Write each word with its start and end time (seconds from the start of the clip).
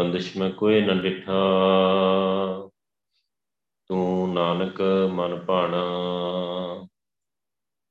ਬੰਦਿਸ਼ 0.00 0.36
ਮੈਂ 0.36 0.50
ਕੋਈ 0.50 0.80
ਨ 0.80 1.02
ਡਿਠਾ 1.02 1.32
ਤੂੰ 3.88 4.34
ਨਾਨਕ 4.34 4.82
ਮਨ 5.12 5.40
ਭਾਣਾ। 5.40 5.84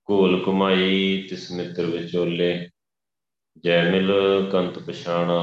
ਕੋਲ 0.05 0.43
ਕੁਮਾਈ 0.43 1.27
ਤਿਸ 1.29 1.51
ਮਿੱਤਰ 1.51 1.85
ਵਿਚੋਲੇ। 1.85 2.69
ਜੈ 3.57 3.91
ਮਿਲ 3.91 4.11
ਕੰਤ 4.51 4.79
ਪਛਾਣਾ। 4.79 5.41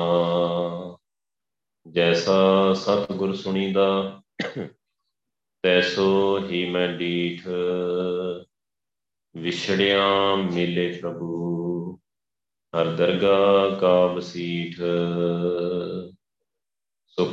ਜੈਸਾ 1.88 2.72
ਸਤਿਗੁਰ 2.74 3.34
ਸੁਣੀਦਾ, 3.34 4.22
ਤੈਸੋ 5.62 6.38
ਹੀ 6.38 6.70
ਮੈਂ 6.70 6.88
ਡੀਠ। 6.88 7.48
ਵਿਛੜਿਆ 9.36 10.34
ਮਿਲੇ 10.34 10.98
ਪ੍ਰਭੂ, 11.02 11.96
ਹਰ 12.74 12.86
ਦਰਗਾ 12.86 13.68
ਕਾ 13.80 14.06
ਬਸੀਠ 14.06 14.76
ਸੋ 14.76 15.75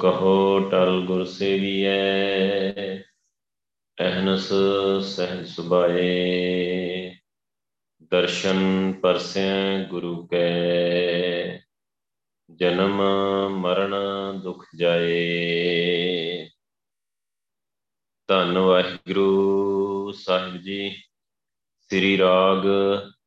ਕਹੋ, 0.03 0.59
ਟਲ 0.59 1.05
ਗੁਰ 1.05 1.25
ਸੇਵੀਐ 1.25 2.97
ਅਹਨਸ 3.99 4.53
ਸਹਿਜ 5.01 5.47
ਸੁਭਾਏ। 5.47 7.15
ਦਰਸ਼ਨ 8.11 8.93
ਪਰਸੈ 8.93 9.83
ਗੁਰੂ 9.83 10.27
ਕੈ, 10.27 11.57
ਜਨਮ 12.55 13.01
ਮਰਨ 13.49 13.95
ਦੁਖ 14.43 14.65
ਜਾਏ। 14.75 16.49
ਧੰਨ 18.27 18.57
ਵਾਹਿਗੁਰੂ 18.57 20.11
ਸਾਹਿਬ 20.11 20.57
ਜੀ, 20.57 20.89
ਸ੍ਰੀ 21.79 22.17
ਰਾਗ 22.17 22.65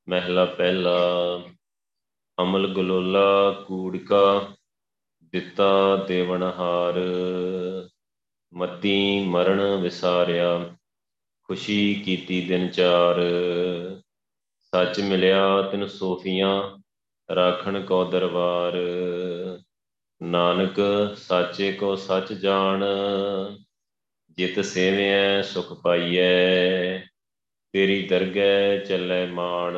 ਮਹਿਲਾ 0.08 0.44
ਪਹਿਲਾ, 0.44 0.98
ਅਮਲ 2.42 2.74
ਗਲੋਲਾ 2.74 3.50
ਕੂੜਕਾ 3.66 4.55
ਦਿੱਤਾ 5.32 5.96
ਦੇਵਨਹਾਰ 5.96 6.94
ਮਤੀ 8.54 9.24
ਮਰਨ 9.24 9.76
ਵਿਸਾਰਿਆ, 9.76 10.76
ਖੁਸ਼ੀ 11.42 11.94
ਕੀਤੀ 11.94 12.46
ਦਿਨ 12.46 12.68
ਚਾਰ। 12.68 13.16
ਸੱਚ 14.60 15.00
ਮਿਲਿਆ 15.00 15.62
ਤਿਨ 15.62 15.86
ਸੋਫੀਆਂ, 15.86 16.78
ਰਾਖਣ 17.34 17.82
ਕੋ 17.82 18.04
ਦਰਬਾਰ। 18.04 18.72
ਨਾਨਕ, 20.22 20.80
ਸਾਚੇ 21.16 21.72
ਕੋ 21.72 21.96
ਸੱਚ 21.96 22.32
ਜਾਣ, 22.32 22.84
ਜਿਤ 24.30 24.60
ਸੇਵਿਐ, 24.60 25.42
ਸੁਖ 25.42 25.72
ਪਾਈਐ, 25.72 26.98
ਤੇਰੀ 27.72 28.06
ਦਰਗਹਿ 28.06 28.86
ਚੱਲੇ 28.86 29.26
ਮਾਣ। 29.26 29.76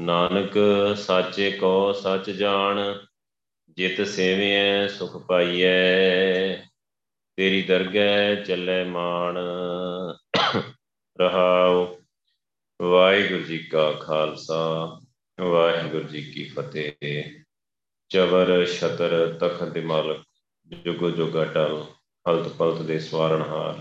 ਨਾਨਕ, 0.00 0.58
ਸਾਚੇ 0.96 1.50
ਕੋ 1.50 1.92
ਸੱਚ 1.92 2.30
ਜਾਣ 2.30 2.94
ਜਿਤ 3.78 4.00
ਸੇਵਿਐ, 4.08 4.86
ਸੁਖ 4.88 5.16
ਪਾਈਐ, 5.26 6.56
ਤੇਰੀ 7.36 7.62
ਦਰਗਹਿ 7.62 8.36
ਚੱਲੇ 8.36 8.84
ਮਾਣ। 8.84 9.38
ਰਹਾਉ 11.20 11.98
ਵਾਹਿਗੁਰੂ 12.82 13.42
ਜੀ 13.42 13.58
ਕਾ 13.58 13.92
ਖਾਲਸਾ, 13.92 15.00
ਵਾਹਿਗੁਰੂ 15.40 16.08
ਜੀ 16.08 16.22
ਕੀ 16.22 16.44
ਫਤਿਹ। 16.44 16.92
ਚਵਰ, 18.08 18.66
ਛਤਰ, 18.66 19.38
ਤਖਤ 19.40 19.68
ਦੇ 19.68 19.80
ਮਾਲਕ, 19.80 20.22
ਜੁਗ 20.66 21.10
ਜੁਗ 21.10 21.42
ਅਟਲ 21.42 21.84
ਹਲਤ 22.28 22.48
ਪਲਤ 22.48 22.82
ਦੇ 22.82 22.98
ਸਵਾਰਨਹਾਰ 22.98 23.80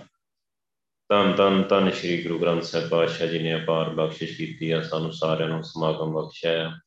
ਤਨ 1.10 1.34
ਤਨ 1.34 1.64
ਤਨ 1.64 1.92
ਸ੍ਰੀ 1.92 2.24
ਗੁਰੂ 2.24 2.40
ਗ੍ਰੰਥ 2.40 2.64
ਸਾਹਿਬ 2.64 2.90
ਪਾਤਸ਼ਾਹ 2.90 3.28
ਜੀ 3.28 3.40
ਨੇ 3.40 3.56
ਅਪਾਰ 3.56 3.90
ਬਖਸ਼ਿਸ਼ 3.90 4.38
ਕੀਤੀ 4.38 4.72
ਆ, 4.72 4.82
ਸਾਨੂੰ 4.82 5.14
ਸਾਰਿਆਂ 5.14 5.50
ਨੂੰ 5.50 5.64
ਸਮਾਗਮ 5.64 6.14
ਬਖਸ਼ਿਆ, 6.14 6.80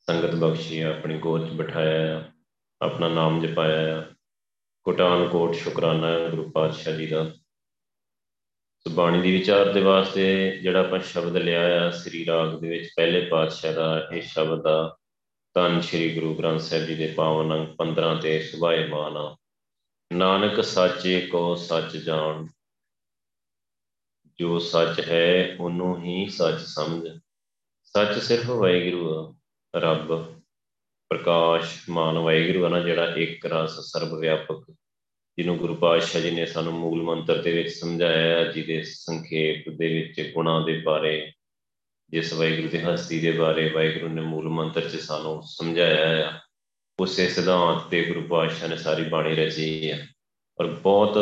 ਸੰਗਤ 0.00 0.34
ਬਖਸ਼ੀ, 0.34 0.80
ਆਪਣੀ 0.80 1.18
ਗੋਦ 1.18 1.48
'ਚ 1.48 1.52
ਬਿਠਾਇਆ। 1.52 2.32
ਆਪਣਾ 2.80 3.08
ਨਾਮ 3.08 3.40
ਜਪਾਇਆ 3.40 4.14
ਕੋਟਾਨ 4.82 5.28
ਕੋਟ 5.28 5.54
ਸ਼ੁਕਰਾਨਾ 5.54 6.28
ਗੁਰੂ 6.28 6.50
ਪਾਤਸ਼ਾਹ 6.50 6.96
ਜੀ 6.96 7.06
ਦਾ। 7.06 7.30
ਬਾਣੀ 8.86 9.20
ਦੀ 9.22 9.32
ਵਿਚਾਰ 9.32 9.72
ਦੇ 9.72 9.80
ਵਾਸਤੇ 9.80 10.58
ਜਿਹੜਾ 10.62 10.80
ਆਪਾਂ 10.80 11.00
ਸ਼ਬਦ 11.00 11.36
ਲਿਆ 11.36 11.86
ਆ 11.86 11.90
ਸ੍ਰੀ 11.90 12.26
ਰਾਗ 12.26 12.60
ਦੇ 12.60 12.68
ਵਿੱਚ, 12.68 12.90
ਪਹਿਲੇ 12.96 13.24
ਪਾਤਸ਼ਾਹ 13.26 13.72
ਦਾ 13.72 14.08
ਇਹ 14.12 14.22
ਸ਼ਬਦ 14.22 14.66
ਆ 14.66 14.96
ਤਨ 15.54 15.80
ਸ੍ਰੀ 15.80 16.14
ਗੁਰੂ 16.14 16.34
ਗ੍ਰੰਥ 16.34 16.60
ਸਾਹਿਬ 16.60 16.84
ਜੀ 16.84 16.94
ਦੇ 16.94 17.14
ਪਾਵਨ 17.16 17.54
ਅੰਗ 17.54 17.66
15 17.76 18.14
ਤੇ 18.14 18.42
ਸੁਭਾਏਮਾਨ 18.42 19.16
ਆ। 19.16 19.36
ਨਾਨਕ 20.12 20.64
ਸਾਚੇ 20.64 21.20
ਕੋ 21.26 21.54
ਸੱਚ 21.54 21.96
ਜਾਣ, 21.96 22.46
ਜੋ 24.38 24.58
ਸੱਚ 24.58 25.00
ਹੈ 25.00 25.56
ਉਹਨੂੰ 25.60 26.02
ਹੀ 26.04 26.28
ਸੱਚ 26.28 26.60
ਸਮਝ। 26.60 27.08
ਸੱਚ 27.84 28.18
ਸਿਰਫ 28.18 28.46
ਵਾਹਿਗੁਰੂ 28.46 29.14
ਆ, 29.14 29.34
ਰੱਬ। 29.76 30.37
ਪ੍ਰਕਾਸ਼ 31.08 31.90
ਮਾਨ 31.90 32.18
ਵਾਹਿਗੁਰੂ 32.18 32.64
ਆ 32.64 32.68
ਨਾ, 32.68 32.80
ਜਿਹੜਾ 32.80 33.14
ਇੱਕ 33.14 33.46
ਰਸ 33.46 33.80
ਸਰਬ 33.80 34.18
ਵਿਆਪਕ 34.18 34.70
ਜਿਹਨੂੰ 35.38 35.56
ਗੁਰੂ 35.56 35.74
ਪਾਤਸ਼ਾਹ 35.74 36.20
ਜੀ 36.20 36.30
ਨੇ 36.30 36.46
ਸਾਨੂੰ 36.46 36.72
ਮੂਲ 36.72 37.02
ਮੰਤਰ 37.02 37.42
ਦੇ 37.42 37.52
ਵਿੱਚ 37.52 37.68
ਸਮਝਾਇਆ 37.68 38.52
ਜਿਹਦੇ 38.52 38.82
ਸੰਖੇਪ 38.82 39.68
ਦੇ 39.68 39.88
ਵਿੱਚ 39.94 40.30
ਗੁਣਾਂ 40.34 40.66
ਦੇ 40.66 40.78
ਬਾਰੇ, 40.78 41.32
ਜਿਸ 42.10 42.32
ਵਾਹਿਗੁਰੂ 42.32 42.68
ਦੀ 42.68 42.78
ਹਸਤੀ 42.78 43.20
ਦੇ 43.20 43.30
ਬਾਰੇ 43.30 43.68
ਵਾਹਿਗੁਰੂ 43.68 44.08
ਨੇ 44.08 44.22
ਮੂਲ 44.22 44.48
ਮੰਤਰ 44.48 44.90
'ਚ 44.90 44.96
ਸਾਨੂੰ 44.96 45.42
ਸਮਝਾਇਆ 45.42 46.08
ਹੈ। 46.08 46.40
ਉਸੇ 47.00 47.28
ਸਿਧਾਂਤ 47.28 47.82
ਤੇ 47.90 48.04
ਗੁਰੂ 48.04 48.22
ਪਾਤਸ਼ਾਹ 48.22 48.68
ਨੇ 48.68 48.76
ਸਾਰੀ 48.76 49.04
ਬਾਣੀ 49.04 49.34
ਰਚੀ 49.34 49.90
ਹੈ। 49.90 50.08
ਔਰ 50.60 50.66
ਬਹੁਤ 50.66 51.18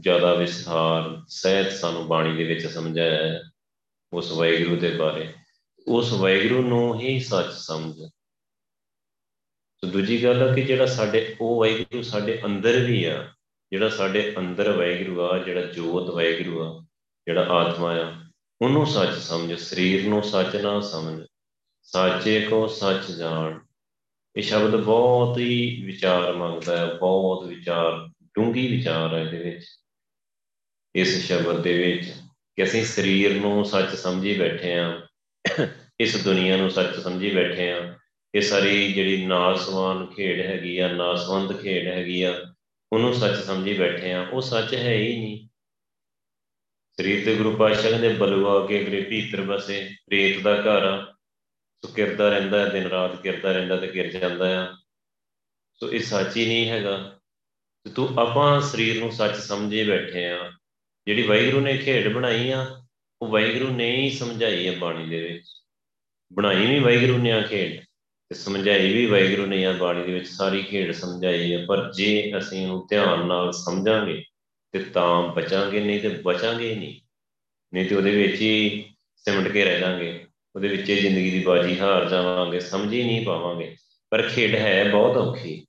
ਜ਼ਿਆਦਾ 0.00 0.34
ਵਿਸਥਾਰ 0.34 1.22
ਸਹਿਤ 1.28 1.72
ਸਾਨੂੰ 1.72 2.06
ਬਾਣੀ 2.06 2.36
ਦੇ 2.36 2.44
ਵਿੱਚ 2.44 2.66
ਸਮਝਾਇਆ 2.66 3.28
ਹੈ 3.28 3.42
ਉਸ 4.12 4.32
ਵਾਹਿਗੁਰੂ 4.32 4.76
ਦੇ 4.76 4.90
ਬਾਰੇ। 4.90 5.28
ਉਸ 5.88 6.12
ਵਾਹਿਗੁਰੂ 6.12 6.62
ਨੂੰ 6.62 7.00
ਹੀ 7.00 7.20
ਸੱਚ 7.20 7.46
ਸਮਝ 7.46 8.08
ਸੋ 9.84 9.90
ਦੂਜੀ 9.90 10.24
ਗੱਲ 10.24 10.48
ਹੈ 10.48 10.54
ਕਿ 10.54 10.62
ਜਿਹੜਾ 10.62 10.86
ਸਾਡੇ, 10.86 11.36
ਉਹ 11.40 11.60
ਵਾਹਿਗੁਰੂ 11.60 12.02
ਸਾਡੇ 12.02 12.40
ਅੰਦਰ 12.44 12.78
ਵੀ 12.78 13.04
ਆ, 13.04 13.28
ਜਿਹੜਾ 13.72 13.88
ਸਾਡੇ 13.88 14.32
ਅੰਦਰ 14.38 14.70
ਵਾਹਿਗੁਰੂ 14.72 15.20
ਆ, 15.20 15.38
ਜਿਹੜਾ 15.38 15.60
ਜੋਤ 15.60 16.10
ਵਾਹਿਗੁਰੂ 16.10 16.60
ਆ, 16.62 16.84
ਜਿਹੜਾ 17.26 17.46
ਆਤਮਾ 17.48 17.92
ਆ, 17.94 18.24
ਉਹਨੂੰ 18.62 18.86
ਸੱਚ 18.86 19.14
ਸਮਝ, 19.18 19.58
ਸਰੀਰ 19.58 20.08
ਨੂੰ 20.08 20.22
ਸੱਚ 20.22 20.56
ਨਾ 20.56 20.80
ਸਮਝ, 20.80 21.26
ਸਾਚੇ 21.82 22.40
ਕੋ 22.40 22.66
ਸੱਚ 22.66 23.10
ਜਾਣ। 23.12 23.58
ਇਹ 24.36 24.42
ਸ਼ਬਦ 24.42 24.76
ਬਹੁਤ 24.76 25.38
ਹੀ 25.38 25.82
ਵਿਚਾਰ 25.86 26.32
ਮੰਗਦਾ 26.32 26.76
ਹੈ, 26.76 26.94
ਬਹੁਤ 26.94 27.46
ਵਿਚਾਰ 27.46 28.08
ਡੂੰਗੀ 28.24 28.66
ਵਿਚਾਰ 28.76 29.14
ਹੈ 29.14 29.20
ਇਹਦੇ 29.20 29.38
ਵਿੱਚ, 29.38 29.64
ਇਸ 30.94 31.26
ਸ਼ਬਦ 31.26 31.62
ਦੇ 31.62 31.76
ਵਿੱਚ, 31.78 32.12
ਕਿ 32.56 32.64
ਅਸੀਂ 32.64 32.84
ਸਰੀਰ 32.84 33.40
ਨੂੰ 33.40 33.64
ਸੱਚ 33.64 33.94
ਸਮਝੀ 33.94 34.38
ਬੈਠੇ 34.38 34.78
ਆ, 34.78 35.00
ਇਸ 36.00 36.24
ਦੁਨੀਆ 36.24 36.56
ਨੂੰ 36.56 36.70
ਸੱਚ 36.70 37.00
ਸਮਝੀ 37.00 37.30
ਬੈਠੇ 37.30 37.72
ਆ 37.72 37.96
ਇਹ 38.34 38.40
ਸਾਰੀ 38.40 38.92
ਜਿਹੜੀ 38.92 39.26
ਨਾਸਵਾਨ 39.26 40.06
ਖੇਡ 40.06 40.40
ਹੈਗੀ 40.40 40.78
ਆ, 40.78 40.88
ਨਾਸਵੰਦ 40.88 41.60
ਖੇਡ 41.60 41.86
ਹੈਗੀ 41.86 42.22
ਆ, 42.22 42.54
ਉਹਨੂੰ 42.92 43.14
ਸੱਚ 43.14 43.36
ਸਮਝੀ 43.36 43.74
ਬੈਠੇ 43.74 44.12
ਆ। 44.12 44.22
ਉਹ 44.22 44.40
ਸੱਚ 44.40 44.74
ਹੈ 44.74 44.94
ਹੀ 44.94 45.16
ਨਹੀਂ। 45.16 45.48
ਸਰੀਰ 46.96 47.24
ਤੇ 47.24 47.36
ਗੁਰੂ 47.36 47.56
ਪਾਤਸ਼ਾਹ 47.56 47.90
ਕਹਿੰਦੇ 47.90 48.08
ਬਲਵਾ 48.08 48.66
ਕੇ 48.66 48.80
ਅਗਰੇ 48.80 49.00
ਭੀਤਰ 49.00 49.40
ਬਸੇ 49.40 49.90
ਪ੍ਰੇਤ 50.06 50.42
ਦਾ 50.42 50.54
ਘਰ 50.54 51.12
ਸੋ 51.84 51.88
ਕਿਰਦਾ 51.88 52.28
ਰਹਿੰਦਾ 52.28 52.66
ਦਿਨ 52.66 52.82
ਰਾਤ 52.82 53.22
ਕਿਰਦਾ 53.22 53.52
ਰਹਿੰਦਾ 53.52 53.76
ਤੇ 53.76 53.94
ਗਿਰ 53.94 54.06
ਜਾਂਦਾ 54.06 54.64
ਆ। 54.64 54.76
ਸੋ 55.74 55.92
ਇਹ 55.92 56.00
ਸੱਚ 56.00 56.36
ਹੀ 56.36 56.46
ਨਹੀਂ 56.46 56.68
ਹੈਗਾ। 56.68 57.18
ਤੇ 57.84 57.90
ਤੂੰ 57.90 58.18
ਆਪਾਂ 58.18 58.60
ਸਰੀਰ 58.60 58.98
ਨੂੰ 58.98 59.12
ਸੱਚ 59.12 59.36
ਸਮਝੇ 59.36 59.84
ਬੈਠੇ 59.84 60.26
ਆ। 60.26 60.52
ਜਿਹੜੀ 61.06 61.22
ਵਾਹਿਗੁਰੂ 61.22 61.60
ਨੇ 61.60 61.78
ਖੇਡ 61.78 62.12
ਬਣਾਈ 62.12 62.50
ਆ, 62.50 62.86
ਉਹ 63.22 63.28
ਵਾਹਿਗੁਰੂ 63.28 63.74
ਨੇ 63.74 63.96
ਹੀ 63.96 64.10
ਸਮਝਾਈ 64.10 64.66
ਆ 64.66 64.72
ਬਾਣੀ 64.72 65.08
ਦੇ 65.08 65.22
ਵਿੱਚ। 65.22 65.48
ਬਣਾਈ 66.32 66.66
ਵੀ 66.66 66.78
ਵਾਹਿਗੁਰੂ 66.78 67.18
ਨੇ 67.18 67.32
ਆ 67.32 67.42
ਖੇਡ। 67.42 67.80
ਤੇ 67.80 67.89
ਸਮਝਾਈ 68.32 68.92
ਵੀ 68.92 69.06
ਵਾਹਿਗੁਰੂ 69.06 69.46
ਨੇ 69.46 69.66
ਆ 69.66 69.72
ਬਾਣੀ 69.72 70.02
ਦੇ 70.02 70.12
ਵਿੱਚ 70.12 70.28
ਸਾਰੀ 70.28 70.62
ਖੇਡ 70.62 70.92
ਸਮਝਾਈ 70.92 71.54
ਹੈ 71.54 71.66
ਪਰ 71.66 71.92
ਜੇ 71.92 72.32
ਅਸੀਂ 72.38 72.62
ਉਹਨੂੰ 72.62 72.86
ਧਿਆਨ 72.90 73.26
ਨਾਲ 73.26 73.52
ਸਮਝਾਂਗੇ 73.52 74.24
ਤੇ 74.72 74.78
ਤਾਂ 74.78 75.22
ਬਚਾਂਗੇ, 75.22 75.80
ਨਹੀਂ 75.80 76.00
ਤੇ 76.00 76.08
ਬਚਾਂਗੇ 76.08 76.74
ਨਹੀਂ। 76.74 77.00
ਨਹੀਂ 77.74 77.88
ਤੇ 77.88 77.94
ਉਹਦੇ 77.94 78.10
ਵਿੱਚ 78.10 78.40
ਹੀ 78.40 78.84
ਸਿਮਟ 79.16 79.48
ਕੇ 79.48 79.64
ਰਹਿ 79.64 79.80
ਜਾਾਂਗੇ, 79.80 80.26
ਉਹਦੇ 80.56 80.68
ਵਿੱਚ 80.68 80.90
ਹੀ 80.90 80.96
ਜ਼ਿੰਦਗੀ 80.96 81.30
ਦੀ 81.30 81.42
ਬਾਜੀ 81.42 81.80
ਹਾਰ 81.80 82.08
ਜਾਵਾਂਗੇ, 82.08 82.60
ਸਮਝ 82.60 82.92
ਹੀ 82.92 83.04
ਨਹੀਂ 83.04 83.26
ਪਾਵਾਂਗੇ। 83.26 83.76
ਪਰ 84.10 84.22
ਖੇਡ 84.22 84.54
ਹੈ 84.54 84.88
ਬਹੁਤ 84.88 85.16
ਔਖੀ। 85.16 85.66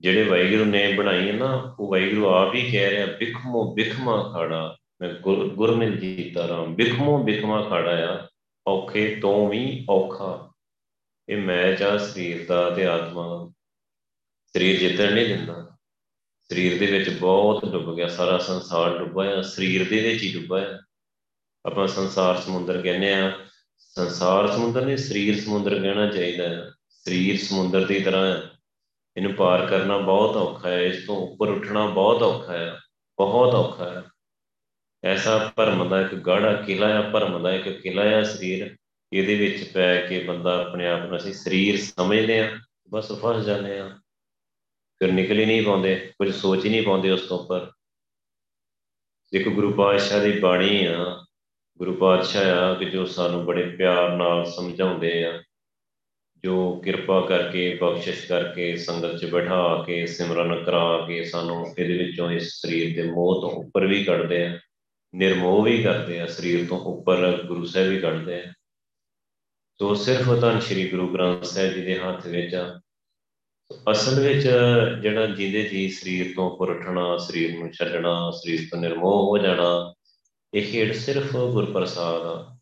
ਜਿਹੜੇ 0.00 0.22
ਵਾਹਿਗੁਰੂ 0.22 0.64
ਨੇ 0.64 0.92
ਬਣਾਈ 0.92 1.28
ਹੈ 1.28 1.32
ਨਾ, 1.32 1.76
ਉਹ 1.80 1.90
ਵਾਹਿਗੁਰੂ 1.90 2.26
ਆਪ 2.26 2.54
ਹੀ 2.54 2.72
ਕਹਿ 2.72 2.90
ਰਿਹਾ 2.90 3.06
ਬਿਖਮੋ 3.06 3.74
ਬਿਖਮਾ 3.74 4.32
ਖੜਾ, 4.34 4.76
ਮੈਂ 5.00 5.10
ਗੁਰਮਿਲ 5.48 5.96
ਜੀਤਾ 5.96 6.48
ਰਾਮ 6.48 6.74
ਬਿਖਮੋ 6.74 7.22
ਬਿਖਮਾ 7.22 7.62
ਖੜਾ 7.62 8.14
ਆ, 8.14 8.28
ਔਖੇ 8.66 9.14
ਤੋਂ 9.14 9.48
ਵੀ 9.48 9.86
ਔਖਾ 9.88 10.51
ਇਹ 11.28 11.36
ਮੈਚ 11.36 11.82
ਆ 11.82 11.98
ਸਰੀਰ 11.98 12.46
ਦਾ 12.46 12.70
ਤੇ 12.70 12.86
ਆਤਮਾ 12.86 13.28
ਦਾ। 13.28 13.52
ਸਰੀਰ 14.46 14.80
ਜਿੱਤਣ 14.80 15.12
ਨਹੀਂ 15.12 15.28
ਦਿੰਦਾ। 15.28 15.76
ਸਰੀਰ 16.48 16.78
ਦੇ 16.78 16.98
ਵਿੱਚ 16.98 17.10
ਬਹੁਤ 17.10 17.64
ਡੁੱਬ 17.64 17.96
ਗਿਆ। 17.96 18.08
ਸਾਰਾ 18.08 18.38
ਸੰਸਾਰ 18.38 18.98
ਡੁੱਬਾ 18.98 19.24
ਹੈ 19.24 19.42
ਸਰੀਰ 19.42 19.90
ਦੇ 19.90 20.08
ਵਿੱਚ 20.08 20.22
ਹੀ 20.22 20.32
ਡੁੱਬਾ 20.32 20.60
ਹੈ 20.60 20.80
ਆਪਾਂ 21.66 21.86
ਸੰਸਾਰ 21.86 22.36
ਸਮੁੰਦਰ 22.36 22.82
ਕਹਿੰਦੇ 22.82 23.14
ਆ। 23.14 23.40
ਸੰਸਾਰ 23.78 24.48
ਸਮੁੰਦਰ 24.48 24.86
ਨਹੀਂ, 24.86 24.96
ਸਰੀਰ 24.96 25.40
ਸਮੁੰਦਰ 25.40 25.82
ਕਹਿਣਾ 25.82 26.06
ਚਾਹੀਦਾ 26.06 26.48
ਹੈ 26.48 26.70
ਸਰੀਰ 26.88 27.40
ਸਮੁੰਦਰ 27.40 27.86
ਦੀ 27.86 28.00
ਤਰ੍ਹਾਂ 28.00 28.26
ਹੈ 28.26 28.50
ਇਹਨੂੰ 29.16 29.34
ਪਾਰ 29.34 29.66
ਕਰਨਾ 29.66 29.98
ਬਹੁਤ 29.98 30.36
ਔਖਾ 30.36 30.68
ਹੈ 30.68 30.82
ਇਸ 30.82 31.06
ਤੋਂ 31.06 31.16
ਉੱਪਰ 31.16 31.48
ਉੱਠਣਾ 31.48 31.86
ਬਹੁਤ 31.86 32.22
ਔਖਾ 32.22 32.52
ਹੈ 32.52 32.80
ਬਹੁਤ 33.16 33.54
ਔਖਾ 33.54 33.90
ਹੈ 33.90 34.02
ਐਸਾ 35.04 35.52
ਭਰਮ 35.56 35.88
ਦਾ 35.88 36.00
ਇੱਕ 36.00 36.14
ਗਾੜਾ 36.14 36.52
ਕਿਲਾ 36.52 36.88
ਹੈ 36.88 37.10
ਭਰਮ 37.10 37.42
ਦਾ 37.42 37.52
ਇੱਕ 37.52 37.68
ਕਿਲਾ 37.68 38.02
ਹੈ 38.02 38.22
ਸਰੀਰ। 38.22 38.76
ਇਹਦੇ 39.12 39.34
ਵਿੱਚ 39.34 39.62
ਪੈ 39.72 40.00
ਕੇ 40.06 40.18
ਬੰਦਾ 40.24 40.60
ਆਪਣੇ 40.60 40.86
ਆਪ 40.88 41.08
ਨੂੰ 41.08 41.16
ਅਸੀਂ 41.16 41.32
ਸਰੀਰ 41.32 41.78
ਸਮਝਦੇ 41.78 42.38
ਆ 42.40 42.58
ਬਸ 42.90 43.12
ਫਸ 43.12 43.44
ਜਾਂਦੇ 43.44 43.78
ਆ 43.78 43.88
ਫਿਰ 45.00 45.12
ਨਿਕਲ 45.12 45.38
ਹੀ 45.38 45.44
ਨਹੀਂ 45.44 45.62
ਪਾਉਂਦੇ, 45.62 45.94
ਕੁਝ 46.18 46.34
ਸੋਚ 46.34 46.64
ਹੀ 46.64 46.70
ਨਹੀਂ 46.70 46.82
ਪਾਉਂਦੇ 46.82 47.10
ਉਸ 47.10 47.20
ਤੋਂ 47.20 47.38
ਉੱਪਰ। 47.38 47.70
ਇੱਕ 49.32 49.48
ਗੁਰੂ 49.48 49.72
ਪਾਤਸ਼ਾਹ 49.72 50.20
ਦੀ 50.20 50.38
ਬਾਣੀ 50.40 50.84
ਆ, 50.86 51.24
ਗੁਰੂ 51.78 51.94
ਪਾਤਸ਼ਾਹ 51.94 52.44
ਆ 52.44 52.74
ਕਿ 52.74 52.84
ਜੋ 52.84 53.04
ਸਾਨੂੰ 53.06 53.44
ਬੜੇ 53.44 53.62
ਪਿਆਰ 53.76 54.16
ਨਾਲ 54.16 54.44
ਸਮਝਾਉਂਦੇ 54.44 55.24
ਆ, 55.24 55.42
ਜੋ 56.44 56.80
ਕਿਰਪਾ 56.84 57.20
ਕਰਕੇ, 57.20 57.74
ਬਖਸ਼ਿਸ਼ 57.74 58.26
ਕਰਕੇ, 58.28 58.76
ਸੰਗਤ 58.76 59.18
'ਚ 59.18 59.24
ਬਿਠਾ 59.24 59.84
ਕੇ, 59.86 60.06
ਸਿਮਰਨ 60.06 60.64
ਕਰਾ 60.64 61.04
ਕੇ 61.08 61.24
ਸਾਨੂੰ 61.24 61.66
ਇਹਦੇ 61.78 61.98
ਵਿੱਚੋਂ 61.98 62.30
ਇਸ 62.30 62.52
ਸਰੀਰ 62.60 62.96
ਦੇ 62.96 63.10
ਮੋਹ 63.10 63.40
ਤੋਂ 63.40 63.50
ਉੱਪਰ 63.50 63.86
ਵੀ 63.86 64.04
ਕੱਢਦੇ 64.04 64.46
ਆ, 64.46 64.58
ਨਿਰਮੋਹ 65.14 65.62
ਵੀ 65.62 65.82
ਕਰਦੇ 65.82 66.20
ਆ, 66.20 66.26
ਸਰੀਰ 66.26 66.66
ਤੋਂ 66.68 66.78
ਉੱਪਰ 66.78 67.42
ਗੁਰੂ 67.46 67.64
ਸਾਹਿਬ 67.64 67.88
ਵੀ 67.88 68.00
ਕੱਢਦੇ 68.00 68.40
ਆ। 68.40 68.52
ਸੋ 69.82 69.94
ਸਿਰਫ 69.94 70.28
ਤਾਂ 70.40 70.60
ਸ੍ਰੀ 70.60 70.88
ਗੁਰੂ 70.88 71.06
ਗ੍ਰੰਥ 71.08 71.44
ਸਾਹਿਬ 71.44 71.72
ਜੀ 71.72 71.80
ਦੇ 71.82 71.98
ਹੱਥ 71.98 72.26
ਵਿੱਚ 72.26 72.54
ਆ। 72.54 72.80
ਅਸਲ 73.90 74.20
ਵਿੱਚ 74.20 74.44
ਜਿਹੜਾ 75.02 75.26
ਜਿੰਦੇ 75.26 75.62
ਜੀ 75.62 75.88
ਸਰੀਰ 75.88 76.32
ਤੋਂ 76.36 76.50
ਉੱਪਰ 76.50 76.68
ਉੱਠਣਾ 76.70 77.16
ਸਰੀਰ 77.16 77.58
ਨੂੰ 77.58 77.72
ਛੱਡਣਾ, 77.72 78.30
ਸਰੀਰ 78.30 78.60
ਤੋਂ 78.70 78.78
ਨਿਰਮੋਹ 78.78 79.26
ਹੋ 79.26 79.38
ਜਾਣਾ, 79.38 79.94
ਇਹ 80.54 80.66
ਖੇਡ 80.72 80.92
ਸਿਰਫ 80.92 81.36
ਗੁਰਪ੍ਰਸਾਦ 81.36 82.22
ਆ। 82.22 82.56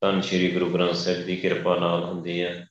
ਤਾਂ 0.00 0.22
ਸ੍ਰੀ 0.22 0.50
ਗੁਰੂ 0.50 0.70
ਗ੍ਰੰਥ 0.70 0.94
ਸਾਹਿਬ 0.94 1.22
ਦੀ 1.22 1.36
ਕਿਰਪਾ 1.36 1.78
ਨਾਲ 1.78 2.04
ਹੁੰਦੀ 2.04 2.42
ਹੈ 2.42 2.66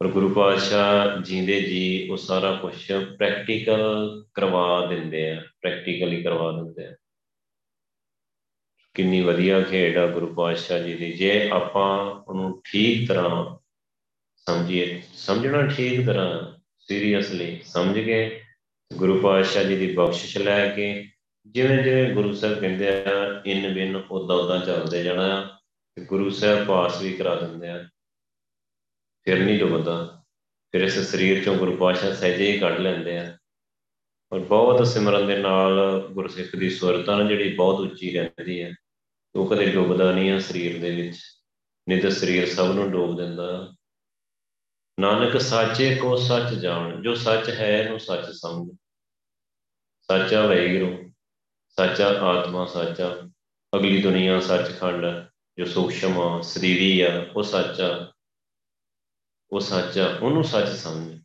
ਪਰ 0.00 0.08
ਗੁਰੂ 0.08 0.28
ਪਾਤਸ਼ਾਹ 0.28 1.22
ਜੀਂਦੇ 1.22 1.60
ਜੀ 1.60 2.08
ਉਹ 2.08 2.16
ਸਾਰਾ 2.16 2.54
ਕੁਝ 2.54 2.74
ਪ੍ਰੈਕਟੀਕਲ 3.18 4.24
ਕਰਵਾ 4.34 4.86
ਦਿੰਦੇ 4.86 5.30
ਆ 5.30 5.42
ਪ੍ਰੈਕਟੀਕਲੀ 5.60 6.22
ਕਰਵਾ 6.22 6.52
ਦਿੰਦੇ 6.52 6.86
ਆ। 6.86 6.96
ਕਿੰਨੀ 8.94 9.20
ਵਧੀਆ 9.20 9.60
ਖੇਡ 9.60 9.98
ਆ 9.98 10.06
ਗੁਰੂ 10.06 10.34
ਪਾਤਸ਼ਾਹ 10.34 10.78
ਜੀ 10.78 10.94
ਦੀ। 10.94 11.12
ਜੇ 11.12 11.48
ਆਪਾਂ 11.52 11.98
ਉਹਨੂੰ 12.28 12.62
ਠੀਕ 12.64 13.08
ਤਰ੍ਹਾਂ 13.08 13.56
ਸਮਝੀਏ, 14.36 15.02
ਸਮਝਣਾ 15.14 15.66
ਠੀਕ 15.66 16.06
ਤਰ੍ਹਾਂ 16.06 16.58
ਸੀਰੀਅਸਲੀ 16.78 17.60
ਸਮਝ 17.64 17.98
ਕੇ 17.98 18.42
ਗੁਰੂ 18.96 19.20
ਪਾਤਸ਼ਾਹ 19.20 19.64
ਜੀ 19.64 19.76
ਦੀ 19.76 19.92
ਬਖਸ਼ਿਸ਼ 19.94 20.38
ਲੈ 20.38 20.68
ਕੇ 20.68 21.08
ਜਿਵੇਂ 21.46 21.82
ਜਿਵੇਂ 21.82 22.14
ਗੁਰੂ 22.14 22.32
ਸਾਹਿਬ 22.32 22.60
ਕਹਿੰਦੇ 22.60 22.88
ਆ, 22.88 23.42
ਇਨ 23.46 23.74
ਬਿਨ 23.74 23.96
ਉਦਾਂ 23.96 24.36
ਉਦਾਂ 24.36 24.58
ਚੱਲਦੇ 24.66 25.02
ਜਾਣਾ 25.02 25.40
ਆ, 25.40 25.58
ਤੇ 25.96 26.04
ਗੁਰੂ 26.04 26.30
ਸਾਹਿਬ 26.30 26.66
ਪਾਸ 26.66 27.02
ਵੀ 27.02 27.12
ਕਰਾ 27.12 27.34
ਦਿੰਦੇ 27.34 27.68
ਆ। 27.68 27.88
ਫਿਰ 29.24 29.38
ਨਹੀਂ 29.38 29.58
ਡੁੱਬਦਾ 29.58 30.22
ਫਿਰ 30.72 30.80
ਇਸ 30.80 30.98
ਸਰੀਰ 30.98 31.44
ਚੋਂ 31.44 31.56
ਗੁਰੂ 31.56 31.76
ਪਾਤਸ਼ਾਹ 31.76 32.14
ਸਹਿਜੇ 32.14 32.52
ਹੀ 32.52 32.58
ਕੱਢ 32.58 32.78
ਲੈਂਦੇ 32.78 33.18
ਆ। 33.18 33.36
ਔਰ 34.32 34.40
ਬਹੁਤ 34.40 34.86
ਸਿਮਰਨ 34.86 35.26
ਦੇ 35.26 35.36
ਨਾਲ 35.38 35.80
ਗੁਰਸਿੱਖ 36.12 36.54
ਦੀ 36.56 36.70
ਸੁਰਤਾ 36.70 37.22
ਜਿਹੜੀ 37.22 37.54
ਬਹੁਤ 37.54 37.80
ਉੱਚੀ 37.80 38.10
ਰਹਿੰਦੀ 38.10 38.62
ਹੈ, 38.62 38.72
ਉਹ 39.34 39.46
ਕਦੇ 39.46 39.66
ਡੁੱਬਦਾ 39.66 40.10
ਨਹੀਂ 40.12 40.30
ਆ 40.30 40.38
ਸਰੀਰ 40.38 40.80
ਦੇ 40.80 40.90
ਵਿੱਚ, 40.90 41.18
ਨਹੀਂ 41.86 42.02
ਤਾਂ 42.02 42.10
ਸਰੀਰ 42.10 42.46
ਸਭ 42.46 42.72
ਨੂੰ 42.74 42.90
ਡੋਬ 42.90 43.16
ਦਿੰਦਾ। 43.16 43.74
ਨਾਨਕ 44.98 45.40
ਸਾਚੇ 45.40 45.94
ਕੋ 45.96 46.16
ਸੱਚ 46.16 46.54
ਜਾਣ, 46.54 47.02
ਜੋ 47.02 47.14
ਸੱਚ 47.14 47.48
ਹੈ 47.50 47.70
ਇਹਨੂੰ 47.78 47.98
ਸੱਚ 48.00 48.30
ਸਮਝ। 48.30 48.76
ਸੱਚਾ 50.08 50.46
ਵੈਗੁਰੂ, 50.46 51.12
ਸੱਚਾ 51.78 52.08
ਆਤਮਾ 52.20 52.64
ਸੱਚਾ, 52.66 53.10
ਅਗਲੀ 53.72 54.02
ਦੁਨੀਆ 54.02 54.40
ਸੱਚਖੰਡ, 54.40 55.06
ਜੋ 55.58 55.64
ਸੂਖਸ਼ਮ 55.64 56.40
ਸਰੀਰੀ 56.42 57.00
ਆ, 57.00 57.26
ਉਹ 57.36 57.42
ਸੱਚਾ 57.42 58.12
ਉਹ 59.52 59.60
ਸੱਚਾ, 59.60 60.06
ਉਹਨੂੰ 60.22 60.44
ਸੱਚ 60.44 60.68
ਸਮਝ। 60.68 61.20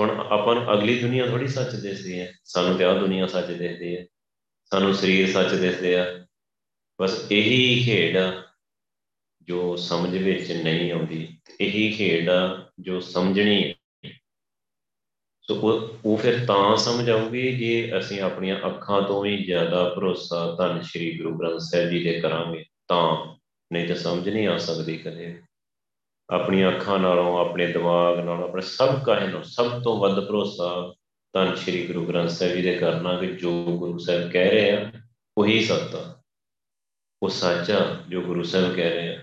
ਹੁਣ 0.00 0.10
ਆਪਾਂ 0.10 0.54
ਨੂੰ 0.54 0.72
ਅਗਲੀ 0.72 0.98
ਦੁਨੀਆ 0.98 1.26
ਥੋੜੀ 1.26 1.48
ਸੱਚ 1.48 1.74
ਦਿਸਦੀ 1.74 2.20
ਹੈ। 2.20 2.32
ਸਾਨੂੰ 2.44 2.78
ਤੇ 2.78 2.84
ਆ 2.84 2.94
ਦੁਨੀਆ 2.94 3.26
ਸੱਚ 3.26 3.46
ਦਿਸਦੀ 3.46 3.96
ਹੈ। 3.96 4.06
ਸਾਨੂੰ 4.70 4.94
ਸਰੀਰ 4.94 5.32
ਸੱਚ 5.32 5.54
ਦਿਸਦੇ 5.54 5.96
ਆ। 5.96 6.26
ਬਸ 7.00 7.26
ਇਹੀ 7.32 7.84
ਖੇਡ 7.84 8.16
ਆ 8.16 8.42
ਜੋ 9.42 9.76
ਸਮਝ 9.76 10.16
ਵਿੱਚ 10.16 10.52
ਨਹੀਂ 10.52 10.92
ਆਉਂਦੀ। 10.92 11.38
ਇਹੀ 11.60 11.92
ਖੇਡ 11.92 12.28
ਆ 12.28 12.70
ਜੋ 12.80 13.00
ਸਮਝਣੀ 13.00 13.74
ਹੈ। 14.06 14.10
ਸੋ 15.42 15.54
ਉਹ 16.04 16.16
ਫਿਰ 16.16 16.46
ਤਾਂ 16.46 16.76
ਸਮਝ 16.76 17.10
ਆਊਗੀ 17.10 17.56
ਜੇ 17.56 17.92
ਅਸੀਂ 17.98 18.20
ਆਪਣੀਆਂ 18.20 18.66
ਅੱਖਾਂ 18.66 19.02
ਤੋਂ 19.02 19.22
ਵੀ 19.22 19.44
ਜ਼ਿਆਦਾ 19.44 19.88
ਭਰੋਸਾ 19.88 20.56
ਧੰਨ 20.58 20.82
ਸ਼੍ਰੀ 20.82 21.18
ਗੁਰੂ 21.18 21.38
ਗ੍ਰੰਥ 21.38 21.60
ਸਾਹਿਬ 21.60 21.90
ਜੀ 21.90 22.04
ਦੇ 22.04 22.20
ਕਰਾਂਗੇ। 22.20 22.64
ਤਾਂ 22.88 23.36
ਨਹੀਂ 23.72 23.88
ਤਾਂ 23.88 23.96
ਸਮਝ 23.96 24.28
ਨਹੀਂ 24.28 24.48
ਆ 24.48 24.58
ਸਕਦੀ 24.58 24.96
ਕਦੇ 24.96 25.40
ਆਪਣੀਆਂ 26.30 26.72
ਅੱਖਾਂ 26.72 26.98
ਨਾਲੋਂ, 26.98 27.38
ਆਪਣੇ 27.38 27.66
ਦਿਮਾਗ 27.66 28.18
ਨਾਲੋਂ, 28.18 28.48
ਆਪਣੇ 28.48 28.62
ਸਭ 28.62 29.04
ਕਾਹੇ 29.04 29.26
ਨੂੰ 29.26 29.44
ਸਭ 29.44 29.82
ਤੋਂ 29.82 29.98
ਵੱਧ 29.98 30.28
ਭਰੋਸਾ 30.28 30.94
ਧੰਨ 31.32 31.54
ਸ਼੍ਰੀ 31.54 31.86
ਗੁਰੂ 31.86 32.06
ਗ੍ਰੰਥ 32.06 32.30
ਸਾਹਿਬ 32.30 32.54
ਜੀ 32.54 32.62
ਦੇ 32.62 32.74
ਕਰਨਾ 32.74 33.20
ਕਿ 33.20 33.26
ਜੋ 33.26 33.64
ਗੁਰੂ 33.78 33.98
ਸਾਹਿਬ 33.98 34.30
ਕਹਿ 34.30 34.50
ਰਹੇ 34.50 34.70
ਆ, 34.70 34.92
ਉਹੀ 35.38 35.64
ਸੱਚ 35.64 35.94
ਆ। 35.94 36.22
ਉਹ 37.22 37.28
ਸੱਚ 37.28 37.70
ਆ 37.70 37.96
ਜੋ 38.08 38.20
ਗੁਰੂ 38.20 38.42
ਸਾਹਿਬ 38.42 38.74
ਕਹਿ 38.74 38.90
ਰਹੇ 38.90 39.16
ਆ। 39.16 39.22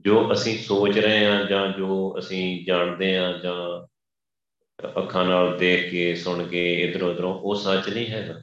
ਜੋ 0.00 0.32
ਅਸੀਂ 0.32 0.58
ਸੋਚ 0.58 0.98
ਰਹੇ 0.98 1.26
ਆ 1.26 1.44
ਜਾਂ 1.44 1.68
ਜੋ 1.68 2.18
ਅਸੀਂ 2.18 2.66
ਜਾਣਦੇ 2.66 3.18
ਆ 3.18 3.32
ਜਾਂ 3.32 3.86
ਅੱਖਾਂ 4.98 5.24
ਨਾਲ 5.24 5.58
ਦੇਖ 5.58 5.90
ਕੇ, 5.90 6.14
ਸੁਣ 6.14 6.46
ਕੇ 6.46 6.82
ਇਧਰ 6.82 7.02
ਉਧਰੋਂ 7.02 7.34
ਉਹ 7.34 7.54
ਸੱਚ 7.54 7.88
ਨਹੀਂ 7.88 8.06
ਹੈਗਾ। 8.06 8.42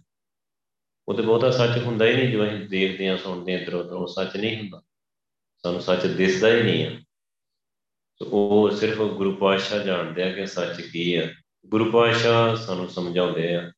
ਉਹ 1.07 1.13
ਤੇ 1.13 1.21
ਬਹੁਤਾ 1.21 1.51
ਸੱਚ 1.51 1.83
ਹੁੰਦਾ 1.83 2.05
ਹੀ 2.05 2.13
ਨਹੀਂ 2.13 2.29
ਜੋ 2.29 2.47
ਅਸੀਂ 2.47 2.69
ਦੇਖਦੇ 2.69 3.09
ਆ, 3.09 3.17
ਸੁਣਦੇ 3.17 3.55
ਆ 3.55 3.59
ਇਧਰ 3.59 3.73
ਉਧਰੋਂ 3.73 4.07
ਸੱਚ 4.07 4.37
ਨਹੀਂ 4.37 4.57
ਹੁੰਦਾ। 4.57 4.81
ਸਾਨੂੰ 5.63 5.81
ਸੱਚ 5.81 6.05
ਦਿਸਦਾ 6.05 6.47
ਹੀ 6.47 6.63
ਨਹੀਂ 6.63 6.87
ਆ। 6.87 6.91
ਉਹ 8.21 8.71
ਸਿਰਫ 8.71 8.97
ਗੁਰੂ 8.97 9.31
ਪਾਤਸ਼ਾਹ 9.31 9.79
ਜਾਣਦੇ 9.79 10.24
ਆ 10.24 10.31
ਕਿ 10.31 10.45
ਸੱਚ 10.45 10.81
ਕੀ 10.81 11.15
ਆ। 11.15 11.27
ਗੁਰੂ 11.65 11.91
ਪਾਤਸ਼ਾਹ 11.91 12.55
ਸਾਨੂੰ 12.55 12.89
ਸਮਝਾਉਂਦੇ 12.89 13.55
ਆ, 13.55 13.71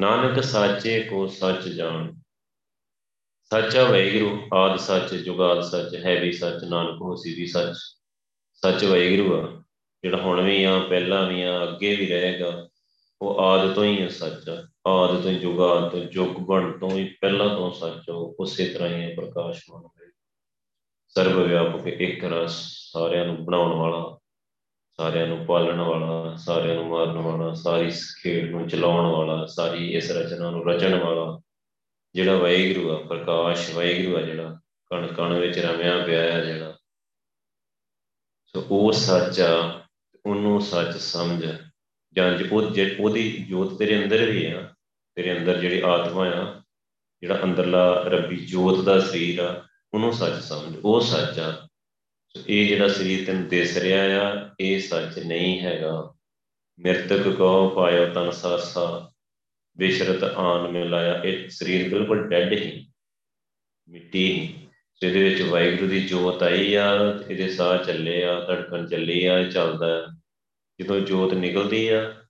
ਨਾਨਕ 0.00 0.42
ਸਾਚੇ 0.42 1.02
ਕੋ 1.02 1.26
ਸੱਚ 1.26 1.68
ਜਾਣ। 1.68 2.12
ਸੱਚਾ 3.42 3.84
ਵੈਗੁਰੂ 3.84 4.48
ਆਦ 4.54 4.78
ਸੱਚ, 4.78 5.14
ਜੁਗਾਦ 5.14 5.60
ਸੱਚ, 5.60 5.94
ਹੈ 5.94 6.20
ਵੀ 6.20 6.32
ਸੱਚ, 6.32 6.64
ਨਾਨਕ 6.64 7.02
ਹੋਸੀ 7.02 7.34
ਵੀ 7.34 7.46
ਸੱਚ। 7.46 7.76
ਸੱਚ 8.54 8.84
ਵੈਗੁਰੂ 8.84 9.34
ਆ, 9.34 9.62
ਜਿਹੜਾ 10.02 10.16
ਹੁਣ 10.16 10.40
ਵੀ 10.40 10.64
ਆ, 10.64 10.78
ਪਹਿਲਾਂ 10.78 11.26
ਵੀ 11.26 11.42
ਆ, 11.42 11.62
ਅੱਗੇ 11.62 11.96
ਵੀ 11.96 12.06
ਰਹੇਗਾ, 12.06 12.68
ਉਹ 13.22 13.40
ਆਦ 13.40 13.74
ਤੋਂ 13.74 13.84
ਹੀ 13.84 14.08
ਸੱਚ। 14.08 14.48
ਆ 14.48 14.66
ਆਦ 14.86 15.22
ਤੋਂ 15.22 15.32
ਜੁਗਾਦ 15.32 15.90
ਤੋਂ 15.90 16.00
ਜੁਗ 16.00 16.28
ਬਣ 16.28 16.78
ਤੋਂ 16.78 16.90
ਹੀ 16.90 17.16
ਪਹਿਲਾਂ 17.20 17.48
ਤੋਂ 17.48 17.72
ਸੱਚ 17.72 18.08
ਉਹ 18.08 18.36
ਉਸੇ 18.40 18.66
ਤਰ੍ਹਾਂ 18.66 18.88
ਹੀ 18.88 18.94
ਹੈ 18.94 19.14
ਪ੍ਰਕਾਸ਼ਮਾਨ 19.14 19.82
ਹੈ 21.18 21.24
ਸਰਵ 21.24 21.42
ਵਿਆਪਕ 21.42 21.86
ਇੱਕ 21.86 22.24
ਰਸ, 22.24 22.52
ਸਾਰਿਆਂ 22.92 23.24
ਨੂੰ 23.24 23.44
ਬਣਾਉਣ 23.44 23.72
ਵਾਲਾ, 23.72 24.18
ਸਾਰਿਆਂ 24.96 25.26
ਨੂੰ 25.26 25.46
ਪਾਲਣ 25.46 25.80
ਵਾਲਾ, 25.80 26.36
ਸਾਰਿਆਂ 26.36 26.74
ਨੂੰ 26.74 26.86
ਮਾਰਨ 26.86 27.18
ਵਾਲਾ, 27.18 27.54
ਸਾਰੀ 27.54 27.90
ਖੇਡ 27.90 28.50
ਨੂੰ 28.50 28.68
ਚਲਾਉਣ 28.68 29.06
ਵਾਲਾ, 29.06 29.46
ਸਾਰੀ 29.46 29.92
ਇਸ 29.92 30.10
ਰਚਨਾ 30.10 30.50
ਨੂੰ 30.50 30.64
ਰਚਣ 30.64 30.98
ਵਾਲਾ, 30.98 31.40
ਜਿਹੜਾ 32.14 32.36
ਵਾਹਿਗੁਰੂ 32.36 32.90
ਆ, 32.90 32.96
ਪ੍ਰਕਾਸ਼ 32.96 33.70
ਵਾਹਿਗੁਰੂ 33.70 34.16
ਆ 34.16 34.22
ਜਿਹੜਾ 34.22 34.58
ਕਣ 34.86 35.06
ਕਣ 35.06 35.32
ਵਿੱਚ 35.32 35.58
ਰਮਿਆ 35.58 36.04
ਪਿਆ 36.04 36.22
ਹੈ 36.22 36.44
ਜਿਹੜਾ। 36.44 36.78
ਸੋ 38.46 38.66
ਉਹ 38.70 38.92
ਸੱਚ 38.92 39.40
ਆ, 39.40 39.82
ਉਹਨੂੰ 40.26 40.60
ਸੱਚ 40.60 40.96
ਸਮਝ, 40.96 41.56
ਜਾਂ 42.12 42.38
ਉਹ 42.52 42.72
ਉਹਦੀ 43.00 43.46
ਜੋਤ 43.48 43.78
ਤੇਰੇ 43.78 44.04
ਅੰਦਰ 44.04 44.30
ਵੀ 44.30 44.46
ਆ, 44.46 44.74
ਤੇਰੇ 45.14 45.38
ਅੰਦਰ 45.38 45.58
ਜਿਹੜੀ 45.58 45.80
ਆਤਮਾ 45.80 46.28
ਆ, 46.28 46.62
ਜਿਹੜਾ 47.20 47.40
ਅੰਦਰਲਾ 47.44 48.02
ਰੱਬੀ 48.02 48.36
ਜੋਤ 48.36 48.84
ਦਾ 48.84 49.00
ਸਰੀਰ 49.00 49.40
ਆ 49.40 49.68
ਉਹਨੂੰ 49.94 50.12
ਸੱਚ 50.12 50.42
ਸਮਝ, 50.42 50.76
ਉਹ 50.84 51.00
ਸੱਚ 51.00 51.38
ਆ। 51.38 51.68
ਇਹ 52.48 52.68
ਜਿਹੜਾ 52.68 52.88
ਸਰੀਰ 52.88 53.26
ਤੈਨੂੰ 53.26 53.48
ਦਿਸ 53.48 53.76
ਰਿਹਾ 53.76 54.04
ਆ, 54.22 54.50
ਇਹ 54.60 54.80
ਸੱਚ 54.80 55.18
ਨਹੀਂ 55.18 55.60
ਹੈਗਾ। 55.60 56.14
ਮਿਰਤਕ 56.78 57.28
ਕੋ 57.28 57.68
ਪਾਇਓ 57.68 58.12
ਤਨ 58.12 58.30
ਸਾਸਾ 58.30 59.10
ਬਿਸ਼ਰਤ 59.76 60.24
ਆਨ 60.24 60.70
ਮਿਲਾਇਆ 60.70 61.22
ਇਹ 61.22 61.48
ਸਰੀਰ 61.48 61.88
ਬਿਲਕੁਲ 61.88 62.28
ਡੈਡ 62.28 62.52
ਹੀ, 62.52 62.86
ਮਿੱਟੀ 63.88 64.54
ਜਿਹਦੇ 65.00 65.28
ਵਿੱਚ 65.28 65.42
ਵਾਹਿਗੁਰੂ 65.42 65.88
ਦੀ 65.90 66.06
ਜੋਤ 66.06 66.42
ਆਈ 66.42 66.74
ਆ, 66.74 66.90
ਇਹਦੇ 67.30 67.48
ਸਾਹ 67.48 67.78
ਚੱਲੇ 67.78 68.24
ਆ, 68.24 68.40
ਧੜਕਣ 68.40 68.88
ਚੱਲੀ 68.88 69.24
ਆ, 69.24 69.38
ਇਹ 69.38 69.50
ਚੱਲਦਾ 69.50 70.06
ਜਦੋਂ 70.80 71.00
ਜੋਤ 71.00 71.34
ਨਿਕਲਦੀ 71.34 71.88
ਆ, 71.88 72.24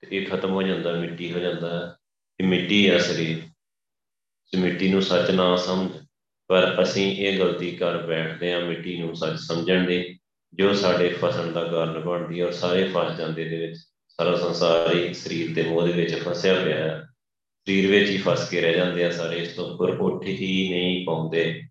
ਤੇ 0.00 0.08
ਇਹ 0.12 0.26
ਖਤਮ 0.26 0.50
ਹੋ 0.50 0.62
ਜਾਂਦਾ, 0.62 0.92
ਮਿੱਟੀ 0.92 1.32
ਹੋ 1.32 1.38
ਜਾਂਦਾ 1.38 1.96
ਇਹ 2.40 2.46
ਮਿੱਟੀ 2.46 2.88
ਆ 2.88 2.98
ਸਰੀਰ। 2.98 3.42
ਤੇ 4.52 4.58
ਮਿੱਟੀ 4.58 4.88
ਨੂੰ 4.88 5.02
ਸੱਚ 5.02 5.30
ਨਾ 5.30 5.56
ਸਮਝ। 5.56 6.01
ਪਰ 6.48 6.82
ਅਸੀਂ 6.82 7.16
ਇਹ 7.16 7.38
ਗਲਤੀ 7.38 7.70
ਕਰ 7.70 7.96
ਬੈਠਦੇ 7.96 8.52
ਆ 8.52 8.58
ਮਿੱਟੀ 8.58 8.98
ਨੂੰ 9.00 9.14
ਸੱਚ 9.14 9.36
ਸਮਝਣ 9.36 9.86
ਦੀ, 9.86 10.18
ਜੋ 10.54 10.74
ਸਾਡੇ 10.74 11.08
ਫਸਣ 11.08 11.52
ਦਾ 11.52 11.64
ਕਾਰਨ 11.64 12.00
ਬਣਦੀ 12.00 12.40
ਔਰ 12.40 12.52
ਸਾਰੇ 12.52 12.84
ਫਸ 12.84 13.16
ਜਾਂਦੇ 13.16 13.44
ਦੇ 13.44 13.56
ਵਿੱਚ, 13.56 13.76
ਸਾਰਾ 14.08 14.36
ਸੰਸਾਰ 14.36 14.94
ਹੀ 14.94 15.14
ਸਰੀਰ 15.14 15.54
ਦੇ 15.54 15.62
ਮੋਹ 15.62 15.86
ਦੇ 15.86 15.92
ਵਿੱਚ 15.92 16.14
ਫਸਿਆ 16.14 16.64
ਪਿਆ 16.64 16.76
ਹੈ। 16.76 17.06
ਸਰੀਰ 17.66 17.90
ਵਿੱਚ 17.90 18.10
ਹੀ 18.10 18.18
ਫਸ 18.18 18.50
ਕੇ 18.50 18.60
ਰਹਿ 18.60 18.74
ਜਾਂਦੇ 18.74 19.04
ਆ 19.04 19.10
ਸਾਰੇ, 19.10 19.36
ਇਸ 19.36 19.56
ਤੋਂ 19.56 19.70
ਉੱਪਰ 19.70 19.88
ਉੱਠ 19.88 20.24
ਹੀ 20.24 20.68
ਨਹੀਂ 20.72 21.06
ਪਾਉਂਦੇ। 21.06 21.62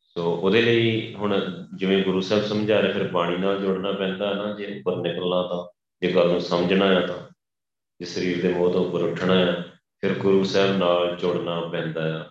ਸੋ 0.00 0.34
ਉਹਦੇ 0.34 0.62
ਲਈ 0.62 1.14
ਹੁਣ 1.14 1.40
ਜਿਵੇਂ 1.74 2.02
ਗੁਰੂ 2.02 2.20
ਸਾਹਿਬ 2.20 2.44
ਸਮਝਾ 2.44 2.80
ਰਹੇ, 2.80 2.92
ਫਿਰ 2.92 3.08
ਬਾਣੀ 3.08 3.36
ਨਾਲ 3.36 3.60
ਜੁੜਨਾ 3.60 3.92
ਪੈਂਦਾ 3.92 4.34
ਨਾ, 4.34 4.54
ਜੇ 4.54 4.66
ਉੱਪਰ 4.66 4.96
ਨਿਕਲਣਾ 4.96 5.42
ਤਾਂ, 5.42 5.80
ਜੇ 6.02 6.14
ਗੱਲ 6.14 6.28
ਨੂੰ 6.28 6.40
ਸਮਝਣਾ 6.40 7.00
ਹੈ 7.00 7.06
ਤਾਂ, 7.06 7.18
ਜੇ 8.00 8.04
ਸਰੀਰ 8.04 8.42
ਦੇ 8.42 8.48
ਮੋਹ 8.48 8.72
ਤੋਂ 8.72 8.84
ਉੱਪਰ 8.86 9.02
ਉੱਠਣਾ 9.02 9.34
ਹੈ 9.34 9.64
ਫਿਰ 10.00 10.14
ਗੁਰੂ 10.14 10.44
ਸਾਹਿਬ 10.44 10.76
ਨਾਲ 10.76 11.16
ਜੁੜਨਾ 11.16 11.60
ਪੈਂਦਾ 11.60 12.02
ਹੈ 12.02 12.30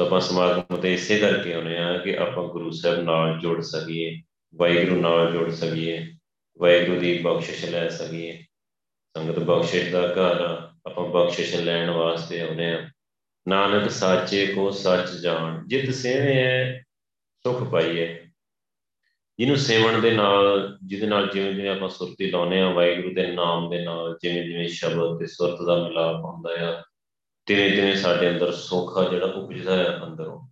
ਸੋ 0.00 0.06
ਆਪਾਂ 0.06 0.20
ਸਮਾਗਮ 0.20 0.76
ਤੇ 0.76 0.94
ਇਸੇ 0.94 1.18
ਕਰਕੇ 1.18 1.54
ਆਉਨੇ 1.54 1.78
ਆ 1.78 1.98
ਕਿ 1.98 2.18
ਆਪਾਂ 2.18 2.48
ਗੁਰੂ 2.48 2.70
ਸਾਹਿਬ 2.70 3.00
ਨਾਲ 3.00 3.38
ਜੁੜ 3.38 3.60
ਸਕੀਏ, 3.60 4.22
ਵਾਹਿਗੁਰੂ 4.54 5.00
ਨਾਲ 5.00 5.32
ਜੁੜ 5.32 5.50
ਸਕੀਏ, 5.50 6.06
ਵਾਹਿਗੁਰੂ 6.58 7.00
ਦੀ 7.00 7.18
ਬਖਸ਼ਿਸ਼ 7.18 7.64
ਲੈ 7.64 7.88
ਸਕੀਏ। 7.88 8.44
ਸੰਗਤ 9.16 9.38
ਬਖਸ਼ਿਸ਼ 9.38 9.90
ਦਾ 9.90 10.02
ਘਰ 10.02 10.68
ਆਪਾਂ 10.90 11.08
ਬਖਸ਼ਿਸ਼ 11.08 11.56
ਲੈਣ 11.56 11.90
ਵਾਸਤੇ 11.90 12.40
ਆਉਨੇ 12.40 12.72
ਆ 12.72 12.88
ਨਾਨਕ 13.48 13.90
ਸਾਚੇ 13.90 14.46
ਕੋ 14.46 14.70
ਸੱਚ 14.70 15.10
ਜਾਣ, 15.10 15.66
ਜਿਤ 15.66 15.94
ਸੇਵੇਂ 15.94 16.80
ਸੁਖ 17.42 17.62
ਪਾਈਏ। 17.62 18.20
ਜਿਹਨੂੰ 19.38 19.56
ਸੇਵਣ 19.56 20.00
ਦੇ 20.00 20.10
ਨਾਲ, 20.10 20.78
ਜਿਹਦੇ 20.86 21.06
ਨਾਲ 21.06 21.28
ਜਿਵੇਂ 21.28 21.52
ਜਿਵੇਂ 21.52 21.70
ਆਪਾਂ 21.70 21.88
ਸੁਰਤੀ 21.88 22.30
ਲਾਉਨੇ 22.30 22.60
ਆ 22.60 22.70
ਵਾਹਿਗੁਰੂ 22.70 23.14
ਦੇ 23.14 23.26
ਨਾਮ 23.26 23.70
ਦੇ 23.70 23.84
ਨਾਲ 23.84 24.18
ਜਿਵੇਂ 24.22 24.44
ਜਿਵੇਂ 24.44 24.68
ਸ਼ਬਦ 24.68 25.18
ਤੇ 25.18 25.26
ਸੁਰਤ 25.26 25.58
ਦਾ 25.66 25.88
ਮਿਲਾਪ 25.88 26.24
ਹੁੰਦਾ 26.24 26.50
ਆ 26.60 26.82
ਤਿਵੇਂ 27.46 27.76
ਤਿਵੇਂ 27.76 27.96
ਸਾਡੇ 27.96 28.30
ਅੰਦਰ 28.30 28.52
ਸੁੱਖ 28.52 28.98
ਆ, 28.98 29.08
ਜਿਹੜਾ 29.08 29.26
ਉਪਜਦਾ 29.26 29.76
ਹੈ 29.76 30.00
ਅੰਦਰੋਂ। 30.04 30.48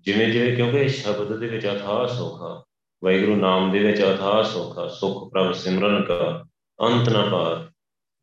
ਜਿਵੇਂ 0.00 0.32
ਜਿਵੇਂ 0.32 0.56
ਕਿਉਂਕਿ 0.56 0.88
ਸ਼ਬਦ 0.88 1.38
ਦੇ 1.38 1.48
ਵਿੱਚ 1.48 1.66
ਅਥਾਹ 1.66 2.06
ਸੁੱਖ 2.06 2.42
ਆ, 2.42 2.64
ਵਾਹਿਗੁਰੂ 3.04 3.36
ਨਾਮ 3.36 3.72
ਦੇ 3.72 3.78
ਵਿੱਚ 3.78 4.02
ਅਥਾਹ 4.02 4.42
ਸੁੱਖ 4.42 4.78
ਆ, 4.78 4.88
ਸੁੱਖ 4.88 5.32
ਪ੍ਰਭ 5.32 5.52
ਸਿਮਰਨ 5.52 6.04
ਕਾ, 6.04 6.44
ਅੰਤ 6.80 7.08
ਨਾ 7.08 7.28
ਪਾਰ। 7.28 7.72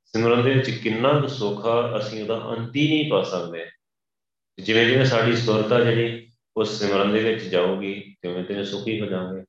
ਸਿਮਰਨ 0.06 0.44
ਦੇ 0.44 0.54
ਵਿੱਚ 0.54 0.70
ਕਿੰਨਾ 0.70 1.20
ਕੁ 1.20 1.28
ਸੁੱਖ 1.28 1.66
ਆ, 1.66 2.00
ਅਸੀਂ 2.00 2.22
ਉਹਦਾ 2.22 2.50
ਅੰਤ 2.50 2.76
ਹੀ 2.76 2.88
ਨਹੀਂ 2.90 3.12
ਪਾ 3.12 3.24
ਸਕਦੇ। 3.24 3.66
ਜਿਵੇਂ 4.64 4.86
ਜਿਵੇਂ 4.86 5.06
ਸਾਡੀ 5.06 5.36
ਸੁਰਤ 5.36 5.72
ਆ 5.72 5.80
ਜਿਹੜੀ 5.80 6.30
ਉਸ 6.58 6.80
ਸਿਮਰਨ 6.80 7.14
ਦੇ 7.14 7.24
ਵਿੱਚ 7.24 7.44
ਜਾਊਗੀ, 7.44 8.16
ਤਿਵੇਂ 8.22 8.44
ਤਿਵੇਂ 8.44 8.66
ਸੁਖੀ 8.66 9.02
ਹੋ 9.02 9.06
ਜਾਵਾਂਗੇ। 9.06 9.44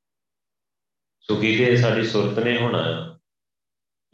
ਸੁਖੀ 1.20 1.58
ਤੇ 1.58 1.76
ਸਾਡੀ 1.76 2.06
ਸੁਰਤ 2.06 2.38
ਨੇ 2.38 2.58
ਹੋਣਾ 2.58 2.82
ਆ। 2.82 3.15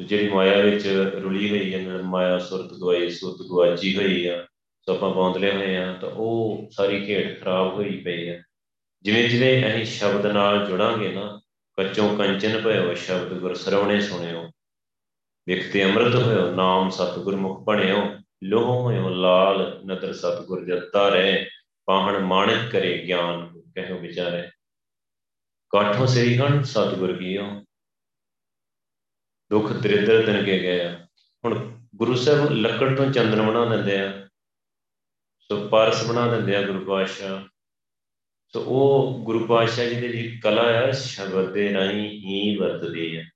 ਜਿਹੜੀ 0.02 0.28
ਮਾਇਆ 0.28 0.60
ਵਿੱਚ 0.60 0.86
ਰੁਲੀ 1.22 1.50
ਹੋਈ 1.50 1.74
ਹੈ 1.74 2.02
ਮਾਇਆ 2.02 2.38
ਸੁਰਤ 2.38 2.72
ਗਵਾਈ 2.72 3.10
ਸੁਰਤ 3.10 3.46
ਗਵਾਚੀ 3.50 3.96
ਹੋਈ 3.96 4.26
ਆ, 4.26 4.46
ਸੋ 4.86 4.94
ਆਪਾਂ 4.94 5.10
ਬੌਂਦਲੇ 5.10 5.52
ਹੋਏ 5.52 5.76
ਆ 5.76 5.92
ਤਾਂ 5.92 6.08
ਉਹ 6.08 6.68
ਸਾਰੀ 6.70 7.04
ਖੇਡ 7.06 7.40
ਖਰਾਬ 7.40 7.74
ਹੋਈ 7.74 7.96
ਪਈ 7.96 8.28
ਆ। 8.28 8.40
ਜਿਵੇਂ 9.02 9.28
ਜਿਵੇਂ 9.28 9.68
ਅਸੀਂ 9.68 9.84
ਸ਼ਬਦ 9.84 10.26
ਨਾਲ 10.26 10.66
ਜੁੜਾਂਗੇ 10.66 11.08
ਨਾ, 11.08 11.40
ਕੱਚੋਂ 11.76 12.16
ਕੰਚਨ 12.16 12.60
ਭਇਓ, 12.62 12.94
ਸ਼ਬਦ 12.94 13.38
ਗੁਰ 13.38 13.54
ਸਰਵਣੇ 13.54 14.00
ਸੁਣਿਓ। 14.00 14.48
ਵਿਖਤੇ 15.46 15.84
ਅੰਮ੍ਰਿਤ 15.84 16.14
ਹੋਇਓ, 16.14 16.50
ਨਾਮ 16.54 16.90
ਸਤਿਗੁਰ 16.90 17.36
ਮੁਖ 17.36 17.60
ਬਣਿਓ, 17.60 18.02
ਲੋਹ 18.44 18.82
ਹੋਇਓ, 18.82 19.08
ਲਾਲ 19.08 19.80
ਨਦਰ 19.86 20.12
ਸਤਿਗੁਰ 20.12 20.64
ਜੱਤਾ 20.64 21.08
ਰਹੇ 21.08 21.46
ਪਾਹਣ 21.86 22.18
ਮਾਣਕ 22.18 22.70
ਕਰੇ, 22.72 22.98
ਗਿਆਨ 23.06 23.60
ਕਹਿਓ 23.74 23.98
ਵਿਚਾਰੇ। 23.98 24.48
ਕਾਠੋਂ 25.70 26.06
ਸ੍ਰੀ 26.06 26.36
ਹਣ 26.38 26.62
ਸਤਿਗੁਰ 26.62 27.12
ਕੀਓ। 27.12 27.46
ਦੁੱਖ 29.52 29.72
ਦਰਿਦਰ 29.72 30.26
ਤਨ 30.26 30.44
ਕੇ 30.44 30.58
ਗਏ 30.58 30.88
ਹੁਣ 31.44 31.80
ਗੁਰੂ 31.96 32.14
ਸਾਹਿਬ 32.14 32.50
ਲੱਕੜ 32.50 32.96
ਤੋਂ 32.96 33.12
ਚੰਦਨ 33.12 33.42
ਬਣਾ 33.42 33.64
ਦਿੰਦੇ 33.64 34.00
ਆ। 34.00 34.28
ਸੋ 35.40 35.68
ਪਾਰਸ 35.68 36.04
ਬਣਾ 36.04 36.34
ਦਿੰਦੇ 36.34 36.56
ਆ 36.56 36.62
ਗੁਰੂ 36.62 36.84
ਪਾਤਸ਼ਾਹ। 36.84 37.42
ਸੋ 38.48 38.60
ਉਹ 38.60 39.18
ਗੁਰੂ 39.24 39.46
ਪਾਤਸ਼ਾਹ 39.46 39.84
ਜੀ 39.84 39.94
ਦੀ 39.94 40.40
ਕਲਾ 40.44 40.62
ਆ, 40.62 40.90
ਸ਼ਬਦ 40.90 41.52
ਦੇ 41.52 41.72
ਰਾਹੀਂ 41.74 42.10
ਹੀ 42.10 42.56
ਵਰਤਦੀ 42.56 43.16
ਹੈ 43.16 43.30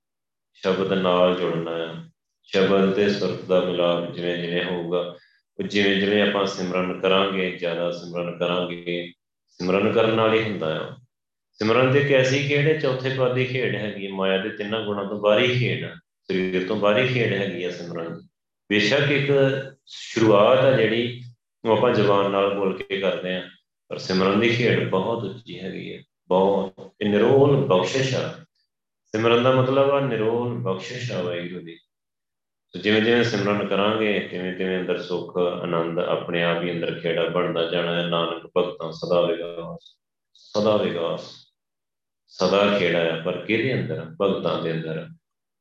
ਸ਼ਬਦ 0.55 0.93
ਨਾਲ 0.93 1.35
ਜੁੜਨਾ 1.35 1.77
ਹੈ 1.79 2.11
ਸ਼ਬਦ 2.43 2.93
ਤੇ 2.93 3.09
ਸੁਰਤ 3.11 3.43
ਦਾ 3.43 3.61
ਮਿਲਾਪ 3.61 4.15
ਜਿਵੇਂ 4.15 4.39
ਜਿਵੇਂ 4.39 4.65
ਹੋਊਗਾ, 4.65 5.17
ਉਹ 5.59 5.63
ਜਿਵੇਂ 5.63 5.97
ਜਿਵੇਂ 5.97 6.23
ਆਪਾਂ 6.23 6.47
ਸਿਮਰਨ 6.47 7.01
ਕਰਾਂਗੇ, 7.01 7.51
ਜ਼ਿਆਦਾ 7.51 7.91
ਸਿਮਰਨ 7.91 8.39
ਕਰਾਂਗੇ, 8.39 9.13
ਸਿਮਰਨ 9.49 9.93
ਕਰਨ 9.93 10.15
ਨਾਲ 10.15 10.35
ਹੀ 10.35 10.43
ਹੁੰਦਾ 10.43 10.81
ਆ। 10.81 10.97
ਸਿਮਰਨ 11.53 11.93
ਤੇ 11.93 12.01
ਕੈਸੀ 12.05 12.49
ਖੇਡ 12.49 12.69
ਹੈ 12.69 12.79
ਚੌਥੇ 12.81 13.15
ਪਦ 13.19 13.35
ਦੀ 13.35 13.45
ਖੇਡ 13.45 13.75
ਹੈਗੀ 13.75 14.09
ਮਾਇਆ 14.09 14.43
ਦੇ 14.43 14.49
ਤਿੰਨਾਂ 14.49 14.85
ਗੁਣਾਂ 14.85 15.05
ਤੋਂ 15.05 15.21
ਬਾਹਰੀ 15.21 15.59
ਖੇਡ 15.59 15.85
ਸਰੀਰ 16.31 16.69
ਤੋਂ 16.69 16.77
ਬਾਹਰੀ 16.77 17.09
ਖੇਡ 17.09 17.33
ਹੈਗੀ 17.33 17.65
ਆ 17.65 17.71
ਸਿਮਰਨ। 17.71 18.21
ਬੇਸ਼ੱਕ 18.71 19.11
ਇੱਕ 19.11 19.33
ਸ਼ੁਰੂਆਤ 19.87 20.59
ਆ 20.59 20.71
ਜਿਹੜੀ 20.71 21.23
ਉਹ 21.65 21.77
ਆਪਾਂ 21.77 21.95
ਜ਼ਬਾਨ 21.95 22.31
ਨਾਲ 22.31 22.55
ਬੋਲ 22.55 22.83
ਕੇ 22.83 23.01
ਕਰਦੇ 23.01 23.37
ਆ, 23.37 23.49
ਪਰ 23.89 23.99
ਸਿਮਰਨ 23.99 24.41
ਦੀ 24.41 24.49
ਖੇਡ 24.49 24.91
ਬਹੁਤ 24.91 25.25
ਉੱਚੀ 25.25 25.61
ਹੈਗੀ 25.61 25.97
ਹੈ 25.97 26.03
ਬਹੁਤ। 26.29 26.93
ਨਿਰੋਲ 27.07 27.57
ਬਖਸ਼ਿਸ਼ 27.57 28.15
ਆ। 28.15 28.29
ਸਿਮਰਨ 29.07 29.43
ਦਾ 29.43 29.51
ਮਤਲਬ 29.51 29.91
ਆ 29.91 30.01
ਨਿਰੋਲ 30.01 30.55
ਬਖਸ਼ਿਸ਼ 30.59 31.13
ਆ 31.13 31.23
ਵਾਹਿਗੁਰੂ 31.23 31.65
ਦੀ। 31.65 31.77
ਸੋ 32.69 32.79
ਜਿਵੇਂ 32.79 33.03
ਜਿਵੇਂ 33.03 33.25
ਸਿਮਰਨ 33.25 33.67
ਕਰਾਂਗੇ, 33.67 34.21
ਤਿਵੇਂ 34.21 34.55
ਤਿਵੇਂ 34.55 34.79
ਅੰਦਰ 34.81 35.03
ਸੁੱਖ, 35.03 35.37
ਆਨੰਦ 35.37 35.99
ਆਪਣੇ 35.99 36.43
ਆਪ 36.43 36.63
ਹੀ 36.63 36.73
ਅੰਦਰ 36.73 37.01
ਖੇੜਾ 37.01 37.29
ਬਣਦਾ 37.29 37.71
ਜਾਣਾ 37.71 38.03
ਹੈ। 38.03 38.07
ਨਾਨਕ 38.07 38.51
ਭਗਤਾਂ 38.57 38.93
ਸਦਾ 38.93 39.21
ਵਿਗਾਸ 39.21 39.97
ਸਦਾ 40.35 40.77
ਵਿਗਾਸ। 40.77 41.33
ਸਦਾ 42.29 42.79
ਖੇੜਾ 42.79 42.99
ਹੈ, 42.99 43.21
ਪਰ 43.21 43.45
ਕਿਹਦੇ 43.45 43.75
ਅੰਦਰ? 43.75 44.07
ਭਗਤਾਂ 44.21 44.63
ਦੇ 44.63 44.73
ਅੰਦਰ। 44.73 45.09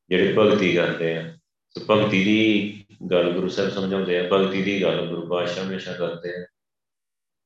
ਜਿਹੜੇ 0.08 0.34
ਭਗਤੀ 0.38 0.72
ਕਰਦੇ 0.72 1.16
ਆ। 1.16 1.38
ਸੋ 1.70 1.84
ਭਗਤੀ 1.90 2.24
ਦੀ 2.24 2.72
ਗੱਲ 3.10 3.30
ਗੁਰੂ 3.30 3.48
ਸਾਹਿਬ 3.48 3.70
ਸਮਝਾਉਂਦੇ 3.70 4.18
ਆ, 4.18 4.28
ਭਗਤੀ 4.32 4.62
ਦੀ 4.62 4.82
ਗੱਲ 4.82 5.06
ਗੁਰੂ 5.06 5.26
ਪਾਤਸ਼ਾਹ 5.26 5.64
ਹਮੇਸ਼ਾ 5.64 5.92
ਕਰਦੇ 5.92 6.42
ਆ। 6.42 6.46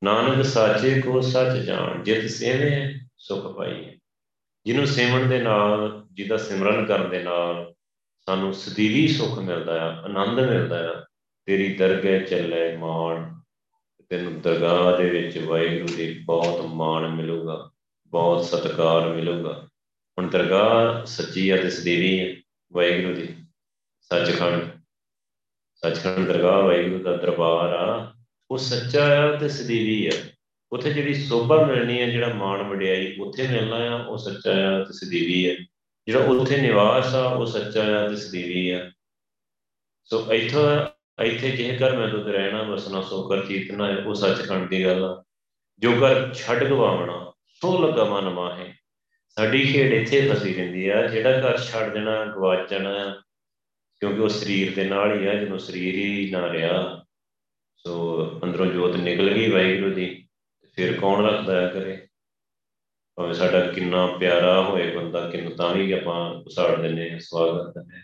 ਨਾਨਕ 0.04 0.44
ਸਾਚੇ 0.44 1.00
ਕੋ 1.00 1.20
ਸੱਚ 1.20 1.58
ਜਾਣ, 1.58 2.02
ਜਿਤ 2.02 2.30
ਸੇਵੇਂ 2.30 3.06
ਸੁਖ 3.18 3.56
ਪਾਈਏ। 3.56 3.98
ਜਿਹਨੂੰ 4.66 4.86
ਸੇਵਣ 4.86 5.26
ਦੇ 5.26 5.38
ਨਾਲ, 5.38 6.06
ਜਿਹਦਾ 6.12 6.36
ਸਿਮਰਨ 6.36 6.86
ਕਰਨ 6.86 7.10
ਦੇ 7.10 7.22
ਨਾਲ 7.22 7.74
ਸਾਨੂੰ 8.26 8.54
ਸਦੀਵੀ 8.54 9.08
ਸੁੱਖ 9.08 9.38
ਮਿਲਦਾ 9.38 9.82
ਆ, 9.82 10.02
ਆਨੰਦ 10.02 10.40
ਮਿਲਦਾ 10.40 10.90
ਆ। 10.90 11.04
ਤੇਰੀ 11.46 11.74
ਦਰਗਹਿ 11.74 12.24
ਚੱਲੇ 12.24 12.76
ਮਾਣ, 12.76 13.34
ਤੈਨੂੰ 14.08 14.40
ਦਰਗਾਹ 14.40 14.98
ਦੇ 14.98 15.10
ਵਿੱਚ 15.10 15.38
ਵਾਹਿਗੁਰੂ 15.38 15.96
ਦੀ 15.96 16.18
ਬਹੁਤ 16.18 16.60
ਮਾਣ 16.60 17.08
ਮਿਲੂਗਾ, 17.08 17.70
ਬਹੁਤ 18.06 18.44
ਸਤਿਕਾਰ 18.44 19.14
ਮਿਲੂਗਾ। 19.14 19.68
ਹੁਣ 20.18 20.28
ਦਰਗਾਹ 20.28 21.04
ਸੱਚੀ 21.04 21.50
ਆ 21.50 21.56
ਤੇ 21.56 21.70
ਸਦੀਵੀ 21.70 22.20
ਹੈ 22.20 22.39
ਵਾਹਿਗੁਰੂ 22.72 23.14
ਦੀ 23.14 23.34
ਸੱਚਖੰਡ 24.00 24.80
ਸੱਚਖੰਡ 25.74 26.28
ਦਰਗਾਹ, 26.28 26.62
ਵਾਹਿਗੁਰੂ 26.62 27.02
ਦਾ 27.02 27.16
ਦਰਬਾਰ 27.16 27.72
ਆ। 27.72 28.14
ਉਹ 28.50 28.58
ਸੱਚਾ 28.58 29.22
ਆ 29.22 29.36
ਤੇ 29.36 29.48
ਸਦੀਵੀ 29.48 30.06
ਆ। 30.06 30.10
ਉੱਥੇ 30.72 30.92
ਜਿਹੜੀ 30.92 31.14
ਸੋਭਾ 31.14 31.66
ਮਿਲਣੀ 31.66 32.00
ਹੈ 32.00 32.10
ਜਿਹੜਾ 32.10 32.34
ਮਾਣ 32.34 32.62
ਵਡਿਆਈ, 32.62 33.16
ਉੱਥੇ 33.16 33.48
ਮਿਲਣਾ 33.48 33.76
ਆ, 33.76 34.04
ਉਹ 34.04 34.18
ਸੱਚਾ 34.18 34.52
ਆ 34.52 34.84
ਤੇ 34.84 34.92
ਸਦੀਵੀ 34.92 35.50
ਹੈ 35.50 35.54
ਜਿਹੜਾ 36.06 36.20
ਉੱਥੇ 36.20 36.56
ਨਿਵਾਸ 36.56 37.14
ਆ, 37.14 37.28
ਉਹ 37.28 37.46
ਸੱਚਾ 37.46 38.04
ਆ 38.04 38.08
ਤੇ 38.08 38.16
ਸਦੀਵੀ 38.16 38.70
ਆ। 38.70 38.90
ਸੋ 40.04 40.32
ਇੱਥੋਂ, 40.32 40.86
ਇੱਥੇ 41.22 41.50
ਜਿਹੇ 41.50 41.78
ਘਰ 41.78 41.96
ਮੈਂ 41.96 42.08
ਦੁੱਧ 42.08 42.26
ਰਹਿਣਾ, 42.26 42.62
ਵਸਣਾ 42.62 43.02
ਸੋ 43.02 43.28
ਕਰ 43.28 43.46
ਚੀਤਨਾ 43.46 43.96
ਉਹ 44.06 44.14
ਸੱਚਖੰਡ 44.14 44.68
ਦੀ 44.68 44.84
ਗੱਲ 44.84 45.04
ਆ। 45.04 45.24
ਜੋ 45.78 45.92
ਘਰ 45.92 46.34
ਛੱਡ 46.34 46.64
ਗਵਾਉਣਾ, 46.64 47.32
ਸੋ 47.46 47.88
ਲਗਾ 47.88 48.04
ਮਨ 48.04 48.28
ਮਾਹੇ। 48.28 48.74
ਸਾਡੀ 49.30 49.72
ਖੇਡ 49.72 49.92
ਇੱਥੇ 49.92 50.30
ਫਸੀ 50.30 50.54
ਰਹਿੰਦੀ 50.54 50.88
ਆ, 50.88 51.06
ਜਿਹੜਾ 51.06 51.40
ਘਰ 51.40 51.58
ਛੱਡ 51.58 51.92
ਦੇਣਾ 51.92 52.24
ਗਵਾਚ 52.24 52.70
ਜਾਣਾ 52.70 53.22
ਕਿਉਂਕਿ 54.00 54.20
ਉਹ 54.20 54.28
ਸਰੀਰ 54.28 54.74
ਦੇ 54.74 54.84
ਨਾਲ 54.84 55.20
ਹੀ 55.20 55.26
ਆ 55.26 55.34
ਜਦੋਂ 55.34 55.58
ਸਰੀਰ 55.58 55.94
ਹੀ 55.94 56.30
ਨਾ 56.30 56.52
ਰਿਹਾ। 56.52 57.04
ਸੋ 57.76 58.24
ਅੰਦਰੋਂ 58.44 58.66
ਜੋਤ 58.66 58.96
ਨਿਕਲ 58.96 59.30
ਗਈ 59.30 59.50
ਵਾਹਿਗੁਰੂ 59.50 59.94
ਦੀ 59.94 60.28
ਫਿਰ 60.74 61.00
ਕੌਣ 61.00 61.26
ਰੱਖਦਾ 61.26 61.60
ਹੈ 61.60 61.66
ਕਰੇ 61.66 62.06
ਭਾਵੇਂ 63.16 63.34
ਸਾਡਾ 63.34 63.66
ਕਿੰਨਾ 63.66 64.06
ਪਿਆਰਾ 64.06 64.62
ਹੋਏ 64.62 64.96
ਬੰਦਾ, 64.96 65.30
ਕਿੰਨਾ 65.30 65.50
ਤਾਂ 65.56 65.74
ਵੀ 65.74 65.92
ਆਪਾਂ 65.92 66.30
ਉਸਾੜ 66.30 66.82
ਦਿੰਨੇ 66.82 67.18
ਸਵਾਗਤ 67.18 67.74
ਦਿੰਨੇ 67.74 68.02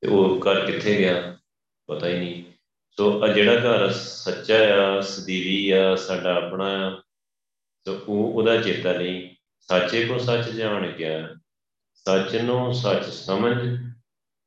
ਤੇ 0.00 0.08
ਉਹ 0.08 0.40
ਘਰ 0.40 0.66
ਕਿੱਥੇ 0.66 0.98
ਗਿਆ? 0.98 1.38
ਪਤਾ 1.86 2.08
ਹੀ 2.08 2.18
ਨਹੀਂ। 2.18 2.44
ਸੋ 2.90 3.24
ਆ 3.24 3.28
ਜਿਹੜਾ 3.28 3.54
ਘਰ 3.54 3.90
ਸੱਚਾ 3.90 4.74
ਆ, 4.82 5.00
ਸਦੀਵੀ 5.00 5.70
ਆ, 5.70 5.96
ਸਾਡਾ 5.96 6.34
ਆਪਣਾ 6.34 6.66
ਆ, 6.66 7.02
ਸੋ 7.86 8.04
ਉਹ 8.08 8.32
ਉਹਦਾ 8.32 8.62
ਚੇਤਾ 8.62 8.92
ਨਹੀਂ। 8.92 9.33
ਸੱਚੇ 9.68 10.06
ਕੋ 10.06 10.18
ਸੱਚ 10.18 10.48
ਜਾਣ 10.48 10.92
ਗਿਆ। 10.92 11.34
ਸੱਚ 11.94 12.36
ਨੂੰ 12.36 12.74
ਸੱਚ 12.74 13.04
ਸਮਝ 13.04 13.78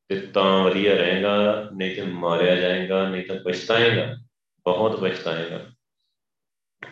ਤੇ 0.07 0.19
ਤਾਂ 0.19 0.63
ਵਧੀਆ 0.63 0.95
ਰਹੇਗਾ, 0.95 1.69
ਨਹੀਂ 1.73 1.95
ਤੇ 1.95 2.01
ਮਾਰਿਆ 2.01 2.55
ਜਾਏਗਾ, 2.55 3.09
ਨਹੀਂ 3.09 3.23
ਤਾਂ 3.23 3.35
ਪਛਤਾਏਗਾ, 3.35 4.17
ਬਹੁਤ 4.63 4.99
ਪਛਤਾਏਗਾ। 4.99 5.65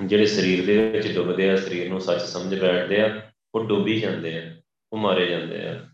ਜਿਹੜੇ 0.05 0.25
ਸਰੀਰ 0.25 0.65
ਦੇ 0.65 0.89
ਵਿੱਚ 0.89 1.11
ਡੁੱਬਦੇ 1.11 1.49
ਆ, 1.49 1.55
ਸਰੀਰ 1.55 1.89
ਨੂੰ 1.89 2.01
ਸੱਚ 2.01 2.21
ਸਮਝ 2.21 2.59
ਬੈਠਦੇ 2.59 3.01
ਆ, 3.01 3.31
ਉਹ 3.55 3.65
ਡੁੱਬੀ 3.65 3.99
ਜਾਂਦੇ 3.99 4.39
ਆ, 4.39 4.55
ਉਹ 4.93 4.97
ਮਾਰੇ 4.97 5.25
ਜਾਂਦੇ 5.25 5.67
ਆ। 5.67 5.89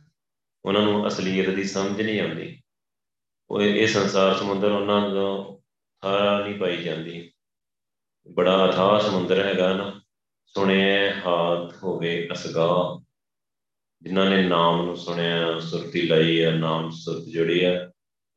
ਉਹਨਾਂ 0.66 0.82
ਨੂੰ 0.82 1.08
ਅਸਲੀਅਤ 1.08 1.50
ਦੀ 1.50 1.64
ਸਮਝ 1.64 2.02
ਨਹੀਂ 2.02 2.22
ਆਉਂਦੀ। 2.22 2.62
ਉਹ 3.52 3.62
ਇਹ 3.62 3.88
ਸੰਸਾਰ 3.88 4.36
ਸਮੁੰਦਰ 4.36 4.72
ਉਹਨਾਂ 4.72 5.10
ਨੂੰ 5.10 5.64
ਥਾਰਾ 6.02 6.48
ਨਹੀਂ 6.48 6.60
ਪਾਈ 6.60 6.78
ਜਾਂਦੀ। 6.78 7.32
ਬੜਾ 8.32 8.70
ਅਥਾਹ 8.70 9.00
ਸਮੁੰਦਰ 9.00 9.46
ਹੈਗਾ 9.46 9.74
ਨਾ। 9.74 10.01
ਸੁਣਿਆ 10.56 11.14
ਹਾਥ 11.26 11.76
ਹੋਵੇ 11.84 12.28
ਅਸਗਾ। 12.32 13.00
ਜਿਨ੍ਹਾਂ 14.02 14.30
ਨੇ 14.30 14.42
ਨਾਮ 14.44 14.86
ਨੂੰ 14.86 14.96
ਸੁਣਿਆ, 14.98 15.60
ਸੁਰਤੀ 15.60 16.02
ਲਈ 16.02 16.42
ਆ 16.44 16.52
ਨਾਮ 16.52 16.90
ਸੁਰਤ 16.90 17.24
ਜੁੜੀ 17.24 17.64
ਆ 17.64 17.92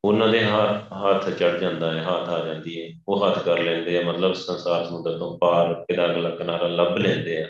ਉਹਨਾਂ 0.04 0.28
ਦੇ 0.28 0.44
ਹੱਥ 0.44 1.28
ਚੜ 1.30 1.58
ਜਾਂਦਾ 1.60 1.92
ਹੈ, 1.92 2.02
ਹੱਥ 2.02 2.28
ਆ 2.28 2.44
ਜਾਂਦੀ 2.46 2.80
ਹੈ। 2.82 2.88
ਉਹ 3.08 3.26
ਹੱਥ 3.26 3.38
ਕਰ 3.38 3.58
ਲੈਂਦੇ 3.58 3.98
ਆ, 3.98 4.02
ਮਤਲਬ 4.02 4.32
ਸੰਸਾਰ 4.32 4.84
ਸਮੁੰਦਰ 4.86 5.18
ਤੋਂ 5.18 5.38
ਪਾਰ 5.38 5.74
ਕਿਦਾ 5.74 6.06
ਅਗਲਾ 6.06 6.30
ਕਿਨਾਰਾ 6.30 6.68
ਲੱਭ 6.68 6.96
ਲੈਂਦੇ 6.96 7.42
ਆ। 7.42 7.48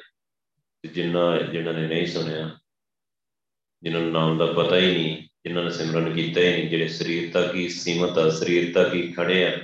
ਜਿਨ੍ਹਾਂ 0.84 1.38
ਜਿਨ੍ਹਾਂ 1.40 1.74
ਨੇ 1.74 1.86
ਨਹੀਂ 1.88 2.06
ਸੁਣਿਆ, 2.06 2.50
ਜਿਨ੍ਹਾਂ 3.82 4.02
ਨੂੰ 4.02 4.12
ਨਾਮ 4.12 4.38
ਦਾ 4.38 4.46
ਪਤਾ 4.46 4.76
ਹੀ 4.76 4.92
ਨਹੀਂ, 4.94 5.16
ਜਿਨ੍ਹਾਂ 5.44 5.64
ਨੇ 5.64 5.70
ਸਿਮਰਨ 5.70 6.12
ਕੀਤਾ 6.14 6.40
ਹੀ 6.40 6.52
ਨਹੀਂ, 6.52 6.68
ਜਿਹੜੇ 6.68 6.88
ਸਰੀਰ 6.88 7.30
ਤੱਕ 7.32 7.54
ਹੀ 7.54 7.68
ਸੀਮਤ 7.68 8.18
ਆ, 8.18 8.28
ਸਰੀਰ 8.30 8.72
ਤੱਕ 8.74 8.94
ਹੀ 8.94 9.12
ਖੜੇ 9.12 9.44
ਆ, 9.46 9.58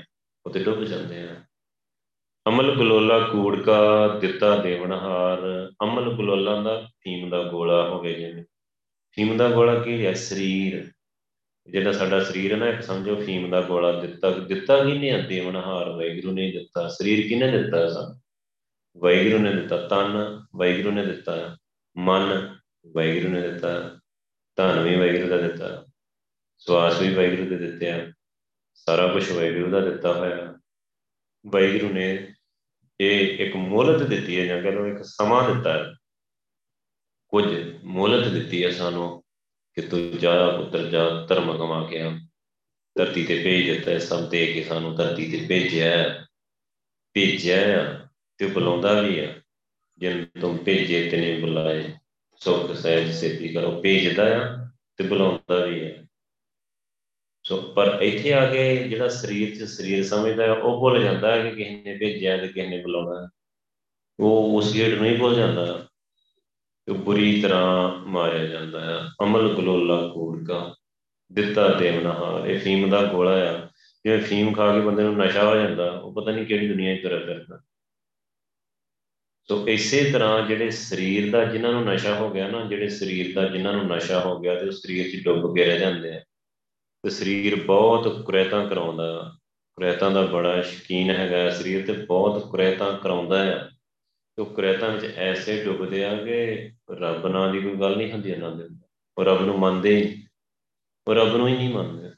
ਉਹ 0.46 0.52
ਤੇ 0.52 0.64
ਡੁੱਬ 0.64 0.84
ਜਾਂਦੇ 0.84 1.22
ਆ। 1.22 1.36
ਅਮਲ 2.48 2.76
ਗਲੋਲਾ 2.76 3.18
ਕੂੜਕਾ 3.18 4.08
ਦਿੱਤਾ 4.08 4.56
ਦੇਵਨਹਾਰ 4.56 5.72
ਅਮਲ 5.82 6.16
ਗਲੋਲਾ 6.16 6.62
ਦਾ 6.62 6.88
ਫੀਮ 7.00 7.30
ਦਾ 7.30 7.42
ਗੋਲਾ 7.42 7.88
ਹੋਵੇ 7.88 8.14
ਜਿਵੇਂ। 8.14 8.44
ਫੀਮ 9.12 9.36
ਦਾ 9.36 9.48
ਗੋਲਾ 9.48 9.74
ਕੀ 9.74 10.06
ਹੈ? 10.06 10.12
ਸਰੀਰ। 10.12 10.90
ਜਿਹੜਾ 11.66 11.92
ਸਾਡਾ 11.92 12.24
ਸਰੀਰ 12.24 12.52
ਹੈ 12.52 12.56
ਨਾ, 12.56 12.68
ਇੱਕ 12.68 12.82
ਸਮਝੋ 12.82 13.16
ਫੀਮ 13.16 13.50
ਦਾ 13.50 13.60
ਗੋਲਾ 13.60 13.92
ਦਿੱਤਾ। 13.92 14.30
ਦਿੱਤਾ 14.30 14.84
ਕਿਹਨੇ 14.84 15.10
ਆ? 15.10 15.20
ਦੇਵਨਹਾਰ 15.20 15.90
ਵੈਗੁਰੂ 15.90 16.32
ਨੇ 16.32 16.52
ਦਿੱਤਾ। 16.52 16.88
ਸਰੀਰ 16.88 17.28
ਕਿਹਨੇ 17.28 17.62
ਦਿੱਤਾ 17.62 17.92
ਸਾਨੂੰ? 17.92 18.20
ਵੈਗੁਰੂ 19.00 19.38
ਨੇ 19.38 19.52
ਦਿੱਤਾ। 19.54 19.88
ਤਨ 19.88 20.40
ਵੈਗੁਰੂ 20.56 20.90
ਨੇ 20.90 21.06
ਦਿੱਤਾ। 21.06 21.56
ਮਨ 21.96 22.56
ਵੈਗੁਰੂ 22.96 23.28
ਨੇ 23.28 23.40
ਦਿੱਤਾ। 23.40 23.98
ਧਨ 24.56 24.80
ਵੀ 24.80 24.96
ਵੈਗੁਰੂ 24.96 25.28
ਦਾ 25.28 25.36
ਦਿੱਤਾ। 25.36 25.84
ਸਵਾਸ 26.58 27.00
ਵੀ 27.00 27.14
ਵੈਗੁਰੂ 27.14 27.48
ਦੇ 27.48 27.56
ਦਿੱਤੇ 27.56 27.90
ਆ। 27.90 28.12
ਸਾਰਾ 28.74 29.06
ਕੁਝ 29.06 29.32
ਵੈਗੁਰੂ 29.32 29.70
ਦਾ 29.70 29.80
ਦਿੱਤਾ 29.80 30.12
ਹੋਇਆ। 30.12 30.49
ਵੈਗੁਰੂ 31.46 31.92
ਨੇ 31.92 32.34
ਇਹ 33.00 33.46
ਇੱਕ 33.46 33.56
ਮੋਹਲਤ 33.56 34.02
ਦਿੱਤੀ 34.02 34.40
ਹੈ 34.40 34.44
ਜਾਂ 34.44 34.62
ਕਹਿੰਦੇ 34.62 34.90
ਇੱਕ 34.90 34.98
ਸਮਾਂ 35.02 35.54
ਦਿੱਤਾ 35.54 35.78
ਹੈ। 35.78 35.94
ਕੁਝ 37.28 37.74
ਮੋਹਲਤ 37.84 38.28
ਦਿੱਤੀ 38.28 38.64
ਹੈ 38.64 38.70
ਸਾਨੂੰ 38.70 39.22
ਕਿ 39.74 39.82
ਤੂੰ 39.82 40.18
ਜਾ 40.18 40.56
ਪੁੱਤਰ, 40.56 40.86
ਜਾ 40.86 41.26
ਧਰਮ 41.26 41.58
ਕਮਾ 41.58 41.86
ਕੇ 41.86 42.00
ਆ। 42.00 42.18
ਧਰਤੀ 42.98 43.24
ਤੇ 43.24 43.44
ਭੇਜ 43.44 43.70
ਦਿੱਤਾ 43.70 43.90
ਹੈ 43.90 43.98
ਸਭ 43.98 44.28
ਦੇ 44.28 44.52
ਕੇ 44.52 44.64
ਸਾਨੂੰ 44.64 44.94
ਧਰਤੀ 44.94 45.30
ਤੇ 45.30 45.46
ਭੇਜਿਆ 45.46 46.26
ਭੇਜਿਆ 47.12 48.08
ਤੇ 48.38 48.46
ਬੁਲਾਉਂਦਾ 48.46 49.02
ਵੀ 49.02 49.18
ਆ 49.18 49.34
ਜਿਨ 49.98 50.26
ਤੁਮ 50.40 50.56
ਭੇਜੇ 50.56 51.10
ਤੇ 51.10 51.16
ਨੇ 51.16 51.40
ਬੁਲਾਏ। 51.40 51.92
ਸੁਖ 52.36 52.72
ਸਹਿਜ 52.72 53.14
ਸੇਤੀ 53.14 53.48
ਕਰੋ। 53.48 53.80
ਭੇਜਦਾ 53.80 54.38
ਆ 54.38 54.56
ਤੇ 54.96 55.04
ਬੁਲਾਉਂਦਾ 55.04 55.66
ਵੀ 55.66 55.90
ਆ 55.90 56.04
ਸੋ 57.44 57.56
ਪਰ 57.76 57.98
ਇੱਥੇ 58.02 58.32
ਆ 58.32 58.52
ਕੇ 58.52 58.76
ਜਿਹੜਾ 58.76 59.08
ਸਰੀਰ 59.08 59.56
'ਚ 59.56 59.62
ਸਰੀਰ 59.62 60.04
ਸਮਝਦਾ 60.04 60.42
ਹੈ, 60.42 60.52
ਉਹ 60.52 60.80
ਭੁੱਲ 60.80 61.02
ਜਾਂਦਾ 61.02 61.36
ਹੈ 61.36 61.42
ਕਿ 61.42 61.56
ਕਿਸੇ 61.56 61.82
ਨੇ 61.86 61.96
ਭੇਜਿਆ 61.96 62.36
ਤੇ 62.36 62.48
ਕਿਸੇ 62.48 62.66
ਨੇ 62.66 62.82
ਬੁਲਾਉਣਾ 62.82 63.28
ਉਹ 64.20 64.56
ਉਸ 64.56 64.74
ਗੇਟ 64.74 64.94
ਨੂੰ 64.94 65.06
ਹੀ 65.06 65.16
ਭੁੱਲ 65.16 65.34
ਜਾਂਦਾ 65.34 65.88
ਤੇ 66.86 66.92
ਬੁਰੀ 66.92 67.42
ਤਰ੍ਹਾਂ 67.42 67.98
ਮਾਰਿਆ 68.06 68.46
ਜਾਂਦਾ 68.46 68.80
ਹੈ। 68.80 69.08
ਅਮਲ 69.22 69.54
ਗਲੋਲਾ 69.54 70.06
ਕੋੜ 70.14 70.44
ਕਾ 70.46 70.74
ਦਿੱਤਾ 71.32 71.68
ਦੇਵਨਹਾਰ 71.68 72.46
ਇਹ 72.46 72.60
ਫੀਮ 72.60 72.90
ਦਾ 72.90 73.02
ਗੋਲਾ 73.02 73.30
ਆ। 73.30 73.68
ਜਿਵੇਂ 74.04 74.18
ਫੀਮ 74.18 74.52
ਖਾ 74.54 74.72
ਕੇ 74.72 74.80
ਬੰਦੇ 74.80 75.02
ਨੂੰ 75.02 75.16
ਨਸ਼ਾ 75.16 75.44
ਹੋ 75.44 75.56
ਜਾਂਦਾ, 75.56 75.90
ਉਹ 75.90 76.14
ਪਤਾ 76.14 76.30
ਨਹੀਂ 76.30 76.46
ਕਿਹੜੀ 76.46 76.68
ਦੁਨੀਆ 76.68 76.96
'ਚ 76.96 77.02
ਤੁਰਿਆ 77.02 77.18
ਫਿਰਦਾ। 77.18 77.60
ਸੋ 79.48 79.68
ਇਸੇ 79.68 80.10
ਤਰ੍ਹਾਂ 80.12 80.46
ਜਿਹੜੇ 80.46 80.70
ਸਰੀਰ 80.70 81.30
ਦਾ 81.30 81.44
ਜਿਨ੍ਹਾਂ 81.44 81.72
ਨੂੰ 81.72 81.84
ਨਸ਼ਾ 81.84 82.14
ਹੋ 82.14 82.30
ਗਿਆ 82.30 82.48
ਨਾ, 82.48 82.64
ਜਿਹੜੇ 82.64 82.88
ਸਰੀਰ 82.88 83.34
ਦਾ 83.34 83.48
ਜਿਨ੍ਹਾਂ 83.48 83.72
ਨੂੰ 83.72 83.86
ਨਸ਼ਾ 83.86 84.20
ਹੋ 84.20 84.40
ਗਿਆ 84.40 84.54
ਤੇ 84.54 84.66
ਉਹ 84.66 84.72
ਸਰੀਰ 84.72 85.10
'ਚ 85.10 85.24
ਡੁੱਬ 85.24 85.56
ਕੇ 85.56 85.64
ਰਹਿ 85.64 85.78
ਜਾਂਦੇ 85.78 86.16
ਆ। 86.16 86.20
ਤੇ 87.02 87.10
ਸਰੀਰ 87.10 87.64
ਬਹੁਤ 87.64 88.22
ਕੁਰੈਤਾਂ 88.26 88.68
ਕਰਾਉਂਦਾ 88.68 89.36
ਕੁਰੈਤਾਂ 89.74 90.10
ਦਾ 90.10 90.22
ਬੜਾ 90.22 90.62
ਸ਼ਕੀਨ 90.62 91.10
ਹੈਗਾ 91.10 91.50
ਸਰੀਰ 91.50 91.86
ਤੇ 91.86 91.92
ਬਹੁਤ 91.92 92.50
ਕੁਰੈਤਾਂ 92.50 92.98
ਕਰਾਉਂਦਾ 92.98 93.56
ਆ। 93.56 93.70
ਤੇ 94.36 94.44
ਕੁਰੈਤਾਂ 94.44 94.90
ਵਿੱਚ 94.90 95.04
ਐਸੇ 95.04 95.64
ਡੁੱਬਦੇ 95.64 96.04
ਆ 96.04 96.24
ਕਿ 96.24 96.70
ਰੱਬ 96.90 97.26
ਨਾਂ 97.26 97.52
ਦੀ 97.52 97.60
ਕੋਈ 97.60 97.76
ਗੱਲ 97.76 97.96
ਨਹੀਂ 97.96 98.12
ਹੁੰਦੀ 98.12 98.30
ਇਹਨਾਂ 98.30 98.56
ਦੇ 98.56 98.64
ਉਹ 99.18 99.24
ਰੱਬ 99.24 99.40
ਨੂੰ 99.40 99.58
ਮੰਨਦੇ 99.58 100.22
ਉਹ 101.08 101.14
ਰੱਬ 101.14 101.36
ਨੂੰ 101.36 101.48
ਹੀ 101.48 101.56
ਨਹੀਂ 101.56 101.74
ਮੰਨਦੇ। 101.74 102.10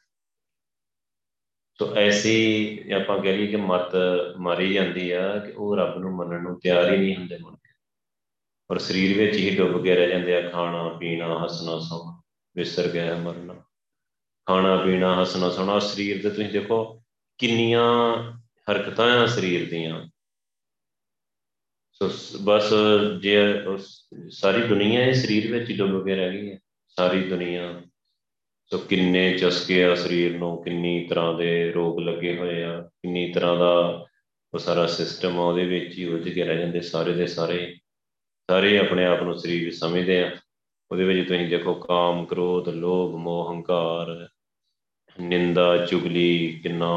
ਸੋ 1.79 1.95
ਐਸੀ 1.95 2.79
ਆਪਾਂ 2.93 3.19
ਕਹ 3.19 3.29
ਲਈਏ 3.29 3.47
ਕਿ 3.47 3.57
ਮਤ 3.57 3.93
ਮਾਰੀ 4.39 4.75
ਜਾਂਦੀ 4.75 5.11
ਆ 5.11 5.39
ਕਿ 5.39 5.53
ਉਹ 5.57 5.77
ਰੱਬ 5.77 5.99
ਨੂੰ 5.99 6.17
ਮੰਨਣ 6.17 6.43
ਨੂੰ 6.43 6.61
ਤਿਆਰ 6.61 6.93
ਹੀ 6.93 6.99
ਨਹੀਂ 6.99 7.17
ਹੁੰਦੇ 7.17 7.39
ਮਨ 7.39 7.57
ਔਰ 8.71 8.79
ਸਰੀਰ 8.79 9.19
ਵਿੱਚ 9.19 9.37
ਹੀ 9.37 9.57
ਡੁੱਬ 9.57 9.83
ਕੇ 9.83 9.95
ਰਹਿ 9.95 10.09
ਜਾਂਦੇ 10.09 10.37
ਆ, 10.37 10.51
ਖਾਣਾ, 10.51 10.89
ਪੀਣਾ, 10.89 11.45
ਹੱਸਣਾ, 11.45 11.79
ਸੌਣਾ 11.79 12.23
ਵਿਸਰ 12.57 12.89
ਗਿਆ, 12.89 13.17
ਮਰਨਾ। 13.17 13.55
ਖਾਣਾ 14.47 14.77
ਪੀਣਾ, 14.77 15.21
ਹੱਸਣਾ 15.21 15.51
ਸੋਣਾ, 15.51 15.79
ਸਰੀਰ 15.79 16.23
ਦੇ 16.23 16.31
ਤੁਸੀਂ 16.31 16.49
ਦੇਖੋ 16.51 17.03
ਕਿੰਨੀਆਂ 17.39 17.87
ਹਰਕਤਾਂ 18.71 19.07
ਆ 19.19 19.27
ਸਰੀਰ 19.27 19.69
ਦੀਆਂ। 19.71 20.09
ਸੋ 21.93 22.11
ਬਸ 22.43 22.73
ਜੇ 23.23 23.37
ਸਾਰੀ 24.31 24.63
ਦੁਨੀਆ 24.63 25.05
ਇਹ 25.05 25.15
ਸਰੀਰ 25.15 25.53
ਵਿੱਚ 25.53 25.71
ਹੀ 25.71 25.77
ਡੁੱਬ 25.77 26.05
ਕੇ 26.05 26.15
ਰਹਿ 26.15 26.33
ਗਈ 26.33 26.51
ਹੈ, 26.51 26.59
ਸਾਰੀ 26.89 27.23
ਦੁਨੀਆ। 27.29 27.83
ਸੋ 28.71 28.79
ਕਿੰਨੇ 28.79 29.39
ਚਸਕੇ 29.39 29.85
ਆ 29.85 29.95
ਸਰੀਰ 29.95 30.37
ਨੂੰ, 30.39 30.63
ਕਿੰਨੀ 30.65 31.07
ਤਰ੍ਹਾਂ 31.07 31.35
ਦੇ 31.35 31.73
ਰੋਗ 31.73 32.01
ਲੱਗੇ 32.01 32.37
ਹੋਏ 32.37 32.63
ਆ, 32.63 32.81
ਕਿੰਨੀ 32.81 33.33
ਤਰ੍ਹਾਂ 33.33 33.57
ਦਾ 33.57 34.07
ਉਹ 34.55 34.59
ਸਾਰਾ 34.59 34.87
ਸਿਸਟਮ 34.87 35.39
ਆ, 35.41 35.43
ਉਹਦੇ 35.43 35.65
ਵਿੱਚ 35.67 35.99
ਹੀ 35.99 36.05
ਉਲਝ 36.05 36.29
ਕੇ 36.29 36.45
ਰਹਿ 36.45 36.59
ਜਾਂਦੇ 36.59 36.81
ਸਾਰੇ 36.81 37.13
ਦੇ 37.13 37.27
ਸਾਰੇ। 37.27 37.75
ਸਾਰੇ 38.51 38.79
ਆਪਣੇ 38.79 39.05
ਆਪ 39.05 39.23
ਨੂੰ 39.23 39.39
ਸਰੀਰ 39.39 39.73
ਸਮਝਦੇ 39.75 40.23
ਆ। 40.23 40.37
ਉਹਦੇ 40.93 41.05
ਵਿੱਚ 41.05 41.29
ਤੁਸੀਂ 41.29 41.49
ਦੇਖੋ 41.49 41.75
ਕਾਮ, 41.75 42.25
ਕ੍ਰੋਧ, 42.25 42.69
ਲੋਭ, 42.69 43.15
ਮੋਹ, 43.15 43.53
ਹੰਕਾਰ, 43.53 44.29
ਨਿੰਦਾ, 45.21 45.87
ਚੁਗਲੀ, 45.87 46.61
ਕਿੰਨਾ 46.63 46.89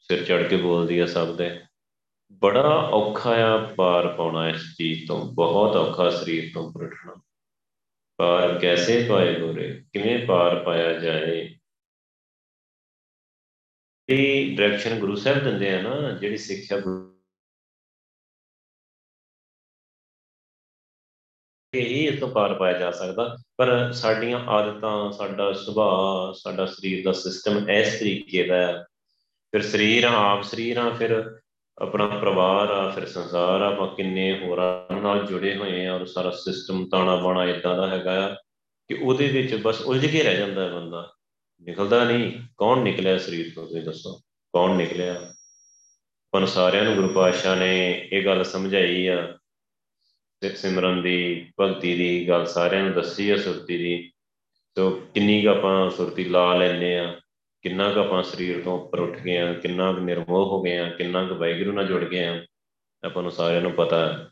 ਸਿਰ 0.00 0.24
ਚੜ 0.24 0.48
ਕੇ 0.48 0.56
ਬੋਲਦੀ 0.56 0.98
ਆ 0.98 1.06
ਸਭ 1.06 1.36
ਦੇ। 1.36 1.60
ਬੜਾ 2.32 2.90
ਔਖਾ 2.92 3.30
ਆ 3.30 3.74
ਪਾਰ 3.74 4.08
ਪਾਉਣਾ 4.08 4.48
ਇਸ 4.48 4.76
ਚੀਜ਼ 4.76 5.08
ਤੋਂ, 5.08 5.32
ਬਹੁਤ 5.32 5.76
ਔਖਾ 5.76 6.10
ਸਰੀਰ 6.10 6.50
ਤੋਂ 6.54 6.72
ਪਰਟਣਾ 6.72 7.14
ਪਾਰ 8.16 8.58
ਕੈਸੇ 8.58 9.06
ਪਾਏ 9.08 9.40
ਗੋਰੇ? 9.40 9.84
ਕਿਵੇਂ 9.92 10.26
ਪਾਰ 10.26 10.64
ਪਾਇਆ 10.64 10.92
ਜਾਏ? 10.92 11.58
ਇਹ 14.08 14.56
ਡਾਇਰੈਕਸ਼ਨ 14.56 14.98
ਗੁਰੂ 14.98 15.16
ਸਾਹਿਬ 15.16 15.44
ਦਿੰਦੇ 15.44 15.74
ਆ 15.74 15.82
ਨਾ, 15.82 16.10
ਜਿਹੜੀ 16.10 16.36
ਸਿੱਖਿਆ 16.36 16.80
ਹੀ 21.80 22.06
ਇਸ 22.06 22.20
ਤੋਂ 22.20 22.28
ਪਾਰ 22.28 22.54
ਪਾਇਆ 22.54 22.78
ਜਾ 22.78 22.90
ਸਕਦਾ। 22.90 23.36
ਪਰ 23.56 23.92
ਸਾਡੀਆਂ 23.92 24.40
ਆਦਤਾਂ, 24.40 25.12
ਸਾਡਾ 25.12 25.52
ਸੁਭਾਅ, 25.52 26.38
ਸਾਡਾ 26.38 26.66
ਸਰੀਰ 26.66 27.04
ਦਾ 27.04 27.12
ਸਿਸਟਮ 27.12 27.70
ਇਸ 27.70 28.00
ਤਰੀਕੇ 28.00 28.42
ਦਾ 28.42 28.56
ਹੈ। 28.56 28.84
ਫਿਰ 29.50 29.62
ਸਰੀਰ 29.62 30.04
ਆਪ 30.04 30.42
ਸਰੀਰ 30.42 30.76
ਆ, 30.76 30.90
ਫਿਰ 30.90 31.40
ਆਪਣਾ 31.78 32.06
ਪਰਿਵਾਰ 32.06 32.70
ਆ, 32.70 32.88
ਫਿਰ 32.88 33.06
ਸੰਸਾਰ 33.06 33.62
ਆ, 33.62 33.66
ਆਪਾਂ 33.66 33.88
ਕਿੰਨੇ 33.88 34.40
ਹੋਰਾਂ 34.40 35.00
ਨਾਲ 35.00 35.26
ਜੁੜੇ 35.26 35.56
ਹੋਏ 35.56 35.86
ਆ 35.86 35.94
ਔਰ 35.94 36.06
ਸਾਰਾ 36.06 36.30
ਸਿਸਟਮ 36.30 36.88
ਤਾਣਾ 36.88 37.16
ਬਾਣਾ 37.16 37.44
ਇਦਾਂ 37.44 37.76
ਦਾ 37.76 37.88
ਹੈਗਾ 37.88 38.38
ਕਿ 38.88 38.94
ਉਹਦੇ 39.02 39.28
ਵਿੱਚ 39.28 39.54
ਬਸ 39.54 39.82
ਉਲਝ 39.82 40.06
ਕੇ 40.06 40.22
ਰਹਿ 40.22 40.36
ਜਾਂਦਾ 40.36 40.64
ਹੈ 40.64 40.68
ਬੰਦਾ। 40.68 41.12
ਨਿਕਲਦਾ 41.62 42.04
ਨਹੀਂ। 42.04 42.32
ਕੌਣ 42.56 42.80
ਨਿਕਲਿਆ 42.80 43.18
ਸਰੀਰ 43.18 43.52
ਤੋਂ, 43.54 43.66
ਤੁਸੀਂ 43.66 43.82
ਦੱਸੋ? 43.82 44.20
ਕੌਣ 44.52 44.76
ਨਿਕਲਿਆ? 44.76 45.32
ਪਰ 46.30 46.46
ਸਾਰਿਆਂ 46.46 46.84
ਨੂੰ 46.84 46.94
ਗੁਰੂ 46.94 47.08
ਪਾਤਸ਼ਾਹ 47.08 47.56
ਨੇ 47.56 48.08
ਇਹ 48.12 48.24
ਗੱਲ 48.24 48.44
ਸਮਝਾਈ 48.44 49.06
ਆ 49.06 49.22
ਸਿੱਖ 49.26 49.45
ਸਿਮਰਨ 50.54 51.02
ਦੀ, 51.02 51.46
ਭਗਤੀ 51.60 51.94
ਦੀ 51.94 52.28
ਗੱਲ 52.28 52.46
ਸਾਰਿਆਂ 52.46 52.82
ਨੂੰ 52.82 52.92
ਦੱਸੀ 52.92 53.30
ਹੈ 53.30 53.36
ਸੁਰਤੀ 53.36 53.78
ਦੀ। 53.78 54.12
ਸੋ 54.78 54.90
ਕਿੰਨੀ 54.90 55.42
ਕੁ 55.42 55.48
ਆਪਾਂ 55.48 55.90
ਸੁਰਤੀ 55.90 56.24
ਲਾ 56.24 56.54
ਲੈਨੇ 56.54 56.98
ਆ, 56.98 57.20
ਕਿੰਨਾ 57.62 57.92
ਕੁ 57.92 58.00
ਆਪਾਂ 58.00 58.22
ਸਰੀਰ 58.22 58.62
ਤੋਂ 58.62 58.80
ਉੱਪਰ 58.80 59.00
ਉੱਠ 59.00 59.18
ਗਏ 59.18 59.38
ਆ, 59.38 59.52
ਕਿੰਨਾ 59.52 59.92
ਕੁ 59.92 60.00
ਨਿਰਮੋਹ 60.00 60.46
ਹੋ 60.46 60.62
ਗਏ 60.62 60.78
ਆ, 60.78 60.88
ਕਿੰਨਾ 60.88 61.24
ਕੁ 61.24 61.34
ਵੈਗਰੂ 61.34 61.72
ਨਾਲ 61.72 61.86
ਜੁੜ 61.86 62.04
ਗਏ 62.04 62.24
ਆ, 62.24 62.46
ਆਪਾਂ 63.04 63.22
ਨੂੰ 63.22 63.32
ਸਾਰਿਆਂ 63.32 63.60
ਨੂੰ 63.60 63.72
ਪਤਾ 63.72 64.08
ਹੈ। 64.08 64.28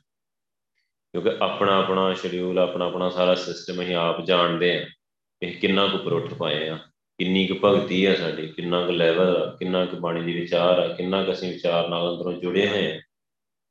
ਕਿਉਂਕਿ 1.12 1.31
ਆਪਣਾ 1.40 1.77
ਆਪਣਾ 1.77 2.14
ਸ਼ਡਿਊਲ 2.14 2.59
ਆਪਣਾ 2.59 2.87
ਆਪਣਾ 2.87 3.11
ਸਾਰਾ 3.11 3.35
ਸਿਸਟਮ 3.35 3.83
ਅਸੀਂ 3.83 3.94
ਆਪ 3.94 4.24
ਜਾਣਦੇ 4.24 4.79
ਆ 4.79 4.85
ਕਿ 5.40 5.50
ਕਿੰਨਾ 5.50 5.87
ਕੁ 5.87 5.98
ਉੱਪਰ 5.98 6.12
ਉੱਠ 6.12 6.35
ਪਾਏ 6.35 6.68
ਆ, 6.68 6.79
ਕਿੰਨੀ 7.18 7.46
ਕੁ 7.46 7.55
ਭਗਤੀ 7.64 8.05
ਆ 8.05 8.14
ਸਾਡੀ, 8.14 8.46
ਕਿੰਨਾ 8.46 8.87
ਕੁ 8.87 8.92
ਲੈਵਲ 8.92 9.37
ਆ, 9.37 9.57
ਕਿੰਨਾ 9.59 9.85
ਕੁ 9.85 9.96
ਬਾਣੀ 9.96 10.22
ਦੀ 10.22 10.40
ਵਿਚਾਰ 10.40 10.79
ਆ, 10.79 10.88
ਕਿੰਨਾ 10.88 11.24
ਕੁ 11.24 11.33
ਅਸੀਂ 11.33 11.53
ਵਿਚਾਰ 11.53 11.88
ਨਾਲ 11.88 12.14
ਅੰਦਰੋਂ 12.14 12.33
ਜੁੜੇ 12.33 12.68
ਹੋਏ 12.68 12.96
ਆ। 12.96 13.00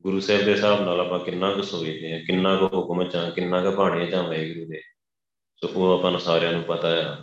ਗੁਰੂ 0.03 0.19
ਸਾਹਿਬ 0.19 0.45
ਦੇ 0.45 0.51
ਹਿਸਾਬ 0.51 0.81
ਨਾਲ 0.81 0.99
ਆਪਾਂ 0.99 1.19
ਕਿੰਨਾ 1.19 1.53
ਕੁ 1.53 1.61
ਸੋਚਦੇ 1.61 2.13
ਆ 2.13 2.19
ਕਿੰਨਾ 2.19 2.55
ਕੁ 2.55 2.65
ਹੁਕਮ 2.65 3.03
ਚਾਂ 3.09 3.31
ਕਿੰਨਾ 3.31 3.61
ਕੁ 3.63 3.71
ਬਾਣੇ 3.71 4.05
ਚਾਂ 4.05 4.23
ਵਾਹਿਗੁਰੂ 4.23 4.65
ਦੇ। 4.65 4.81
ਸੋ 5.57 5.67
ਉਹ 5.67 5.99
ਆਪਾਂ 5.99 6.11
ਨੂੰ 6.11 6.19
ਸਾਰਿਆਂ 6.19 6.51
ਨੂੰ 6.51 6.63
ਪਤਾ 6.63 6.87
ਆ। 6.87 7.17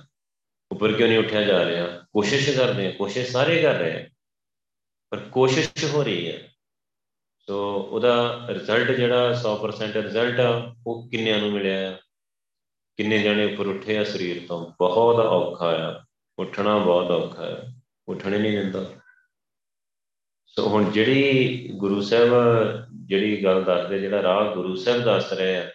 ਉੱਪਰ 0.70 0.92
ਕਿਉਂ 0.92 1.08
ਨਹੀਂ 1.08 1.18
ਉੱਠਿਆ 1.18 1.42
ਜਾ 1.42 1.64
ਰਿਹਾ? 1.64 1.86
ਕੋਸ਼ਿਸ਼ 2.12 2.50
ਕਰਦੇ 2.50 2.86
ਆ 2.86 2.90
ਕੋਸ਼ਿਸ਼ 2.90 3.30
ਸਾਰੇ 3.30 3.62
ਕਰ 3.62 3.74
ਰਹੇ 3.74 4.02
ਆ, 4.02 4.08
ਪਰ 5.10 5.18
ਕੋਸ਼ਿਸ਼ 5.18 5.84
ਹੋ 5.84 6.02
ਰਹੀ 6.02 6.32
ਹੈ 6.32 6.52
ਸੋ 7.40 7.80
ਉਹਦਾ 7.82 8.46
ਰਿਜ਼ਲਟ 8.48 8.90
ਜਿਹੜਾ 8.90 9.34
100% 9.34 9.96
ਰਿਜ਼ਲਟ 9.96 10.40
ਆ, 10.40 10.74
ਉਹ 10.86 11.08
ਕਿੰਨਿਆਂ 11.10 11.38
ਨੂੰ 11.38 11.52
ਮਿਲਿਆ 11.52 11.98
ਕਿੰਨੇ 12.96 13.18
ਜਣੇ 13.18 13.52
ਉੱਪਰ 13.52 13.66
ਉੱਠੇ 13.66 13.98
ਆ? 13.98 14.04
ਸਰੀਰ 14.04 14.46
ਤੋਂ 14.48 14.72
ਬਹੁਤ 14.78 15.16
ਔਖਾ 15.16 15.76
ਆ। 15.90 16.04
ਉੱਠਣਾ 16.38 16.78
ਬਹੁਤ 16.78 17.10
ਔਖਾ 17.10 17.46
ਹੈ 17.46 17.74
ਉੱਠਣੇ 18.08 18.38
ਨਹੀਂ 18.38 18.52
ਦਿੰਦਾ। 18.52 18.99
ਸੋ 20.50 20.68
ਹੁਣ 20.68 20.90
ਜਿਹੜੀ 20.90 21.68
ਗੁਰੂ 21.72 22.02
ਸਾਹਿਬ, 22.02 22.30
ਜਿਹੜੀ 22.94 23.44
ਗੱਲ 23.44 23.64
ਦੱਸਦੇ, 23.64 24.00
ਜਿਹੜਾ 24.00 24.22
ਰਾਹ 24.22 24.54
ਗੁਰੂ 24.54 24.76
ਸਾਹਿਬ 24.76 25.02
ਦੱਸ 25.02 25.32
ਰਹੇ 25.32 25.56
ਆ, 25.56 25.70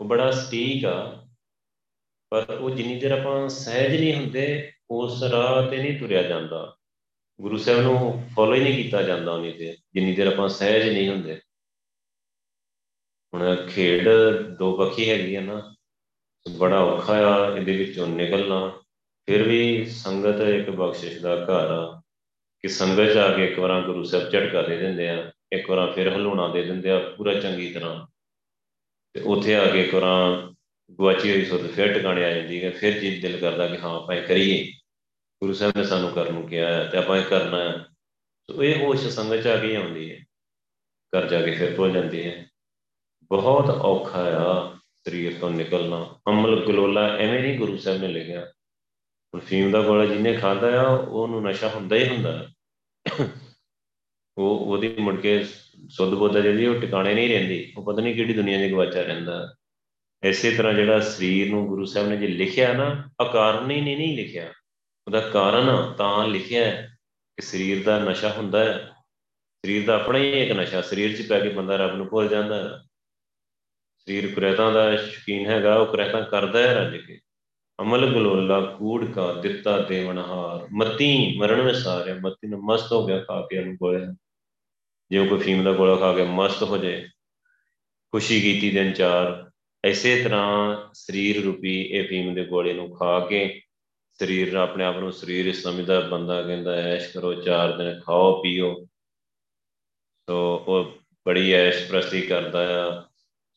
ਉਹ 0.00 0.06
ਬੜਾ 0.06 0.30
ਸਟੀਕ 0.30 0.84
ਆ। 0.84 1.26
ਪਰ 2.30 2.46
ਉਹ 2.50 2.70
ਜਿੰਨੀ 2.70 3.00
ਦੇਰ 3.00 3.10
ਆਪਾਂ 3.10 3.48
ਸਹਿਜ 3.48 4.00
ਨਹੀਂ 4.00 4.14
ਹੁੰਦੇ, 4.14 4.72
ਉਸ 4.90 5.22
ਰਾਹ 5.22 5.70
ਤੇ 5.70 5.76
ਨਹੀਂ 5.76 5.98
ਤੁਰਿਆ 5.98 6.22
ਜਾਂਦਾ। 6.22 6.76
ਗੁਰੂ 7.40 7.56
ਸਾਹਿਬ 7.56 7.80
ਨੂੰ 7.80 8.28
ਫੋਲੋ 8.34 8.54
ਹੀ 8.54 8.60
ਨਹੀਂ 8.60 8.84
ਕੀਤਾ 8.84 9.02
ਜਾਂਦਾ 9.02 9.32
ਉਹਨੀ 9.32 9.52
ਤੇ, 9.52 9.76
ਜਿੰਨੀ 9.94 10.14
ਦੇਰ 10.14 10.26
ਆਪਾਂ 10.26 10.48
ਸਹਿਜ 10.48 10.88
ਨਹੀਂ 10.88 11.08
ਹੁੰਦੇ। 11.08 11.40
ਹੁਣ 13.34 13.66
ਖੇਡ 13.66 14.08
ਦੋ 14.58 14.76
ਪੱਖੀ 14.76 15.10
ਹੈਗੀ 15.10 15.34
ਆ 15.34 15.40
ਨਾ, 15.40 15.74
ਬੜਾ 16.58 16.80
ਔਖਾ 16.80 17.12
ਆ, 17.12 17.56
ਇਹਦੇ 17.56 17.76
ਵਿੱਚੋਂ 17.76 18.06
ਨਿਕਲਣਾ। 18.06 18.68
ਫਿਰ 19.26 19.42
ਵੀ 19.48 19.86
ਸੰਗਤ 19.86 20.40
ਇੱਕ 20.40 20.70
ਬਖਸ਼ਿਸ਼ 20.70 21.18
ਦਾ 21.18 21.36
ਘਰ 21.36 21.70
ਆ। 21.70 21.99
ਕਿ 22.62 22.68
ਸੰਗਤ 22.68 23.16
ਆ 23.16 23.36
ਕੇ 23.36 23.44
ਇੱਕ 23.44 23.58
ਵਾਰਾਂ 23.58 23.82
ਗੁਰੂ 23.82 24.04
ਸਾਹਿਬ 24.04 24.30
ਝਟਕਾ 24.30 24.62
ਦੇ 24.62 24.76
ਦਿੰਦੇ 24.76 25.08
ਆ, 25.08 25.32
ਇੱਕ 25.52 25.70
ਵਾਰਾਂ 25.70 25.92
ਫਿਰ 25.92 26.16
ਹਲੂਣਾ 26.16 26.48
ਦੇ 26.48 26.62
ਦਿੰਦੇ 26.62 26.90
ਆ 26.90 26.98
ਪੂਰਾ 26.98 27.34
ਚੰਗੀ 27.34 27.72
ਤਰ੍ਹਾਂ। 27.72 28.06
ਤੇ 29.12 29.20
ਉੱਥੇ 29.20 29.56
ਆ 29.56 29.70
ਕੇ 29.70 29.82
ਇੱਕ 29.82 29.94
ਵਾਰਾਂ 29.94 30.52
ਗਵਾਚੀ 30.98 31.30
ਹੋਈ 31.30 31.44
ਸੁਰਤ 31.44 31.70
ਫਿਰ 31.70 31.94
ਟਿਕਾਣੇ 31.94 32.24
ਆ 32.24 32.32
ਜਾਂਦੀ 32.34 32.64
ਹੈ, 32.64 32.70
ਫਿਰ 32.70 32.98
ਜੀ 32.98 33.20
ਦਿਲ 33.20 33.40
ਕਰਦਾ 33.40 33.66
ਕਿ 33.66 33.78
ਹਾਂ 33.78 33.96
ਆਪਾਂ 33.96 34.16
ਇਹ 34.16 34.22
ਕਰੀਏ। 34.22 34.64
ਗੁਰੂ 35.42 35.52
ਸਾਹਿਬ 35.52 35.76
ਨੇ 35.76 35.84
ਸਾਨੂੰ 35.84 36.10
ਕਰਨ 36.10 36.32
ਨੂੰ 36.32 36.48
ਕਿਹਾ 36.48 36.72
ਹੈ 36.72 36.88
ਤੇ 36.88 36.98
ਆਪਾਂ 36.98 37.16
ਇਹ 37.16 37.24
ਕਰਨਾ 37.24 37.72
ਹੈ। 37.72 37.78
ਸੋ 38.50 38.64
ਇਹ 38.64 38.84
ਹੋਸ਼ 38.84 39.06
ਸੰਗਤ 39.06 39.42
ਚ 39.42 39.46
ਆ 39.46 39.56
ਕੇ 39.56 39.76
ਆਉਂਦੀ 39.76 40.10
ਹੈ। 40.10 40.16
ਕਰ 41.12 41.28
ਜਾ 41.28 41.42
ਕੇ 41.42 41.50
ਫਿਰ 41.50 41.74
ਭੁੱਲ 41.76 41.90
ਜਾਂਦੀ 41.90 42.26
ਹੈ। 42.26 42.46
ਬਹੁਤ 43.22 43.70
ਔਖਾ 43.70 44.18
ਆ 44.18 44.74
ਸਰੀਰ 44.74 45.38
ਤੋਂ 45.40 45.50
ਨਿਕਲਣਾ। 45.50 46.20
ਅਮਲ 46.28 46.66
ਗਲੋਲਾ 46.66 47.16
ਐਵੇਂ 47.16 47.42
ਨਹੀਂ 47.42 47.58
ਗੁਰੂ 47.58 47.76
ਸਾਹਿਬ 47.76 48.00
ਨੇ 48.00 48.08
ਲਿਖਿਆ। 48.08 48.52
ਹੁਣ 49.34 49.40
ਫੀਮ 49.40 49.70
ਦਾ 49.70 49.82
ਗੋਲਾ 49.82 50.06
ਜਿਹਨੇ 50.06 50.36
ਖਾਦਾ 50.36 50.82
ਆ, 50.82 50.88
ਉਹਨੂੰ 50.88 51.42
ਨਸ਼ਾ 51.42 51.68
ਹੁੰਦਾ 51.68 51.96
ਹੀ 51.96 52.08
ਹੁੰਦਾ। 52.08 52.48
ਉਹ, 54.38 54.58
ਉਹਦੀ 54.58 54.94
ਮੁੜ 54.98 55.20
ਕੇ 55.20 55.44
ਸੁੱਧ 55.88 56.14
ਬੋਧਾ 56.14 56.40
ਜਿਹੜੀ, 56.40 56.66
ਉਹ 56.66 56.80
ਟਿਕਾਣੇ 56.80 57.14
ਨਹੀਂ 57.14 57.28
ਰਹਿੰਦੀ। 57.28 57.72
ਉਹ 57.76 57.84
ਪਤਾ 57.84 58.02
ਨਹੀਂ 58.02 58.14
ਕਿਹੜੀ 58.14 58.34
ਦੁਨੀਆ 58.34 58.58
ਦੇ 58.58 58.70
ਗਵਾਚਾ 58.70 59.02
ਰਹਿੰਦਾ। 59.02 59.54
ਐਸੇ 60.22 60.50
ਤਰ੍ਹਾਂ 60.50 60.74
ਜਿਹੜਾ 60.74 61.00
ਸਰੀਰ 61.00 61.50
ਨੂੰ 61.50 61.66
ਗੁਰੂ 61.66 61.84
ਸਾਹਿਬ 61.84 62.08
ਨੇ 62.08 62.16
ਜੇ 62.16 62.26
ਲਿਖਿਆ 62.26 62.72
ਨਾ 62.72 63.08
ਅਕਾਰਨ 63.22 63.70
ਹੀ 63.70 63.80
ਨਹੀਂ 63.80 63.96
ਨਹੀਂ 63.96 64.16
ਲਿਖਿਆ। 64.16 64.52
ਉਹਦਾ 65.06 65.20
ਕਾਰਨ 65.20 65.92
ਤਾਂ 65.92 66.28
ਲਿਖਿਆ 66.28 66.64
ਹੈ 66.64 66.96
ਕਿ 67.36 67.42
ਸਰੀਰ 67.42 67.84
ਦਾ 67.84 67.98
ਨਸ਼ਾ 67.98 68.32
ਹੁੰਦਾ 68.32 68.64
ਹੈ। 68.64 68.90
ਸਰੀਰ 69.66 69.86
ਦਾ 69.86 69.94
ਆਪਣਾ 69.94 70.18
ਹੀ 70.18 70.42
ਇੱਕ 70.42 70.52
ਨਸ਼ਾ, 70.52 70.80
ਸਰੀਰ 70.80 71.16
'ਚ 71.16 71.28
ਪੈ 71.28 71.40
ਕੇ 71.40 71.48
ਬੰਦਾ 71.48 71.76
ਰੱਬ 71.76 71.96
ਨੂੰ 71.96 72.08
ਭੁੱਲ 72.08 72.28
ਜਾਂਦਾ। 72.28 72.68
ਹੈ 72.68 72.78
ਸਰੀਰ 73.98 74.34
ਕੁਰੇਤਾਂ 74.34 74.72
ਦਾ 74.72 74.96
ਸ਼ਕੀਨ 74.96 75.46
ਹੈਗਾ, 75.46 75.76
ਉਹ 75.76 75.86
ਕੁਰੇਤਾਂ 75.86 76.22
ਕਰਦਾ 76.22 76.58
ਹੈ 76.58 76.74
ਰੱਜ 76.74 76.96
ਕੇ। 76.96 77.19
ਅਮਲ 77.80 78.14
ਗਲੋਲਾ 78.14 78.60
ਕੂੜ 78.60 79.04
ਕਾ 79.04 79.32
ਦਿੱਤਾ 79.32 79.78
ਦੇਵਨਹਾਰ 79.78 80.68
ਮਤੀ 80.72 81.38
ਮਰਨ 81.38 81.60
ਵਿਸਾਰਿਆ, 81.60 82.14
ਮਤੀ 82.14 82.48
ਨੂੰ 82.48 82.64
ਮਸਤ 82.64 82.92
ਹੋ 82.92 83.06
ਗਿਆ 83.06 83.20
ਖਾ 83.20 83.40
ਕੇ 83.40 83.58
ਉਹਨੂੰ 83.58 83.74
ਗੋਲਿਆ 83.74 84.14
ਜੇ 85.10 85.26
ਕੋਈ 85.26 85.38
ਫੀਮ 85.38 85.64
ਦਾ 85.64 85.72
ਗੋਲਾ 85.72 85.96
ਖਾ 85.96 86.12
ਕੇ 86.12 86.24
ਮਸਤ 86.24 86.62
ਹੋ 86.62 86.78
ਜਾਏ, 86.78 87.08
ਖੁਸ਼ੀ 88.12 88.40
ਕੀਤੀ 88.40 88.70
ਦਿਨ 88.70 88.92
ਚਾਰ 88.92 89.50
ਐਸੇ 89.84 90.22
ਤਰ੍ਹਾਂ 90.22 90.78
ਸਰੀਰ 90.94 91.44
ਰੂਪੀ 91.44 91.82
ਇਹ 91.82 92.08
ਫੀਮ 92.08 92.34
ਦੇ 92.34 92.44
ਗੋਲੇ 92.44 92.72
ਨੂੰ 92.72 92.96
ਖਾ 92.96 93.20
ਕੇ 93.20 93.62
ਸਰੀਰ 94.12 94.54
ਆਪਣੇ 94.54 94.84
ਆਪ 94.84 94.98
ਨੂੰ 94.98 95.12
ਸਰੀਰ 95.12 95.54
ਸਮਝਦਾ 95.54 96.00
ਬੰਦਾ 96.00 96.42
ਕਹਿੰਦਾ 96.42 96.74
ਐਸ਼ 96.74 97.12
ਕਰੋ, 97.12 97.34
ਚਾਰ 97.34 97.78
ਦਿਨ 97.78 98.00
ਖਾਓ, 98.00 98.42
ਪੀਓ। 98.42 98.86
ਸੋ 100.28 100.64
ਉਹ 100.68 100.98
ਬੜੀ 101.26 101.52
ਐਸ਼ 101.52 101.88
ਪ੍ਰਸਤੀ 101.88 102.22
ਕਰਦਾ 102.22 102.88
ਆ। 102.88 103.09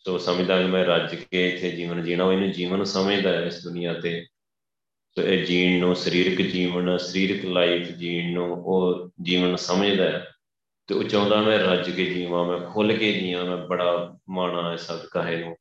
ਸੋ 0.06 0.18
ਸਮਝਦਾ 0.18 0.62
ਕਿ 0.62 0.68
ਮੈਂ 0.68 0.86
ਰੱਜ 0.86 1.16
ਕੇ 1.16 1.50
ਇੱਥੇ 1.50 1.72
ਜੀਵਨ 1.72 2.04
ਜੀਣਾ, 2.04 2.24
ਉਹ 2.24 2.34
ਇਹਨੂੰ 2.34 2.52
ਜੀਵਨ 2.52 2.84
ਸਮਝਦਾ 2.84 3.34
ਹੈ 3.34 3.46
ਇਸ 3.46 3.63
ਦੁਨੀਆ 3.63 3.94
ਤੇ। 3.94 4.26
ਸੋ 5.16 5.22
ਇਹ 5.22 5.46
ਜੀਣ 5.46 5.80
ਨੂੰ 5.80 5.96
ਸਰੀਰਕ 5.96 6.42
ਜੀਵਨ, 6.42 6.98
ਸਰੀਰਕ 6.98 7.46
ਲਾਈਫ 7.46 7.88
ਜੀਣ 7.88 8.34
ਨੂੰ 8.34 8.54
ਉਹ 8.54 9.10
ਜੀਵਨ 9.22 9.56
ਸਮਝਦਾ 9.56 10.04
ਹੈ। 10.04 10.30
ਤੇ 10.88 10.96
ਉਹ 10.96 11.04
ਚਾਹੁੰਦਾ 11.04 11.42
ਮੈਂ 11.42 11.60
ਰੱਜ 11.60 11.89
ਕੇ 11.89 12.06
ਜੀਵਾਂ, 12.06 12.46
ਮੈਂ 12.46 12.58
ਖੁੱਲ 12.58 12.98
ਕੇ 12.98 13.13
ਜੀਵਾਂ 13.13 13.46
ਮੈਂ 13.46 13.58
ਬੜਾ 13.58 14.18
ਮਾਣਾ 14.30 14.72
ਹੈ 14.72 14.76
ਸਦਕਾ 14.76 15.24
ਹੈ 15.24 15.39
ਨੂੰ। 15.39 15.56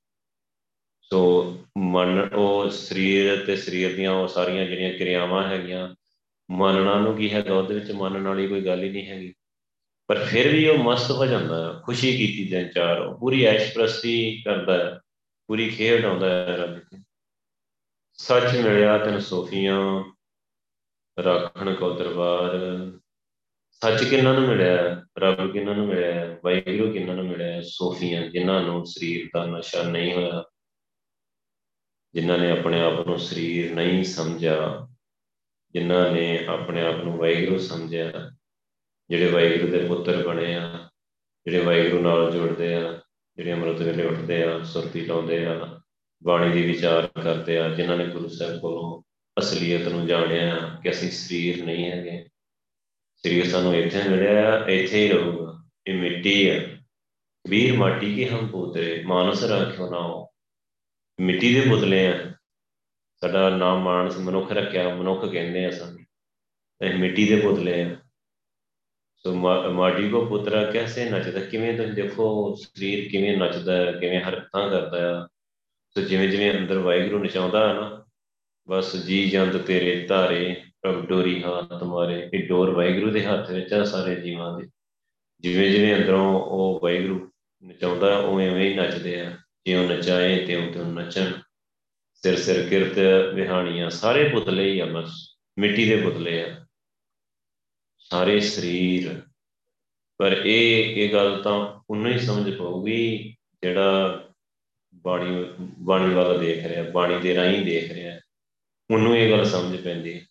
ਸੋ 1.03 1.53
ਮਨ, 1.79 2.29
ਉਹ 2.35 2.71
ਸਰੀਰ 2.71 3.45
ਤੇ 3.47 3.57
ਸਰੀਰ 3.57 3.97
ਦੀਆਂ 3.97 4.13
ਉਹ 4.13 4.29
ਸਾਰੀਆਂ 4.29 4.67
ਜਿਹੜੀਆਂ 4.67 4.93
ਕਿਰਿਆਵਾਂ 4.93 5.49
ਹੈਗੀਆਂ, 5.49 5.95
ਮੰਨਣਾ 6.51 6.99
ਨੂੰ 6.99 7.17
ਕੀ 7.17 7.31
ਹੈਗਾ? 7.31 7.55
ਉਹਦੇ 7.55 7.75
ਵਿੱਚ 7.75 7.91
ਮੰਨਣ 7.91 8.23
ਵਾਲੀ 8.23 8.49
ਕੋਈ 8.49 8.61
ਗੱਲ 8.61 8.83
ਹੀ 8.83 8.91
ਨਹੀਂ 8.91 9.07
ਹੈਗੀ। 9.07 9.35
ਪਰ 10.12 10.25
ਫਿਰ 10.25 10.48
ਵੀ 10.48 10.68
ਉਹ 10.68 10.79
ਮਸਤ 10.79 11.11
ਹੋ 11.11 11.27
ਜਾਂਦਾ 11.27 11.75
ਹੈ। 11.75 11.81
ਖੁਸ਼ੀ 11.81 12.16
ਕੀਤੀ 12.16 12.51
ਦਿਨ 12.51 12.68
ਚਾਰ, 12.68 13.01
ਉਹ 13.01 13.18
ਪੂਰੀ 13.18 13.44
ਐਸ਼ 13.44 13.75
ਪ੍ਰਸਤੀ 13.75 14.42
ਕਰਦਾ 14.42 14.75
ਹੈ। 14.75 15.01
ਪੂਰੀ 15.46 15.68
ਖੇਡ 15.70 16.05
ਆਉਂਦਾ 16.05 16.29
ਹੈ 16.29 16.57
ਰੱਬ 16.57 16.79
ਕੇ 16.79 17.03
ਸੱਚ 18.12 18.57
ਮਿਲਿਆ 18.57 18.98
ਤੈਨੂੰ 18.98 19.20
ਸੋਫੀਆਂ, 19.20 20.05
ਰੱਖਣ 21.18 21.75
ਕੋ 21.75 21.92
ਦਰਬਾਰ। 21.94 22.51
ਸੱਚ 23.70 24.05
ਕਿੰਨਾਂ 24.05 24.35
ਨੂੰ 24.35 24.48
ਮਿਲਿਆ? 24.48 25.03
ਰੱਬ 25.18 25.53
ਕਿੰਨਾਂ 25.53 25.75
ਨੂੰ 25.75 25.87
ਮਿਲਿਆ? 25.87 26.38
ਵਾਹਿਗੁਰੂ 26.44 26.92
ਕਿੰਨਾਂ 26.92 27.14
ਨੂੰ 27.14 27.29
ਮਿਲਿਆ? 27.29 27.62
ਸੋਫੀਆਂ 27.62 28.29
ਜਿਨ੍ਹਾਂ 28.29 28.62
ਨੂੰ 28.62 28.87
ਸਰੀਰ 28.87 29.31
ਦਾ 29.35 29.46
ਨਸ਼ਾ 29.46 29.83
ਨਹੀਂ 29.83 30.14
ਹੋਇਆ, 30.14 30.44
ਜਿਨ੍ਹਾਂ 32.14 32.38
ਨੇ 32.38 32.51
ਆਪਣੇ 32.51 32.81
ਆਪ 32.81 33.07
ਨੂੰ 33.07 33.18
ਸਰੀਰ 33.18 33.75
ਨਹੀਂ 33.75 34.05
ਸਮਝਿਆ, 34.05 34.88
ਜਿਨ੍ਹਾਂ 35.72 36.12
ਨੇ 36.12 36.46
ਆਪਣੇ 36.46 36.87
ਆਪ 36.87 36.94
ਨੂੰ 36.94 37.18
ਵਾਹਿਗੁਰੂ 37.18 37.59
ਸਮਝਿਆ 37.59 38.31
ਜਿਹੜੇ 39.11 39.31
ਵਾਹਿਗੁਰੂ 39.31 39.73
ਦੇ 39.73 39.87
ਪੁੱਤਰ 39.88 40.27
ਬਣੇ 40.27 40.55
ਆ, 40.55 40.91
ਜਿਹੜੇ 41.47 41.65
ਵਾਹਿਗੁਰੂ 41.65 42.03
ਨਾਲ 42.03 42.33
ਜੁੜਦੇ 42.33 42.75
ਆ, 42.75 43.01
ਜਿਹੜੇ 43.37 43.53
ਅੰਮ੍ਰਿਤ 43.53 43.81
ਵੇਲੇ 43.81 44.07
ਉੱਠਦੇ 44.07 44.43
ਆ, 44.43 44.62
ਸੁਰਤੀ 44.62 45.01
ਲਾਉਂਦੇ 45.01 45.47
ਆ, 45.47 45.81
ਬਾਣੀ 46.23 46.53
ਦੀ 46.53 46.62
ਵਿਚਾਰ 46.62 47.07
ਕਰਦੇ 47.07 47.59
ਆ, 47.59 47.69
ਜਿਨ੍ਹਾਂ 47.69 47.97
ਨੇ 47.97 48.07
ਗੁਰੂ 48.07 48.29
ਸਾਹਿਬ 48.29 48.61
ਕੋਲੋਂ 48.61 49.03
ਅਸਲੀਅਤ 49.38 49.88
ਨੂੰ 49.88 50.07
ਜਾਣਿਆ 50.07 50.81
ਕਿ 50.83 50.91
ਅਸੀਂ 50.91 51.11
ਸਰੀਰ 51.11 51.65
ਨਹੀਂ 51.65 51.91
ਹੈਗੇ। 51.91 52.29
ਸਰੀਰ 53.17 53.49
ਸਾਨੂੰ 53.49 53.75
ਇੱਥੇ 53.75 54.09
ਮਿਲਿਆ, 54.09 54.65
ਇੱਥੇ 54.69 55.05
ਹੀ 55.05 55.09
ਰਹੂਗਾ। 55.09 55.69
ਇਹ 55.87 55.95
ਮਿੱਟੀ 55.95 56.51
ਹੈ 56.51 56.85
ਵੀਰ 57.49 57.77
ਮਾਟੀ 57.77 58.15
ਕੇ 58.15 58.29
ਹਮ 58.29 58.47
ਪੁੱਤਰੇ, 58.47 59.03
ਮਾਨਸ 59.07 59.45
ਰੱਖਿਓ 59.45 59.91
ਨਾ 59.91 60.27
ਮਿੱਟੀ 61.21 61.55
ਦੇ 61.55 61.61
ਪੁਤਲੇ 61.61 62.07
ਆ। 62.07 62.33
ਸਾਡਾ 63.21 63.57
ਨਾਮ 63.57 63.79
ਮਾਨਸ 63.79 64.19
ਮਨੁੱਖ 64.19 64.53
ਰੱਖਿਆ, 64.53 64.95
ਮਨੁੱਖ 64.95 65.25
ਕਹਿੰਦੇ 65.25 65.65
ਆ 65.67 65.71
ਸਾਨੂੰ। 65.71 66.01
ਇਹ 66.87 66.95
ਮਿੱਟੀ 66.95 67.29
ਦੇ 67.29 67.41
ਪੁਤਲੇ 67.41 67.83
ਆ। 67.83 67.97
ਸੋ 69.27 69.35
ਮਾਟੀ 69.71 70.09
ਕੋ 70.09 70.25
ਪੁੱਤਰਾ 70.25 70.65
ਕੈਸੇ 70.65 71.11
ਨੱਚਦਾ? 71.11 71.41
ਕਿਵੇਂ 71.41 71.77
ਤੁਸੀਂ 71.77 71.93
ਦੇਖੋ 71.93 72.55
ਸਰੀਰ 72.55 73.09
ਕਿਵੇਂ 73.09 73.39
ਨੱਚਦਾ 73.39 73.77
ਹੈ, 73.77 73.93
ਕਿਵੇਂ 73.93 74.21
ਹਰਕਤਾਂ 74.21 74.71
ਕਰਦਾ 74.71 75.23
ਹੈ। 75.23 75.27
ਸੋ 75.91 76.01
ਜਿਵੇਂ 76.01 76.29
ਜਿਵੇਂ 76.29 76.59
ਅੰਦਰ 76.59 76.79
ਵਾਹਿਗੁਰੂ 76.79 77.25
ਨਚਾਉਂਦਾ 77.25 77.69
ਹੈ 77.69 77.75
ਨਾ, 77.75 78.05
ਬਸ 78.69 78.97
ਜੀ 78.97 79.31
ਜੰਦ 79.31 79.59
ਤੇਰੇ 79.59 80.07
ਧਾਰੇ, 80.07 80.63
ਪ੍ਰਭ 80.83 81.07
ਡੋਰੀ 81.07 81.43
ਹੱਥ 81.43 81.83
ਮਾਰੇ, 81.83 82.31
ਇਹ 82.35 82.49
ਡੋਰ 82.49 82.71
ਵਾਹਿਗੁਰੂ 82.71 83.11
ਦੇ 83.11 83.25
ਹੱਥ 83.25 83.51
ਵਿੱਚ 83.51 83.73
ਆ 83.73 83.85
ਸਾਰੇ 83.85 84.15
ਜੀਵਾਂ 84.15 84.61
ਦੇ। 84.61 84.69
ਜਿਵੇਂ 85.41 85.71
ਜਿਵੇਂ 85.71 85.97
ਅੰਦਰੋਂ 85.97 86.41
ਉਹ 86.41 86.81
ਵਾਹਿਗੁਰੂ 86.83 87.31
ਨਚਾਉਂਦਾ 87.65 88.17
ਉਵੇਂ 88.17 88.51
ਉਵੇਂ 88.51 88.71
ਹੀ 88.71 88.75
ਨੱਚਦੇ 88.75 89.21
ਆ। 89.21 89.37
ਜਿਉਂ 89.67 89.89
ਨਚਾਏ, 89.89 90.47
ਤਿਉਂ 90.47 90.73
ਤਿਉਂ 90.73 90.87
ਨੱਚਣ। 90.87 91.33
ਸਿਰ 92.15 92.37
ਸਿਰ 92.37 92.69
ਕਿਰਤ 92.69 92.99
ਵਿਹਾਣੀਆਂ, 93.35 93.91
ਸਾਰੇ 93.91 94.29
ਪੁਤਲੇ 94.29 94.73
ਹੀ 94.73 94.81
ਆ 94.81 94.87
ਬਸ, 94.87 95.11
ਮਿੱਟੀ 95.59 95.89
ਦੇ 95.89 95.97
ਪੁਤਲੇ 95.97 96.43
ਆ। 96.43 96.62
ਸਾਰੇ 98.12 98.40
ਸਰੀਰ। 98.40 99.22
ਪਰ 100.18 100.33
ਇਹ 100.46 100.96
ਇਹ 100.96 101.12
ਗੱਲ 101.12 101.42
ਤਾਂ 101.42 101.81
ਉਹਨੂੰ 101.90 102.12
ਹੀ 102.12 102.18
ਸਮਝ 102.18 102.57
ਪਾਉਗੀ 102.57 103.37
ਜਿਹੜਾ 103.62 104.20
ਬਾਣੀ 104.94 105.44
ਬਾਣੀ 105.79 106.14
ਵਾਲਾ 106.14 106.37
ਦੇਖ 106.37 106.66
ਰਿਹਾ, 106.66 106.90
ਬਾਣੀ 106.90 107.18
ਦੇ 107.18 107.35
ਰਾਹੀਂ 107.35 107.66
ਦੇਖ 107.66 107.92
ਰਿਹਾ। 107.92 108.20
ਉਹਨੂੰ 108.90 109.16
ਇਹ 109.16 109.31
ਗੱਲ 109.31 109.44
ਸਮਝ 109.44 109.85
ਪੈਂਦੀ 109.85 110.27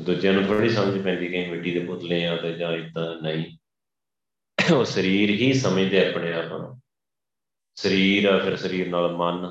ਦੂਜਿਆਂ 0.00 0.32
ਨੂੰ 0.32 0.44
ਥੋੜੀ 0.44 0.68
ਸਮਝ 0.68 1.04
ਪੈਂਦੀ 1.04 1.28
ਕਿ 1.28 1.46
ਮਿੱਟੀ 1.46 1.70
ਦੇ 1.70 1.86
ਪੁਤਲੇ 1.86 2.26
ਆ 2.26 2.36
ਤੇ 2.36 2.52
ਜਾਂ 2.52 2.72
ਇਦਾਂ 2.72 3.22
ਨਹੀਂ। 3.22 3.44
ਉਹ 4.74 4.84
ਸਰੀਰ 4.84 5.30
ਹੀ 5.30 5.52
ਸਮਝਦੇ 5.52 6.08
ਆਪਣੇ 6.08 6.32
ਆਪ 6.32 6.44
ਨੂੰ। 6.44 6.80
ਸਰੀਰ 7.74 8.28
ਆ 8.28 8.44
ਫਿਰ 8.44 8.56
ਸਰੀਰ 8.56 8.88
ਨਾਲ 8.88 9.16
ਮਨ, 9.16 9.50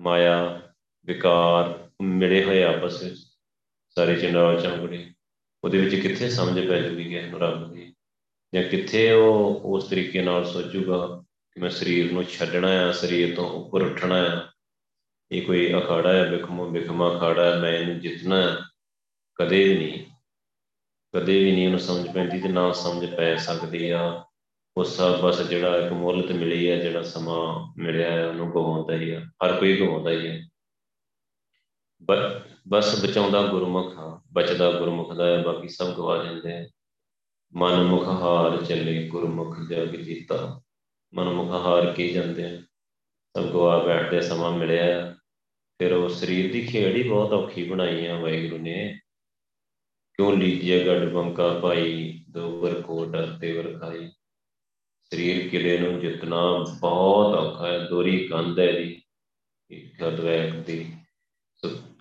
ਮਾਇਆ, 0.00 0.62
ਵਿਕਾਰ 1.04 1.90
ਮਿਲੇ 2.02 2.44
ਹੋਏ 2.44 2.62
ਆਪਸ 2.62 3.02
ਵਿੱਚ। 3.02 3.18
ਸਾਰੇ 3.94 4.16
ਚੰਡਾਲ 4.16 4.62
ਚੌਂਕੜੇ 4.62 5.10
ਉਹਦੇ 5.64 5.78
ਵਿੱਚ 5.78 5.94
ਕਿੱਥੇ 5.94 6.30
ਸਮਝ 6.30 6.68
ਪੈ 6.68 6.80
ਜੂਗੀ 6.82 7.04
ਕਿ 7.04 7.22
ਨੂੰ 7.22 7.40
ਰੱਬ 7.40 7.72
ਦੀ, 7.72 7.94
ਜਾਂ 8.54 8.62
ਕਿੱਥੇ 8.62 9.12
ਉਹ 9.12 9.60
ਉਸ 9.64 9.84
ਤਰੀਕੇ 9.84 10.22
ਨਾਲ 10.22 10.44
ਸੋਚੂਗਾ 10.44 11.24
ਕਿ 11.52 11.60
ਮੈਂ 11.60 11.70
ਸਰੀਰ 11.70 12.12
ਨੂੰ 12.12 12.24
ਛੱਡਣਾ 12.24 12.88
ਆ, 12.88 12.92
ਸਰੀਰ 12.92 13.34
ਤੋਂ 13.36 13.50
ਉੱਪਰ 13.50 13.82
ਉੱਠਣਾ 13.82 14.16
ਆ। 14.16 14.48
ਇਹ 15.32 15.42
ਕੋਈ 15.42 15.74
ਅਖਾੜਾ 15.74 16.12
ਹੈ 16.12 16.30
ਬਿਖਮੋ 16.30 16.68
ਬਿਖਮਾ 16.70 17.16
ਅਖਾੜਾ 17.16 17.44
ਹੈ 17.50 17.60
ਮੈਂ 17.60 17.72
ਇਹਨੂੰ 17.72 18.00
ਜਿੱਤਣਾ 18.00 18.68
ਕਦੇ 19.34 19.64
ਵੀ 19.64 19.78
ਨਹੀਂ, 19.78 20.04
ਕਦੇ 21.14 21.44
ਵੀ 21.44 21.52
ਨਹੀਂ 21.52 21.66
ਉਹਨੂੰ 21.66 21.80
ਸਮਝ 21.80 22.08
ਪੈਂਦੀ 22.12 22.40
ਤੇ 22.40 22.48
ਨਾ 22.48 22.72
ਸਮਝ 22.72 23.14
ਪੈ 23.14 23.36
ਸਕਦੀ 23.36 23.90
ਆ। 23.90 24.24
ਉਸ 24.76 24.96
ਸਭ 24.96 25.20
ਬਸ 25.20 25.42
ਜਿਹੜਾ 25.42 25.76
ਇੱਕ 25.78 25.92
ਮੁੱਲ 25.92 26.34
ਮਿਲੀ 26.34 26.70
ਹੈ 26.70 26.76
ਜਿਹੜਾ 26.76 27.02
ਸਮਾਂ 27.02 27.72
ਮਿਲਿਆ 27.82 28.12
ਹੈ 28.12 28.26
ਉਹਨੂੰ 28.26 28.50
ਗਵਾਉਂਦਾ 28.50 28.94
ਹੀ 28.94 29.10
ਆ। 29.10 29.20
ਹਰ 29.20 29.56
ਕੋਈ 29.56 29.76
ਗਵਾਉਂਦਾ 29.76 30.10
ਹੀ 30.10 30.26
ਹੈ 30.26 30.42
ਬਸ 32.68 33.04
ਬਚਾਉਂਦਾ 33.04 33.42
ਗੁਰਮੁਖ 33.42 33.98
ਆ 33.98 34.22
ਬਚਦਾ 34.32 34.72
ਗੁਰਮੁਖ 34.72 35.12
ਦਾ 35.12 35.26
ਹੈ, 35.26 35.42
ਬਾਕੀ 35.42 35.68
ਸਭ 35.68 35.94
ਗਵਾ 35.94 36.24
ਜਾਂਦੇ 36.24 36.52
ਆ। 36.52 36.68
ਮਨ 37.54 37.82
ਮੁਖ 37.82 38.08
ਹਾਰ 38.08 38.64
ਚੱਲੇ 38.64 39.08
ਗੁਰਮੁਖ 39.08 39.56
ਜਗ 39.70 39.96
ਜੀਤਾ। 39.96 40.62
ਮਨ 41.14 41.30
ਮੁਖ 41.30 41.50
ਹਾਰ 41.50 41.92
ਕੇ 41.92 42.08
ਜਾਂਦੇ 42.08 42.44
ਆ। 42.44 42.62
ਸਭ 43.36 43.42
ਗਵਾ 43.42 43.78
ਬੈਠਦੇ 43.78 44.20
ਸਮਾਂ 44.20 44.58
ਮਿਲਿਆ। 44.58 45.14
ਫਿਰ 45.78 45.92
ਉਹ 45.92 46.08
ਸਰੀਰ 46.08 46.52
ਦੀ 46.52 46.66
ਖੇਡ 46.66 46.96
ਹੀ 46.96 47.02
ਬਹੁਤ 47.02 47.32
ਔਖੀ 47.32 47.64
ਬਣਾਈ 47.64 48.06
ਆ, 48.06 48.20
ਵਾਹਿਗੁਰੂ 48.20 48.62
ਨੇ। 48.62 48.98
ਕਿਉਂ 50.14 50.36
ਲੀਜੀਏ 50.36 50.86
ਗੱਡ 50.86 51.12
ਬੰਕਾ 51.12 51.60
ਪਾਈ 51.60 52.24
ਦੋਵਰ 52.30 52.82
ਕੋਟ 52.82 53.16
ਤੇ 53.40 53.52
ਵਰ 53.52 53.78
ਖਾਈ। 53.78 54.08
ਸਰੀਰ 55.10 55.48
ਕਿਲੇ 55.48 55.78
ਨੂੰ 55.78 56.00
ਜਿਤਨਾ 56.00 56.64
ਬਹੁਤ 56.80 57.34
ਔਖਾ 57.34 57.66
ਹੈ, 57.66 57.78
ਦੋਰੀ 57.78 58.28
ਕੰਧ 58.28 58.58
ਹੈ 58.58 58.72
ਦੀ 58.72 59.02
ਇੱਕ 59.70 60.00
ਖਦਵੈਕ 60.00 60.52
ਦੀ 60.52 60.92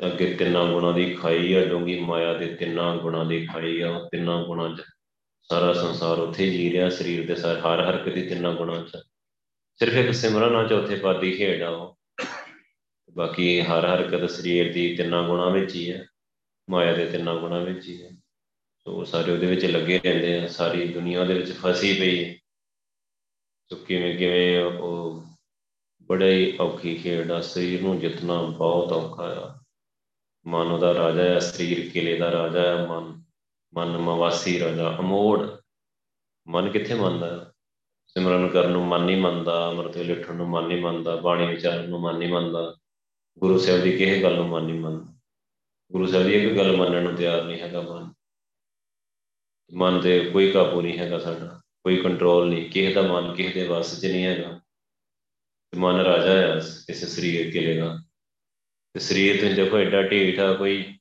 ਅੱਗੇ 0.06 0.34
ਤਿੰਨਾਂ 0.34 0.65
ਗੁਣਾਂ 0.65 0.93
ਦੀ 0.93 1.13
ਖਾਈ 1.13 1.54
ਆ 1.54 1.65
ਡੋਂਗੀ 1.65 2.00
ਮਾਇਆ 2.00 2.34
ਦੇ 2.34 2.56
ਤਿੰਨਾਂ 2.56 2.96
ਗੁਣਾਂ 2.96 3.26
ਦੀ 3.26 3.46
ਖਾਈ 3.46 3.82
ਆ 3.82 4.10
ਤਿੰਨਾਂ 4.12 4.43
ਗੁਣਾਂ 4.43 4.76
'ਚ 4.76 4.82
ਸਾਰਾ 5.41 5.74
ਸੰਸਾਰ 5.74 6.20
ਉੱਥੇ 6.20 6.50
ਜੀ 6.50 6.72
ਰਿਹਾ, 6.72 6.89
ਸਰੀਰ 6.89 7.28
ਦੇ 7.28 7.36
ਸਾਰ, 7.36 7.60
ਹਰ 7.60 7.89
ਹਰਕਤ 7.89 8.10
ਦੀ 8.10 8.30
ਤਿੰਨਾਂ 8.30 8.54
ਗੁਣਾਂ 8.54 8.84
'ਚ। 8.84 8.98
ਸਿਰਫ 9.76 9.93
ਇੱਕ 9.93 10.13
ਸਿਮਰਨ 10.13 10.56
ਆ, 10.56 10.67
ਚੌਥੇ 10.67 10.96
ਪਾਦੀ 10.96 11.32
ਖੇਡ 11.32 11.62
ਆ 11.62 11.70
ਉਹ। 11.70 11.98
ਬਾਕੀ 13.13 13.62
ਹਰ 13.62 13.86
ਹਰਕਤ 13.86 14.30
ਸਰੀਰ 14.30 14.74
ਦੀ 14.74 14.96
ਤਿੰਨਾਂ 14.96 15.24
ਗੁਣਾਂ 15.24 15.52
ਵਿੱਚ 15.52 15.76
ਹੀ 15.76 15.91
ਹੈ 15.91 16.06
ਮਾਇਆ 16.70 16.93
ਦੇ 16.93 17.06
ਤਿੰਨਾਂ 17.06 17.36
ਗੁਣਾਂ 17.36 17.62
ਵਿੱਚ 17.62 17.88
ਹੀ 17.88 18.04
ਹੈ 18.04 18.10
ਸੋ 18.80 19.04
ਸਾਰੇ 19.04 19.32
ਉਹਦੇ 19.32 19.48
ਵਿੱਚ 19.48 19.65
ਲੱਗੇ 19.65 20.00
ਰਹਿੰਦੇ 20.06 20.39
ਆ, 20.39 20.48
ਸਾਰੀ 20.48 20.88
ਦੁਨੀਆ 20.88 21.24
ਦੇ 21.24 21.34
ਵਿੱਚ 21.34 21.52
ਫਸੀ 21.52 22.00
ਪਈ 22.00 22.26
ਹੈ 22.26 22.36
ਸੋ 23.70 23.76
ਕਿਵੇਂ 23.76 24.17
ਕਿਵੇਂ 24.17 24.63
ਉਹ 24.63 25.27
ਬੜਾ 26.08 26.26
ਹੀ 26.26 26.58
ਔਖੀ 26.58 26.96
ਖੇਡ 26.96 27.32
ਆ, 27.32 27.41
ਸਰੀਰ 27.41 27.82
ਨੂੰ 27.82 28.00
ਜਿੱਤਣਾ 28.00 28.41
ਬਹੁਤ 28.41 28.91
ਔਖਾ 28.91 29.24
ਆ। 29.24 29.60
ਮਨ 30.48 30.67
ਉਹਦਾ 30.67 30.93
ਰਾਜਾ 30.93 31.24
ਹੈ 31.24 31.39
ਸਰੀਰ 31.39 31.89
ਕਿਲੇ 31.89 32.17
ਦਾ 32.17 32.32
ਰਾਜਾ 32.32 32.62
ਹੈ 32.62 32.88
ਮਨ 32.88 33.24
ਮਨ 33.74 33.98
ਮਵਾਸੀ 33.98 34.60
ਰਾਜਾ, 34.60 34.98
ਅਮੋੜ। 35.00 35.50
ਮਨ 36.48 36.70
ਕਿੱਥੇ 36.70 36.93
ਮੰਨਦਾ? 36.93 37.52
ਸਿਮਰਨ 38.08 38.48
ਕਰਨ 38.48 38.72
ਨੂੰ 38.72 38.86
ਮਨ 38.86 39.02
ਨਹੀਂ 39.02 39.17
ਮੰਨਦਾ, 39.17 39.72
ਅਮਰਤ 39.72 39.98
ਲਿਖਣ 39.98 40.36
ਨੂੰ 40.36 40.50
ਮਨ 40.50 40.67
ਨਹੀਂ 40.67 40.82
ਮੰਨਦਾ, 40.82 41.15
ਬਾਣੀ 41.15 41.48
ਵਿਚਾਰਨ 41.48 41.89
ਨੂੰ 41.89 42.02
ਮਨ 42.02 42.17
ਨਹੀਂ 42.17 42.30
ਮੰਨਦਾ, 42.30 42.76
ਗੁਰੂ 43.39 43.58
ਸਾਹਿਬ 43.58 43.82
ਦੀ 43.82 43.91
ਕਿਸੇ 43.91 44.24
ਗੱਲ 44.24 44.36
ਨੂੰ 44.36 44.48
ਮਨ 44.48 44.63
ਨਹੀਂ 44.63 44.80
ਮੰਨਦਾ। 44.80 45.13
ਗੁਰੂ 45.91 46.08
ਸਾਹਿਬ 46.08 46.26
ਦੀ 46.26 46.34
ਇੱਕ 46.34 46.58
ਗੱਲ 46.58 46.78
ਮੰਨਣ 46.78 47.04
ਨੂੰ 47.04 47.15
ਤਿਆਰ 47.15 47.43
ਨਹੀਂ 47.43 47.60
ਹੈਗਾ 47.60 47.82
ਮਨ। 47.82 48.13
ਮਨ 49.74 50.00
ਤੇ 50.00 50.20
ਕੋਈ 50.20 50.52
ਕਾਬੂ 50.52 50.82
ਨਹੀਂ 50.82 50.98
ਹੈਗਾ 50.98 51.20
ਸਾਡਾ, 51.20 51.62
ਕੋਈ 51.84 51.98
ਕੰਟਰੋਲ 51.98 52.50
ਨਹੀਂ, 52.50 52.70
ਕਿਸੇ 52.70 52.93
ਦਾ 52.93 53.02
ਮਨ 53.02 53.36
ਕਿਸੇ 53.36 53.50
ਦੇ 53.50 53.67
ਵੱਸ 53.67 54.02
'ਚ 54.02 54.06
ਨਹੀਂ 54.06 54.26
ਹੈਗਾ। 54.26 54.60
ਮਨ 55.78 55.96
ਰਾਜਾ 55.96 56.34
ਹੈ 56.34 56.62
ਇਸ 56.90 57.06
ਸਰੀਰ 57.06 57.52
ਕਿਲੇ 57.52 57.78
ਦਾ। 57.78 57.98
ਤੇ 58.94 59.00
ਸਰੀਰ 59.00 59.42
ਤੇ 59.42 59.54
ਦੇਖੋ 59.54 59.78
ਐਡਾ 59.78 60.02
ਢੀਠਾ 60.02 60.54
ਕੋਈ 60.54 60.98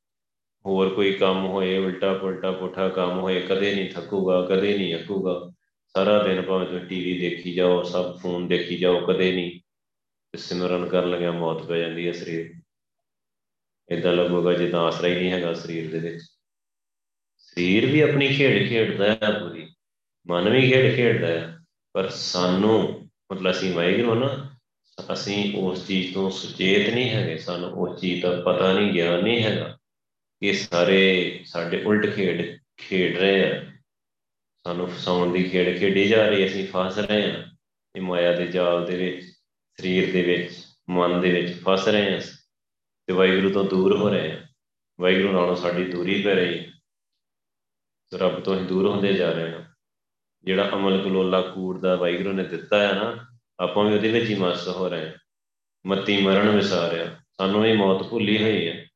ਹੋਰ 0.67 0.95
ਕੋਈ 0.95 1.13
ਕੰਮ 1.13 1.47
ਹੋਏ, 1.47 1.79
ਉਲਟਾ 1.79 2.15
ਪੁਲਟਾ 2.15 2.53
ਪੁੱਠਾ 2.53 2.89
ਕੰਮ 2.89 3.21
ਹੋਏ, 3.21 3.41
ਕਦੇ 3.41 3.75
ਨਹੀਂ 3.75 3.91
ਥੱਕੂਗਾ, 3.91 4.43
ਕਦੇ 4.43 4.79
ਨਹੀਂ 4.79 4.95
ਅੱਕੂਗਾ। 4.95 5.53
ਸਾਰਾ 5.87 6.23
ਦਿਨ 6.23 6.43
ਭਾਵੇਂ 6.43 6.67
ਤੁਸੀਂ 6.67 6.87
ਟੀਵੀ 6.87 7.31
ਦੇਖੀ 7.31 7.55
ਜਾਓ, 7.55 7.83
ਸਭ 7.83 8.19
ਫੋਨ 8.19 8.49
ਦੇਖੀ 8.49 8.77
ਜਾਓ, 8.77 9.07
ਕਦੇ 9.07 9.33
ਨਹੀਂ। 9.33 9.61
ਤੇ 10.33 10.39
ਸਿਮਰਨ 10.39 10.89
ਕਰਨ 10.89 11.11
ਲੱਗਿਆ 11.11 11.33
ਮੌਤ 11.33 11.63
ਪੈ 11.63 11.79
ਜਾਂਦੀ 11.79 12.07
ਹੈ 12.07 12.13
ਸਰੀਰ। 12.13 12.55
ਇਦਾਂ 13.91 14.13
ਲੱਗੂਗਾ 14.13 14.53
ਜਿੱਦਾਂ 14.53 14.81
ਆਸਰਾ 14.81 15.09
ਹੀ 15.09 15.15
ਨਹੀਂ 15.15 15.31
ਹੈਗਾ 15.31 15.55
ਸਰੀਰ 15.55 15.91
ਦੇ 15.91 15.99
ਵਿੱਚ। 15.99 16.23
ਸਰੀਰ 17.39 17.87
ਵੀ 17.87 18.01
ਆਪਣੀ 18.01 18.29
ਖੇਡ 18.29 18.69
ਖੇਡਦਾ 18.69 19.09
ਹੈ 19.13 19.39
ਪੂਰੀ। 19.41 19.75
ਮਨ 20.27 20.51
ਵੀ 20.51 20.71
ਖੇਡ 20.71 20.95
ਖੇਡਦਾ 20.95 21.27
ਹੈ 21.27 21.59
ਪਰ 21.93 22.09
ਸਾਨੂੰ, 22.09 23.11
ਮਤਲਬ 23.33 23.51
ਅਸੀਂ 23.51 23.75
ਵਾਹਿਗੁਰੂ 23.75 24.15
ਨਾ 24.15 24.56
ਅਸੀਂ 25.13 25.59
ਉਸ 25.59 25.87
ਚੀਜ਼ 25.87 26.15
ਤੋਂ 26.15 26.31
ਸੁਚੇਤ 26.31 26.95
ਨਹੀਂ 26.95 27.11
ਹੈਗੇ, 27.11 27.39
ਸਾਨੂੰ 27.39 27.71
ਉਸ 27.71 28.01
ਚੀਜ਼ 28.01 28.23
ਦਾ 28.23 28.41
ਪਤਾ 28.47 28.73
ਨਹੀਂ, 28.73 28.93
ਗਿਆਨ 28.93 29.23
ਨਹੀਂ 29.23 29.43
ਹੈਗਾ 29.43 29.79
ਕਿ 30.41 30.53
ਸਾਰੇ 30.53 31.41
ਸਾਡੇ 31.47 31.83
ਉਲਟ 31.83 32.15
ਖੇਡ 32.15 32.59
ਖੇਡ 32.77 33.19
ਰਹੇ 33.19 33.53
ਆ। 33.53 33.65
ਸਾਨੂੰ 34.65 34.89
ਫਸਾਉਣ 34.89 35.33
ਦੀ 35.33 35.45
ਖੇਡ 35.45 35.79
ਖੇਡੀ 35.79 36.09
ਜਾ 36.09 36.29
ਰਹੀ, 36.29 36.47
ਅਸੀਂ 36.47 36.69
ਫਸ 36.73 36.99
ਰਹੇ 36.99 37.31
ਆ। 37.31 37.47
ਇਹ 37.97 38.01
ਮਾਇਆ 38.01 38.33
ਦੇ 38.33 38.47
ਜਾਲ 38.47 38.87
ਦੇ 38.87 38.97
ਵਿੱਚ, 38.97 39.27
ਸਰੀਰ 39.79 40.13
ਦੇ 40.13 40.23
ਵਿੱਚ, 40.23 40.67
ਮਨ 40.91 41.21
ਦੇ 41.21 41.43
ਵਿੱਚ 41.43 41.63
ਫਸ 41.63 41.89
ਰਹੇ 41.89 42.15
ਆ। 42.15 42.21
ਤੇ 43.07 43.13
ਵਾਹਿਗੁਰੂ 43.13 43.51
ਤੋਂ 43.51 43.65
ਦੂਰ 43.65 43.97
ਹੋ 43.97 44.09
ਰਹੇ 44.09 44.33
ਆ। 44.33 44.47
ਵਾਹਿਗੁਰੂ 45.01 45.33
ਨਾਲੋਂ 45.33 45.57
ਸਾਡੀ 45.57 45.85
ਦੂਰੀ 45.85 46.23
ਪੈ 46.23 46.35
ਰਹੀ 46.35 46.59
ਹੈ 46.59 46.73
ਰੱਬ 48.15 48.41
ਤੋਂ 48.41 48.61
ਹੀ 48.61 48.67
ਦੂਰ 48.67 48.89
ਹੁੰਦੇ 48.89 49.13
ਜਾ 49.13 49.33
ਰਹੇ 49.33 49.53
ਆ। 49.53 49.65
ਜਿਹੜਾ 50.45 50.71
ਅਮਲ 50.75 51.03
ਕਲੋਲਾ 51.05 51.41
ਕੂੜ 51.41 51.81
ਦਾ 51.81 51.97
ਵਾਹਿਗੁਰੂ 51.97 52.33
ਨੇ 52.33 52.45
ਦਿੱਤਾ 52.45 52.89
ਹੈ 52.89 52.93
ਨਾ 52.93 53.36
ਆਪਾਂ 53.61 53.85
ਵੀ 53.85 53.95
ਉਹਦੇ 53.95 54.09
ਵਿੱਚ 54.09 54.31
ਹੀ 54.31 54.35
ਮਸਤ 54.35 54.69
ਹੋ 54.69 54.89
ਰਹੇ 54.89 55.13
ਮੱਤੀ 55.87 56.23
ਮਰਨ 56.23 56.49
ਵਿਸਾਰਿਆ। 56.49 57.21
ਸਾਨੂੰ 57.37 57.67
ਇਹ 57.67 57.75
ਮੌਤ 57.75 58.03
ਭੁੱਲੀ 58.03 58.43
ਹੋਈ 58.43 58.69
ਹੈ 58.69 58.87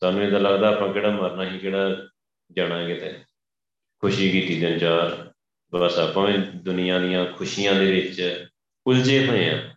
ਸਾਨੂੰ 0.00 0.22
ਇਹਦਾ 0.22 0.38
ਲੱਗਦਾ 0.38 0.68
ਆਪਾਂ 0.68 0.92
ਕਿਹੜਾ 0.92 1.10
ਮਰਨਾ 1.10 1.50
ਹੀ 1.50 1.58
ਕਿਹੜਾ 1.58 2.08
ਜਾਣਾ 2.52 2.86
ਕਿਤੇ। 2.86 3.18
ਖੁਸ਼ੀ 3.98 4.30
ਕੀਤੀ 4.30 4.60
ਦਿਨ 4.60 4.78
ਚਾਰ। 4.78 5.32
ਬਸ 5.72 5.98
ਆਪਾਂ 5.98 6.26
ਵੀ 6.26 6.38
ਦੁਨੀਆ 6.38 6.98
ਦੀਆਂ 6.98 7.26
ਖੁਸ਼ੀਆਂ 7.26 7.74
ਦੇ 7.74 7.92
ਵਿੱਚ 7.92 8.46
ਉਲਝੇ 8.86 9.26
ਹੋਏ 9.26 9.50
ਆ 9.50 9.74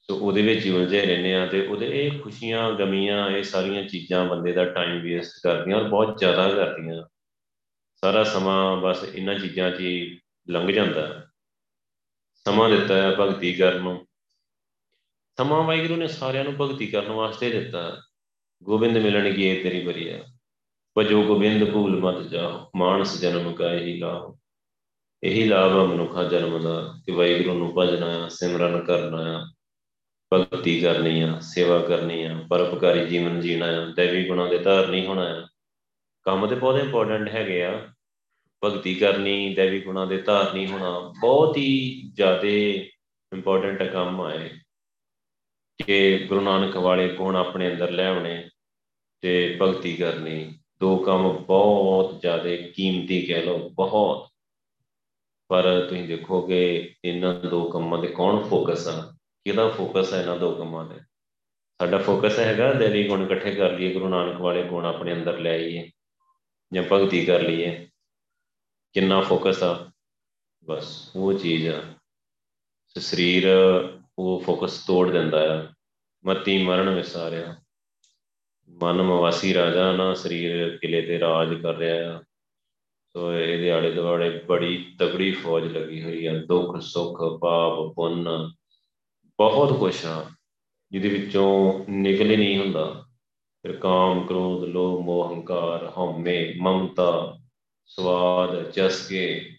ਸੋ 0.00 0.16
ਉਹਦੇ 0.16 0.42
ਵਿੱਚ 0.42 0.66
ਹੀ 0.66 0.70
ਉਲਝੇ 0.70 1.06
ਰਹਿੰਦੇ 1.06 1.34
ਆ 1.34 1.46
ਤੇ 1.46 1.66
ਉਹਦੇ 1.66 2.06
ਇਹ 2.06 2.20
ਖੁਸ਼ੀਆਂ, 2.20 2.72
ਗਮੀਆਂ, 2.72 3.30
ਇਹ 3.30 3.42
ਸਾਰੀਆਂ 3.42 3.82
ਚੀਜ਼ਾਂ 3.82 4.24
ਬੰਦੇ 4.24 4.52
ਦਾ 4.52 4.64
ਟਾਈਮ 4.64 5.00
ਵੇਸਟ 5.00 5.32
ਕਰਦੀਆਂ 5.42 5.76
ਔਰ 5.76 5.88
ਬਹੁਤ 5.88 6.18
ਜ਼ਿਆਦਾ 6.18 6.48
ਕਰਦੀਆਂ। 6.50 7.04
ਸਾਰਾ 7.94 8.24
ਸਮਾਂ 8.24 8.76
ਬਸ 8.76 9.04
ਇਹਨਾਂ 9.14 9.34
ਚੀਜ਼ਾਂ 9.34 9.70
'ਚ 9.70 9.80
ਹੀ 9.80 10.20
ਲੰਘ 10.50 10.72
ਜਾਂਦਾ। 10.72 11.25
ਸਮਾਂ 12.46 12.70
ਦਿੱਤਾ 12.70 12.94
ਹੈ 12.94 13.16
ਭਗਤੀ 13.20 13.54
ਕਰਨ 13.54 13.82
ਨੂੰ। 13.82 14.06
ਸਮਾਂ 15.38 15.62
ਵਾਹਿਗੁਰੂ 15.62 15.96
ਨੇ 15.96 16.08
ਸਾਰਿਆਂ 16.08 16.44
ਨੂੰ 16.44 16.52
ਭਗਤੀ 16.52 16.86
ਕਰਨ 16.86 17.10
ਵਾਸਤੇ 17.10 17.50
ਦਿੱਤਾ। 17.50 18.02
ਗੋਬਿੰਦ 18.62 18.98
ਮਿਲਣ 18.98 19.32
ਕੀ 19.32 19.44
ਇਹ 19.44 19.62
ਤੇਰੀ 19.62 19.86
ਬਰੀਆ 19.86 20.18
ਭਜੋ 20.98 21.22
ਗੋਬਿੰਦ 21.22 21.70
ਭੂਲ 21.70 22.00
ਮਤ 22.00 22.22
ਜਾਓ, 22.22 22.70
ਮਾਨਸ 22.76 23.20
ਜਨਮ 23.20 23.52
ਕਾ 23.52 23.72
ਇਹੀ 23.72 23.98
ਲਾਭ 23.98 24.38
ਇਹੀ 25.22 25.44
ਲਾਭ 25.44 25.70
ਹੈ 25.70 25.84
ਮਨੁੱਖਾ 25.84 26.24
ਜਨਮ 26.24 26.62
ਦਾ, 26.62 26.94
ਕਿ 27.06 27.12
ਵਾਹਿਗੁਰੂ 27.12 27.58
ਨੂੰ 27.58 27.74
ਭਜਣਾ 27.78 28.24
ਆ, 28.24 28.28
ਸਿਮਰਨ 28.28 28.84
ਕਰਨਾ 28.84 29.38
ਆ। 29.38 29.46
ਭਗਤੀ 30.32 30.80
ਕਰਨੀ 30.80 31.20
ਆ, 31.20 31.40
ਸੇਵਾ 31.40 31.78
ਕਰਨੀ 31.78 32.24
ਆ, 32.24 32.40
ਪਰਉਪਕਾਰੀ 32.50 33.06
ਜੀਵਨ 33.06 33.40
ਜੀਣਾ 33.40 33.66
ਆ, 33.66 33.84
ਦੇਵੀ 33.84 34.28
ਗੁਣਾਂ 34.28 34.48
ਦੇ 34.48 34.58
ਧਾਰਨੀ 34.58 35.06
ਹੋਣਾ 35.06 35.22
ਆ। 35.22 35.48
ਕੰਮ 36.22 36.46
ਤੇ 36.46 36.54
ਬਹੁਤ 36.54 36.76
ਇੰਪੋਰਟੈਂਟ 36.76 37.28
ਹੈਗੇ 37.28 37.64
ਆ। 37.64 37.88
ਭਗਤੀ 38.64 38.94
ਕਰਨੀ, 38.94 39.54
ਦੇਵੀ 39.54 39.80
ਗੁਣਾਂ 39.80 40.06
ਦੇ 40.06 40.22
ਧਾਰਨੀ 40.22 40.66
ਹੋਣਾ, 40.66 41.12
ਬਹੁਤ 41.20 41.56
ਹੀ 41.56 42.02
ਜ਼ਿਆਦੇ 42.14 42.90
ਇੰਪੋਰਟੈਂਟ 43.32 43.82
ਕੰਮ 43.82 44.20
ਆਏ 44.20 44.50
ਕਿ 45.86 46.18
ਗੁਰੂ 46.28 46.40
ਨਾਨਕ 46.40 46.76
ਵਾਲੇ 46.76 47.08
ਕੋਣ 47.08 47.36
ਆਪਣੇ 47.36 47.72
ਅੰਦਰ 47.72 47.90
ਲੈ 47.90 48.06
ਆਉਣੇ 48.06 48.48
ਤੇ 49.20 49.58
ਭਗਤੀ 49.62 49.96
ਕਰਨੀ, 49.96 50.58
ਦੋ 50.80 50.96
ਕੰਮ 50.96 51.28
ਬਹੁਤ 51.28 52.20
ਜ਼ਿਆਦੇ 52.20 52.56
ਕੀਮਤੀ 52.56 53.22
ਕਹਿ 53.22 53.42
ਲਓ, 53.42 53.68
ਬਹੁਤ। 53.68 54.28
ਪਰ 55.48 55.86
ਤੁਸੀਂ 55.88 56.08
ਦੇਖੋਗੇ, 56.08 56.94
ਇਹਨਾਂ 57.04 57.34
ਦੋ 57.34 57.70
ਕੰਮਾਂ 57.70 58.02
ਤੇ 58.02 58.08
ਕੌਣ 58.08 58.48
ਫੋਕਸ 58.48 58.88
ਆ? 58.88 59.14
ਕਿਹਦਾ 59.44 59.68
ਫੋਕਸ 59.68 60.14
ਹੈ 60.14 60.20
ਇਹਨਾਂ 60.22 60.36
ਦੋ 60.36 60.54
ਕੰਮਾਂ 60.54 60.88
ਤੇ? 60.88 61.00
ਸਾਡਾ 61.78 61.98
ਫੋਕਸ 61.98 62.38
ਹੈਗਾ, 62.38 62.72
ਦੇਵੀ 62.72 63.08
ਗੁਣ 63.08 63.22
ਇਕੱਠੇ 63.22 63.54
ਕਰ 63.54 63.72
ਲਈਏ, 63.72 63.92
ਗੁਰੂ 63.92 64.08
ਨਾਨਕ 64.08 64.40
ਵਾਲੇ 64.40 64.62
ਗੁਣ 64.62 64.86
ਆਪਣੇ 64.86 65.12
ਅੰਦਰ 65.12 65.38
ਲੈ 65.38 65.54
ਆਈਏ 65.54 65.90
ਜਾਂ 66.72 66.84
ਭਗਤੀ 66.92 67.24
ਕਰ 67.24 67.40
ਲਈਏ। 67.40 67.88
ਕਿੰਨਾ 68.92 69.20
ਫੋਕਸ 69.20 69.62
ਆ? 69.62 69.90
ਬਸ, 70.64 71.10
ਉਹ 71.16 71.32
ਚੀਜ਼ 71.32 71.68
ਆ। 71.68 71.82
ਸਰੀਰ, 72.98 73.48
ਉਹ 74.18 74.42
ਫੋਕਸ 74.46 74.86
ਤੋੜ 74.86 75.10
ਦਿੰਦਾ 75.10 75.60
ਆ। 75.60 75.68
ਮਤੀ 76.24 76.62
ਮਰਨ 76.62 76.94
ਵਿਸਾਰਿਆ 76.94 77.56
ਮਨ 78.82 79.02
ਮਵਾਸੀ 79.02 79.54
ਰਾਜਾ 79.54 79.92
ਨਾ, 79.92 80.14
ਸਰੀਰ 80.14 80.78
ਕਿਲੇ 80.82 81.02
ਤੇ 81.02 81.18
ਰਾਜ 81.18 81.54
ਕਰ 81.54 81.74
ਰਿਹਾ 81.74 82.18
ਆ। 82.18 82.22
ਸੋ 83.12 83.32
ਇਹਦੇ 83.32 83.70
ਆਲੇ 83.70 83.92
ਦੁਆਲੇ 83.92 84.38
ਬੜੀ 84.38 84.96
ਤਗੜੀ 84.98 85.32
ਫੌਜ 85.32 85.64
ਲੱਗੀ 85.64 86.02
ਹੋਈ 86.02 86.26
ਆ। 86.26 86.38
ਦੁੱਖ, 86.38 86.80
ਸੁੱਖ, 86.80 87.40
ਪਾਪ, 87.40 87.94
ਪੁੰਨ, 87.96 88.28
ਬਹੁਤ 89.38 89.78
ਕੁਛ 89.78 90.06
ਆ। 90.06 90.30
ਜਿਹਦੇ 90.90 91.08
ਵਿੱਚੋਂ 91.08 91.84
ਨਿਕਲ 91.88 92.30
ਹੀ 92.30 92.36
ਨਹੀਂ 92.36 92.58
ਹੁੰਦਾ। 92.58 93.06
ਫਿਰ 93.62 93.76
ਕਾਮ, 93.76 94.26
ਕ੍ਰੋਧ, 94.26 94.64
ਲੋਭ, 94.64 95.00
ਮੋਹ, 95.00 95.34
ਹੰਕਾਰ, 95.34 95.92
ਹਉਮੈ, 95.96 96.54
ਮਮਤਾ 96.56 97.38
ਸਵਾਦ, 97.86 98.70
ਚਸਕੇ। 98.70 99.56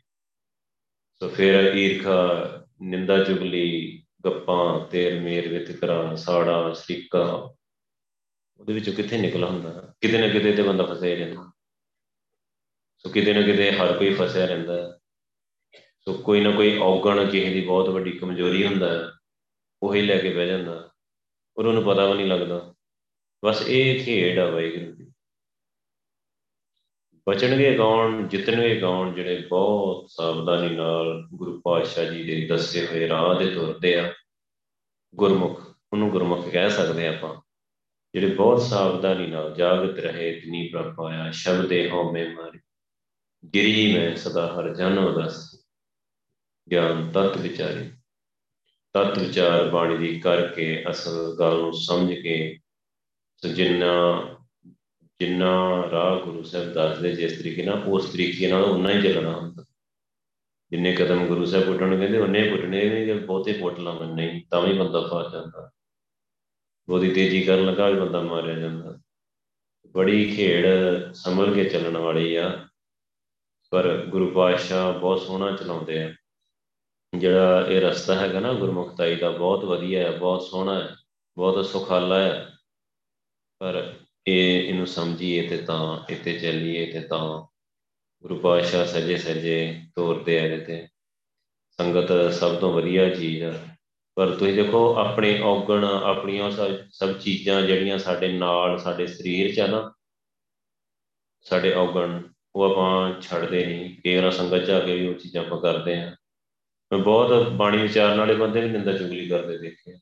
ਸੋ 1.19 1.29
ਫਿਰ 1.29 1.73
ਈਰਖਾ, 1.75 2.43
ਨਿੰਦਾ 2.81 3.23
ਚੁਗਲੀ, 3.23 4.03
ਗੱਪਾਂ 4.25 4.85
ਤੇਰ 4.85 5.19
ਮੇਰ 5.19 5.47
ਵਿਤਕਰਾ 5.47 6.15
ਸਾੜਾ, 6.15 6.73
ਸ੍ਰੀਕਾ। 6.73 7.53
ਉਹਦੇ 8.59 8.73
ਵਿੱਚੋਂ 8.73 8.93
ਕਿੱਥੇ 8.93 9.17
ਨਿਕਲ 9.17 9.43
ਹੁੰਦਾ? 9.43 9.93
ਕਿਤੇ 10.01 10.17
ਨਾ 10.17 10.27
ਕਿਤੇ 10.27 10.51
ਤੇ 10.51 10.63
ਬੰਦਾ 10.63 10.85
ਫਸਿਆ 10.85 11.15
ਰਹਿੰਦਾ। 11.15 11.51
ਸੋ 12.97 13.09
ਕਿਤੇ 13.09 13.33
ਨਾ 13.33 13.41
ਕਿਤੇ 13.41 13.71
ਹਰ 13.71 13.97
ਕੋਈ 13.97 14.13
ਫਸਿਆ 14.13 14.45
ਰਹਿੰਦਾ। 14.45 14.99
ਸੋ 15.75 16.13
ਕੋਈ 16.13 16.41
ਨਾ 16.41 16.51
ਕੋਈ 16.51 16.77
ਔਗਣ 16.77 17.29
ਕਿਸੇ 17.29 17.53
ਦੀ 17.53 17.61
ਬਹੁਤ 17.61 17.89
ਵੱਡੀ 17.89 18.11
ਕਮਜ਼ੋਰੀ 18.11 18.65
ਹੁੰਦਾ। 18.65 19.03
ਹੈ 19.03 19.11
ਉਹੀ 19.83 20.01
ਲੈ 20.01 20.17
ਕੇ 20.17 20.33
ਬਹਿ 20.33 20.47
ਜਾਂਦਾ। 20.47 20.91
ਔਰ 21.57 21.65
ਉਹਨੂੰ 21.65 21.83
ਪਤਾ 21.83 22.05
ਵੀ 22.05 22.13
ਨਹੀਂ 22.13 22.27
ਲੱਗਦਾ। 22.27 22.73
ਬਸ 23.45 23.63
ਇਹ 23.67 24.05
ਖੇਡ 24.05 24.39
ਆ 24.39 24.49
ਵਾਹਿਗੁਰੂ 24.49 24.91
ਦੀ। 24.91 25.11
ਬਚਣਗੇ 27.27 27.75
ਕੌਣ, 27.75 28.27
ਜਿੱਤਣਗੇ 28.27 28.79
ਕੌਣ? 28.79 29.13
ਜਿਹੜੇ 29.13 29.47
ਬਹੁਤ 29.49 30.09
ਸਾਵਧਾਨੀ 30.09 30.75
ਨਾਲ 30.75 31.27
ਗੁਰੂ 31.33 31.61
ਪਾਤਸ਼ਾਹ 31.61 32.05
ਜੀ 32.05 32.23
ਦੇ 32.23 32.47
ਦੱਸੇ 32.47 32.87
ਹੋਏ 32.87 33.07
ਰਾਹ 33.07 33.35
ਦੇ 33.35 33.55
ਤੁਰਦੇ 33.55 33.99
ਆ, 33.99 34.13
ਗੁਰਮੁਖ, 35.15 35.67
ਉਹਨੂੰ 35.93 36.09
ਗੁਰਮੁਖ 36.09 36.49
ਕਹਿ 36.49 36.69
ਸਕਦੇ 36.69 37.07
ਆਪਾਂ। 37.07 37.41
ਜਿਹੜੇ 38.13 38.27
ਬਹੁਤ 38.27 38.61
ਸਾਵਧਾਨੀ 38.61 39.27
ਨਾਲ 39.27 39.55
ਜਾਗਤ 39.55 39.99
ਰਹੇ 39.99 40.29
ਇਤਨੀ 40.29 40.67
ਪ੍ਰਪਾਇਆ 40.67 41.31
ਸ਼ਬਦੇ 41.31 41.89
ਹਉਮੈ 41.89 42.29
ਮਾਰੇ। 42.29 42.59
ਗਿਰੀ 43.55 43.93
ਮੈਂ 43.93 44.15
ਸਦਾ 44.15 44.59
ਹਰ 44.59 44.75
ਜਨ 44.75 44.97
ਉਦਸ। 44.97 45.65
ਗਿਆਨ 46.71 47.11
ਤਤ 47.11 47.37
ਵਿਚਾਰੇ। 47.37 47.91
ਤਤ 48.93 49.19
ਵਿਚਾਰ 49.19 49.69
ਬਾਣੀ 49.69 49.97
ਦੀ 49.97 50.19
ਕਰਕੇ 50.19 50.83
ਅਸਲ 50.89 51.35
ਗੱਲ 51.39 51.57
ਨੂੰ 51.57 51.73
ਸਮਝ 51.73 52.13
ਕੇ, 52.13 52.59
ਸੋ 53.37 53.47
ਜਿੰਨਾ 53.47 54.23
ਜਿੰਨਾ 55.19 55.89
ਰਾਹ 55.91 56.19
ਗੁਰੂ 56.19 56.43
ਸਾਹਿਬ 56.43 56.73
ਦੱਸਦੇ 56.73 57.11
ਜਿਸ 57.11 57.37
ਤਰੀਕੇ 57.39 57.63
ਨਾਲ, 57.63 57.83
ਉਸ 57.87 58.11
ਤਰੀਕੇ 58.13 58.47
ਨਾਲ 58.47 58.63
ਉਨਾ 58.63 58.91
ਹੀ 58.91 59.01
ਚੱਲਣਾ 59.01 59.35
ਹੁੰਦਾ। 59.37 59.63
ਜਿੰਨੇ 60.71 60.91
ਕਦਮ 60.95 61.25
ਗੁਰੂ 61.27 61.45
ਸਾਹਿਬ 61.45 61.65
ਪੁੱਟਣ 61.65 61.97
ਕਹਿੰਦੇ 61.97 62.17
ਉਹਨੇ 62.17 62.49
ਪੁੱਟਣੇ 62.49 62.89
ਨਹੀਂ 62.89 63.05
ਜੇ 63.05 63.13
ਬਹੁਤੇ 63.13 63.53
ਪੁੱਟ 63.53 63.79
ਲਾਉਣ 63.79 64.13
ਨਹੀਂ, 64.15 64.41
ਤਾਂ 64.51 64.61
ਵੀ 64.61 64.73
ਬੰਦਾ 64.73 65.01
ਫਸ 65.01 65.31
ਜਾਂਦਾ। 65.31 65.71
ਬਹੁਤੀ 66.87 67.13
ਤੇਜ਼ੀ 67.13 67.41
ਕਰਨ 67.41 67.65
ਲੱਗਾ 67.65 67.89
ਵੀ 67.89 67.99
ਬੰਦਾ 67.99 68.21
ਮਾਰਿਆ 68.21 68.53
ਜਾਂਦਾ। 68.53 68.97
ਬੜੀ 69.87 70.35
ਖੇਡ 70.35 70.65
ਸੰਭਲ 71.13 71.53
ਕੇ 71.53 71.63
ਚੱਲਣ 71.63 71.97
ਵਾਲੀ 71.97 72.35
ਆ, 72.35 72.67
ਪਰ 73.71 74.05
ਗੁਰੂ 74.05 74.31
ਪਾਤਸ਼ਾਹ 74.31 74.93
ਬਹੁਤ 74.93 75.21
ਸੋਹਣਾ 75.21 75.51
ਚਲਾਉਂਦੇ 75.51 76.03
ਆ। 76.03 76.13
ਜਿਹੜਾ 77.17 77.65
ਇਹ 77.69 77.81
ਰਸਤਾ 77.81 78.15
ਹੈਗਾ 78.15 78.39
ਨਾ 78.39 78.53
ਗੁਰਮੁਖਤਾਈ 78.53 79.15
ਦਾ, 79.15 79.29
ਬਹੁਤ 79.29 79.65
ਵਧੀਆ 79.65 80.03
ਹੈ, 80.03 80.17
ਬਹੁਤ 80.17 80.41
ਸੋਹਣਾ 80.41 80.83
ਹੈ, 80.83 80.95
ਬਹੁਤ 81.37 81.65
ਸੁਖਾਲਾ 81.65 82.19
ਹੈ। 82.19 82.57
ਪਰ 83.61 83.93
ਇਹ 84.27 84.63
ਇਹਨੂੰ 84.63 84.87
ਸਮਝੀਏ 84.87 85.47
ਤੇ 85.47 85.57
ਤਾਂ 85.57 86.11
ਇੱਥੇ 86.11 86.39
ਚੱਲੀਏ 86.39 86.85
ਤੇ 86.91 86.99
ਤਾਂ 86.99 87.19
ਗੁਰੂ 88.21 88.39
ਪਾਤਸ਼ਾਹ 88.39 88.85
ਸਜੇ 88.85 89.17
ਸਜੇ 89.17 89.81
ਤੋਰਦੇ 89.95 90.39
ਆ 90.39 90.43
ਇਹਦੇ 90.43 90.65
ਤੇ। 90.65 90.87
ਸੰਗਤ 91.69 92.33
ਸਭ 92.33 92.55
ਤੋਂ 92.55 92.73
ਵਧੀਆ 92.73 93.09
ਚੀਜ਼ 93.09 93.43
ਆ। 93.43 93.53
ਪਰ 94.15 94.35
ਤੁਸੀਂ 94.35 94.53
ਦੇਖੋ, 94.53 94.95
ਆਪਣੇ 94.95 95.39
ਔਗਣ, 95.41 95.83
ਆਪਣੀਆਂ 95.83 96.51
ਸਭ 96.91 97.13
ਚੀਜ਼ਾਂ 97.13 97.61
ਜਿਹੜੀਆਂ 97.61 97.97
ਸਾਡੇ 97.97 98.31
ਨਾਲ, 98.31 98.77
ਸਾਡੇ 98.77 99.07
ਸਰੀਰ 99.07 99.53
'ਚ 99.55 99.59
ਆ 99.59 99.67
ਨਾ, 99.67 99.93
ਸਾਡੇ 101.41 101.73
ਔਗਣ, 101.73 102.21
ਉਹ 102.55 102.63
ਆਪਾਂ 102.63 103.21
ਛੱਡਦੇ 103.21 103.65
ਨਹੀਂ। 103.65 103.95
ਕੇਰਾ 104.01 104.29
ਸੰਗਤ 104.29 104.65
'ਚ 104.65 104.69
ਆ 104.69 104.79
ਕੇ 104.79 104.95
ਵੀ 104.95 105.07
ਉਹ 105.07 105.13
ਚੀਜ਼ਾਂ 105.13 105.43
ਆਪਾਂ 105.43 105.61
ਕਰਦੇ 105.61 105.95
ਆ। 106.01 106.15
ਮੈਂ 106.91 106.99
ਬਹੁਤ 106.99 107.49
ਬਾਣੀ 107.49 107.77
ਵਿਚਾਰਨ 107.77 108.19
ਵਾਲੇ 108.19 108.35
ਬੰਦੇ 108.35 108.61
ਵੀ 108.61 108.69
ਨਿੰਦਾ 108.69 108.97
ਚੁਗਲੀ 108.97 109.27
ਕਰਦੇ 109.29 109.57
ਦੇਖੇ 109.57 109.97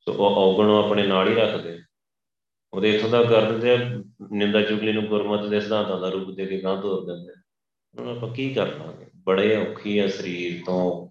ਸੋ 0.00 0.12
ਉਹ 0.12 0.36
ਔਗਣ 0.36 0.64
ਨੂੰ 0.64 0.84
ਆਪਣੇ 0.84 1.06
ਨਾਲ 1.06 1.28
ਹੀ 1.28 1.34
ਰੱਖਦੇ 1.34 1.78
ਉਹਦੇ 2.72 2.96
ਇਥੋਂ 2.96 3.10
ਦਾ 3.10 3.22
ਕਰ 3.22 3.52
ਦਿੰਦੇ 3.52 3.78
ਨਿੰਦਾ 4.32 4.62
ਚੁਗਲੀ 4.62 4.92
ਨੂੰ 4.92 5.04
ਗੁਰਮਤਿ 5.04 5.48
ਦੇ 5.48 5.60
ਸਿਧਾਂਤਾਂ 5.60 6.00
ਦਾ 6.00 6.08
ਰੂਪ 6.08 6.30
ਦੇ 6.30 6.46
ਕੇ 6.46 6.62
ਗਾਂ 6.62 6.82
ਤੋਰ 6.82 7.06
ਦਿੰਦੇ 7.06 7.32
ਉਹਨਾਂ 7.98 8.16
ਆਪਾਂ 8.16 8.34
ਕੀ 8.34 8.54
ਕਰ 8.54 8.66
ਲਾਂਗੇ? 8.66 9.06
ਬੜੇ 9.14 9.56
ਔਖੀ 9.56 9.98
ਆ 9.98 10.08
ਸਰੀਰ 10.08 10.62
ਤੋਂ। 10.66 11.10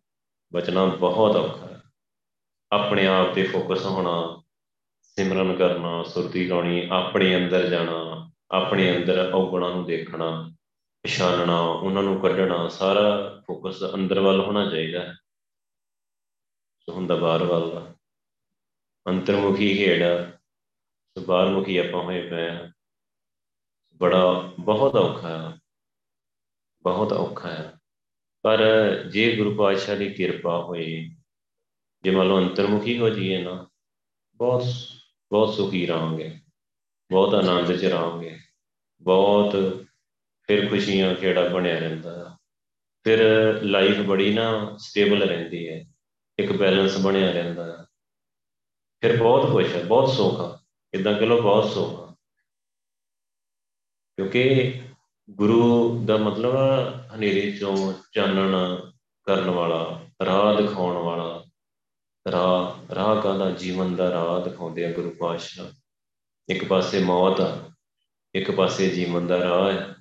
ਬਚਣਾ 0.53 0.85
ਬਹੁਤ 0.85 1.35
ਔਖਾ 1.35 1.65
ਹੈ। 1.65 1.83
ਆਪਣੇ 2.71 3.07
ਆਪ 3.07 3.35
ਤੇ 3.35 3.43
ਫੋਕਸ 3.43 3.85
ਹੋਣਾ, 3.85 4.41
ਸਿਮਰਨ 5.01 5.55
ਕਰਨਾ, 5.55 6.03
ਸੁਰਤੀ 6.03 6.47
ਲਾਉਣੀ, 6.47 6.87
ਆਪਣੇ 6.91 7.35
ਅੰਦਰ 7.35 7.69
ਜਾਣਾ, 7.69 8.31
ਆਪਣੇ 8.51 8.97
ਅੰਦਰ 8.97 9.31
ਔਗਣਾਂ 9.35 9.69
ਨੂੰ 9.69 9.85
ਦੇਖਣਾ, 9.85 10.51
ਪਛਾਣਨਾ, 11.03 11.61
ਉਹਨਾਂ 11.61 12.03
ਨੂੰ 12.03 12.19
ਕੱਢਣਾ, 12.19 12.67
ਸਾਰਾ 12.67 13.41
ਫੋਕਸ 13.47 13.83
ਅੰਦਰ 13.93 14.19
ਵੱਲ 14.19 14.39
ਹੋਣਾ 14.39 14.69
ਚਾਹੀਦਾ 14.69 14.99
ਹੈ। 14.99 15.13
ਸੋ 16.81 16.91
ਹੁੰਦਾ 16.91 17.15
ਬਾਹਰ 17.15 17.43
ਵੱਲ 17.43 17.71
ਦਾ 17.71 17.95
ਅੰਤਰਮੁਖੀ 19.07 19.77
ਖੇੜ 19.77 20.03
ਸੋ 21.19 21.25
ਬਾਹਰਮੁਖੀ 21.25 21.77
ਆਪਾਂ 21.77 22.03
ਹੋਏ 22.03 22.29
ਪਏ 22.29 22.49
ਬੜਾ, 23.93 24.53
ਬਹੁਤ 24.59 24.95
ਔਖਾ 24.95 25.51
ਹੈ। 25.51 25.59
ਬਹੁਤ 26.83 27.13
ਔਖਾ 27.13 27.49
ਹੈ। 27.49 27.79
ਪਰ 28.41 28.59
ਜੇ 29.03 29.35
ਗੁਰੂ 29.35 29.55
ਪਾਤਸ਼ਾਹ 29.55 29.95
ਦੀ 29.95 30.13
ਕਿਰਪਾ 30.13 30.63
ਹੋਏ, 30.63 31.09
ਜੇ 32.03 32.11
ਮੰਨ 32.11 32.27
ਲਓ 32.27 32.37
ਅੰਤਰਮੁਖੀ 32.37 32.99
ਹੋ 32.99 33.09
ਜਾਈਏ 33.09 33.43
ਨਾ, 33.43 33.69
ਬਹੁਤ 34.35 34.63
ਬਹੁਤ 35.31 35.53
ਸੁਖੀ 35.53 35.87
ਰਹਾਂਗੇ। 35.87 36.39
ਬਹੁਤ 37.11 37.33
ਆਨੰਦ 37.33 37.75
ਚ 37.75 37.85
ਰਹਾਂਗੇ। 37.85 38.37
ਬਹੁਤ 39.01 39.85
ਫਿਰ 40.47 40.69
ਖੁਸ਼ੀਆਂ 40.69 41.15
ਕਿਹੜਾ 41.15 41.49
ਬਣਿਆ 41.49 41.79
ਰਹਿੰਦਾ 41.79 42.37
ਫਿਰ 43.03 43.19
ਲਾਈਫ 43.61 43.99
ਬੜੀ 43.99 44.33
ਨਾ 44.33 44.77
ਸਟੇਬਲ 44.77 45.23
ਰਹਿੰਦੀ 45.23 45.69
ਹੈ। 45.69 45.85
ਇੱਕ 46.39 46.51
ਬੈਲੈਂਸ 46.51 46.97
ਬਣਿਆ 46.97 47.31
ਰਹਿੰਦਾ 47.31 47.77
ਹੈ। 47.77 47.85
ਫਿਰ 49.01 49.17
ਬਹੁਤ 49.17 49.51
ਖੁਸ਼ 49.51 49.75
ਹੈ, 49.75 49.83
ਬਹੁਤ 49.83 50.09
ਸੁੱਖ 50.09 50.39
ਆ। 50.39 50.58
ਇਦਾਂ 50.93 51.19
ਕਹ 51.19 51.25
ਲੋ 51.25 51.41
ਬਹੁਤ 51.41 51.71
ਸੁੱਖ 51.71 51.99
ਆ। 51.99 52.15
ਕਿਉਂਕਿ 54.15 54.81
ਗੁਰੂ 55.29 56.03
ਦਾ 56.05 56.17
ਮਤਲਬ 56.17 56.55
ਹਨੇਰੇ 57.15 57.51
ਚੋਂ 57.51 57.93
ਚਾਨਣ 58.11 58.55
ਕਰਨ 59.23 59.49
ਵਾਲਾ, 59.49 60.05
ਰਾਹ 60.25 60.55
ਦਿਖਾਉਣ 60.55 60.95
ਵਾਲਾ। 60.95 61.45
ਰਾਹ 62.31 62.93
ਰਾਹ 62.93 63.21
ਕਾਹਦਾ? 63.21 63.51
ਜੀਵਨ 63.51 63.95
ਦਾ 63.95 64.11
ਰਾਹ 64.11 64.49
ਦਿਖਾਉਂਦੇ 64.49 64.85
ਆ 64.85 64.91
ਗੁਰੂ 64.91 65.09
ਪਾਤਸ਼ਾਹ। 65.09 65.71
ਇੱਕ 66.49 66.65
ਪਾਸੇ 66.65 66.99
ਮੌਤ 66.99 67.41
ਆ, 67.41 67.71
ਇੱਕ 68.35 68.51
ਪਾਸੇ 68.51 68.89
ਜੀਵਨ 68.89 69.27
ਦਾ 69.27 69.39
ਰਾਹ 69.39 69.71
ਹੈ 69.71 69.95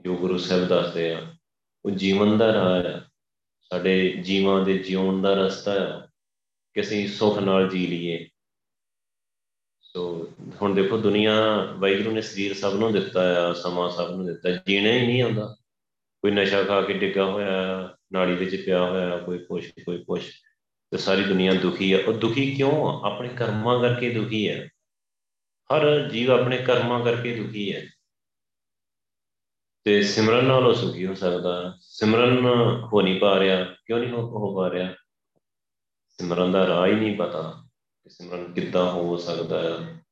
ਜੋ 0.00 0.16
ਗੁਰੂ 0.16 0.38
ਸਾਹਿਬ 0.38 0.64
ਦੱਸਦੇ 0.64 1.14
ਆ, 1.14 1.34
ਉਹ 1.84 1.90
ਜੀਵਨ 1.90 2.38
ਦਾ 2.38 2.52
ਰਾਹ 2.52 2.82
ਹੈ 2.82 3.08
ਸਾਡੇ 3.62 4.10
ਜੀਵਾਂ 4.10 4.64
ਦੇ 4.64 4.78
ਜਿਉਣ 4.78 5.22
ਦਾ 5.22 5.34
ਰਸਤਾ 5.34 5.72
ਹੈ 5.72 6.08
ਕਿ 6.74 6.80
ਅਸੀਂ 6.80 7.08
ਸੁਖ 7.08 7.38
ਨਾਲ 7.38 7.68
ਜੀ 7.68 7.86
ਲਈਏ। 7.86 8.28
ਸੋ 9.96 10.28
ਹੁਣ 10.62 10.74
ਦੇਖੋ 10.74 10.98
ਦੁਨੀਆ 10.98 11.64
ਵਾਹਿਗੁਰੂ 11.78 12.14
ਨੇ 12.14 12.20
ਸਰੀਰ 12.20 12.54
ਸਭ 12.54 12.72
ਨੂੰ 12.74 12.92
ਦਿੱਤਾ 12.92 13.48
ਆ, 13.48 13.52
ਸਮਾਂ 13.52 13.90
ਸਭ 13.90 14.10
ਨੂੰ 14.10 14.26
ਦਿੱਤਾ, 14.26 14.50
ਜੀਣਾ 14.50 14.90
ਹੀ 14.90 15.06
ਨਹੀਂ 15.06 15.22
ਆਉਂਦਾ। 15.22 15.56
ਕੋਈ 16.22 16.30
ਨਸ਼ਾ 16.30 16.62
ਖਾ 16.62 16.82
ਕੇ 16.82 16.92
ਡਿੱਗਾ 16.92 17.24
ਹੋਇਆ, 17.24 17.94
ਨਾੜੀ 18.12 18.34
ਵਿੱਚ 18.34 18.64
ਪਿਆ 18.66 18.84
ਹੋਇਆ, 18.84 19.18
ਕੋਈ 19.18 19.38
ਕੁਛ 19.38 19.70
ਕੋਈ 19.86 20.04
ਕੁਛ, 20.04 20.30
ਤੇ 20.90 20.96
ਸਾਰੀ 20.96 21.24
ਦੁਨੀਆ 21.24 21.54
ਦੁਖੀ 21.54 21.94
ਹੈ 21.94 21.98
ਉਹ 22.04 22.12
ਦੁਖੀ 22.12 22.54
ਕਿਉਂ 22.54 22.72
ਆ? 22.72 23.12
ਆਪਣੇ 23.12 23.28
ਕਰਮਾਂ 23.28 23.80
ਕਰਕੇ 23.80 24.10
ਦੁਖੀ 24.10 24.48
ਹੈ 24.48 24.68
ਹਰ 25.74 26.08
ਜੀਵ 26.08 26.32
ਆਪਣੇ 26.32 26.58
ਕਰਮਾਂ 26.58 27.04
ਕਰਕੇ 27.04 27.36
ਦੁਖੀ 27.36 27.74
ਹੈ 27.74 27.86
ਤੇ 29.84 30.02
ਸਿਮਰਨ 30.02 30.44
ਨਾਲ 30.44 30.66
ਉਹ 30.66 30.74
ਸੁਖੀ 30.74 31.06
ਹੋ 31.06 31.14
ਸਕਦਾ। 31.14 31.76
ਸਿਮਰਨ 31.80 32.46
ਹੋ 32.92 33.00
ਨਹੀਂ 33.00 33.20
ਪਾ 33.20 33.38
ਰਿਹਾ। 33.40 33.64
ਕਿਉਂ 33.64 33.98
ਨਹੀਂ 33.98 34.10
ਹੋ 34.10 34.56
ਪਾ 34.56 34.70
ਰਿਹਾ? 34.70 34.94
ਸਿਮਰਨ 36.08 36.52
ਦਾ 36.52 36.66
ਰਾਹ 36.66 36.86
ਹੀ 36.86 36.92
ਨਹੀਂ 36.92 37.16
ਪਤਾ। 37.16 37.68
ਕਿ 38.02 38.10
ਸਿਮਰਨ 38.10 38.52
ਕਿੱਦਾਂ 38.52 38.92
ਹੋ 38.92 39.16
ਸਕਦਾ 39.16 39.62
ਹੈ? 39.62 40.02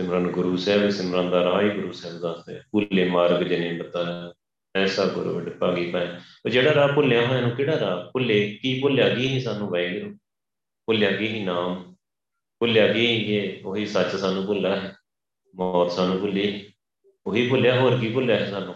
ਸਿਮਰਨ 0.00 0.28
ਗੁਰੂ 0.28 0.56
ਸਾਹਿਬ, 0.56 0.90
ਸਿਮਰਨ 0.90 1.30
ਦਾ 1.30 1.44
ਰਾਹ 1.44 1.60
ਹੀ 1.62 1.70
ਗੁਰੂ 1.70 1.92
ਸਾਹਿਬ 1.92 2.20
ਦੱਸਦੇ 2.20 2.60
ਭੁੱਲੇ 2.72 3.08
ਮਾਰਗ 3.08 3.42
ਜਨੇ 3.42 3.82
ਬਤਾਇਆ 3.82 4.32
ਐਸਾ 4.76 5.06
ਗੁਰੂ 5.06 5.34
ਵਡ 5.34 5.58
ਭਾਗੀ 5.58 5.90
ਪੈ 5.90 6.16
ਉਹ 6.46 6.48
ਜਿਹੜਾ 6.48 6.74
ਰਾਹ 6.74 6.88
ਭੁੱਲਿਆ 6.88 7.26
ਹੋਇਆ 7.26 7.40
ਨੂੰ 7.40 7.50
ਕਿਹੜਾ 7.50 7.80
ਰਾਹ? 7.80 8.10
ਭੁੱਲੇ, 8.10 8.58
ਕੀ 8.62 8.80
ਭੁੱਲਿਆ? 8.80 9.08
ਗਈ 9.08 9.28
ਹੀ 9.28 9.40
ਸਾਨੂੰ 9.40 9.68
ਵਾਹਿਗੁਰੂ? 9.68 10.14
ਭੁੱਲਿਆ 10.86 11.10
ਗਈ 11.10 11.28
ਹੀ 11.28 11.44
ਨਾਮ? 11.44 11.94
ਭੁੱਲਿਆ 12.60 12.92
ਗਈ 12.92 13.36
ਇਹ? 13.36 13.64
ਉਹੀ 13.64 13.86
ਸੱਚ 13.86 14.16
ਸਾਨੂੰ 14.16 14.46
ਭੁੱਲਾ 14.46 14.76
ਹੈ। 14.76 14.96
ਮੌਤ 15.54 15.90
ਸਾਨੂੰ 15.90 16.20
ਭੁੱਲੀ 16.20 16.72
ਉਹੀ 17.26 17.48
ਭੁੱਲਿਆ, 17.48 17.80
ਹੋਰ 17.80 17.98
ਕੀ 17.98 18.12
ਭੁੱਲਿਆ 18.12 18.36
ਹੈ 18.36 18.50
ਸਾਨੂੰ? 18.50 18.74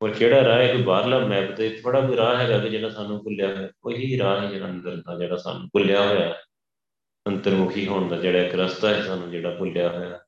ਪਰ 0.00 0.10
ਕਿਹੜਾ 0.10 0.42
ਰਾਹ 0.42 0.58
ਹੈ? 0.58 0.74
ਕੋਈ 0.74 0.82
ਬਾਹਰਲਾ 0.82 1.18
ਮੈਪ 1.18 1.56
ਤੇ 1.56 1.80
ਥੋੜਾ 1.82 2.00
ਕੋਈ 2.00 2.16
ਰਾਹ 2.16 2.36
ਹੈਗਾ 2.36 2.58
ਕਿ 2.58 2.70
ਜਿਹੜਾ 2.70 2.88
ਸਾਨੂੰ 2.88 3.24
ਭੁੱਲਿਆ 3.24 3.48
ਹੈ 3.48 3.70
ਉਹੀ 3.84 4.18
ਰਾਹ 4.18 4.40
ਹੈ 4.40 4.50
ਜਿਹੜਾ 4.50 4.66
ਅੰਦਰ 4.66 4.96
ਦਾ, 4.96 5.18
ਜਿਹੜਾ 5.18 5.36
ਸਾਨੂੰ 5.36 5.68
ਭੁੱਲਿਆ 5.68 6.08
ਹੋਇਆ 6.08 6.28
ਹੈ। 6.28 6.40
ਅੰਤਰਮੁਖੀ 7.26 7.86
ਹੋਣ 7.86 8.08
ਦਾ 8.08 8.16
ਜਿਹੜਾ 8.16 8.42
ਇੱਕ 8.42 8.54
ਰਸਤਾ 8.54 8.94
ਹੈ 8.94 9.02
ਸਾਨੂੰ 9.02 9.30
ਜਿਹੜਾ 9.30 9.54
ਭੁੱਲਿਆ 9.54 9.92
ਹੋਇਆ। 9.92 10.18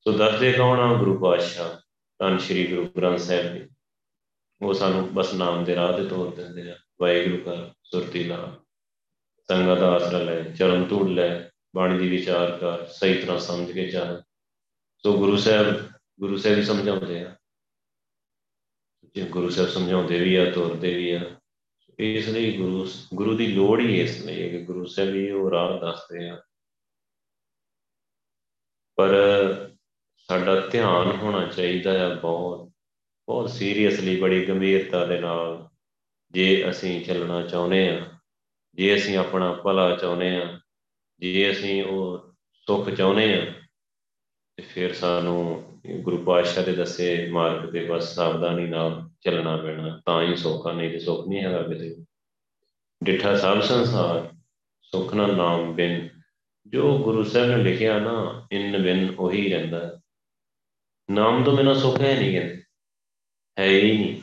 ਸੋ 0.00 0.12
ਦੱਸਦੇ 0.12 0.52
ਕੌਣ 0.52 0.80
ਆ? 0.80 0.98
ਗੁਰੂ 0.98 1.18
ਪਾਤਸ਼ਾਹ, 1.18 1.80
ਧੰਨ 2.18 2.38
ਸ਼੍ਰੀ 2.38 2.66
ਗੁਰੂ 2.66 2.88
ਗ੍ਰੰਥ 2.96 3.18
ਸਾਹਿਬ 3.18 3.54
ਜੀ। 3.54 3.68
ਉਹ 4.62 4.74
ਸਾਨੂੰ 4.74 5.14
ਬਸ 5.14 5.34
ਨਾਮ 5.34 5.64
ਦੇ 5.64 5.74
ਰਾਹ 5.74 5.92
ਤੇ 5.92 6.08
ਤੋਰ 6.08 6.34
ਦਿੰਦੇ 6.34 6.70
ਆ। 6.70 6.76
ਵਾਹਿਗੁਰੂ 7.00 7.44
ਦਾ 7.44 7.74
ਸੁਰਤੀ 7.82 8.24
ਲਾ 8.24 8.60
ਸੰਗਤ 9.48 9.80
ਦਾ 9.80 9.90
ਆਸਰਾ 9.90 10.18
ਲੈ 10.18 10.42
ਚਰਨ 10.42 10.84
ਧੂੜ 10.84 11.08
ਲੈ, 11.08 11.50
ਬਾਣੀ 11.76 11.98
ਦੀ 11.98 12.08
ਵਿਚਾਰ 12.08 12.58
ਕਰ, 12.58 12.86
ਸਹੀ 12.86 13.22
ਤਰ੍ਹਾਂ 13.22 13.38
ਸਮਝ 13.38 13.72
ਕੇ 13.72 13.90
ਚੱਲ। 13.90 14.22
ਸੋ 14.96 15.18
ਗੁਰੂ 15.18 15.36
ਸਾਹਿਬ 15.36 15.90
ਗੁਰੂ 16.20 16.36
ਸਾਹਿਬ 16.36 16.58
ਹੀ 16.58 16.62
ਸਮਝਾਉਂਦੇ 16.62 17.24
ਆ। 17.24 17.36
ਜੇ 19.14 19.24
ਗੁਰੂ 19.24 19.48
ਸਾਹਿਬ 19.48 19.70
ਸਮਝਾਉਂਦੇ 19.70 20.20
ਵੀ 20.20 20.36
ਆ 20.36 20.50
ਤੋਰਦੇ 20.50 20.94
ਵੀ 20.94 21.10
ਆ 21.10 21.20
ਇਸ 21.98 22.28
ਲਈ 22.28 22.56
ਗੁਰੂ 22.56 22.86
ਗੁਰੂ 23.14 23.36
ਦੀ 23.36 23.46
ਲੋੜ 23.46 23.80
ਹੀ 23.80 24.00
ਇਸ 24.00 24.24
ਲਈ 24.24 24.42
ਹੈ 24.42 24.48
ਕਿ 24.48 24.64
ਗੁਰੂ 24.64 24.84
ਸਾਹਿਬ 24.84 25.14
ਹੀ 25.14 25.30
ਉਹ 25.30 25.50
ਰਾਹ 25.50 25.78
ਦੱਸਦੇ 25.80 26.28
ਆ। 26.28 26.42
ਪਰ 28.96 29.10
ਸਾਡਾ 30.16 30.60
ਧਿਆਨ 30.60 31.16
ਹੋਣਾ 31.16 31.46
ਚਾਹੀਦਾ 31.46 31.98
ਹੈ 31.98 32.14
ਬਹੁਤ 32.14 32.68
ਬਹੁਤ 33.28 33.50
ਸੀਰੀਅਸਲੀ 33.50 34.20
ਬੜੀ 34.20 34.48
ਗੰਭੀਰਤਾ 34.48 35.06
ਦੇ 35.06 35.20
ਨਾਲ 35.20 35.68
ਜੇ 36.30 36.70
ਅਸੀਂ 36.70 37.04
ਚੱਲਣਾ 37.04 37.46
ਚਾਹੁੰਦੇ 37.46 37.88
ਆ, 37.88 38.18
ਜੇ 38.74 38.94
ਅਸੀਂ 38.94 39.16
ਆਪਣਾ 39.16 39.52
ਭਲਾ 39.52 39.96
ਚਾਹੁੰਦੇ 39.96 40.36
ਆ, 40.36 40.60
ਜੇ 41.18 41.50
ਅਸੀਂ 41.50 41.84
ਉਹ 41.84 42.32
ਸੁੱਖ 42.52 42.90
ਚਾਹੁੰਦੇ 42.90 43.34
ਆ 43.34 43.52
ਤੇ 44.56 44.62
ਫਿਰ 44.62 44.92
ਸਾਨੂੰ 44.94 45.62
ਗੁਰੂ 46.00 46.16
ਪਾਤਸ਼ਾਹ 46.16 46.64
ਦੇ 46.64 46.72
ਦੱਸੇ 46.72 47.28
ਮਾਰਗ 47.30 47.72
ਤੇ 47.72 47.84
ਬਸ 47.84 48.14
ਸਾਵਧਾਨੀ 48.14 48.66
ਨਾਲ 48.66 49.10
ਚੱਲਣਾ 49.20 49.56
ਪੈਣਾ, 49.56 50.00
ਤਾਂ 50.06 50.22
ਹੀ 50.22 50.36
ਸੁੱਖ 50.36 50.66
ਆ 50.66 50.72
ਨਹੀਂ 50.72 50.90
ਤੇ 50.90 50.98
ਸੁੱਖ 50.98 51.28
ਨਹੀਂ 51.28 51.42
ਹੈਗਾ 51.42 51.62
ਕਿਤੇ। 51.62 51.96
ਡਿਠਾ 53.04 53.36
ਸਭ 53.36 53.60
ਸੰਸਾਰ, 53.60 54.36
ਸੁੱਖ 54.82 55.14
ਨਾਲ 55.14 55.36
ਨਾਮ 55.36 55.74
ਬਿਨ। 55.74 56.08
ਜੋ 56.66 56.98
ਗੁਰੂ 56.98 57.24
ਸਾਹਿਬ 57.24 57.48
ਨੇ 57.48 57.56
ਲਿਖਿਆ 57.56 57.98
ਨਾ, 57.98 58.46
ਇਨ 58.52 58.82
ਬਿਨ 58.82 59.14
ਉਹੀ 59.18 59.48
ਰਹਿੰਦਾ। 59.50 60.00
ਨਾਮ 61.10 61.44
ਤੋਂ 61.44 61.56
ਬਿਨਾ 61.56 61.74
ਸੁੱਖ 61.74 62.00
ਹੈ 62.00 62.18
ਨਹੀਂ 62.18 62.32
ਕਹਿੰਦੇ 62.32 62.62
ਹੈ 63.58 63.66
ਹੀ 63.66 63.98
ਨਹੀਂ। 63.98 64.20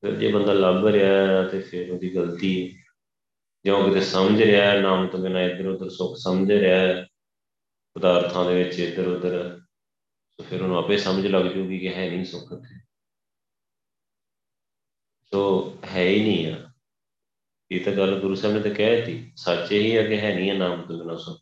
ਫਿਰ 0.00 0.14
ਜੇ 0.14 0.32
ਬੰਦਾ 0.32 0.52
ਲੱਭ 0.52 0.86
ਰਿਹਾ 0.86 1.42
ਤੇ 1.42 1.60
ਫਿਰ 1.60 1.90
ਉਹਦੀ 1.90 2.14
ਗਲਤੀ 2.14 2.72
ਹੈ। 2.72 2.82
ਜਾਂ 3.66 3.84
ਕਿਤੇ 3.84 4.00
ਸਮਝ 4.00 4.42
ਰਿਹਾ 4.42 4.80
ਨਾਮ 4.80 5.06
ਤੋਂ 5.06 5.18
ਬਿਨਾ 5.20 5.42
ਇੱਧਰ 5.42 5.66
ਉੱਧਰ 5.66 5.88
ਸੁੱਖ 5.88 6.16
ਸਮਝ 6.16 6.52
ਰਿਹਾ 6.52 7.06
ਪਦਾਰਥਾਂ 7.98 8.44
ਦੇ 8.44 8.64
ਵਿੱਚ 8.64 8.78
ਇੱਧਰ 8.78 9.06
ਉੱਧਰ 9.06 9.60
ਸੋ 10.30 10.42
ਫਿਰ 10.42 10.62
ਉਹਨੂੰ 10.62 10.78
ਆਪੇ 10.78 10.96
ਸਮਝ 10.96 11.26
ਲੱਗ 11.26 11.44
ਜੂਗੀ 11.44 11.78
ਕਿ 11.78 11.94
ਹੈ 11.94 12.10
ਨਹੀਂ 12.10 12.24
ਸੁੱਖ 12.24 12.54
ਤੇ 12.54 12.80
ਸੋ 15.24 15.76
ਹੈ 15.84 16.04
ਹੀ 16.04 16.22
ਨਹੀਂ 16.22 16.52
ਆ। 16.52 16.72
ਇਹ 17.70 17.84
ਤਾਂ 17.84 17.92
ਗੱਲ 17.92 18.20
ਗੁਰੂ 18.20 18.34
ਸਾਹਿਬ 18.34 18.56
ਨੇ 18.56 18.62
ਤਾਂ 18.62 18.70
ਕਹਿ 18.70 18.96
ਦਿੱਤੀ। 18.96 19.32
ਸੱਚ 19.36 19.72
ਹੀ 19.72 19.96
ਆ 19.96 20.02
ਕਿ 20.02 20.20
ਹੈ 20.20 20.34
ਨਹੀਂ 20.34 20.50
ਆ 20.50 20.54
ਨਾਮ 20.54 20.82
ਤੋਂ 20.82 20.98
ਬਿਨਾ 20.98 21.16
ਸੁੱਖ। 21.16 21.40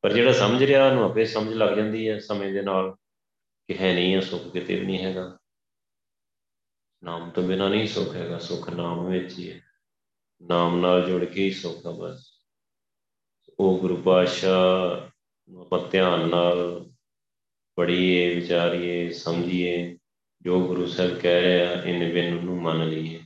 ਪਰ 0.00 0.12
ਜਿਹੜਾ 0.12 0.32
ਸਮਝ 0.32 0.64
ਰਿਹਾ, 0.64 0.88
ਉਹਨੂੰ 0.88 1.04
ਆਪੇ 1.04 1.24
ਸਮਝ 1.24 1.52
ਲੱਗ 1.52 1.76
ਜਾਂਦੀ 1.76 2.08
ਹੈ 2.08 2.18
ਸਮੇਂ 2.18 2.52
ਦੇ 2.52 2.62
ਨਾਲ 2.62 2.96
ਕਿ 3.66 3.78
ਹੈ 3.78 3.94
ਨਹੀਂ 3.94 4.16
ਆ 4.16 4.20
ਸੁੱਖ, 4.20 4.52
ਕਿਤੇ 4.52 4.80
ਵੀ 4.80 4.86
ਨਹੀਂ 4.86 5.04
ਹੈਗਾ। 5.04 5.38
ਨਾਮ 7.04 7.30
ਤੋਂ 7.30 7.42
ਬਿਨਾ 7.42 7.68
ਨਹੀਂ 7.68 7.88
ਸੁੱਖ 7.88 8.14
ਹੈਗਾ। 8.14 8.38
ਸੁੱਖ 8.38 8.70
ਨਾਮ 8.70 9.10
ਵਿੱਚ 9.10 9.38
ਹੀ 9.38 9.52
ਹੈ 9.52 9.60
ਨਾਮ 10.42 10.80
ਨਾਲ 10.80 11.10
ਜੁੜ 11.10 11.24
ਕੇ 11.24 11.44
ਹੀ 11.44 11.50
ਸੁੱਖ 11.50 11.86
ਆ 11.86 11.90
ਬਸ। 11.90 12.30
ਉਹ 13.60 13.78
ਗੁਰੂ 13.78 13.96
ਪਾਤਸ਼ਾਹ 13.96 15.07
ਨੂੰ 15.48 15.60
ਆਪਾਂ 15.60 15.78
ਧਿਆਨ 15.90 16.28
ਨਾਲ 16.28 16.84
ਪੜ੍ਹੀਏ, 17.76 18.34
ਵਿਚਾਰੀਏ, 18.34 19.10
ਸਮਝੀਏ, 19.10 19.98
ਜੋ 20.42 20.60
ਗੁਰੂ 20.66 20.86
ਸਾਹਿਬ 20.86 21.18
ਕਹਿ 21.18 21.42
ਰਿਹਾ 21.42 21.72
ਇਹਨੇ 21.82 22.12
ਬਿਨ 22.12 22.44
ਨੂੰ 22.44 22.62
ਮੰਨ 22.62 22.88
ਲਈਏ। 22.88 23.20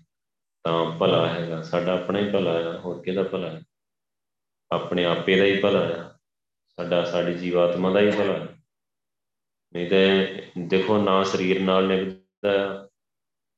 ਤਾਂ 0.64 0.98
ਭਲਾ 0.98 1.26
ਹੈਗਾ, 1.28 1.62
ਸਾਡਾ 1.62 1.92
ਆਪਣਾ 1.94 2.18
ਹੀ 2.18 2.30
ਭਲਾ 2.30 2.52
ਹੈ 2.52 2.78
ਹੋਰ 2.78 3.02
ਕਿਹਦਾ 3.02 3.22
ਭਲਾ 3.22 3.50
ਹੈ 3.50 3.62
ਆਪਣੇ 4.72 5.04
ਆਪੇ 5.04 5.36
ਦਾ 5.36 5.44
ਹੀ 5.44 5.60
ਭਲਾ 5.60 5.86
ਹੈ 5.86 6.12
ਸਾਡਾ, 6.78 7.04
ਸਾਡੀ 7.04 7.34
ਜੀਵਾਤਮਾ 7.34 7.90
ਦਾ 7.90 8.00
ਹੀ 8.00 8.10
ਭਲਾ 8.10 8.32
ਹੈ 8.32 8.48
ਨਹੀਂ 9.74 9.90
ਤੇ 9.90 10.26
ਦੇਖੋ, 10.58 11.02
ਨਾ 11.02 11.22
ਸਰੀਰ 11.22 11.60
ਨਾਲ 11.60 11.86
ਨਿਭਦਾ 11.86 12.88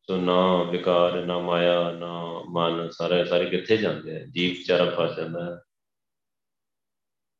ਸੋ 0.02 0.16
ਨਾ 0.16 0.62
ਵਿਕਾਰ, 0.62 1.24
ਨਾ 1.24 1.38
ਮਾਇਆ, 1.38 1.90
ਨਾ 1.92 2.42
ਮਨ, 2.48 2.88
ਸਾਰੇ 2.90 3.24
ਸਾਰੇ 3.24 3.50
ਕਿੱਥੇ 3.50 3.76
ਜਾਂਦੇ 3.76 4.16
ਆ? 4.16 4.24
ਜੀਵ 4.24 4.50
ਵਿਚਾਰਾ 4.50 4.84
ਫਸ 4.84 5.16
ਜਾਂਦਾ 5.16 5.44
ਹੈ 5.44 5.60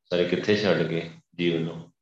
ਸਾਰੇ 0.05 0.24
ਕਿੱਥੇ 0.24 0.57
ਛੱਡ 0.57 0.82
ਗਏ 0.82 1.11
ਜੀਵ 1.34 1.61
ਨੂੰ? 1.61 1.92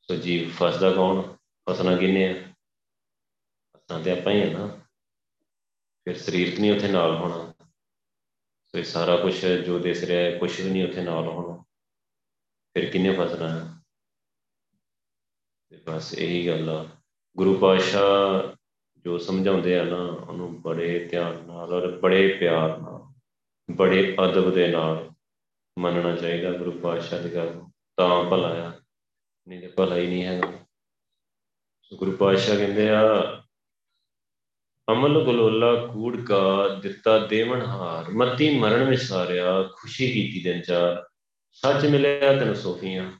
ਸੋ 0.00 0.14
ਜੀਵ 0.14 0.50
ਫਸਦਾ 0.50 0.92
ਕੌਣ? 0.92 1.36
ਫਸਣਾ 1.68 1.96
ਕਿੰਨੇ 1.96 2.28
ਆ? 2.28 2.52
ਫਸਣਾ 3.76 4.02
ਤੇ 4.02 4.10
ਆਪਾਂ 4.10 4.32
ਹੀ 4.32 4.42
ਆ 4.42 4.52
ਨਾ। 4.52 4.80
ਫਿਰ 6.04 6.18
ਸਰੀਰ 6.18 6.60
ਨਹੀਂ 6.60 6.72
ਉੱਥੇ 6.72 6.88
ਨਾਲ 6.88 7.16
ਹੋਣਾ। 7.16 7.54
ਸੋ 8.66 8.78
ਇਹ 8.78 8.84
ਸਾਰਾ 8.84 9.16
ਕੁਝ 9.16 9.46
ਜੋ 9.46 9.78
ਦਿਸ 9.78 10.04
ਰਿਹਾ 10.04 10.20
ਹੈ 10.20 10.38
ਕੁਝ 10.38 10.60
ਵੀ 10.60 10.70
ਨਹੀਂ 10.70 10.88
ਉੱਥੇ 10.88 11.02
ਨਾਲ 11.02 11.26
ਹੋਣਾ। 11.26 11.64
ਫਿਰ 12.74 12.90
ਕਿੰਨੇ 12.90 13.16
ਫਸਣਾ 13.20 13.48
ਹੈ? 13.48 13.80
ਤੇ 15.70 15.76
ਬਸ 15.86 16.14
ਇਹੀ 16.14 16.48
ਗੱਲ 16.48 16.70
ਆ। 16.70 16.88
ਗੁਰੂ 17.36 17.58
ਪਾਤਸ਼ਾਹ 17.58 18.56
ਜੋ 18.98 19.18
ਸਮਝਾਉਂਦੇ 19.18 19.78
ਆ 19.78 19.84
ਨਾ, 19.84 20.02
ਉਹਨੂੰ 20.04 20.62
ਬੜੇ 20.62 21.08
ਧਿਆਨ 21.10 21.34
ਨਾਲ 21.34 21.72
ਔਰ 21.72 22.00
ਬੜੇ 22.00 22.36
ਪਿਆਰ 22.40 22.78
ਨਾਲ, 22.78 23.20
ਬੜੇ 23.76 24.16
ਅਦਬ 24.24 24.54
ਦੇ 24.54 24.68
ਨਾਲ 24.68 25.10
ਮੰਨਣਾ 25.78 26.14
ਚਾਹੀਦਾ 26.16 26.52
ਗੁਰੂ 26.52 26.70
ਪਾਤਸ਼ਾਹ 26.70 27.22
ਦੀ 27.22 27.34
ਗੱਲ 27.34 27.60
ਤਾਂ 27.98 28.24
ਭਲਾ 28.24 28.48
ਆ, 28.48 28.72
ਨਹੀਂ 29.48 29.60
ਤੇ 29.60 29.66
ਭਲਾ 29.66 29.96
ਹੀ 29.96 30.06
ਨਹੀਂ 30.06 30.24
ਹੈਗਾ। 30.24 30.52
ਗੁਰੂ 31.92 32.12
ਪਾਤਸ਼ਾਹ 32.12 32.56
ਕਹਿੰਦੇ 32.56 32.88
ਆ, 32.90 33.02
ਅਮਲ 34.88 35.24
ਗਲੋਲਾ 35.24 35.74
ਕੂੜ 35.86 36.16
ਕਾ 36.22 36.68
ਦਿੱਤਾ 36.74 37.18
ਦੇਵਨ 37.26 37.62
ਹਾਰ। 37.62 38.10
ਮਤੀ 38.10 38.58
ਮਰਨ 38.58 38.84
ਵਿਸਾਰਿਆ, 38.84 39.62
ਖੁਸ਼ੀ 39.62 40.10
ਕੀਤੀ 40.12 40.42
ਦਿਨ 40.42 40.60
ਚਾਰ। 40.62 41.06
ਸੱਚ 41.52 41.86
ਮਿਲਿਆ 41.86 42.32
ਤੈਨੂੰ 42.38 42.54
ਸੋਫੀਆਂ। 42.54 43.10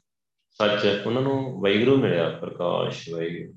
ਸੱਚ 0.51 0.85
ਉਹਨਾਂ 1.05 1.21
ਨੂੰ 1.21 1.61
ਵੈਗਰੂ 1.61 1.97
ਮਿਲਿਆ, 1.97 2.29
ਪ੍ਰਕਾਸ਼ 2.29 3.09
ਵੈਗਰੂ 3.09 3.53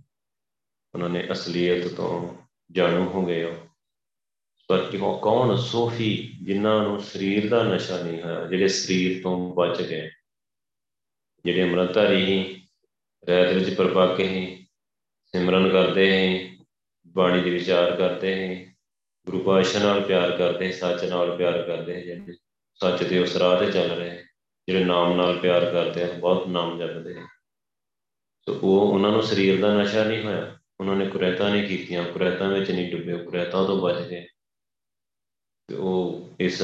ਉਹਨਾਂ 0.94 1.08
ਨੇ 1.08 1.28
ਅਸਲੀਅਤ 1.32 1.88
ਤੋਂ 1.88 2.34
ਜਾਣੂ 2.70 3.08
ਹੋ 3.08 3.26
ਗਏ 3.26 3.44
ਹੋ। 3.44 3.56
ਪਰ 4.68 4.78
ਕਿਉਂ 4.90 5.18
ਕੌਣ 5.18 5.56
ਸੋਫੀ 5.56 6.38
ਜਿਨ੍ਹਾਂ 6.42 6.82
ਨੂੰ 6.82 7.00
ਸਰੀਰ 7.00 7.48
ਦਾ 7.48 7.62
ਨਸ਼ਾ 7.62 8.02
ਨਹੀਂ 8.02 8.22
ਹੋਇਆ, 8.22 8.44
ਜਿਹੜੇ 8.46 8.68
ਸਰੀਰ 8.68 9.22
ਤੋਂ 9.22 9.54
ਬਚ 9.54 9.82
ਗਏ, 9.82 10.10
ਜਿਹੜੇ 11.44 11.62
ਅਮਰਤਾਰੀ 11.62 12.24
ਹੀ 12.24 12.62
ਰਹਿਤ 13.28 13.52
ਵਿੱਚ 13.52 13.76
ਪ੍ਰਪਾ 13.76 14.14
ਕੇ 14.14 14.28
ਹੀ 14.28 14.66
ਸਿਮਰਨ 15.24 15.68
ਕਰਦੇ 15.68 16.10
ਹੈ 16.10 16.56
ਬਾਣੀ 17.06 17.42
ਦੇ 17.42 17.50
ਵਿਚਾਰ 17.50 17.96
ਕਰਦੇ 17.96 18.34
ਹੈ 18.34 18.74
ਗੁਰੂ 19.26 19.38
ਪਾਤਸ਼ਾਹ 19.38 19.82
ਨਾਲ 19.82 20.00
ਪਿਆਰ 20.00 20.36
ਕਰਦੇ 20.36 20.72
ਸੱਚ 20.72 21.04
ਨਾਲ 21.04 21.36
ਪਿਆਰ 21.36 21.62
ਕਰਦੇ 21.62 22.00
ਜਿਹੜੇ 22.00 22.32
ਸੱਚ 22.74 23.02
ਦੇ 23.02 23.18
ਉਸ 23.18 23.36
ਰਾਹ 23.36 23.58
ਤੇ 23.60 23.72
ਚੱਲ 23.72 23.90
ਰਹੇ, 23.90 24.16
ਜਿਹੜੇ 24.68 24.84
ਨਾਮ 24.84 25.16
ਨਾਲ 25.16 25.38
ਪਿਆਰ 25.38 25.70
ਕਰਦੇ 25.72 26.02
ਆ, 26.02 26.12
ਬਹੁਤ 26.12 26.48
ਨਾਮ 26.48 26.78
ਜਪਦੇ 26.78 27.14
ਆ। 27.18 27.26
ਸੋ 28.46 28.60
ਉਹ 28.62 28.92
ਉਹਨਾਂ 28.92 29.10
ਨੂੰ 29.10 29.22
ਸਰੀਰ 29.22 29.60
ਦਾ 29.60 29.74
ਨਸ਼ਾ 29.82 30.04
ਨਹੀਂ 30.04 30.22
ਹੋਇਆ, 30.22 30.58
ਉਹਨਾਂ 30.80 30.96
ਨੇ 30.96 31.06
ਕੁਰੈਤਾਂ 31.06 31.50
ਨਹੀਂ 31.50 31.68
ਕੀਤੀਆਂ 31.68 32.04
ਕੁਰੈਤਾਂ 32.04 32.48
ਵਿੱਚ 32.48 32.70
ਨਹੀਂ 32.70 32.90
ਡੁੱਬੇ 32.92 33.24
ਕੁਰੈਤਾਂ 33.24 33.66
ਤੋਂ 33.66 33.82
ਬਚ 33.82 34.08
ਗਏ। 34.08 34.26
ਤੇ 35.72 35.78
ਉਹ 35.78 36.28
ਇਸ 36.40 36.62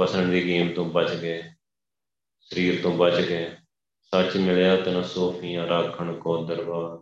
ਫਸਣ 0.00 0.28
ਦੀ 0.28 0.44
ਗੇਮ 0.44 0.72
ਤੋਂ 0.72 0.84
ਬਚ 0.84 1.10
ਗਏ, 1.14 1.42
ਸਰੀਰ 2.40 2.82
ਤੋਂ 2.82 2.92
ਬਚ 2.98 3.20
ਗਏ। 3.20 3.50
ਸੱਚ 4.02 4.36
ਮਿਲਿਆ 4.36 4.76
ਤਨ 4.76 5.02
ਸੋਫੀਆਂ 5.02 5.66
ਰਾਖਣ 5.68 6.12
ਕੋ 6.14 6.44
ਦਰਬਾਰ। 6.44 6.96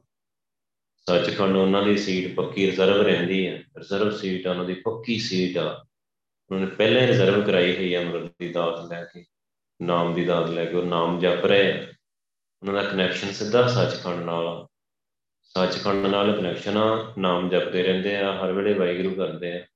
ਸੱਚਖੰਡ 1.09 1.57
ਉਹਨਾਂ 1.57 1.83
ਦੀ 1.83 1.97
ਸੀਟ 1.97 2.35
ਪੱਕੀ 2.35 2.67
ਰਿਜ਼ਰਵ 2.67 3.01
ਰਹਿੰਦੀ 3.03 3.47
ਹੈ। 3.47 3.63
ਰਿਜ਼ਰਵ 3.79 4.11
ਸੀਟ 4.11 4.47
ਉਹਨਾਂ 4.47 4.65
ਦੀ 4.65 4.75
ਪੱਕੀ 4.75 5.19
ਸੀਟ 5.19 5.59
ਆ। 5.59 5.87
ਉਹਨਾਂ 6.51 6.67
ਨੇ 6.67 6.75
ਪਹਿਲਾਂ 6.75 7.03
ਹੀ 7.03 7.07
ਰਿਜ਼ਰਵ 7.07 7.45
ਕਰਾਈ 7.45 7.77
ਹੋਈ 7.77 7.95
ਹੈ 7.95 8.03
ਅਮਰਤ 8.03 8.33
ਦੀ 8.41 8.49
ਦਾਤ 8.49 8.93
ਲੈ 8.93 9.05
ਕੇ, 9.05 9.25
ਨਾਮ 9.83 10.15
ਦੀ 10.15 10.25
ਦਾਤ 10.25 10.51
ਲੈ 10.51 10.65
ਕੇ, 10.65 10.77
ਉਹ 10.77 10.87
ਨਾਮ 10.87 11.19
ਜਪ 11.21 11.47
ਰਹੇ 11.47 11.87
ਉਹਨਾਂ 12.63 12.83
ਦਾ 12.83 12.89
ਕਨੈਕਸ਼ਨ 12.91 13.33
ਸਿੱਧਾ 13.33 13.67
ਸੱਚਖੰਡ 13.67 14.23
ਨਾਲ 14.23 14.67
ਸੱਚਖੰਡ 15.43 16.07
ਨਾਲ 16.07 16.33
ਕਨੈਕਸ਼ਨ 16.33 16.77
ਆ, 16.77 17.15
ਨਾਮ 17.19 17.49
ਜਪਦੇ 17.49 17.83
ਰਹਿੰਦੇ 17.83 18.17
ਆ, 18.17 18.45
ਹਰ 18.45 18.53
ਵੇਲੇ 18.53 18.75
ਵਾਹਿਗੁਰੂ 18.75 19.15
ਕਰਦੇ 19.15 19.53
ਆ। 19.53 19.67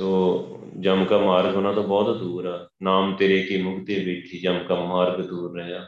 ਸੋ 0.00 0.60
ਜਮ 0.80 1.04
ਕਾ 1.04 1.18
ਮਾਰਗ 1.18 1.56
ਉਹਨਾਂ 1.56 1.72
ਤੋਂ 1.72 1.84
ਬਹੁਤ 1.84 2.16
ਦੂਰ 2.16 2.46
ਆ। 2.46 2.68
ਨਾਮ 2.82 3.16
ਤੇਰੇ 3.16 3.42
ਕੀ 3.42 3.62
ਮੁਕਤੀ 3.62 3.94
ਬੈਠੀ 3.94 4.40
ਜਮ 4.40 4.58
ਕਾ 4.68 4.74
ਮਾਰਗ 4.74 5.20
ਦੂਰ 5.20 5.62
ਰਿਹਾ। 5.62 5.86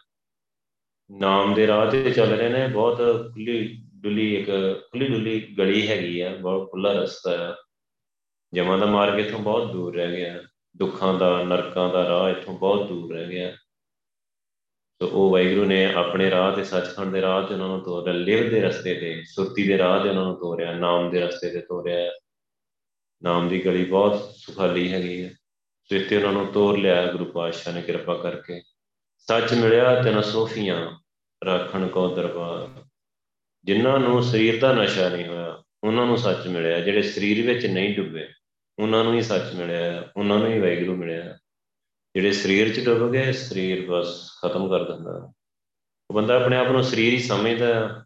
ਨਾਮ 1.11 1.54
ਦੇ 1.54 1.66
ਰਾਹ 1.66 1.90
ਤੇ 1.90 2.11
ਚੱਲ 2.11 2.28
ਰਹੇ 2.28 2.48
ਨੇ, 2.48 2.68
ਬਹੁਤ 2.68 2.96
ਖੁੱਲੀ 3.32 3.82
ਡੁੱਲੀ 3.94 4.34
ਇੱਕ, 4.36 4.50
ਖੁੱਲੀ 4.92 5.09
ਡੁੱਲੀ 5.09 5.40
ਗਲੀ 5.59 5.88
ਹੈਗੀ 5.88 6.20
ਆ, 6.20 6.36
ਬਹੁਤ 6.36 6.70
ਖੁੱਲਾ 6.70 6.92
ਰਸਤਾ 6.92 7.50
ਆ। 7.50 7.54
ਜਮਾਂ 8.52 8.78
ਦਾ 8.78 8.86
ਮਾਰਗ 8.86 9.20
ਇਥੋਂ 9.20 9.38
ਬਹੁਤ 9.38 9.72
ਦੂਰ 9.72 9.96
ਰਹਿ 9.96 10.16
ਗਿਆ। 10.16 10.42
ਦੁੱਖਾਂ 10.76 11.14
ਦਾ, 11.14 11.42
ਨਰਕਾਂ 11.42 11.92
ਦਾ 11.92 12.09
ਰਾਹ 12.09 12.30
ਇਥੋਂ 12.30 12.59
ਬਹੁਤ 12.59 12.88
ਦੂਰ 12.88 13.12
ਰਹਿ 13.14 13.28
ਗਿਆ। 13.28 13.52
ਸੋ 15.02 15.09
ਉਹ 15.12 15.32
ਵੈਗਰੂ 15.32 15.64
ਨੇ 15.64 15.92
ਆਪਣੇ 15.94 16.30
ਰਾਹ 16.30 16.52
ਤੇ, 16.52 16.64
ਸੱਚਖੰਡ 16.64 17.12
ਦੇ 17.12 17.20
ਰਾਹ 17.20 17.42
ਤੇ 17.42 17.54
ਉਹਨਾਂ 17.54 17.68
ਨੂੰ 17.68 17.80
ਤੋਰਿਆ, 17.80 18.12
ਲਿਵ 18.12 18.50
ਦੇ 18.50 18.61
ਰਸਤੇ 18.61 18.94
ਤੇ, 18.94 19.22
ਸੁਰਤੀ 19.24 19.68
ਦੇ 19.68 19.78
ਰਾਹ 19.78 20.02
ਤੇ 20.02 20.09
ਉਹਨਾਂ 20.09 20.24
ਨੂੰ 20.24 20.34
ਤੋਰਿਆ, 20.34 20.72
ਨਾਮ 20.72 21.11
ਦੇ 21.11 21.20
ਰਸਤੇ 21.20 21.50
ਤੇ 21.50 21.61
ਤੋਰਿਆ। 21.61 22.11
ਨਾਮ 23.23 23.49
ਦੀ 23.49 23.64
ਗਲੀ 23.64 23.85
ਬਹੁਤ 23.85 24.35
ਸੁਖਾਲੀ 24.37 24.93
ਹੈਗੀ 24.93 25.25
ਹੈ। 25.25 25.29
ਸੋ 25.85 25.97
ਇੱਥੇ 25.97 26.16
ਉਹਨਾਂ 26.16 26.33
ਨੂੰ 26.33 26.47
ਤੋਰ 26.47 26.79
ਲਿਆ, 26.79 27.12
ਗੁਰੂ 27.12 27.25
ਪਾਤਸ਼ਾਹ 27.25 27.75
ਨੇ 27.75 27.83
ਕਿਰਪਾ 27.83 28.14
ਕਰਕੇ। 28.14 28.62
ਸੱਚ 29.19 29.55
ਮਿਲਿਆ 29.55 30.03
ਤੈਨੂੰ 30.03 30.23
ਸੋਫੀਆਂ, 30.23 30.99
ਰੱਖਣ 31.45 31.89
ਕੋ 31.89 32.14
ਦਰਬਾਰ। 32.14 32.85
ਜਿਨ੍ਹਾਂ 33.64 33.99
ਨੂੰ 33.99 34.23
ਸਰੀਰ 34.23 34.61
ਦਾ 34.61 34.73
ਨਸ਼ਾ 34.73 35.09
ਨਹੀਂ 35.09 35.27
ਹੋਇਆ, 35.27 35.62
ਉਹਨਾਂ 35.85 36.07
ਨੂੰ 36.07 36.19
ਸੱਚ 36.19 36.47
ਮਿਲਿਆ। 36.47 36.81
ਜਿਹੜੇ 36.81 37.03
ਸਰੀਰ 37.03 37.47
ਵਿੱਚ 37.47 37.66
ਨਹੀਂ 37.66 37.97
ਡੁੱਬੇ, 37.97 38.29
ਉਹਨਾਂ 38.79 39.05
ਨੂੰ 39.05 39.14
ਹੀ 39.14 39.23
ਸੱਚ 39.23 39.55
ਮਿਲਿਆ। 39.55 40.09
ਉਹਨਾਂ 40.16 40.39
ਨੂੰ 40.39 40.53
ਹੀ 40.53 40.59
ਵੈਗਰੂ 40.59 40.97
ਮਿਲਿਆ। 40.97 41.39
ਜਿਹੜੇ 42.14 42.33
ਸਰੀਰ 42.33 42.75
'ਚ 42.75 42.85
ਡੁੱਬ 42.85 43.12
ਗਏ, 43.12 43.33
ਸਰੀਰ 43.33 43.87
ਬਸ 43.91 44.31
ਖਤਮ 44.43 44.69
ਕਰ 44.69 44.85
ਦਿੰਦਾ। 44.85 45.33
ਉਹ 46.11 46.14
ਬੰਦਾ 46.14 46.37
ਆਪਣੇ 46.37 46.57
ਆਪ 46.57 46.71
ਨੂੰ 46.71 46.85
ਸਰੀਰ 46.85 47.12
ਹੀ 47.12 47.19
ਸਮਝਦਾ 47.19 48.05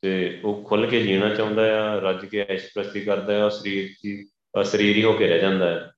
ਤੇ 0.00 0.40
ਉਹ 0.44 0.64
ਖੁੱਲ 0.64 0.86
ਕੇ 0.86 1.02
ਜੀਣਾ 1.02 1.34
ਚਾਹੁੰਦਾ 1.34 1.82
ਆ 1.82 1.98
ਰੱਜ 1.98 2.26
ਕੇ 2.26 2.46
ਐਸ਼ਪ੍ਰਸਤੀ 2.48 3.00
ਕਰਦਾ 3.00 3.44
ਆ 3.44 3.48
ਸਰੀਰ 3.48 3.94
ਦੀ 4.04 4.28
ਸਰੀਰ 4.62 4.96
ਹੀ 4.96 5.04
ਹੋ 5.04 5.12
ਕੇ 5.12 5.28
ਰਹਿ 5.28 5.40
ਜਾਂਦਾ 5.40 5.70
ਹੈ। 5.70 5.92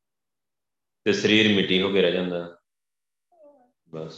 ਤੇ 1.05 1.13
ਸਰੀਰ 1.13 1.57
ਮਿੱਟੀ 1.57 1.83
ਹੋ 1.83 1.93
ਕੇ 1.93 2.03
ਰਹਿ 2.03 2.13
ਜਾਂਦਾ 2.13 2.59
ਬਸ। 3.89 4.15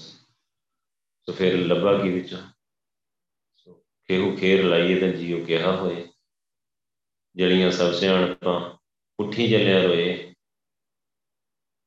ਸੋ 1.22 1.32
ਫਿਰ 1.32 1.66
ਲੱਭਾ 1.66 2.02
ਕੀ 2.02 2.08
ਵਿੱਚ? 2.08 2.36
ਸੋ 3.56 3.74
ਖੇਹੂ 4.04 4.36
ਖੇਰ 4.36 4.64
ਲਾਈਏ 4.64 5.00
ਤਾਂ 5.00 5.08
ਜੀਓ 5.08 5.44
ਕਿਹਾ 5.44 5.76
ਹੋਏ। 5.76 6.08
ਜਲੀਆਂ 7.36 7.70
ਸਭ 7.70 7.92
ਸਿਆਣਪਾਂ 7.92 8.76
ਉੱਠੀ 9.20 9.48
ਜਲਿਆ 9.48 9.82
ਰੋਏ। 9.82 10.34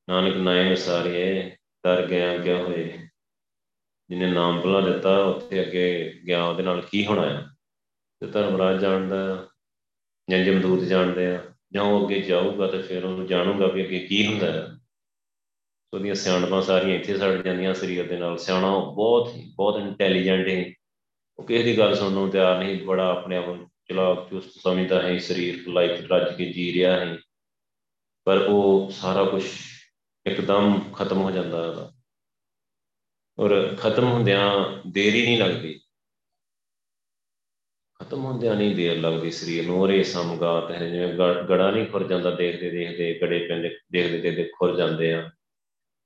ਨਾਨਕ 0.10 0.36
ਨਾਏ 0.36 0.76
ਸਾਰੀਏ 0.76 1.58
ਡਰ 1.84 2.08
ਗਿਆ 2.08 2.38
ਕਿਆ 2.38 2.58
ਹੋਏ। 2.58 3.08
ਜਿਹਨੇ 4.10 4.32
ਨਾਮ 4.32 4.62
ਭੁਲਾ 4.62 4.82
ਦਿੱਤਾ, 4.82 5.24
ਉੱਥੇ 5.24 5.62
ਅੱਗੇ 5.62 6.22
ਗਿਆ 6.28 6.44
ਉਹਦੇ 6.44 6.64
ਨਾਲ 6.64 6.82
ਕੀ 6.82 7.06
ਹੋਣਾ 7.06 7.30
ਹੈ 7.30 7.48
ਤੇ 8.20 8.28
ਧਰਮਰਾਜ 8.28 8.82
ਜਾਣਦਾ 8.82 9.50
ਜਾਂ 10.30 10.46
ਜਮਦੂਤ 10.46 10.80
ਜਾਣਦੇ 10.80 11.36
ਆ। 11.36 11.51
ਜਾਂ 11.74 11.84
ਉਹ 11.84 12.04
ਅੱਗੇ 12.06 12.22
ਜਾਊਗਾ 12.22 12.68
ਤੇ 12.68 12.82
ਫਿਰ 12.82 13.06
ਉਹਨੂੰ 13.06 13.28
ਜਾਣੂਗਾ 13.28 13.68
ਵੀ 13.68 13.84
ਅੱਗੇ 13.86 14.00
ਕੀ 14.00 14.26
ਹੁੰਦਾ 14.28 14.52
ਹੈ। 14.52 14.68
ਉਹਦੀਆਂ 15.94 16.16
ਸਿਆਣਪਾਂ 16.16 16.62
ਸਾਰੀਆਂ 16.62 16.96
ਇੱਥੇ 16.96 17.18
ਸੜ 17.18 17.42
ਜਾਂਦੀਆਂ 17.42 17.74
ਸਰੀਰ 17.74 18.08
ਦੇ 18.08 18.18
ਨਾਲ। 18.18 18.38
ਸਿਆਣਾ 18.38 18.78
ਬਹੁਤ 18.96 19.34
ਹੀ, 19.36 19.52
ਬਹੁਤ 19.56 19.80
ਇੰਟੈਲੀਜੈਂਟ 19.80 20.48
ਹੈ 20.48 20.74
ਉਹ 21.40 21.46
ਕਿਸੇ 21.46 21.64
ਦੀ 21.64 21.78
ਗੱਲ 21.78 21.96
ਸੁਣਨ 21.96 22.14
ਨੂੰ 22.14 22.30
ਤਿਆਰ 22.30 22.60
ਨਹੀਂ, 22.60 22.84
ਬੜਾ 22.86 23.10
ਆਪਣੇ 23.12 23.38
ਆਪ 23.38 23.48
ਨੂੰ 23.48 23.70
ਚਲਾਕ, 23.90 24.30
ਚੁਸਤ 24.30 24.60
ਸਮਝਦਾ 24.62 25.02
ਹੈ 25.02 25.18
ਸਰੀਰ 25.18 25.68
ਲਾਈਫ 25.68 26.12
ਰੱਜ 26.12 26.36
ਕੇ 26.38 26.46
ਜੀ 26.46 26.72
ਰਿਹਾ 26.74 27.00
ਹੈ 27.00 27.18
ਪਰ 28.24 28.38
ਉਹ 28.38 28.92
ਸਾਰਾ 28.92 29.24
ਕੁਝ 29.24 29.44
ਇੱਕਦਮ 30.26 30.80
ਖਤਮ 30.94 31.22
ਹੋ 31.22 31.32
ਜਾਂਦਾ 31.32 31.64
ਹੈ 31.64 31.90
ਔਰ 33.40 33.76
ਖਤਮ 33.76 34.06
ਹੁੰਦਿਆਂ 34.06 34.50
ਦੇਰੀ 34.88 35.22
ਨਹੀਂ 35.26 35.38
ਲੱਗਦੀ। 35.38 35.80
ਖਤਮ 38.02 38.24
ਹੁੰਦਿਆਂ 38.26 38.56
ਨਹੀਂ 38.56 38.76
ਦੇਰ 38.76 38.98
ਲੱਗਦੀ 38.98 39.32
ਸਰੀਰ 39.32 39.66
ਨੂੰ, 39.66 39.82
ਔਰ 39.82 39.90
ਇਹ 39.90 40.04
ਸਮਗਾਤ 40.04 40.72
ਹੈ, 40.72 40.88
ਜਿਵੇਂ 40.90 41.14
ਗੜਾ 41.50 41.70
ਨਹੀਂ 41.72 41.86
ਖੁਰ 41.86 42.08
ਜਾਂਦਾ, 42.08 42.32
ਦੇਖਦੇ 42.32 42.70
ਦੇਖਦੇ 42.70 43.14
ਗੜੇ 43.22 43.40
ਪੈਂਦੇ, 43.48 43.70
ਦੇਖਦੇ 43.92 44.18
ਦੇਖਦੇ 44.18 44.44
ਖੁਰ 44.58 44.76
ਜਾਂਦੇ 44.76 45.14
ਆ। 45.14 45.30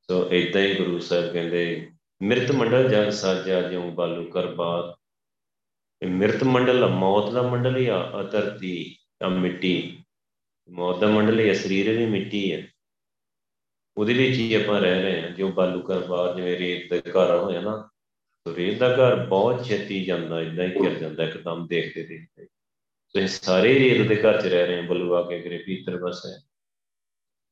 ਸੋ 0.09 0.27
ਇਦਾਂ 0.31 0.61
ਹੀ 0.61 0.73
ਗੁਰੂ 0.75 0.99
ਸਾਹਿਬ 0.99 1.31
ਕਹਿੰਦੇ, 1.33 1.91
ਮਿਰਤ 2.21 2.51
ਮੰਡਲ 2.51 2.89
ਜਗ 2.89 3.09
ਸਾਜਿਆ, 3.11 3.61
ਜਿਉ 3.61 3.89
ਬਾਲੂ 3.91 4.25
ਕਰ 4.31 4.47
ਬਾਤ। 4.55 4.93
ਇਹ 6.01 6.07
ਮਿਰਤ 6.07 6.43
ਮੰਡਲ 6.43 6.87
ਮੌਤ 6.89 7.31
ਦਾ 7.33 7.41
ਮੰਡਲ 7.41 7.77
ਹੀ 7.77 7.87
ਆ 7.87 8.23
ਧਰਤੀ, 8.31 8.95
ਆ 9.23 9.27
ਮਿੱਟੀ। 9.29 9.97
ਮੌਤ 10.69 10.99
ਦਾ 10.99 11.07
ਮੰਡਲ 11.07 11.39
ਹੀ 11.39 11.53
ਸਰੀਰ 11.53 11.97
ਵੀ 11.97 12.05
ਮਿੱਟੀ 12.05 12.51
ਹੈ 12.53 12.67
ਉਹਦੇ 13.97 14.13
ਵਿੱਚ 14.13 14.37
ਹੀ 14.37 14.53
ਆਪਾਂ 14.53 14.79
ਰਹਿ 14.81 15.01
ਰਹੇ 15.01 15.21
ਹਾਂ 15.21 15.29
ਜੋ 15.29 15.47
ਬਾਲੂ 15.51 15.81
ਘਰ 15.81 15.99
ਬਾਹਰ 16.07 16.35
ਜਿਵੇਂ 16.35 16.57
ਰੇਤ 16.57 16.93
ਦਾ 16.93 16.97
ਘਰ 17.11 17.35
ਹੋਇਆ 17.37 17.61
ਨਾ। 17.61 17.89
ਸੋ 18.47 18.55
ਰੇਤ 18.55 18.77
ਦਾ 18.77 18.93
ਘਰ 18.93 19.25
ਬਹੁਤ 19.25 19.65
ਛੇਤੀ 19.65 20.05
ਜਾਂਦਾ 20.05 20.41
ਇਦਾਂ 20.41 20.65
ਹੀ 20.65 20.69
ਗਿਰ 20.69 20.99
ਜਾਂਦਾ, 20.99 21.23
ਇੱਕਦਮ 21.23 21.67
ਦੇਖਦੇ 21.67 22.03
ਦੇਖਦੇ। 22.03 22.45
ਸੋ 23.07 23.19
ਇਹ 23.19 23.27
ਸਾਰੇ 23.27 23.79
ਰੇਤ 23.79 24.07
ਦੇ 24.07 24.15
ਘਰ 24.15 24.41
'ਚ 24.41 24.45
ਰਹਿ 24.45 24.65
ਰਹੇ 24.65 24.75
ਹਾਂ, 24.75 24.83
ਬਲੂਆ 24.83 25.29
ਕੇ 25.29 25.39
ਗਰੇ 25.39 25.57
ਭੀਤਰ 25.57 25.97
ਬਸ 25.97 26.21
ਹੈ। 26.25 26.39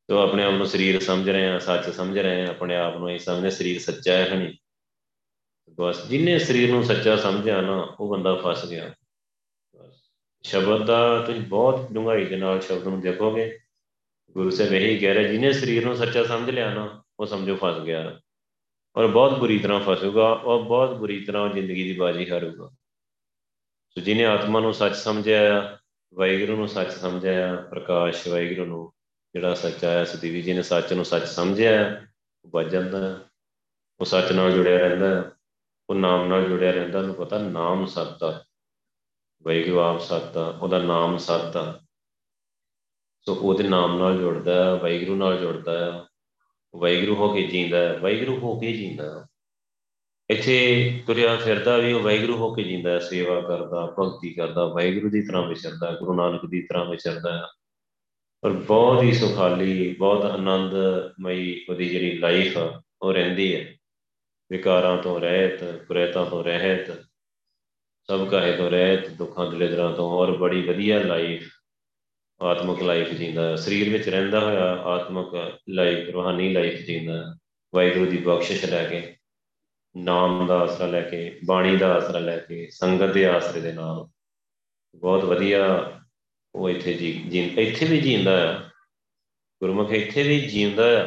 ਤੋ 0.08 0.18
ਆਪਣੇ 0.18 0.44
ਆਪ 0.44 0.54
ਨੂੰ 0.54 0.66
ਸਰੀਰ 0.66 1.00
ਸਮਝ 1.00 1.30
ਰਹੇ 1.30 1.48
ਆ, 1.48 1.60
ਸੱਚ 1.60 1.90
ਸਮਝ 1.90 2.20
ਰਹੇ 2.20 2.46
ਆ, 2.46 2.48
ਆਪਣੇ 2.48 2.76
ਆਪ 2.76 2.98
ਨੂੰ 2.98 3.12
ਇਹ 3.12 3.20
ਸਮਝਦੇ, 3.20 3.50
ਸਰੀਰ 3.50 3.80
ਸੱਚਾ 3.80 4.14
ਹੈ 4.14 4.34
ਹਣੀ 4.34 4.58
ਬਸ 5.80 6.08
ਜਿਨੇ 6.08 6.40
ਸਰੀਰ 6.40 6.70
ਨੂੰ 6.70 6.84
ਸੱਚਾ 6.84 7.16
ਸਮਝਿਆ 7.16 7.62
ਨਾ, 7.62 7.96
ਉਹ 8.00 8.12
ਬੰਦਾ 8.12 8.36
ਫਸ 8.36 8.66
ਗਿਆ। 8.70 8.94
ਬਸ। 9.76 9.96
ਸ਼ਬਦ 10.44 10.86
ਦਾ 10.86 11.24
ਤੁਸੀਂ 11.26 11.42
ਬਹੁਤ 11.42 11.92
ਡੂੰਘਾਈ 11.92 12.26
ਦੇ 12.26 12.36
ਨਾਲ 12.36 12.62
ਸ਼ਬਦ 12.62 12.88
ਨੂੰ 12.88 13.02
ਦੇਖੋਗੇ। 13.02 13.60
ਗੁਰੂ 14.32 14.50
ਸਾਹਿਬ 14.50 14.74
ਇਹੀ 14.74 14.98
ਕਹਿ 14.98 15.14
ਰਿਹਾ, 15.14 15.32
ਜਿਨੇ 15.32 15.54
ਸਰੀਰ 15.54 15.86
ਨੂੰ 15.86 15.96
ਸੱਚਾ 15.96 16.24
ਸਮਝ 16.24 16.50
ਲਿਆ 16.50 16.74
ਨਾ, 16.74 17.04
ਉਹ 17.20 17.26
ਸਮਝੋ 17.26 17.56
ਫਸ 17.56 17.80
ਗਿਆ। 17.80 18.20
ਔਰ 18.96 19.08
ਬਹੁਤ 19.08 19.40
ਬੁਰੀ 19.40 19.60
ਤਰ੍ਹਾਂ 19.60 19.80
ਫਸੂਗਾ 19.80 20.34
ਔਰ 20.34 20.62
ਬਹੁਤ 20.62 20.94
ਬੁਰੀ 20.94 21.26
ਤਰ੍ਹਾਂ 21.26 21.50
ਜ਼ਿੰਦਗੀ 21.50 21.84
ਦੀ 21.84 21.94
ਬਾਜੀ 21.94 22.32
ਹਾਰੂਗਾ। 22.32 22.70
ਸੋ 23.90 24.02
ਜਿਨੇ 24.02 24.26
ਆਤਮਾ 24.26 24.60
ਨੂੰ 24.60 24.74
ਸੱਚ 24.74 24.96
ਸਮਝਿਆ 24.96 25.78
ਵਾਹਿਗੁਰੂ 26.14 26.56
ਨੂੰ 26.56 26.68
ਸੱਚ 26.68 26.92
ਸਮਝਿਆ 26.92 27.56
ਪ੍ਰਕਾਸ਼ 27.56 28.28
ਵਾਹਿਗੁਰੂ 28.28 28.66
ਨੂੰ 28.66 28.94
ਜਿਹੜਾ 29.34 29.54
ਸੱਚਾ 29.54 29.92
ਹੈ 29.92 30.04
ਸਦੀਵੀ 30.04 30.42
ਜੀ 30.42 30.54
ਨੇ 30.54 30.62
ਸੱਚ 30.62 30.94
ਨੂੰ 30.94 31.06
ਸੱਚ 31.06 31.24
ਸਮਝਿਆ 31.24 32.02
ਉਹ 32.46 32.50
ਬਚ 32.50 32.68
ਜਾਂਦਾ 32.68 33.20
ਉਹ 34.00 34.06
ਸੱਚ 34.06 34.32
ਨਾਲ 34.32 34.52
ਜੁੜਿਆ 34.52 34.78
ਰਹਿੰਦਾ 34.78 35.32
ਉਹ 35.90 35.96
ਨਾਮ 35.96 36.28
ਨਾਲ 36.28 36.50
ਜੁੜਿਆ 36.50 36.72
ਰਹਿੰਦਾ, 36.72 37.00
ਉਹਨੂੰ 37.00 37.16
ਪਤਾ 37.16 37.38
ਨਾਮ 37.38 37.86
ਸੱਤ 37.86 38.24
ਆ। 38.24 38.44
ਵਾਹਿਗੁਰੂ 39.44 39.80
ਆਪ 39.80 40.00
ਸੱਤ 40.00 40.38
ਆ, 40.38 40.48
ਉਹਦਾ 40.62 40.80
ਨਾਮ 40.80 41.18
ਸੱਤ 41.18 41.58
ਆ। 41.58 41.80
ਸੋ 43.22 43.36
ਉਹਦੇ 43.36 43.64
ਨਾਮ 43.64 43.98
ਨਾਲ 43.98 44.18
ਜੁੜਦਾ 44.18 44.76
ਵਾਹਿਗੁਰੂ 44.76 45.16
ਨਾਲ 45.16 45.38
ਜੁੜਦਾ 45.38 46.00
ਆ। 46.00 46.08
ਵਾਹਿਗੁਰੂ 46.76 47.16
ਹੋ 47.16 47.34
ਕੇ 47.34 47.44
ਜੀਂਦਾ, 47.44 47.98
ਵਾਹਿਗੁਰੂ 48.02 48.38
ਹੋ 48.38 48.60
ਕੇ 48.60 48.74
ਜੀਂਦਾ। 48.74 49.28
ਇੱਥੇ 50.30 50.92
ਤੁਰਿਆ 51.08 51.36
ਫਿਰਦਾ 51.36 51.78
ਵੀ 51.78 51.94
ਉਹ 51.94 52.00
ਵਾਹਿਗੁਰੂ 52.00 52.38
ਹੋ 52.38 52.54
ਕੇ 52.54 52.64
ਜੀਂਦਾ, 52.64 53.00
ਸੇਵਾ 53.00 53.42
ਕਰਦਾ, 53.42 53.96
ਭਗਤੀ 54.00 54.34
ਕਰਦਾ, 54.34 54.66
ਵਾਹਿਗੁਰੂ 54.66 55.10
ਦੀ 55.10 55.22
ਤਰ੍ਹਾਂ 55.22 55.48
ਵਿਚਰਦਾ, 55.48 55.92
ਗੁਰੂ 55.92 56.14
ਨਾਨਕ 56.14 56.46
ਦੀ 56.46 56.62
ਤਰ੍ਹਾਂ 56.62 56.86
ਵਿਚਰਦਾ। 56.86 57.52
ਔਰ 58.44 58.52
ਬਹੁਤ 58.52 59.04
ਹੀ 59.04 59.14
ਸੁਖਾਲੀ, 59.14 59.94
ਬਹੁਤ 59.94 60.26
ਆਨੰਦਮਈ 60.26 61.66
ਉਹਦੀ 61.70 61.90
ਜਿਹੜੀ 61.90 62.18
ਲਾਈਫ 62.18 62.58
ਆ, 62.58 62.82
ਉਹ 63.02 63.14
ਰਹਿੰਦੀ 63.14 63.56
ਹੈ। 63.56 63.76
ਵਿਕਾਰਾਂ 64.52 64.98
ਤੋਂ 64.98 65.20
ਰਹਿਤ 65.20 65.64
ਕੁਰੇਤਾਂ 65.64 66.26
ਤੋਂ 66.26 66.44
ਰਹਿਤ, 66.44 66.92
ਸਭ 68.08 68.28
ਕਾਹੇ 68.28 68.58
ਤੋਂ 68.58 68.70
ਰਹਿਤ, 68.70 69.10
ਦੁੱਖਾਂ, 69.10 69.52
ਦਲਿਦਰਾਂ 69.52 69.94
ਤੋਂ, 69.94 70.10
ਔਰ 70.10 70.38
ਬੜੀ 70.38 70.62
ਵਧੀਆ 70.62 71.00
ਲਾਈਫ 71.00 71.50
ਆਤਮਿਕ 72.44 72.82
ਲਾਈਫ 72.84 73.10
ਜੀਂਦਾ। 73.10 73.56
ਸਰੀਰ 73.56 73.90
ਵਿੱਚ 73.90 74.08
ਰਹਿੰਦਾ 74.10 74.40
ਹੋਇਆ 74.40 74.66
ਆਤਮਿਕ 74.86 75.60
ਲਾਈਫ 75.70 76.10
ਰੂਹਾਨੀ 76.10 76.52
ਲਾਈਫ 76.54 76.80
ਜੀਂਦਾ। 76.80 77.36
ਵਾਹਿਗੁਰੂ 77.74 78.06
ਦੀ 78.06 78.18
ਬਖਸ਼ਿਸ਼ 78.18 78.66
ਲੈ 78.66 78.84
ਕੇ, 78.86 79.16
ਨਾਮ 79.96 80.46
ਦਾ 80.48 80.60
ਆਸਰਾ 80.60 80.88
ਲੈ 80.88 81.02
ਕੇ, 81.02 81.40
ਬਾਣੀ 81.46 81.76
ਦਾ 81.78 81.94
ਆਸਰਾ 81.94 82.20
ਲੈ 82.20 82.38
ਕੇ, 82.38 82.68
ਸੰਗਤ 82.72 83.14
ਦੇ 83.14 83.26
ਆਸਰੇ 83.26 83.62
ਦੇ 83.62 83.72
ਨਾਲ। 83.72 84.06
ਬਹੁਤ 84.96 85.24
ਵਧੀਆ 85.26 85.66
ਉਹ 86.56 86.70
ਇੱਥੇ 86.70 86.94
ਜੀ 86.94 87.10
ਇੱਥੇ 87.58 87.86
ਵੀ 87.86 88.00
ਜੀਂਦਾ 88.02 88.34
ਆ। 88.50 88.58
ਗੁਰਮੁਖ 89.62 89.92
ਇੱਥੇ 89.92 90.24
ਵੀ 90.24 90.40
ਜੀਂਦਾ 90.42 90.86
ਆ 91.02 91.06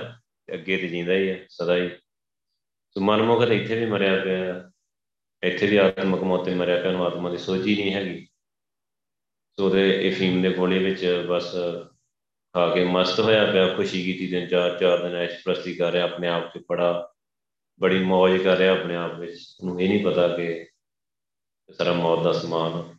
ਅੱਗੇ 0.48 0.76
ਤੇ 0.76 0.88
ਜੀਂਦਾ 0.88 1.14
ਹੀ 1.14 1.28
ਆ, 1.30 1.36
ਸਦਾ 1.48 1.76
ਹੀ। 1.76 1.88
ਸੋ 2.96 3.00
ਮਨਮੁਖ 3.00 3.44
ਤੇ 3.44 3.56
ਇੱਥੇ 3.56 3.74
ਵੀ 3.76 3.86
ਮਰਿਆ 3.86 4.16
ਪਿਆ 4.24 4.70
ਇੱਥੇ 5.42 5.66
ਵੀ 5.66 5.76
ਆਤਮਕ 5.76 6.22
ਮੌਤ 6.22 6.48
ਮਰਿਆ 6.50 6.80
ਪਿਆ 6.82 6.90
ਨੂੰ 6.92 7.04
ਆਤਮਾ 7.06 7.30
ਦੀ 7.30 7.38
ਸੋਝੀ 7.38 7.74
ਨਹੀਂ 7.76 7.94
ਹੈਗੀ। 7.94 8.26
ਸੋ 9.58 9.70
ਦੇ 9.70 10.06
ਇਹ 10.06 10.12
ਫੀਮ 10.12 10.42
ਦੇ 10.42 10.52
ਗੋਲੇ 10.52 10.78
ਵਿੱਚ 10.78 11.26
ਬਸ 11.28 11.52
ਖਾ 12.54 12.74
ਕੇ 12.74 12.84
ਮਸਤ 12.84 13.20
ਹੋਇਆ 13.20 13.52
ਪਿਆ, 13.52 13.76
ਖੁਸ਼ੀ 13.76 14.02
ਕੀਤੀ 14.04 14.26
ਦਿਨ 14.26 14.48
ਚਾਰ 14.48 14.78
ਚਾਰ 14.78 15.02
ਦਿਨ 15.02 15.16
ਐਸ਼ 15.16 15.42
ਪ੍ਰਸਤੀ 15.44 15.74
ਕਰ 15.74 15.92
ਰਿਹਾ, 15.92 16.04
ਆਪਣੇ 16.04 16.28
ਆਪ 16.28 16.52
ਤੇ 16.54 16.60
ਬੜਾ, 16.68 17.12
ਬੜੀ 17.80 17.98
ਮौज 18.04 18.42
ਕਰ 18.44 18.56
ਰਿਹਾ 18.56 18.72
ਆਪਣੇ 18.72 18.96
ਆਪ 18.96 19.14
ਵਿੱਚ। 19.14 19.56
ਉਹਨੂੰ 19.60 19.80
ਇਹ 19.80 19.88
ਨਹੀਂ 19.88 20.04
ਪਤਾ 20.04 20.28
ਕਿ 20.36 20.66
ਸਾਰਾ 21.70 21.92
ਮੌਤ 21.92 22.22
ਦਾ 22.24 22.32
ਸਮਾਨ 22.32 22.96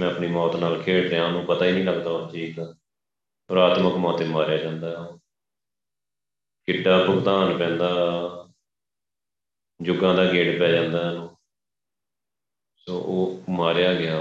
ਮੈਂ 0.00 0.08
ਆਪਣੀ 0.08 0.26
ਮੌਤ 0.26 0.56
ਨਾਲ 0.56 0.82
ਖੇਡ 0.82 1.10
ਰਿਹਾ, 1.10 1.26
ਉਹਨੂੰ 1.26 1.44
ਪਤਾ 1.46 1.66
ਹੀ 1.66 1.72
ਨਹੀਂ 1.72 1.84
ਲੱਗਦਾ 1.84 2.10
ਉਸ 2.10 2.32
ਚੀਜ਼ 2.32 2.56
ਦਾ। 2.56 2.74
ਔਰ 3.50 3.56
ਆਤਮਕ 3.56 3.96
ਮੌਤ 3.96 4.18
ਤੇ 4.18 4.24
ਮਾਰਿਆ 4.24 4.56
ਜਾਂਦਾ 4.56 5.18
ਕਿੱਡਾ 6.66 7.04
ਭੁਗਤਾਨ 7.06 7.58
ਪੈਂਦਾ 7.58 7.90
ਜੁਗਾਂ 9.80 10.14
ਦਾ 10.14 10.32
ਗੇੜ 10.32 10.58
ਪੈ 10.58 10.72
ਜਾਂਦਾ 10.72 11.10
ਉਹਨੂੰ 11.10 11.36
ਸੋ 12.76 12.98
ਉਹ 12.98 13.52
ਮਾਰਿਆ 13.52 13.94
ਗਿਆ 13.94 14.18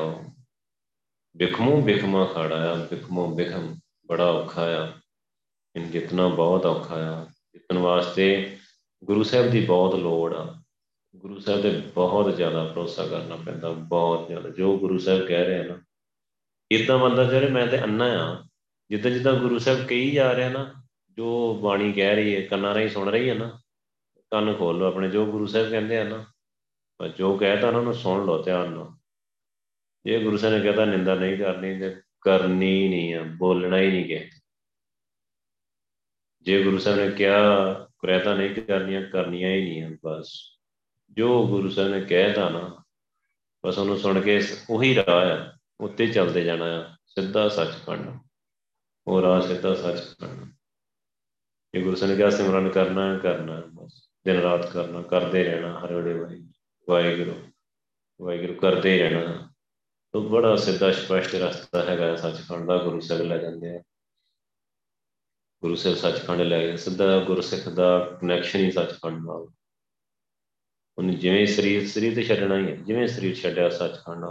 ਬਿਖਮੋਂ 1.35 1.81
ਬਿਖਮਾ 1.81 2.25
ਖੜਾ 2.25 2.71
ਆ 2.71 2.75
ਬਿਖਮੋਂ 2.75 3.35
ਬਿਖਮ 3.35 3.75
ਬੜਾ 4.07 4.31
ਔਖਾ 4.31 4.85
ਆ। 4.85 4.93
ਇਨ 5.75 5.91
ਜਿਤਨਾ 5.91 6.27
ਬਹੁਤ 6.27 6.65
ਔਖਾ 6.65 6.95
ਆ। 6.95 7.25
ਜਿੱਤਨ 7.25 7.77
ਵਾਸਤੇ 7.77 8.57
ਗੁਰੂ 9.03 9.23
ਸਾਹਿਬ 9.23 9.51
ਦੀ 9.51 9.65
ਬਹੁਤ 9.65 9.95
ਲੋੜ 9.95 10.33
ਆ। 10.33 10.61
ਗੁਰੂ 11.15 11.39
ਸਾਹਿਬ 11.39 11.61
ਤੇ 11.61 11.69
ਬਹੁਤ 11.69 12.35
ਜ਼ਿਆਦਾ 12.35 12.63
ਭਰੋਸਾ 12.63 13.07
ਕਰਨਾ 13.07 13.35
ਪੈਂਦਾ, 13.35 13.71
ਬਹੁਤ 13.71 14.27
ਜ਼ਿਆਦਾ। 14.27 14.49
ਜੋ 14.49 14.77
ਗੁਰੂ 14.77 14.97
ਸਾਹਿਬ 14.97 15.27
ਕਹਿ 15.27 15.43
ਰਹੇ 15.45 15.63
ਨਾ 15.63 15.81
ਇਦਾਂ 16.71 16.97
ਬੰਦਾ 16.97 17.23
ਜਿਹੜੇ 17.23 17.49
ਮੈਂ 17.49 17.67
ਤੇ 17.67 17.83
ਅੰਨਾ 17.83 18.05
ਆ। 18.05 18.43
ਜਿੱਦਾਂ 18.89 19.11
ਜਿੱਦਾਂ 19.11 19.33
ਗੁਰੂ 19.33 19.59
ਸਾਹਿਬ 19.59 19.87
ਕਹੀ 19.87 20.11
ਜਾ 20.11 20.35
ਰਿਹਾ 20.35 20.49
ਨਾ, 20.49 20.73
ਜੋ 21.09 21.55
ਬਾਣੀ 21.55 21.93
ਕਹਿ 21.93 22.15
ਰਹੀ 22.15 22.35
ਹੈ, 22.35 22.41
ਕੰਨਾਂ 22.41 22.75
ਰਾਹੀਂ 22.75 22.89
ਸੁਣ 22.89 23.09
ਰਹੀ 23.09 23.29
ਹੈ 23.29 23.33
ਨਾ, 23.33 23.59
ਕੰਨ 24.31 24.53
ਖੋਲ 24.53 24.77
ਲਓ 24.77 24.85
ਆਪਣੇ। 24.85 25.09
ਜੋ 25.09 25.25
ਗੁਰੂ 25.25 25.45
ਸਾਹਿਬ 25.45 25.69
ਕਹਿੰਦੇ 25.69 25.97
ਆ 25.97 26.03
ਨਾ, 26.03 26.25
ਪਰ 26.97 27.07
ਜੋ 27.07 27.37
ਕਹਿਤਾ 27.37 27.67
ਉਹਨਾਂ 27.67 27.81
ਨੂੰ 27.81 27.93
ਸੁਣ 27.93 28.25
ਲਓ, 28.25 28.43
ਧਿਆਨ 28.43 28.71
ਨਾਲ। 28.71 28.87
ਜੇ 30.05 30.23
ਗੁਰੂ 30.23 30.37
ਸਾਹਿਬ 30.37 30.55
ਨੇ 30.55 30.71
ਕਹਤਾ 30.71 30.85
ਨਿੰਦਾ 30.85 31.15
ਨਹੀਂ 31.15 31.37
ਕਰਨੀ 31.37 31.79
ਤੇ 31.79 32.01
ਕਰਨੀ 32.21 32.87
ਨਹੀਂ 32.87 33.15
ਆ, 33.15 33.23
ਬੋਲਣਾ 33.23 33.77
ਹੀ 33.77 33.91
ਨਹੀਂ 33.91 34.05
ਕਿ 34.05 34.29
ਜੇ 36.41 36.63
ਗੁਰੂ 36.63 36.77
ਸਾਹਿਬ 36.77 36.99
ਨੇ 36.99 37.11
ਕਿਹਾ 37.11 37.73
ਕੁਰੈਤਾ 37.99 38.35
ਨਹੀਂ 38.35 38.55
ਕਰਨੀਆਂ 38.55 39.01
ਕਰਨੀਆਂ 39.01 39.49
ਹੀ 39.49 39.61
ਨਹੀਂ 39.61 39.83
ਆ, 39.83 39.97
ਬਸ। 40.05 40.41
ਜੋ 41.11 41.47
ਗੁਰੂ 41.47 41.69
ਸਾਹਿਬ 41.69 41.91
ਨੇ 41.91 42.01
ਕਹਿਤਾ 42.01 42.49
ਨਾ, 42.49 42.83
ਬਸ 43.65 43.77
ਉਹਨੂੰ 43.77 43.97
ਸੁਣ 43.97 44.21
ਕੇ 44.21 44.41
ਉਹੀ 44.69 44.95
ਰਾਹ 44.95 45.25
ਆ, 45.25 45.57
ਉੱਤੇ 45.79 46.07
ਚੱਲਦੇ 46.07 46.43
ਜਾਣਾ 46.43 46.65
ਆ, 46.65 46.95
ਸਿੱਧਾ 47.05 47.49
ਸੱਚ 47.49 47.69
ਪੜਨਾ 47.85 48.23
ਉਹ 49.07 49.21
ਰਾਹ 49.21 49.41
ਸਿੱਧਾ 49.41 49.75
ਸੱਚ 49.75 49.99
ਪੜਨਾ 50.19 50.53
ਇਹ 51.73 51.83
ਗੁਰੂ 51.83 51.95
ਸਾਹਿਬ 51.95 52.11
ਨੇ 52.11 52.17
ਕਿਹਾ, 52.17 52.29
ਸਿਮਰਨ 52.29 52.69
ਕਰਨਾ 52.69 53.17
ਕਰਨਾ, 53.17 53.63
ਬਸ। 53.73 54.09
ਦਿਨ 54.25 54.35
ਰਾਤ 54.35 54.73
ਕਰਨਾ, 54.73 55.01
ਕਰਦੇ 55.01 55.43
ਰਹਿਣਾ, 55.43 55.79
ਹਰ 55.79 55.93
ਵੇਲੇ 55.93 56.43
ਵਾਹਿਗੁਰੂ 56.89 57.43
ਵਾਹਿਗੁਰੂ 58.21 58.53
ਕਰਦੇ 58.53 58.99
ਰਹਿਣਾ। 58.99 59.44
ਤੋਂ 60.13 60.29
ਬੜਾ 60.29 60.55
ਸਿੱਧਾ 60.55 60.91
ਸਪਸ਼ਟ 60.91 61.35
ਰਸਤਾ 61.35 61.83
ਹੈਗਾ 61.83 62.15
ਸੱਚਖੰਡ 62.15 62.67
ਦਾ, 62.67 62.77
ਗੁਰੂ 62.77 62.99
ਸਾਹਿਬ 62.99 63.21
ਲੈ 63.21 63.37
ਜਾਂਦੇ 63.37 63.77
ਆ। 63.77 63.83
ਗੁਰੂ 65.61 65.75
ਸਾਹਿਬ 65.75 65.97
ਸੱਚਖੰਡ 65.97 66.41
ਲੈ 66.41 66.59
ਗਏ, 66.59 66.77
ਸਿੱਧਾ 66.77 67.19
ਗੁਰਸਿੱਖ 67.19 67.69
ਦਾ 67.69 68.17
ਕਨੈਕਸ਼ਨ 68.21 68.59
ਹੀ 68.59 68.71
ਸੱਚਖੰਡ 68.71 69.25
ਨਾਲ। 69.25 69.47
ਉਹਨੇ 70.97 71.13
ਜਿਵੇਂ 71.13 71.47
ਸਰੀਰ 71.47 71.87
ਸਰੀਰ 71.87 72.15
ਤੇ 72.15 72.23
ਛੱਡਣਾ 72.23 72.57
ਹੀ 72.57 72.71
ਹੈ, 72.71 72.75
ਜਿਵੇਂ 72.75 73.07
ਸਰੀਰ 73.07 73.35
ਛੱਡਿਆ 73.35 73.69
ਸੱਚਖੰਡ 73.69 74.23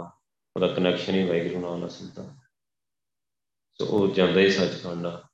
ਉਹਦਾ 0.55 0.67
ਕਨੈਕਸ਼ਨ 0.67 1.15
ਹੀ 1.15 1.23
ਵਾਹਿਗੁਰੂ 1.23 1.61
ਨਾਲ 1.61 1.79
ਨਾਲ 1.79 1.89
ਸਿੱਧਾ। 1.89 2.35
ਸੋ 3.73 3.85
ਉਹ 3.85 4.13
ਜਾਂਦਾ 4.13 4.39
ਹੀ 4.39 4.51
ਸੱਚਖੰਡ 4.51 5.05
ਆ 5.05 5.27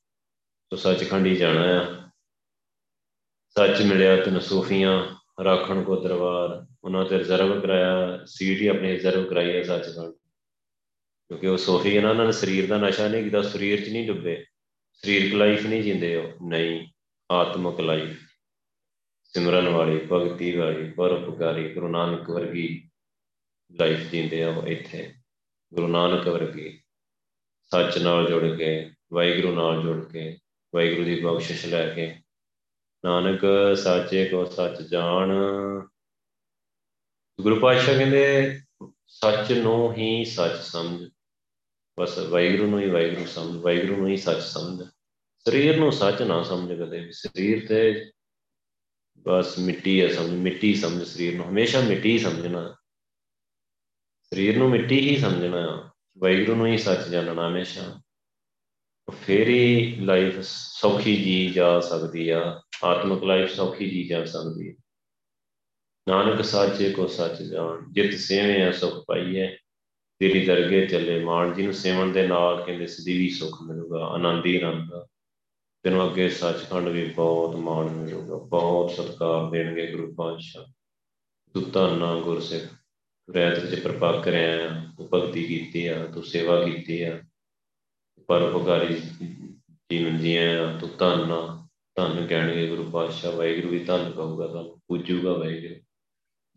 ਸੋ 0.69 0.75
ਸੱਚਖੰਡ 0.75 1.25
ਹੀ 1.25 1.35
ਜਾਣਾ 1.35 1.61
ਆ। 1.61 2.09
ਸੱਚ 3.49 3.81
ਮਿਲਿਆ 3.81 4.23
ਤੈਨੂੰ 4.23 4.41
ਸੂਫੀਆਂ, 4.41 5.15
ਰਾਖਣ 5.43 5.83
ਕੋ 5.83 6.01
ਦਰਬਾਰ, 6.01 6.65
ਉਹਨਾਂ 6.83 7.05
ਤੇ 7.05 7.17
ਰਿਜ਼ਰਵ 7.17 7.61
ਕਰਾਇਆ 7.61 8.25
ਸੀਟ 8.25 8.61
ਹੀ 8.61 8.67
ਆਪਣੀ 8.67 8.91
ਰਿਜ਼ਰਵ 8.91 9.29
ਕਰਾਈ 9.29 9.55
ਹੈ 9.55 9.63
ਸੱਚਖੰਡ। 9.63 10.13
ਕਿਉਂਕਿ 11.31 11.47
ਉਹ 11.47 11.57
ਸੋਫੀ 11.57 11.89
ਇਹਨਾਂ 11.89 12.15
ਨੇ 12.15 12.31
ਸਰੀਰ 12.31 12.67
ਦਾ 12.67 12.77
ਨਸ਼ਾ 12.77 13.07
ਨਹੀਂ 13.07 13.23
ਕੀਤਾ 13.23 13.41
ਸਰੀਰ 13.41 13.85
'ਚ 13.85 13.89
ਨਹੀਂ 13.89 14.07
ਡੁੱਬੇ। 14.07 14.45
ਸਰੀਰਕ 14.93 15.33
ਲਾਈਫ 15.33 15.65
ਨਹੀਂ 15.65 15.83
ਜਿੰਦੇ 15.83 16.15
ਉਹ, 16.15 16.49
ਨਹੀਂ, 16.49 16.87
ਆਤਮਿਕ 17.31 17.79
ਲਾਈਫ 17.79 18.19
ਸਿਮਰਨ 19.23 19.69
ਵਾਲੀ, 19.69 20.07
ਭਗਤੀ 20.11 20.57
ਵਾਲੀ 20.57 20.91
ਪਰਉਪਕਾਰੀ 20.91 21.73
ਗੁਰੂ 21.73 21.87
ਨਾਨਕ 21.87 22.29
ਵਰਗੀ 22.29 22.89
ਲਾਈਫ 23.79 23.99
ਜਿੰਦੇ 23.99 24.43
ਆ 24.43 24.49
ਉਹ 24.49 24.67
ਇੱਥੇ। 24.67 25.13
ਗੁਰੂ 25.73 25.87
ਨਾਨਕ 25.87 26.27
ਵਰਗੀ 26.27 26.81
ਸੱਚ 27.63 27.97
ਨਾਲ 27.97 28.27
ਜੁੜ 28.27 28.57
ਕੇ, 28.57 28.91
ਵਾਹਿਗੁਰੂ 29.13 29.55
ਨਾਲ 29.55 29.81
ਜੁੜ 29.81 30.11
ਕੇ, 30.11 30.37
ਵਾਹਿਗੁਰੂ 30.75 31.05
ਦੀ 31.05 31.21
ਬਖਸ਼ਿਸ਼ 31.21 31.65
ਲੈ 31.65 31.93
ਕੇ। 31.93 32.15
ਨਾਨਕ 33.05 33.41
ਸਾਚੇ 33.83 34.25
ਕੋ 34.25 34.45
ਸੱਚ 34.45 34.81
ਜਾਣ। 34.81 35.31
ਗੁਰੂ 37.41 37.59
ਪਾਤਸ਼ਾਹ 37.59 37.97
ਕਹਿੰਦੇ, 37.97 38.59
ਸੱਚ 39.07 39.51
ਨੂੰ 39.51 39.93
ਹੀ 39.93 40.25
ਸੱਚ 40.25 40.51
ਸਮਝ। 40.51 41.09
ਬਸ 42.01 42.17
ਵਾਹਿਗੁਰੂ 42.17 42.69
ਨੂੰ 42.69 42.79
ਹੀ 42.79 42.89
ਵਾਹਿਗੁਰੂ 42.89 43.25
ਸਮਝ, 43.25 43.61
ਵਾਹਿਗੁਰੂ 43.61 43.95
ਨੂੰ 43.95 44.07
ਹੀ 44.07 44.17
ਸੱਚ 44.17 44.39
ਸਮਝ। 44.39 44.87
ਸਰੀਰ 45.39 45.77
ਨੂੰ 45.77 45.91
ਸੱਚ 45.91 46.21
ਨਾ 46.21 46.43
ਸਮਝ 46.43 46.81
ਕਦੇ 46.81 46.99
ਵੀ। 46.99 47.11
ਸਰੀਰ 47.11 47.67
ਤੇ 47.67 48.11
ਬਸ 49.17 49.59
ਮਿੱਟੀ 49.59 50.01
ਹੈ 50.01 50.07
ਸਮਝ, 50.07 50.29
ਮਿੱਟੀ 50.29 50.75
ਸਮਝ 50.75 51.03
ਸਰੀਰ 51.03 51.35
ਨੂੰ। 51.35 51.49
ਹਮੇਸ਼ਾ 51.49 51.81
ਮਿੱਟੀ 51.81 52.11
ਹੀ 52.11 52.19
ਸਮਝਣਾ। 52.19 52.75
ਸਰੀਰ 54.23 54.57
ਨੂੰ 54.57 54.69
ਮਿੱਟੀ 54.69 55.09
ਹੀ 55.09 55.17
ਸਮਝਣਾ। 55.17 55.91
ਵਾਹਿਗੁਰੂ 56.17 56.57
ਨੂੰ 56.57 56.67
ਹੀ 56.67 56.77
ਸੱਚ 56.77 57.07
ਜਾਣਨਾ 57.07 57.47
ਹਮੇਸ਼ਾ। 57.47 58.01
ਫੇਰ 59.11 59.47
ਹੀ 59.47 59.95
ਲਾਈਫ 59.95 60.39
ਸੌਖੀ 60.41 61.23
ਜੀ 61.23 61.49
ਜਾ 61.49 61.79
ਸਕਦੀ 61.79 62.29
ਆ। 62.29 62.61
ਆਤਮਿਕ 62.83 63.23
ਲਾਈਫ 63.23 63.55
ਸੌਖੀ 63.55 63.89
ਜੀ 63.89 64.07
ਜਾ 64.07 64.25
ਸਕਦੀ 64.25 64.69
ਹੈ 64.69 64.73
ਨਾਨਕ 66.09 66.43
ਸਾਚੇ 66.43 66.91
ਕੋ 66.91 67.07
ਸੱਚ 67.07 67.41
ਜਾਣ। 67.41 67.81
ਜਿਤ 67.91 68.19
ਸੇਵੇਂ 68.19 68.63
ਆ, 68.63 68.71
ਸੁਖ 68.71 69.05
ਪਾਈਏ। 69.07 69.57
ਤੇਰੀ 70.21 70.45
ਦਰਗੇ 70.45 70.87
ਚੱਲੇ 70.87 71.23
ਮਾਨ 71.23 71.53
ਜੀ 71.53 71.63
ਨੂੰ 71.63 71.73
ਸੇਵਨ 71.73 72.11
ਦੇ 72.11 72.27
ਨਾਲ 72.27 72.63
ਕਹਿੰਦੇ 72.63 72.87
ਸਦੀਵੀ 72.87 73.29
ਸੁਖ 73.29 73.61
ਮਿਲੂਗਾ, 73.61 74.05
ਆਨੰਦੀ 74.05 74.61
ਆਨੰਦ 74.61 74.89
ਤੈਨੂੰ 75.83 76.09
ਅੱਗੇ 76.09 76.29
ਸੱਚਖੰਡ 76.29 76.87
ਵੀ 76.87 77.05
ਬਹੁਤ 77.05 77.55
ਮਾਣ 77.55 77.89
ਮਿਲੂਗਾ, 77.89 78.37
ਬਹੁਤ 78.37 78.91
ਸਤਿਕਾਰ 78.91 79.49
ਦੇਣਗੇ 79.49 79.87
ਗੁਰੂ 79.87 80.13
ਪਾਤਸ਼ਾਹ। 80.13 80.65
ਤੂੰ 81.53 81.71
ਧੰਨਾ 81.71 82.15
ਗੁਰਸਿੱਖ 82.15 82.63
ਰਹਿਤ 83.35 83.59
ਵਿੱਚ 83.59 83.81
ਕਿਰਪਾ 83.81 84.11
ਕਰਿਆ 84.21 84.69
ਤੂੰ 84.97 85.09
ਭਗਤੀ 85.13 85.43
ਕੀਤੀ 85.43 85.87
ਆ, 85.87 86.05
ਤੂੰ 86.05 86.23
ਸੇਵਾ 86.23 86.65
ਕੀਤੀ 86.65 87.01
ਆ। 87.01 87.21
ਪਰਉਪਕਾਰੀ 88.27 89.01
ਜੀਵਨ 89.91 90.17
ਜੀਆ 90.17 90.77
ਤੂੰ 90.77 90.89
ਧੰਨਾ 90.99 91.67
ਧੰਨ 91.95 92.27
ਕਹਿਣਗੇ 92.27 92.67
ਗੁਰੂ 92.67 92.91
ਪਾਤਸ਼ਾਹ, 92.91 93.31
ਵਾਹਿਗੁਰੂ 93.31 93.69
ਵੀ 93.69 93.79
ਧੰਨ 93.79 94.11
ਕਹੂਗਾ 94.11 94.47
ਤੁਹਾਨੂੰ 94.47 94.81
ਪੂਜੂਗਾ 94.87 95.33
ਵਾਹਿਗੁਰੂ। 95.33 95.75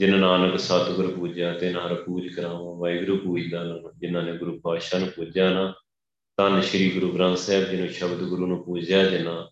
ਜਿਨ 0.01 0.19
ਨਾਨਕ 0.19 0.59
ਸਤਿਗੁਰ 0.59 1.15
ਪੂਜਿਆ 1.15 1.53
ਤੇ 1.59 1.73
ਹਰ 1.73 1.95
ਪੂਜ 1.95 2.29
ਕਰਾਵਾਂ, 2.35 2.75
ਵਾਹਿਗੁਰੂ 2.77 3.19
ਪੂਜਦਾ 3.19 3.65
ਜਿਨ੍ਹਾਂ 3.97 4.23
ਨੇ 4.23 4.37
ਗੁਰੂ 4.39 4.61
ਪਾਤਸ਼ਾਹ 4.61 5.01
ਨੂੰ 5.01 5.09
ਪੂਜਿਆ 5.09 5.51
ਨਾ, 5.51 5.73
ਧੰਨ 6.37 6.61
ਸ਼੍ਰੀ 6.61 6.91
ਗੁਰੂ 6.91 7.13
ਗ੍ਰੰਥ 7.13 7.39
ਸਾਹਿਬ 7.39 7.65
ਜੀ 7.65 7.77
ਨੂੰ 7.77 7.89
ਸ਼ਬਦ 7.89 8.23
ਗੁਰੂ 8.23 8.47
ਨੂੰ 8.47 8.65
ਪੂਜਿਆ 8.65 9.05
ਜਿਨ੍ਹਾਂ 9.11 9.47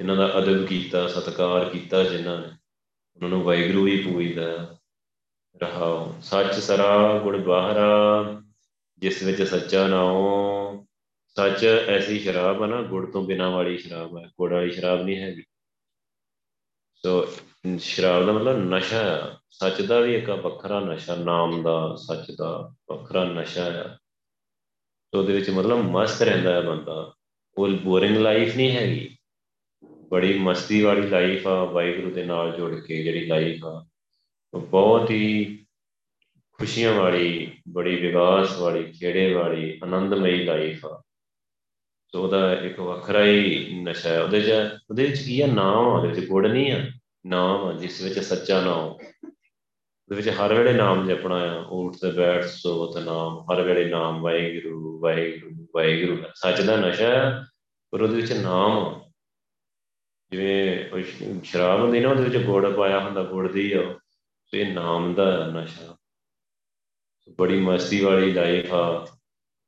ਇਹਨਾਂ 0.00 0.16
ਦਾ 0.16 0.38
ਅਦਬ 0.38 0.66
ਕੀਤਾ, 0.66 1.08
ਸਤਕਾਰ 1.08 1.68
ਕੀਤਾ 1.68 2.02
ਜਿਨ੍ਹਾਂ 2.04 2.38
ਨੇ, 2.38 2.48
ਉਹਨਾਂ 3.16 3.28
ਨੂੰ 3.28 3.42
ਵਾਹਿਗੁਰੂ 3.42 3.84
ਵੀ 3.84 3.96
ਪੂਜਦਾ 4.02 4.78
ਰਹਾਉ 5.62 6.20
ਸੱਚ 6.20 6.54
ਸਰਾ 6.54 7.18
ਗੁੜ 7.18 7.36
ਬਾਹਰਾ, 7.36 8.42
ਜਿਸ 8.98 9.22
ਵਿੱਚ 9.22 9.42
ਸੱਚਾ 9.42 9.86
ਨਾਉ 9.88 10.84
ਸੱਚ 11.26 11.64
ਐਸੀ 11.64 12.18
ਸ਼ਰਾਬ 12.18 12.62
ਹੈ 12.62 12.66
ਨਾ, 12.66 12.82
ਗੁੜ 12.82 13.12
ਤੋਂ 13.12 13.22
ਬਿਨਾ 13.22 13.50
ਵਾਲੀ 13.50 13.78
ਸ਼ਰਾਬ 13.78 14.18
ਹੈ 14.18 14.24
ਗੁੜ 14.24 14.52
ਵਾਲੀ 14.52 14.70
ਸ਼ਰਾਬ 14.70 15.02
ਨਹੀਂ 15.02 15.16
ਹੈਗੀ। 15.16 15.42
ਸੋ 16.94 17.26
ਸ਼ਰਾਬ 17.78 18.26
ਦਾ 18.26 18.32
ਮਤਲਬ 18.32 18.56
ਨਸ਼ਾ 18.56 18.98
ਹੈ 18.98 19.36
ਸੱਚ 19.50 19.82
ਦਾ 19.82 20.00
ਵੀ 20.00 20.14
ਇੱਕ 20.14 20.30
ਵੱਖਰਾ 20.30 20.80
ਨਸ਼ਾ, 20.80 21.14
ਨਾਮ 21.14 21.62
ਦਾ 21.62 21.96
ਸੱਚ 21.96 22.30
ਦਾ 22.38 22.74
ਵੱਖਰਾ 22.90 23.24
ਨਸ਼ਾ 23.24 23.64
ਹੈ 23.64 23.98
ਸੋ 25.06 25.18
ਉਹਦੇ 25.18 25.32
ਵਿੱਚ 25.32 25.50
ਮਤਲਬ 25.50 25.78
ਮਸਤ 25.78 26.22
ਰਹਿੰਦਾ 26.22 26.54
ਹੈ 26.54 26.60
ਬੰਦਾ। 26.60 27.14
ਉਹ 27.58 27.68
ਬੋਰਿੰਗ 27.68 28.16
ਲਾਈਫ 28.16 28.56
ਨਹੀਂ 28.56 28.72
ਹੈਗੀ। 28.72 29.16
ਬੜੀ 30.10 30.38
ਮਸਤੀ 30.38 30.82
ਵਾਲੀ 30.82 31.08
ਲਾਈਫ 31.08 31.46
ਆ, 31.46 31.64
ਵਾਹਿਗੁਰੂ 31.64 32.10
ਦੇ 32.10 32.24
ਨਾਲ 32.24 32.52
ਜੁੜ 32.52 32.74
ਕੇ 32.74 33.02
ਜਿਹੜੀ 33.02 33.26
ਲਾਈਫ 33.26 33.64
ਆ, 33.64 33.86
ਉਹ 34.54 34.60
ਬਹੁਤ 34.60 35.10
ਹੀ 35.10 35.58
ਖੁਸ਼ੀਆਂ 36.52 36.92
ਵਾਲੀ, 36.92 37.58
ਬੜੀ 37.68 37.96
ਵਿਗਾਸ 37.96 38.58
ਵਾਲੀ, 38.58 38.92
ਖੇੜੇ 38.92 39.34
ਵਾਲੀ, 39.34 39.80
ਆਨੰਦਮਈ 39.84 40.44
ਲਾਈਫ 40.44 40.86
ਆ। 40.86 41.02
ਸੋ 42.12 42.22
ਉਹਦਾ 42.22 42.54
ਇੱਕ 42.54 42.80
ਵੱਖਰਾ 42.80 43.24
ਹੀ 43.24 43.68
ਨਸ਼ਾ 43.82 44.10
ਹੈ। 44.10 44.22
ਉਹਦੇ 44.22 44.40
ਚ, 44.40 44.50
ਉਹਦੇ 44.90 45.06
ਵਿੱਚ 45.06 45.22
ਕੀ 45.22 45.40
ਆ? 45.40 45.46
ਨਾਮ 45.46 45.86
ਉਹਦੇ 45.86 46.08
ਵਿੱਚ 46.08 46.28
ਗੁੜ 46.28 46.46
ਨਹੀਂ 46.46 46.72
ਆ। 46.72 46.90
ਨਾਮ 47.26 47.64
ਆ, 47.64 47.72
ਜਿਸ 47.72 48.02
ਵਿੱਚ 48.02 48.18
ਸੱਚਾ 48.18 48.64
ਨਾਮ। 48.64 48.82
ਉਹਦੇ 48.82 50.16
ਵਿੱਚ 50.16 50.28
ਹਰ 50.28 50.54
ਵੇਲੇ 50.54 50.72
ਨਾਮ 50.72 51.08
ਜਪਣਾ 51.08 51.36
ਆ। 51.36 51.66
ਊਠ 51.68 51.94
ਤੇ 51.94 52.10
ਬੈਠ 52.10 52.44
ਸੋਤ 52.44 52.96
ਨਾਮ। 52.96 53.40
ਹਰ 53.40 53.62
ਵੇਲੇ 53.62 53.84
ਨਾਮ, 53.84 54.20
ਵਾਹਿਗੁਰੂ 54.20 55.00
ਵਾਹਿਗੁਰੂ 55.00 55.68
ਵਾਹਿਗੁਰੂ। 55.76 56.22
ਸੱਚ 56.34 56.60
ਦਾ 56.60 56.76
ਨਸ਼ਾ 56.76 57.08
ਹੈ 57.08 57.46
ਪਰ 57.90 58.02
ਉਹਦੇ 58.02 58.16
ਵਿੱਚ 58.16 58.32
ਨਾਮ 58.32 59.00
ਜਿਵੇਂ 60.30 61.02
ਸ਼ਰਾਬ 61.44 61.80
ਹੁੰਦੀ 61.80 62.00
ਨਾ, 62.00 62.10
ਉਹਦੇ 62.10 62.24
ਵਿੱਚ 62.24 62.36
ਗੁੜ 62.36 62.76
ਪਾਇਆ 62.76 63.00
ਹੁੰਦਾ, 63.00 63.22
ਗੁੜ 63.22 63.52
ਦੀ 63.52 63.72
ਆ। 63.72 63.98
ਤੇ 64.52 64.64
ਨਾਮ 64.64 65.14
ਦਾ 65.14 65.46
ਨਸ਼ਾ। 65.46 65.96
ਬੜੀ 67.38 67.60
ਮਸਤੀ 67.60 68.00
ਵਾਲੀ 68.00 68.32
ਲਾਈਫ 68.32 68.72
ਆ, 68.72 69.16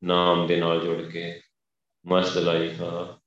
ਨਾਮ 0.04 0.46
ਦੇ 0.46 0.56
ਨਾਲ 0.56 0.80
ਜੁੜ 0.80 1.02
ਕੇ। 1.02 1.40
ਮਸਤ 2.06 2.38
ਲਾਈਫ 2.38 2.82
ਆ। 2.82 3.18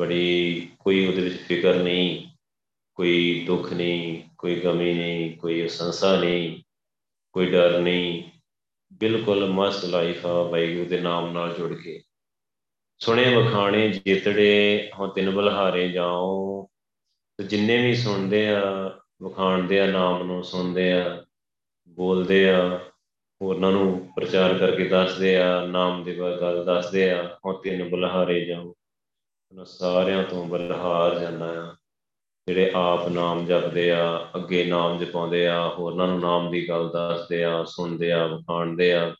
ਬੜੀ 0.00 0.68
ਕੋਈ 0.78 1.06
ਉਹਦੇ 1.06 1.20
ਵਿੱਚ 1.22 1.42
ਫਿਕਰ 1.42 1.74
ਨਹੀਂ। 1.74 2.31
ਕੋਈ 2.94 3.44
ਦੁੱਖ 3.46 3.72
ਨਹੀਂ, 3.72 4.22
ਕੋਈ 4.38 4.60
ਗਮੀ 4.60 4.94
ਨਹੀਂ, 4.94 5.36
ਕੋਈ 5.36 5.68
ਸੰਸਾ 5.68 6.20
ਨਹੀਂ, 6.20 6.62
ਕੋਈ 7.32 7.46
ਡਰ 7.46 7.78
ਨਹੀਂ। 7.78 8.22
ਬਿਲਕੁਲ 8.92 9.46
ਮਸਤ 9.46 9.84
ਲਾਈਫ 9.84 10.26
ਆ 10.26 10.42
ਵਾਹਿਗੁਰੂ 10.42 10.84
ਦੇ 10.84 11.00
ਨਾਮ 11.00 11.32
ਨਾਲ 11.32 11.54
ਜੁੜ 11.54 11.74
ਕੇ। 11.74 12.02
ਸੁਣੇ 12.98 13.36
ਵਖਾਣੇ, 13.36 13.88
ਜਿਤੜੇ 13.88 14.90
ਹਾਂ 15.00 15.08
ਤਿੰਨ 15.08 15.30
ਬਲਹਾਰੇ 15.30 15.88
ਜਾਓ 15.88 16.68
ਤੇ 17.38 17.44
ਜਿੰਨੇ 17.44 17.82
ਵੀ 17.82 17.94
ਸੁਣਦੇ 17.94 18.48
ਆ, 18.48 18.62
ਵਖਾਣਦੇ 19.22 19.80
ਆ, 19.80 19.86
ਨਾਮ 19.86 20.22
ਨੂੰ 20.22 20.44
ਸੁਣਦੇ 20.44 20.92
ਆ, 20.92 21.24
ਬੋਲਦੇ 21.88 22.50
ਆ 22.50 22.80
ਹੋਰਨਾਂ 23.42 23.72
ਨੂੰ 23.72 24.12
ਪ੍ਰਚਾਰ 24.16 24.58
ਕਰਕੇ 24.58 24.88
ਦੱਸਦੇ 24.88 25.36
ਆ, 25.36 25.66
ਨਾਮ 25.66 26.04
ਦੀ 26.04 26.18
ਗੱਲ 26.18 26.64
ਦੱਸਦੇ 26.64 27.10
ਆ 27.10 27.38
ਹਾਂ 27.46 27.54
ਤਿੰਨ 27.54 27.88
ਬਲਹਾਰੇ 27.88 28.44
ਜਾਓ 28.44 28.64
ਉਹਨਾਂ 28.64 29.64
ਸਾਰਿਆਂ 29.64 30.24
ਤੋਂ 30.24 30.46
ਬਲਹਾਰ 30.46 31.18
ਜਾਂਦਾ 31.18 31.72
ਆ। 31.72 31.76
ਜਿਹੜੇ 32.48 32.70
ਆਪ 32.74 33.08
ਨਾਮ 33.08 33.46
ਜਪਦੇ 33.46 33.90
ਆ, 33.90 34.30
ਅੱਗੇ 34.36 34.64
ਨਾਮ 34.64 34.98
ਜਪਾਉਂਦੇ 34.98 35.46
ਆ, 35.48 35.68
ਹੋਰਨਾਂ 35.68 36.06
ਨੂੰ 36.06 36.20
ਨਾਮ 36.20 36.50
ਦੀ 36.50 36.68
ਗੱਲ 36.68 36.88
ਦੱਸਦੇ 36.88 37.44
ਆ, 37.44 37.64
ਸੁਣਦੇ 37.64 38.12
ਆ 38.12 38.26
ਵਖਾਣਦੇ 38.26 38.92
ਆ। 38.94 39.14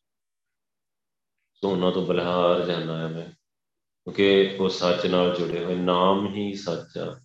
ਸੋ 1.55 1.71
ਉਹਨਾਂ 1.71 1.93
ਤੋਂ 1.93 2.07
ਬਲਹਾਰ 2.07 2.65
ਜਾਂਦਾ 2.67 3.05
ਆ 3.05 3.09
ਮੈਂ, 3.09 3.27
ਕਿਉਂਕਿ 3.27 4.57
ਉਹ 4.61 4.69
ਸੱਚ 4.69 5.07
ਨਾਲ 5.07 5.37
ਜੁੜੇ 5.37 5.65
ਹੋਏ, 5.65 5.75
ਨਾਮ 5.75 6.27
ਹੀ 6.35 6.55
ਸੱਚ 6.55 6.99
ਆ, 6.99 7.21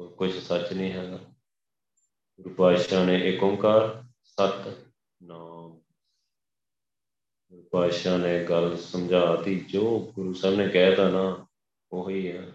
ਹੋਰ 0.00 0.14
ਕੁਝ 0.14 0.32
ਸੱਚ 0.38 0.72
ਨਹੀਂ 0.72 0.92
ਹੈਗਾ। 0.92 1.18
ਗੁਰੂ 2.38 2.54
ਪਾਤਸ਼ਾਹ 2.54 3.04
ਨੇ 3.06 3.16
ਇੱਕ 3.28 3.42
ਓੰਕਾਰ, 3.42 4.02
ਸਤ 4.24 4.68
ਨਾਮ। 5.22 5.78
ਗੁਰੂ 7.52 7.62
ਪਾਤਸ਼ਾਹ 7.72 8.18
ਨੇ 8.18 8.44
ਗੱਲ 8.44 8.76
ਸਮਝਾਤੀ 8.76 9.60
ਜੋ 9.60 10.12
ਗੁਰੂ 10.14 10.32
ਸਾਹਿਬ 10.32 10.56
ਨੇ 10.56 10.68
ਕਹਿਤਾ 10.68 11.08
ਨਾ, 11.10 11.46
ਉਹੀ 11.92 12.30
ਹੈ 12.32 12.52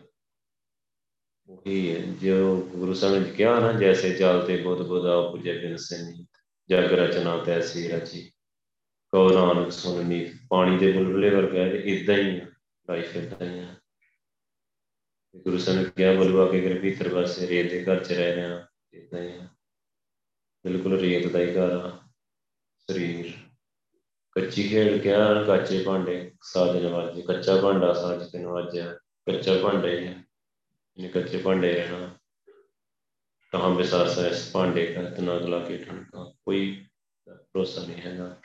ਉਹੀ 1.50 1.96
ਹੈ, 1.96 2.02
ਜੋ 2.02 2.56
ਗੁਰੂ 2.76 2.94
ਸਾਹਿਬ 2.94 3.24
ਨੇ 3.24 3.32
ਕਿਹਾ 3.32 3.60
ਨਾ 3.60 3.72
ਜੈਸੇ 3.74 4.14
ਚਲਤੇ 4.14 4.58
ਬੁੱਧ 4.62 4.82
ਬੁਧਾ 4.82 5.22
ਪੁਜੇ 5.30 5.58
ਬਿਨ 5.60 5.76
ਸੈਨੀ, 5.78 6.26
ਜਗ 6.70 6.94
ਰਚਨਾ 6.94 7.38
ਤੈਸੀ 7.44 7.88
ਰਚੀ। 7.88 8.32
ਕਉ 9.14 9.30
ਨਾਨਕ 9.30 9.72
ਸੁਨਨੀ 9.72 10.34
ਪਾਣੀ 10.50 10.78
ਦੇ 10.78 10.92
ਬੁਲਬੁਲੇ 10.92 11.30
ਵਰਗਾ 11.30 11.66
ਇਦਾਂ 11.66 12.16
ਹੀ 12.16 12.36
ਲਾਈਫ 12.90 13.16
ਇਦਾਂ 13.16 13.48
ਹੀ 13.48 13.60
ਆ। 13.60 13.76
ਗੁਰੂ 15.36 15.58
ਸਾਹਿਬ 15.58 15.80
ਨੇ 15.80 15.90
ਕਿਹਾ 15.98 16.14
ਬਲਵਾ 16.14 16.52
ਕੇ 16.52 16.62
ਕਰ 16.62 16.80
ਭੀਤਰ 16.80 17.10
ਵਾਸੇ 17.10 17.48
ਰੇਤ 17.48 17.72
ਦੇ 17.72 17.84
ਘਰ 17.84 18.04
ਚ 18.04 18.12
ਰਹਿ 18.12 18.36
ਰਿਹਾ 18.36 18.68
ਇਦਾਂ 18.94 19.22
ਹੀ 19.22 19.32
ਆ। 19.32 19.48
ਬਿਲਕੁਲ 20.66 21.00
ਰੇਤ 21.00 21.28
ਦਾ 21.28 21.40
ਹੀ 21.40 21.52
ਘਰ 21.56 21.72
ਆ, 21.72 22.00
ਸਰੀਰ। 22.80 23.34
ਕੱਚੀ 24.36 24.70
ਖੇਡ 24.70 25.02
ਕਿਹਾ 25.02 25.44
ਕੱਚੇ 25.44 25.84
ਭਾਂਡੇ 25.84 26.32
ਸਾਜ 26.42 26.78
ਨਵਾਜੇ 26.78 27.22
ਕੱਚਾ 27.22 27.62
ਭਾਂਡਾ 27.62 27.94
ਸਾਜ 27.94 28.32
ਤੇ 28.32 28.40
ਨਵਾਜਿਆ 28.40 28.94
ਕੱਚਾ 29.26 29.58
ਭਾਂਡਾ 29.58 29.88
ਹੀ 29.88 30.08
ਹੈ 30.08 30.29
ਇਹਨੇ 30.98 31.10
ਕੱਚੇ 31.10 31.38
ਭਾਂਡੇ 31.38 31.74
ਰਹਿਣਾ 31.74 32.16
ਕਹਾਂ 33.52 33.70
ਬਿਸਾਸਾ 33.70 34.28
ਇਸ 34.28 34.52
ਭਾਂਡੇ 34.52 34.94
ਦਾ 34.94 35.10
ਤਨਾ 35.10 35.40
ਗਲਾ 35.40 35.60
ਕੇ 35.60 35.78
ਠਣਕਾ 35.78 36.34
ਕੋਈ 36.46 36.86
ਭਰੋਸਾ 37.30 37.86
ਨਹੀਂ 37.86 38.02
ਹੈਗਾ। 38.02 38.42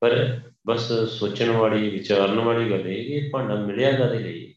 ਪਰ 0.00 0.40
ਬਸ 0.66 0.92
ਸੋਚਣ 0.92 1.50
ਵਾਲੀ, 1.50 1.90
ਵਿਚਾਰਨ 1.90 2.40
ਵਾਲੀ 2.40 2.70
ਗੱਲ 2.70 2.88
ਇਹ 2.88 3.22
ਕਿ 3.22 3.28
ਭਾਂਡਾ 3.28 3.54
ਮਿਲਿਆ 3.54 3.96
ਕਾਦੇ 3.96 4.18
ਲਈ? 4.18 4.54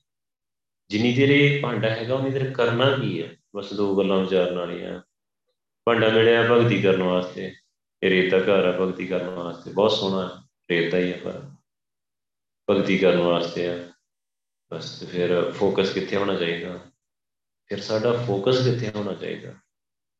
ਜਿੰਨੀ 0.89 1.15
ਦੇਰ 1.15 1.29
ਇਹ 1.29 1.61
ਭਾਂਡਾ 1.61 1.89
ਹੈਗਾ, 1.89 2.15
ਉਨੀ 2.15 2.31
ਦੇਰ 2.31 2.53
ਕਰਨਾ 2.53 2.97
ਕੀ 2.97 3.23
ਹੈ? 3.23 3.35
ਬਸ 3.55 3.73
ਦੋ 3.73 3.97
ਗੱਲਾਂ 3.97 4.19
ਵਿਚਾਰਨ 4.19 4.57
ਵਾਲੀਆਂ। 4.57 5.01
ਭਾਂਡਾ 5.85 6.09
ਮਿਲਿਆ 6.09 6.43
ਭਗਤੀ 6.43 6.81
ਕਰਨ 6.81 7.03
ਵਾਸਤੇ 7.03 7.55
ਇਹ 8.03 8.09
ਰੇਤਾ 8.09 8.37
ਘਰ 8.37 8.65
ਆ 8.65 8.71
ਭਗਤੀ 8.71 9.07
ਕਰਨ 9.07 9.29
ਵਾਸਤੇ। 9.29 9.71
ਬਹੁਤ 9.71 9.91
ਸੋਹਣਾ 9.91 10.47
ਰੇਤਾ 10.69 10.97
ਹੀ 10.97 11.13
ਹੈ 11.13 11.17
ਪਰ 11.17 11.41
ਭਗਤੀ 12.69 12.97
ਕਰਨ 12.97 13.17
ਵਾਸਤੇ 13.17 13.67
ਆ। 13.67 13.89
ਬਸ 14.73 15.03
ਫਿਰ 15.03 15.51
ਫੋਕਸ 15.51 15.93
ਕਿੱਥੇ 15.93 16.15
ਹੋਣਾ 16.15 16.35
ਚਾਹੀਦਾ? 16.35 16.79
ਫਿਰ 17.67 17.79
ਸਾਡਾ 17.81 18.11
ਫੋਕਸ 18.27 18.63
ਕਿੱਥੇ 18.65 18.91
ਹੋਣਾ 18.95 19.13
ਚਾਹੀਦਾ? 19.13 19.53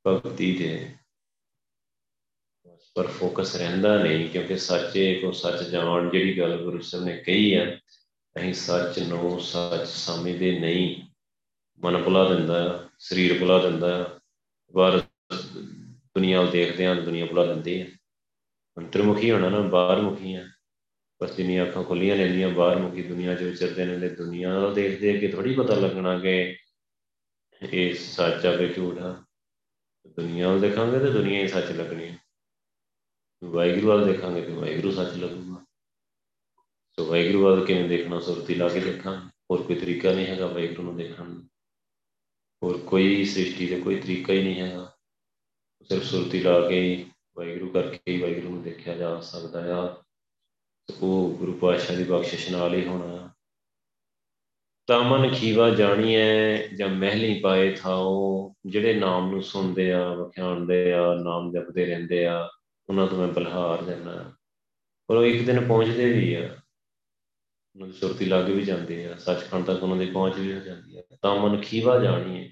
ਭਗਤੀ 0.06 0.54
ਤੇ 0.58 0.88
ਪਰ 2.96 3.08
ਫੋਕਸ 3.08 3.56
ਰਹਿੰਦਾ 3.56 3.98
ਨਹੀਂ, 4.04 4.30
ਕਿਉਂਕਿ 4.30 4.58
ਸੱਚੇ 4.58 5.14
ਕੋ 5.16 5.32
ਸੱਚ 5.32 5.64
ਜਾਣ, 5.64 6.10
ਜਿਹੜੀ 6.10 6.38
ਗੱਲ 6.38 6.58
ਗੁਰੂ 6.64 6.80
ਸਾਹਿਬ 6.82 7.06
ਨੇ 7.06 7.18
ਕਹੀ 7.18 7.54
ਹੈ 7.56 7.66
ਅਸੀਂ 8.36 8.54
ਸੱਚ 8.54 9.00
ਨੂੰ 9.00 9.40
ਸੱਚ 9.42 9.88
ਸਮਝਦੇ 9.88 10.60
ਨਹੀਂ। 10.60 10.96
ਮਨ 11.82 12.02
ਭੁਲਾ 12.04 12.28
ਦਿੰਦਾ, 12.30 12.90
ਸਰੀਰ 13.00 13.38
ਭੁਲਾ 13.40 13.58
ਦਿੰਦਾ, 13.60 14.20
ਬਾਹਰ 14.74 15.02
ਦੁਨੀਆ 15.32 16.42
ਨੂੰ 16.42 16.52
ਦੇਖਦੇ 16.52 16.86
ਹਾਂ, 16.86 16.96
ਦੁਨੀਆ 16.96 17.26
ਭੁਲਾ 17.26 17.46
ਦਿੰਦੀ 17.46 17.82
ਹੈ 17.82 17.88
ਅੰਤਰਮੁਖੀ 18.78 19.32
ਹੋਣਾ 19.32 19.50
ਨਾ 19.50 19.60
ਬਾਹਰ 19.60 20.02
ਮੁਖੀ 20.02 20.36
ਹੈ 20.36 20.46
ਬਸ 21.22 21.36
ਜਿੰਨੀਆਂ 21.36 21.66
ਅੱਖਾਂ 21.66 21.84
ਖੁੱਲੀਆਂ 21.84 22.16
ਰਹਿੰਦੀਆਂ 22.16 22.50
ਬਾਹਰ 22.50 22.78
ਮੁਖੀ 22.78 23.04
ਦੁਨੀਆ 23.04 23.36
'ਚ 23.36 23.44
ਵਿਚਰਦੇ 23.44 23.86
ਨੇ, 23.86 24.00
ਤੇ 24.00 24.16
ਦੁਨੀਆ 24.16 24.54
ਨਾਲ 24.54 24.74
ਦੇਖਦੇ 24.74 25.18
ਕਿ 25.20 25.28
ਥੋੜੀ 25.28 25.54
ਪਤਾ 25.56 25.76
ਲੱਗਣਾ 25.76 26.20
ਕਿ 26.20 26.58
ਇਹ 27.64 27.96
ਸੱਚ 27.96 28.46
ਆ 28.46 28.56
ਕਿ 28.56 28.74
ਝੂਠ 28.74 28.98
ਆ? 28.98 29.24
ਦੁਨੀਆ 30.08 30.52
ਨੂੰ 30.52 30.62
ਦੇਖਾਂਗੇ 30.62 31.00
ਤੇ 31.00 31.12
ਦੁਨੀਆ 31.12 31.40
ਹੀ 31.40 31.48
ਸੱਚ 31.48 31.66
ਲੱਗਣੀ 31.66 32.08
ਹੈ 32.08 32.18
ਵਾਹਿਗੁਰੂ 33.44 33.88
ਵੱਲ 33.88 34.06
ਦੇਖਾਂਗੇ 34.06 34.42
ਤੇ 34.42 34.52
ਵਾਹਿਗੁਰੂ 34.52 34.92
ਸੱਚ 34.92 35.14
ਲੱਗੂਗਾ। 35.14 35.66
ਸੋ 36.96 37.06
ਵਾਹਿਗੁਰੂ 37.06 37.44
ਵੱਲ 37.44 37.66
ਕਿਵੇਂ 37.66 37.90
ਦੇਖਣਾ? 37.90 38.20
ਸੁਰਤੀ 38.20 38.56
ਲਾ 38.56 38.70
ਕੇ 38.70 38.80
ਦੇਖਾਂ 38.80 39.30
ਹੋਰ 39.52 39.64
ਕੋਈ 39.64 39.76
ਤਰੀਕਾ 39.76 40.14
ਨਹੀਂ 40.14 40.28
ਹੈਗਾ 40.28 40.48
ਵਾਹਿਗੁਰੂ 40.48 40.84
ਨੂੰ 40.84 40.98
ਦੇਖਣ 40.98 41.34
ਦਾ। 41.34 41.48
ਹੋਰ 42.64 42.78
ਕੋਈ 42.78 43.26
ਸ੍ਰਿਸ਼ਟੀ 43.26 43.68
ਦੇ 43.68 43.82
ਕੋਈ 43.82 44.00
ਤਰੀਕਾ 44.00 44.34
ਹੀ 44.34 44.44
ਨਹੀਂ 44.44 44.62
ਹੈਗਾ। 44.62 44.98
ਸਿਰਫ 45.84 46.04
ਸੁਰਤੀ 46.04 46.40
ਲਾ 46.40 46.70
ਕੇ 46.70 47.06
ਵਾਹਿਗੁਰੂ 47.36 47.72
ਕਰਕੇ 47.72 48.00
ਹੀ 48.08 48.22
ਵਾਹਿਗੁਰੂ 48.22 48.50
ਨੂੰ 48.50 48.64
ਦੇਖਿਆ 48.64 48.98
ਜਾ 48.98 49.22
ਸਕਦਾ 49.22 49.78
ਆ। 49.78 50.04
ਉਹ 51.02 51.36
ਗੁਰੂ 51.38 51.54
ਪਾਤਸ਼ਾਹ 51.54 51.96
ਦੀ 51.96 52.04
ਬਖਸ਼ਿਸ਼ 52.04 52.52
ਨਾਲ 52.52 52.74
ਹੀ 52.74 52.88
ਹੋਣਾ 52.88 53.27
ਤਾਂ 54.88 55.04
ਮਨ 55.04 55.34
ਖੀਵਾ 55.34 55.70
ਜਾਣੀਐ 55.70 56.58
ਜਾਂ 56.68 56.90
ਮਹਿਲੀ 56.90 57.40
ਪਾਏ 57.40 57.74
ਥਾਓ 57.74 58.54
ਜਿਹੜੇ 58.66 58.94
ਨਾਮ 58.94 59.30
ਨੂੰ 59.30 59.44
ਸੁਣਦੇ 59.44 59.94
ਆ, 59.94 60.14
ਵਖਿਆਣਦੇ 60.14 60.94
ਆ, 60.94 61.14
ਨਾਮ 61.24 61.52
ਜਪਦੇ 61.52 61.86
ਰਹਿੰਦੇ 61.86 62.26
ਆ, 62.26 62.50
ਉਹਨਾਂ 62.90 63.08
ਤੋਂ 63.08 63.18
ਮੈਂ 63.18 63.28
ਬਲਹਾਰ 63.28 63.82
ਦੇਣਾ 63.82 64.34
ਪਰ 65.08 65.16
ਉਹ 65.16 65.24
ਇੱਕ 65.24 65.46
ਦਿਨ 65.46 65.68
ਪਹੁੰਚਦੇ 65.68 66.14
ਵੀ 66.14 66.34
ਆ। 66.34 66.58
ਉਹਨਾਂ 67.76 67.88
ਦੀ 67.88 67.94
ਸੁਰਤੀ 67.94 68.26
ਲੱਗ 68.26 68.46
ਵੀ 68.46 68.62
ਜਾਂਦੇ 68.62 69.06
ਆ। 69.06 69.16
ਸੱਚਖੰਡ 69.16 69.66
ਤੱਕ 69.66 69.84
ਉਹਨਾਂ 69.84 69.98
ਦੀ 69.98 70.06
ਪਹੁੰਚ 70.06 70.36
ਵੀ 70.36 70.54
ਹੋ 70.54 70.60
ਜਾਂਦੀ 70.60 70.98
ਆ। 70.98 71.02
ਤਾਂ 71.22 71.36
ਮਨ 71.36 71.62
ਖੀਵਾ 71.62 72.00
ਜਾਣੀਏ 72.00 72.52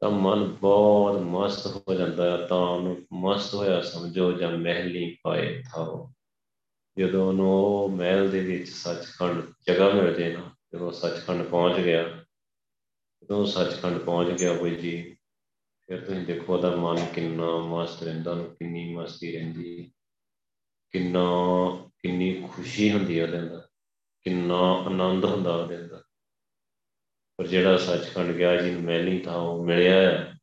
ਤਾਂ 0.00 0.10
ਮਨ 0.10 0.44
ਬਹੁਤ 0.44 1.20
ਮਸਤ 1.20 1.82
ਹੋ 1.88 1.94
ਜਾਂਦਾ 1.94 2.38
ਹੈ 2.38 2.46
ਤਾਂ 2.46 2.56
ਉਹਨੂੰ 2.56 3.06
ਮਸਤ 3.12 3.54
ਹੋਇਆ 3.54 3.80
ਸਮਝੋ 3.80 4.32
ਜਾਂ 4.32 4.50
ਮਹਿਲੀ 4.50 5.16
ਪਾਏ 5.22 5.62
ਥਾਓ 5.74 6.12
ਜਦੋਂ 6.98 7.28
ਉਹਨੂੰ 7.28 7.90
ਮਹਿਲ 7.96 8.30
ਦੇ 8.30 8.40
ਵਿੱਚ 8.40 8.68
ਸੱਚਖੰਡ 8.68 9.42
ਜਗ੍ਹਾ 9.66 9.88
ਮਿਲ 9.88 10.14
ਜੇ 10.14 10.36
ਨਾ 10.36 10.54
ਜਦੋਂ 10.74 10.92
ਸੱਚਖੰਡ 10.92 11.42
ਪਹੁੰਚ 11.42 11.80
ਗਿਆ, 11.80 12.24
ਜਦੋਂ 13.22 13.46
ਸੱਚਖੰਡ 13.46 13.98
ਪਹੁੰਚ 13.98 14.40
ਗਿਆ 14.40 14.56
ਕੋਈ 14.56 14.74
ਜੀ, 14.74 15.16
ਫਿਰ 15.86 16.04
ਤੁਸੀਂ 16.04 16.26
ਦੇਖੋ 16.26 16.56
ਉਹਦਾ 16.56 16.76
ਮਨ 16.76 17.06
ਕਿੰਨਾ 17.14 17.58
ਮਸਤ 17.58 18.02
ਰਹਿੰਦਾ 18.02 18.34
ਨੂੰ 18.34 18.50
ਕਿੰਨੀ 18.50 18.94
ਮਸਤੀ 18.94 19.32
ਰਹਿੰਦੀ, 19.32 19.92
ਕਿੰਨਾ, 20.90 21.24
ਕਿੰਨੀ 21.98 22.48
ਖੁਸ਼ੀ 22.52 22.92
ਹੁੰਦੀ 22.92 23.20
ਹੈ 23.20 23.24
ਉਹਦੇ 23.24 23.38
ਅੰਦਰ, 23.38 23.68
ਕਿੰਨਾ 24.22 24.58
ਆਨੰਦ 24.72 25.24
ਹੁੰਦਾ 25.24 25.56
ਉਹਦੇ 25.56 25.76
ਅੰਦਰ। 25.76 26.02
ਪਰ 27.36 27.46
ਜਿਹੜਾ 27.46 27.76
ਸੱਚਖੰਡ 27.76 28.32
ਗਿਆ 28.32 28.56
ਜਿਹਨੂੰ 28.56 28.82
ਮੈਂ 28.82 29.02
ਨਹੀਂ 29.02 29.20
ਤਾਂ 29.20 29.36
ਉਹ 29.36 29.64
ਮਿਲਿਆ 29.64 30.34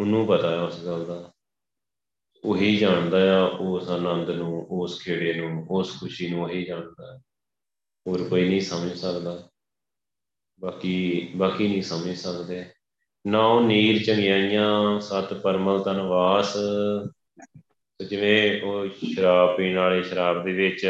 ਉਹਨੂੰ 0.00 0.26
ਪਤਾ 0.26 0.50
ਹੈ 0.50 0.62
ਉਸ 0.62 0.84
ਗੱਲ 0.84 1.06
ਦਾ। 1.06 1.32
ਉਹੀ 2.44 2.76
ਜਾਣਦਾ 2.76 3.40
ਆ, 3.40 3.44
ਉਸ 3.44 3.88
ਆਨੰਦ 3.88 4.30
ਨੂੰ, 4.30 4.66
ਉਸ 4.70 5.02
ਖੇੜੇ 5.02 5.34
ਨੂੰ, 5.34 5.66
ਉਸ 5.70 6.00
ਖੁਸ਼ੀ 6.00 6.28
ਨੂੰ 6.28 6.44
ਉਹੀ 6.44 6.64
ਜਾਣਦਾ। 6.64 7.20
ਹੋਰ 8.06 8.28
ਕੋਈ 8.28 8.48
ਨਹੀਂ 8.48 8.60
ਸਮਝ 8.60 8.92
ਸਕਦਾ। 8.92 9.48
ਬਾਕੀ 10.60 11.28
ਬਾਕੀ 11.36 11.68
ਨਹੀਂ 11.68 11.82
ਸਮਝ 11.82 12.16
ਸਕਦੇ। 12.16 12.64
ਨੌ 13.26 13.60
ਨੀਰ 13.60 14.04
ਚੰਗਿਆਈਆਂ, 14.04 15.00
ਸਤ 15.00 15.34
ਪਰਮਲ 15.34 15.82
ਤਨਵਾਸ 15.82 16.56
ਜਿਵੇਂ 18.08 18.62
ਉਹ 18.62 18.88
ਸ਼ਰਾਬ 18.88 19.56
ਪੀਣ 19.56 19.76
ਵਾਲੇ 19.76 20.02
ਸ਼ਰਾਬ 20.02 20.44
ਦੇ 20.44 20.52
ਵਿੱਚ 20.52 20.86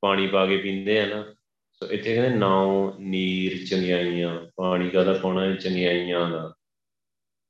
ਪਾਣੀ 0.00 0.26
ਪਾ 0.26 0.46
ਕੇ 0.46 0.56
ਪੀਂਦੇ 0.56 1.00
ਆ 1.00 1.06
ਨਾ, 1.06 1.34
ਸੋ 1.72 1.86
ਇੱਥੇ 1.86 2.14
ਕਹਿੰਦੇ 2.14 2.38
ਨੌ 2.38 2.92
ਨੀਰ 2.98 3.66
ਚੰਗਿਆਈਆਂ। 3.66 4.46
ਪਾਣੀ 4.56 4.90
ਦਾ 4.90 5.12
ਪਾਉਣਾ 5.12 5.54
ਚੰਗਿਆਈਆਂ 5.54 6.30
ਦਾ। 6.30 6.54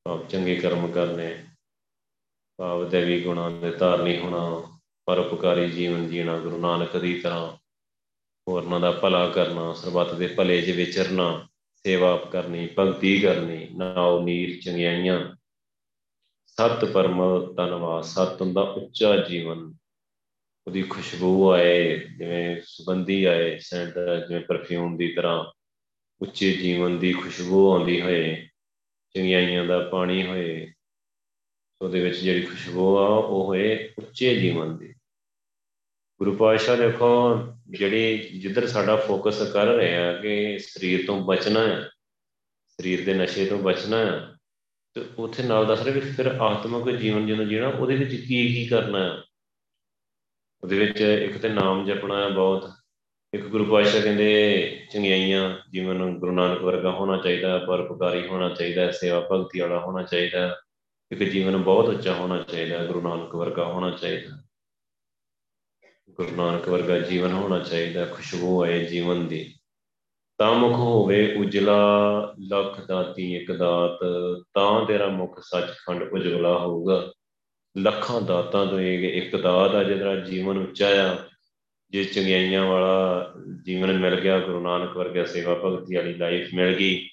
ਆਪ 0.07 0.29
ਚੰਗੇ 0.29 0.57
ਕਰਮ 0.57 0.93
ਕਰਨੇ। 0.93 1.45
ਭਾਵ 2.57 2.89
ਦੇਵੀ 2.89 3.21
ਗੁਣਾਂ 3.21 3.51
ਦੇ 3.51 3.71
ਧਾਰਨੀ 3.71 4.19
ਹੋਣਾ। 4.19 4.79
ਪਰਉਪਕਾਰੀ 5.07 5.71
ਜੀਵਨ 5.71 6.09
ਜੀਣਾ 6.09 6.39
ਗੁਰੂ 6.39 6.59
ਨਾਨਕ 6.59 6.97
ਦੀ 6.97 7.21
ਤਰ੍ਹਾਂ। 7.21 7.62
ਹੋਰਨਾਂ 8.49 8.81
ਦਾ 8.81 8.91
ਭਲਾ 8.91 9.29
ਕਰਨਾ, 9.29 9.73
ਸਰਬੱਤ 9.73 10.15
ਦੇ 10.15 10.27
ਭਲੇ 10.27 10.63
'ਚ 10.63 10.71
ਵਿਚਰਨਾ, 10.71 11.49
ਸੇਵਾ 11.75 12.17
ਕਰਨੀ, 12.17 12.69
ਭਗਤੀ 12.79 13.21
ਕਰਨੀ, 13.21 13.69
ਨਾਉ 13.77 14.25
ਨੀਰ 14.25 14.61
ਚੰਗਿਆਈਆਂ। 14.65 15.37
ਸਤ 16.47 16.85
ਪਰਮ 16.85 17.55
ਧਨਵਾਦ, 17.55 18.05
ਸਤ 18.05 18.41
ਹੁੰਦਾ 18.41 18.61
ਉੱਚਾ 18.61 19.17
ਜੀਵਨ। 19.17 19.75
ਉਹਦੀ 20.67 20.83
ਖੁਸ਼ਬੂ 20.83 21.51
ਆਏ, 21.51 21.99
ਜਿਵੇਂ 21.99 22.61
ਸੁਗੰਧੀ 22.65 23.25
ਆਏ, 23.25 23.59
ਸੈਂਟ 23.59 23.95
ਜਿਵੇਂ 24.29 24.41
ਪਰਫਿਊਮ 24.41 24.97
ਦੀ 24.97 25.13
ਤਰ੍ਹਾਂ। 25.13 25.45
ਉੱਚੇ 26.23 26.53
ਜੀਵਨ 26.53 26.99
ਦੀ 26.99 27.13
ਖੁਸ਼ਬੂ 27.13 27.73
ਆਉਂਦੀ 27.73 28.01
ਹੋਏ, 28.01 28.49
ਚੰਗਿਆਈਆਂ 29.17 29.65
ਦਾ 29.65 29.79
ਪਾਣੀ 29.79 30.27
ਹੋਏ। 30.27 30.73
ਉਹਦੇ 31.83 32.01
ਵਿੱਚ 32.01 32.17
ਜਿਹੜੀ 32.17 32.43
ਖੁਸ਼ਬੂ 32.43 32.99
ਆ, 32.99 33.07
ਉਹ 33.07 33.45
ਹੋਏ 33.45 33.93
ਉੱਚੇ 33.99 34.41
ਜੀਵਨ 34.41 34.77
ਦੀ। 34.77 34.95
ਗੁਰੂ 36.23 36.37
ਪਾਤਸ਼ਾਹ 36.37 36.77
ਦੇਖੋ, 36.77 37.39
ਜਿਹੜੀ 37.69 38.19
ਜਿੱਧਰ 38.19 38.67
ਸਾਡਾ 38.67 38.97
ਫੋਕਸ 38.97 39.43
ਕਰ 39.53 39.67
ਰਿਹਾ 39.67 40.13
ਕਿ 40.13 40.59
ਸਰੀਰ 40.59 41.07
ਤੋਂ 41.07 41.21
ਬਚਣਾ 41.21 41.61
ਹੈ 41.61 41.91
ਸਰੀਰ 42.69 43.05
ਦੇ 43.05 43.15
ਨਸ਼ੇ 43.15 43.47
ਤੋਂ 43.47 43.59
ਬਚਣਾ 43.59 43.97
ਹੈ 43.97 44.35
ਤੇ 44.95 45.05
ਉੱਥੇ 45.19 45.43
ਨਾਲ 45.43 45.67
ਦੱਸ 45.67 45.83
ਰਿਹਾ 45.83 45.95
ਵੀ 45.95 46.01
ਫਿਰ 46.01 46.27
ਆਤਮਿਕ 46.27 46.97
ਜੀਵਨ 46.97 47.27
ਜਿਹਨੂੰ 47.27 47.49
ਜੀਣਾ, 47.49 47.69
ਉਹਦੇ 47.69 47.97
ਵਿੱਚ 47.97 48.15
ਕੀ 48.15 48.55
ਕੀ 48.55 48.67
ਕਰਨਾ 48.67 49.05
ਹੈ 49.05 49.23
ਉਹਦੇ 50.63 50.79
ਵਿੱਚ 50.79 51.01
ਇੱਕ 51.01 51.39
ਤੇ 51.39 51.49
ਨਾਮ 51.49 51.87
ਜਪਣਾ 51.87 52.25
ਹੈ 52.25 52.29
ਬਹੁਤ। 52.29 52.71
ਇੱਕ 53.35 53.47
ਗੁਰੂ 53.47 53.65
ਪਾਤਸ਼ਾਹ 53.65 54.03
ਕਹਿੰਦੇ, 54.03 54.79
ਚੰਗਿਆਈਆਂ 54.93 55.59
ਜੀਵਨ 55.73 56.19
ਗੁਰੂ 56.19 56.33
ਨਾਨਕ 56.33 56.63
ਵਰਗਾ 56.63 56.91
ਹੋਣਾ 56.91 57.17
ਚਾਹੀਦਾ 57.17 57.59
ਪਰਪਕਾਰੀ 57.59 58.27
ਹੋਣਾ 58.27 58.49
ਚਾਹੀਦਾ, 58.49 58.91
ਸੇਵਾ 58.91 59.29
ਭਗਤੀ 59.33 59.61
ਵਾਲਾ 59.61 59.79
ਹੋਣਾ 59.79 60.03
ਚਾਹੀਦਾ, 60.03 60.61
ਇੱਕ 61.13 61.23
ਜੀਵਨ 61.23 61.57
ਬਹੁਤ 61.57 61.89
ਉੱਚਾ 61.89 62.15
ਹੋਣਾ 62.15 62.43
ਚਾਹੀਦਾ, 62.43 62.87
ਗੁਰੂ 62.87 63.01
ਨਾਨਕ 63.01 63.35
ਵਰਗਾ 63.35 63.65
ਹੋਣਾ 63.65 63.91
ਚਾਹੀਦਾ। 63.91 64.43
ਗੁਰੂ 66.17 66.37
ਨਾਨਕ 66.37 66.69
ਵਰਗਾ 66.69 66.99
ਜੀਵਨ 66.99 67.33
ਹੋਣਾ 67.33 67.59
ਚਾਹੀਦਾ, 67.59 68.05
ਖੁਸ਼ਬੂ 68.05 68.63
ਆਏ 68.63 68.85
ਜੀਵਨ 68.87 69.27
ਦੀ। 69.27 69.55
ਤਾਂ 70.39 70.55
ਮੁਖ 70.55 70.73
ਹੋਵੇ 70.73 71.35
ਉਜਲਾ, 71.35 72.35
ਲਖ 72.49 72.87
ਦਾਤੀ 72.87 73.37
ਇੱਕ 73.37 73.53
ਦਾਤ, 73.53 73.99
ਤਾਂ 74.55 74.87
ਤੇਰਾ 74.87 75.09
ਮੁਖ 75.09 75.41
ਸੱਚਖੰਡ 75.41 76.03
ਉਜਲਾ 76.03 76.59
ਹੋਊਗਾ। 76.59 77.13
ਲੱਖਾਂ 77.79 78.21
ਦਾਤਾਂ 78.21 78.67
ਤੋਂ 78.67 78.81
ਇਹ 78.81 79.23
ਇੱਕ 79.23 79.37
ਦਾਤ 79.37 79.75
ਆ 79.75 79.83
ਜਿਹੜਾ 79.83 80.17
ਜੀਵਨ 80.17 80.59
ਉੱਚਾ 80.59 81.13
ਆ, 81.13 81.17
ਜੇ 81.91 82.05
ਚੰਗਿਆਈਆਂ 82.05 82.67
ਵਾਲਾ 82.67 83.33
ਜੀਵਨ 83.65 83.99
ਮਿਲ 83.99 84.21
ਗਿਆ, 84.21 84.39
ਗੁਰੂ 84.41 84.61
ਨਾਨਕ 84.61 84.97
ਵਰਗਾ 84.97 85.25
ਸੇਵਾ 85.25 85.55
ਭਗਤੀ 85.55 85.97
ਵਾਲੀ 85.97 86.15
ਲਾਈਫ 86.15 86.55
ਮਿਲ 86.55 86.75
ਗਈ, 86.75 87.09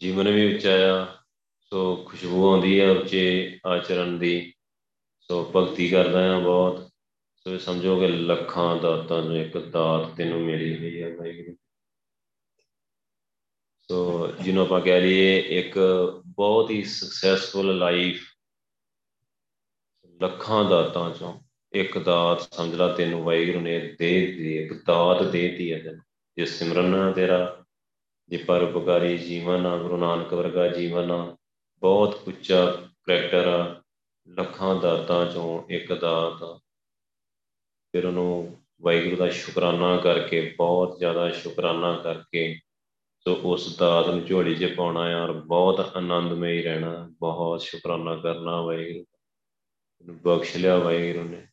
ਜੀਵਨ 0.00 0.28
ਵੀ 0.28 0.54
ਉੱਚਾ 0.54 1.02
ਆ, 1.02 1.06
ਸੋ 1.62 1.96
ਖੁਸ਼ਬੂ 1.96 2.52
ਆਉਂਦੀ 2.52 2.80
ਹੈ 2.80 2.90
ਉੱਚੇ 2.90 3.58
ਆਚਰਣ 3.66 4.18
ਦੀ, 4.18 4.52
ਸੋ 5.20 5.52
ਭਗਤੀ 5.56 5.88
ਕਰਦਾ 5.88 6.36
ਆ 6.36 6.38
ਬਹੁਤ। 6.38 6.91
ਸੋ 7.48 7.58
ਸਮਝੋ 7.58 8.00
ਕਿ 8.00 8.08
ਲੱਖਾਂ 8.08 8.76
ਦਾਤਾਂ 8.76 9.22
ਨੂੰ 9.22 9.36
ਇੱਕ 9.36 9.58
ਦਾਤ 9.58 10.16
ਤੈਨੂੰ 10.16 10.40
ਮਿਲੀ 10.40 10.78
ਹੋਈ 10.78 11.02
ਹੈ 11.02 11.16
ਵਾਹਿਗੁਰੂ। 11.16 11.56
ਸੋ 13.80 14.28
ਜਿਹਨੂੰ 14.40 14.62
ਆਪਾਂ 14.62 14.80
ਕਹਿ 14.80 15.00
ਲਈਏ 15.00 15.38
ਇੱਕ 15.38 15.78
ਬਹੁਤ 16.26 16.70
ਹੀ 16.70 16.82
ਸਕਸੈਸਫੁਲ 16.84 17.78
ਲਾਈਫ 17.78 18.22
ਲੱਖਾਂ 20.22 20.64
ਦਾਤਾਂ 20.64 21.10
ਚੋਂ 21.10 21.40
ਇੱਕ 21.72 21.98
ਦਾਤ 21.98 22.54
ਸਮਝ 22.54 22.74
ਲਾ 22.74 22.94
ਤੈਨੂੰ 22.94 23.22
ਵਾਹਿਗੁਰੂ 23.22 23.60
ਨੇ 23.60 23.78
ਦੇ 23.78 24.26
ਦਿੱਤੀ, 24.26 24.58
ਇੱਕ 24.58 24.84
ਦਾਤ 24.86 25.22
ਦੇਤੀ 25.22 25.72
ਹੈ 25.72 25.82
ਤੈਨੂੰ। 25.82 26.04
ਜੇ 26.36 26.46
ਸਿਮਰਨ 26.46 27.12
ਤੇਰਾ, 27.12 27.64
ਜੇ 28.28 28.36
ਪਰਉਪਕਾਰੀ 28.36 29.18
ਜੀਵਨ 29.18 29.66
ਆ, 29.66 29.76
ਗੁਰੂ 29.76 29.96
ਨਾਨਕ 29.96 30.34
ਵਰਗਾ 30.34 30.68
ਜੀਵਨ 30.68 31.10
ਆ, 31.10 31.36
ਬਹੁਤ 31.80 32.28
ਉੱਚਾ 32.28 32.70
ਕਰੈਕਟਰ 33.04 33.46
ਆ, 33.46 33.82
ਲੱਖਾਂ 34.28 34.76
ਦਾਤਾਂ 34.76 35.26
ਚੋਂ 35.26 35.72
ਇੱਕ 35.72 35.92
ਦਾਤ 35.92 36.62
ਫਿਰ 37.92 38.06
ਉਹਨੂੰ 38.06 38.56
ਵਾਹਿਗੁਰੂ 38.82 39.16
ਦਾ 39.16 39.28
ਸ਼ੁਕਰਾਨਾ 39.28 39.96
ਕਰਕੇ, 39.96 40.54
ਬਹੁਤ 40.58 40.98
ਜ਼ਿਆਦਾ 40.98 41.30
ਸ਼ੁਕਰਾਨਾ 41.30 41.96
ਕਰਕੇ 41.96 42.58
ਸੋ 43.20 43.34
ਉਸ 43.34 43.76
ਦਾਤ 43.76 44.08
ਨੂੰ 44.08 44.24
ਝੋਲੀ 44.24 44.54
'ਚ 44.54 44.74
ਪਾਉਣਾ 44.74 45.08
ਹੈ 45.08 45.22
ਔਰ 45.22 45.32
ਬਹੁਤ 45.32 45.80
ਆਨੰਦਮਈ 45.96 46.62
ਰਹਿਣਾ, 46.62 47.10
ਬਹੁਤ 47.20 47.62
ਸ਼ੁਕਰਾਨਾ 47.62 48.16
ਕਰਨਾ 48.16 48.60
ਵਾਹਿਗੁਰੂ 48.60 49.04
ਨੂੰ 50.06 50.18
ਬਖਸ਼ 50.18 50.56
ਲਿਆ 50.56 50.78
ਵਾਹਿਗੁਰੂ 50.78 51.28
ਨੇ। 51.28 51.46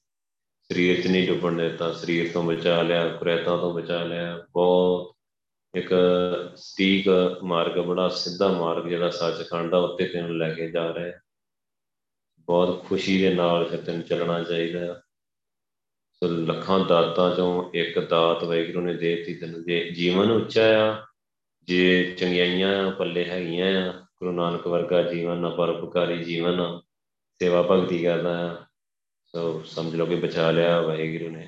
ਸਰੀਰ 0.62 1.02
'ਚ 1.02 1.08
ਨਹੀਂ 1.08 1.28
ਡੁੱਬਣ 1.28 1.58
ਦਿੱਤਾ, 1.58 1.94
ਸਰੀਰ 1.94 2.32
ਤੋਂ 2.34 2.44
ਬਚਾ 2.44 2.82
ਲਿਆ, 2.82 3.18
ਕੁਰੇਤਾਂ 3.18 3.58
ਤੋਂ 3.58 3.74
ਬਚਾ 3.74 4.04
ਲਿਆ, 4.04 4.48
ਬਹੁਤ 4.54 5.16
ਇੱਕ 5.76 5.94
ਸਟੀਕ 6.56 7.10
ਮਾਰਗ 7.44 7.80
ਬੜਾ 7.80 8.10
ਸਿੱਧਾ 8.10 8.48
ਮਾਰਗ 8.48 8.88
ਜਿਹੜਾ 8.88 9.10
ਸੱਚਖੰਡ 9.10 9.72
ਦਾ 9.72 9.78
ਉੱਤੇ 9.78 10.06
ਤੈਨੂੰ 10.06 10.38
ਲੈ 10.38 10.54
ਕੇ 10.54 10.72
ਜਾ 10.72 10.94
ਰਿਹਾ। 10.94 11.20
ਬਹੁਤ 12.40 12.86
ਖੁਸ਼ੀ 12.86 13.22
ਦੇ 13.22 13.34
ਨਾਲ 13.34 13.66
ਫਿਰ 13.66 13.82
ਤੈਨੂੰ 13.82 14.04
ਚੱਲਣਾ 14.04 14.44
ਚਾਹੀਦਾ। 14.44 14.94
ਸੋ 14.94 15.09
ਲੱਖਾਂ 16.24 16.80
ਦਾਤਾਂ 16.80 17.36
ਚੋਂ 17.36 17.72
ਇੱਕ 17.74 18.00
ਦਾਤ 18.00 18.44
ਵੈਗਰੂ 18.44 18.82
ਨੇ 18.82 18.94
ਦੇਤੀ 18.94 19.34
ਤੈਨੂੰ। 19.34 19.64
ਜੇ 19.64 19.90
ਜੀਵਨ 19.90 20.32
ਉੱਚਾ 20.32 20.92
ਆ, 20.92 21.06
ਜੇ 21.64 22.16
ਚੰਗਿਆਈਆਂ 22.20 22.92
ਪੱਲੇ 22.92 23.26
ਹੈਗੀਆਂ 23.26 23.90
ਆ, 23.90 23.92
ਗੁਰੂ 23.92 24.32
ਨਾਨਕ 24.32 24.68
ਵਰਗਾ 24.68 25.02
ਜੀਵਨ 25.02 25.50
ਪਰਉਪਕਾਰੀ 25.50 26.24
ਜੀਵਨ 26.24 26.80
ਸੇਵਾ 27.42 27.62
ਭਗਤੀ 27.62 28.04
ਕਰਦਾ 28.04 28.52
ਆ, 28.52 28.66
ਸੋ 29.26 29.64
ਸਮਝ 29.66 29.96
ਲਓ 29.96 30.06
ਕਿ 30.06 30.16
ਬਚਾ 30.16 30.52
ਲਿਆ 30.52 30.82
ਵਾਹਿਗੁਰੂ 30.82 31.32
ਨੇ। 31.32 31.48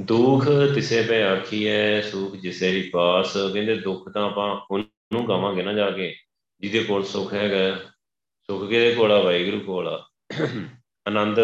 ਦੁੱਖ 0.00 0.48
ਤਿਸੇ 0.74 1.02
ਪੈ 1.02 1.22
ਆਖੀ 1.24 1.68
ਹੈ 1.68 2.00
ਸੁਖ 2.00 2.36
ਜਿਸੇ 2.36 2.70
ਵੀ 2.74 2.82
ਪਾਸ। 2.88 3.32
ਕਹਿੰਦੇ 3.52 3.74
ਦੁੱਖ 3.74 4.08
ਤਾਂ 4.08 4.24
ਆਪਾਂ 4.24 4.60
ਉਹਨੂੰ 4.70 5.28
ਗਾਵਾਂਗੇ 5.28 5.62
ਨਾ 5.62 5.72
ਜਾ 5.72 5.90
ਕੇ, 5.90 6.14
ਜਿਹਦੇ 6.60 6.84
ਕੋਲ 6.84 7.04
ਸੁਖ 7.04 7.34
ਹੈਗਾ। 7.34 7.76
ਸੁਖ 8.46 8.68
ਕਿਹਦੇ 8.68 8.94
ਕੋਲ 8.94 9.12
ਆ? 9.12 9.20
ਵਾਹਿਗੁਰੂ 9.20 9.60
ਕੋਲ 9.60 9.88
ਆ। 9.88 10.08
ਆਨੰਦ 11.06 11.36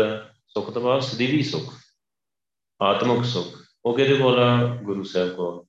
ਸੁਖ 0.48 0.70
ਤੋਂ 0.70 0.82
ਬਾਅਦ 0.82 1.02
ਸਦੀਵੀ 1.02 1.42
ਸੁਖ। 1.42 1.74
ਆਤਮਿਕ 2.82 3.24
ਸੁਖ 3.24 3.46
ਉਹ 3.84 3.96
ਕਿਹਦੇ 3.96 4.14
ਕੋਲ 4.14 4.38
ਆ? 4.38 4.76
ਗੁਰੂ 4.76 5.02
ਸਾਹਿਬ 5.02 5.30
ਕੋਲ। 5.30 5.64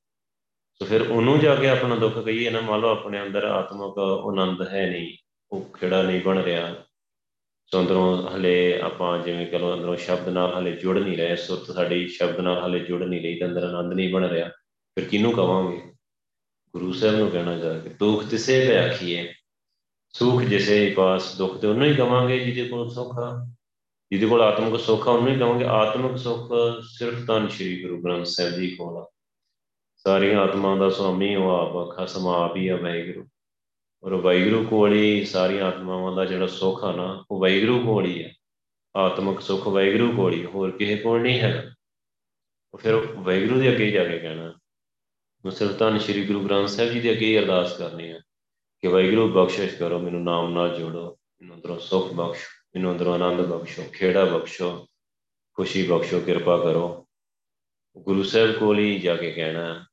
ਸੋ 0.80 0.86
ਫਿਰ 0.86 1.02
ਉਹਨੂੰ 1.02 1.40
ਜਾ 1.40 1.56
ਕੇ 1.56 1.70
ਆਪਣਾ 1.70 1.96
ਦੁੱਖ 1.96 2.20
ਕਹੀਏ 2.20 2.50
ਨਾ 2.50 2.62
ਮੰਨ 2.62 2.82
ਲਓ 2.82 2.90
ਆਪਣੇ 2.90 3.22
ਅੰਦਰ 3.22 3.44
ਆਤਮਿਕ 3.44 4.00
ਆਨੰਦ 4.00 4.68
ਹੈ 4.68 4.90
ਨਹੀਂ 4.90 5.18
ਉਹ 5.52 5.66
ਖੇੜਾ 5.66 6.04
ਨਹੀਂ 6.04 6.22
ਬਣ 6.22 6.42
ਰਿਹਾ। 6.42 6.76
ਸੋ 7.72 7.82
ਅੰਦਰੋਂ 7.82 8.28
ਹਲੇ 8.28 8.80
ਆਪਾਂ 8.80 9.20
ਜਿਵੇਂ 9.20 9.48
ਕਹ 9.48 9.58
ਲਓ 9.58 9.74
ਅੰਦਰੋਂ 9.74 9.96
ਸ਼ਬਦ 9.96 10.30
ਨਾਲ 10.30 10.54
ਹਲੇ 10.60 10.72
ਜੁੜ 10.72 10.98
ਨਹੀਂ 10.98 11.18
ਰਹੇ 11.18 11.36
ਸੁਰਤ 11.36 11.76
ਸਾਡੀ 11.76 12.08
ਸ਼ਬਦ 12.08 12.40
ਨਾਲ 12.40 12.64
ਹਲੇ 12.66 12.80
ਜੁੜ 12.80 13.04
ਨਹੀਂ 13.04 13.22
ਰਹੀ 13.22 13.40
ਤੇ 13.40 13.46
ਅੰਦਰ 13.46 13.64
ਆਨੰਦ 13.64 13.94
ਨਹੀਂ 13.94 14.14
ਬਣ 14.14 14.26
ਰਿਹਾ। 14.26 14.50
ਫਿਰ 14.96 15.06
ਕਿਹਨੂੰ 15.06 15.34
ਕਵਾਂਗੇ? 15.34 15.82
ਗੁਰੂ 16.74 16.94
ਸਾਹਿਬ 16.94 17.16
ਨੂੰ 17.16 17.32
ਕਹਿਣਾ 17.32 17.58
ਜਾ 17.58 17.80
ਕੇ 17.80 17.90
ਦੁੱਖ 17.90 18.26
ਤਿਸੇ 18.26 18.68
ਪੇ 18.68 18.78
ਆਖੀਏ। 18.78 19.34
ਸੁਖ 20.14 20.42
ਜਿਸੇ 20.42 20.94
ਪਾਸ 20.98 21.38
ਦੁੱਖ 21.38 21.58
ਤੇ 21.58 21.68
ਉਹਨੂੰ 21.68 21.88
ਹੀ 21.88 21.96
ਕਵਾਂਗੇ 21.96 22.40
ਜਿਹਦੇ 22.40 22.70
ਕੋਲ 22.70 22.90
ਸੁੱਖ 22.90 23.14
ਆ। 23.20 23.52
ਜਿਹਦੇ 24.12 24.28
ਕੋਲ 24.28 24.42
ਆਤਮਿਕ 24.42 24.80
ਸੁੱਖ 24.80 25.08
ਆ, 25.08 25.12
ਉਹਨੂੰ 25.12 25.34
ਹੀ 25.34 25.40
ਕਵਾਂਗੇ 25.40 25.66
ਆਤਮਿਕ 25.66 26.18
ਸੁੱਖ 26.18 26.52
ਸਿਰਫ 26.90 27.26
ਤਾਂ 27.28 27.50
ਸ੍ਰੀ 27.50 27.84
ਗੁਰੂ 27.84 28.02
ਗ੍ਰੰਥ 28.02 28.26
ਸਾਹਿਬ 28.26 28.54
ਜੀ 28.54 28.76
ਕੋਲ 28.76 28.98
ਆ। 28.98 29.10
ਸਾਰੀਆਂ 29.96 30.40
ਆਤਮਾ 30.40 30.76
ਦਾ 30.76 30.90
ਸੁਆਮੀ, 30.90 31.36
ਉਹ 31.36 31.50
ਆਪ 31.52 31.98
ਖਸਮ 31.98 32.28
ਆਪ 32.28 32.56
ਹੀ 32.56 32.68
ਆ 32.68 32.76
ਵਾਹਿਗੁਰੂ। 32.76 33.28
ਔਰ 34.04 34.14
ਵਾਹਿਗੁਰੂ 34.14 34.66
ਕੋਲ 34.66 34.94
ਹੀ 34.94 35.26
ਸਾਰੀਆਂ 35.26 35.66
ਆਤਮਾਵਾਂ 35.66 36.16
ਦਾ 36.16 36.26
ਜਿਹੜਾ 36.26 36.48
ਸੁੱਖ 36.48 36.84
ਆ 36.84 36.92
ਨਾ, 36.92 37.26
ਉਹ 37.32 37.42
ਵਾਹਿਗੁਰੂ 37.42 37.80
ਕੋਲ 37.80 38.06
ਹੀ 38.06 38.24
ਹੈ 38.24 38.34
ਆਤਮਿਕ 38.96 39.42
ਸੁੱਖ 39.42 39.68
ਵਾਹਿਗੁਰੂ 39.68 40.12
ਕੋਲ 40.12 40.34
ਹੀ 40.34 40.46
ਹੋਰ 40.46 40.72
ਕਿਸੇ 40.72 40.96
ਕੋਲ 40.98 41.22
ਨਹੀਂ 41.22 41.40
ਹੈ 41.40 41.76
ਉਹ 42.74 42.80
ਫਿਰ 42.80 42.96
ਵਾਹਿਗੁਰੂ 42.96 43.60
ਦੇ 43.60 43.72
ਅੱਗੇ 43.72 43.92
ਜਾ 43.92 44.04
ਕੇ 44.04 44.20
ਕਹਿਣਾ 44.20 44.54
ਉਹ 45.46 45.52
ਸਿਰਫ 45.52 45.72
ਤਾਂ 45.72 46.00
ਸ੍ਰੀ 46.00 46.26
ਗੁਰੂ 46.26 46.42
ਗ੍ਰੰਥ 46.42 46.68
ਸਾਹਿਬ 46.68 46.92
ਜੀ 46.92 47.00
ਦੇ 47.00 47.12
ਅੱਗੇ 47.12 47.26
ਹੀ 47.26 47.40
ਅਰਦਾਸ 47.40 47.78
ਕਰਨੀ 47.78 48.12
ਹੈ 48.12 48.20
ਕਿ 48.82 48.88
ਵਾਹਿਗੁਰੂ 48.88 49.28
ਬਖਸ਼ਿਸ਼ 49.30 49.76
ਕਰੋ, 49.76 50.00
ਮੈਨੂੰ 50.00 50.24
ਨਾਮ 50.24 50.54
ਨਾਲ 50.54 50.80
ਜੋੜੋ, 50.80 51.18
ਮੈਨੂੰ 51.42 51.56
ਅੰਦਰੋਂ 51.56 51.80
ਸੁੱਖ 51.80 52.14
ਬਖਸ਼ੋ। 52.14 52.57
ਮੈਨੂੰ 52.78 52.92
ਅੰਦਰੋਂ 52.92 53.14
ਆਨੰਦ 53.14 53.42
ਬਖਸ਼ੋ, 53.42 53.84
ਖੇੜਾ 53.94 54.26
ਬਖਸ਼ੋ, 54.26 54.88
ਖੁਸ਼ੀ 55.54 55.88
ਬਖਸ਼ੋ, 55.88 56.20
ਕਿਰਪਾ 56.20 56.58
ਕਰੋ। 56.58 57.08
ਗੁਰੂ 57.98 58.24
ਸਾਹਿਬ 58.24 58.52
ਕੋਲ 58.52 58.80
ਹੀ 58.80 59.00
ਜਾ 59.00 59.16
ਕੇ 59.16 59.32
ਕਹਿਣਾ 59.32 59.86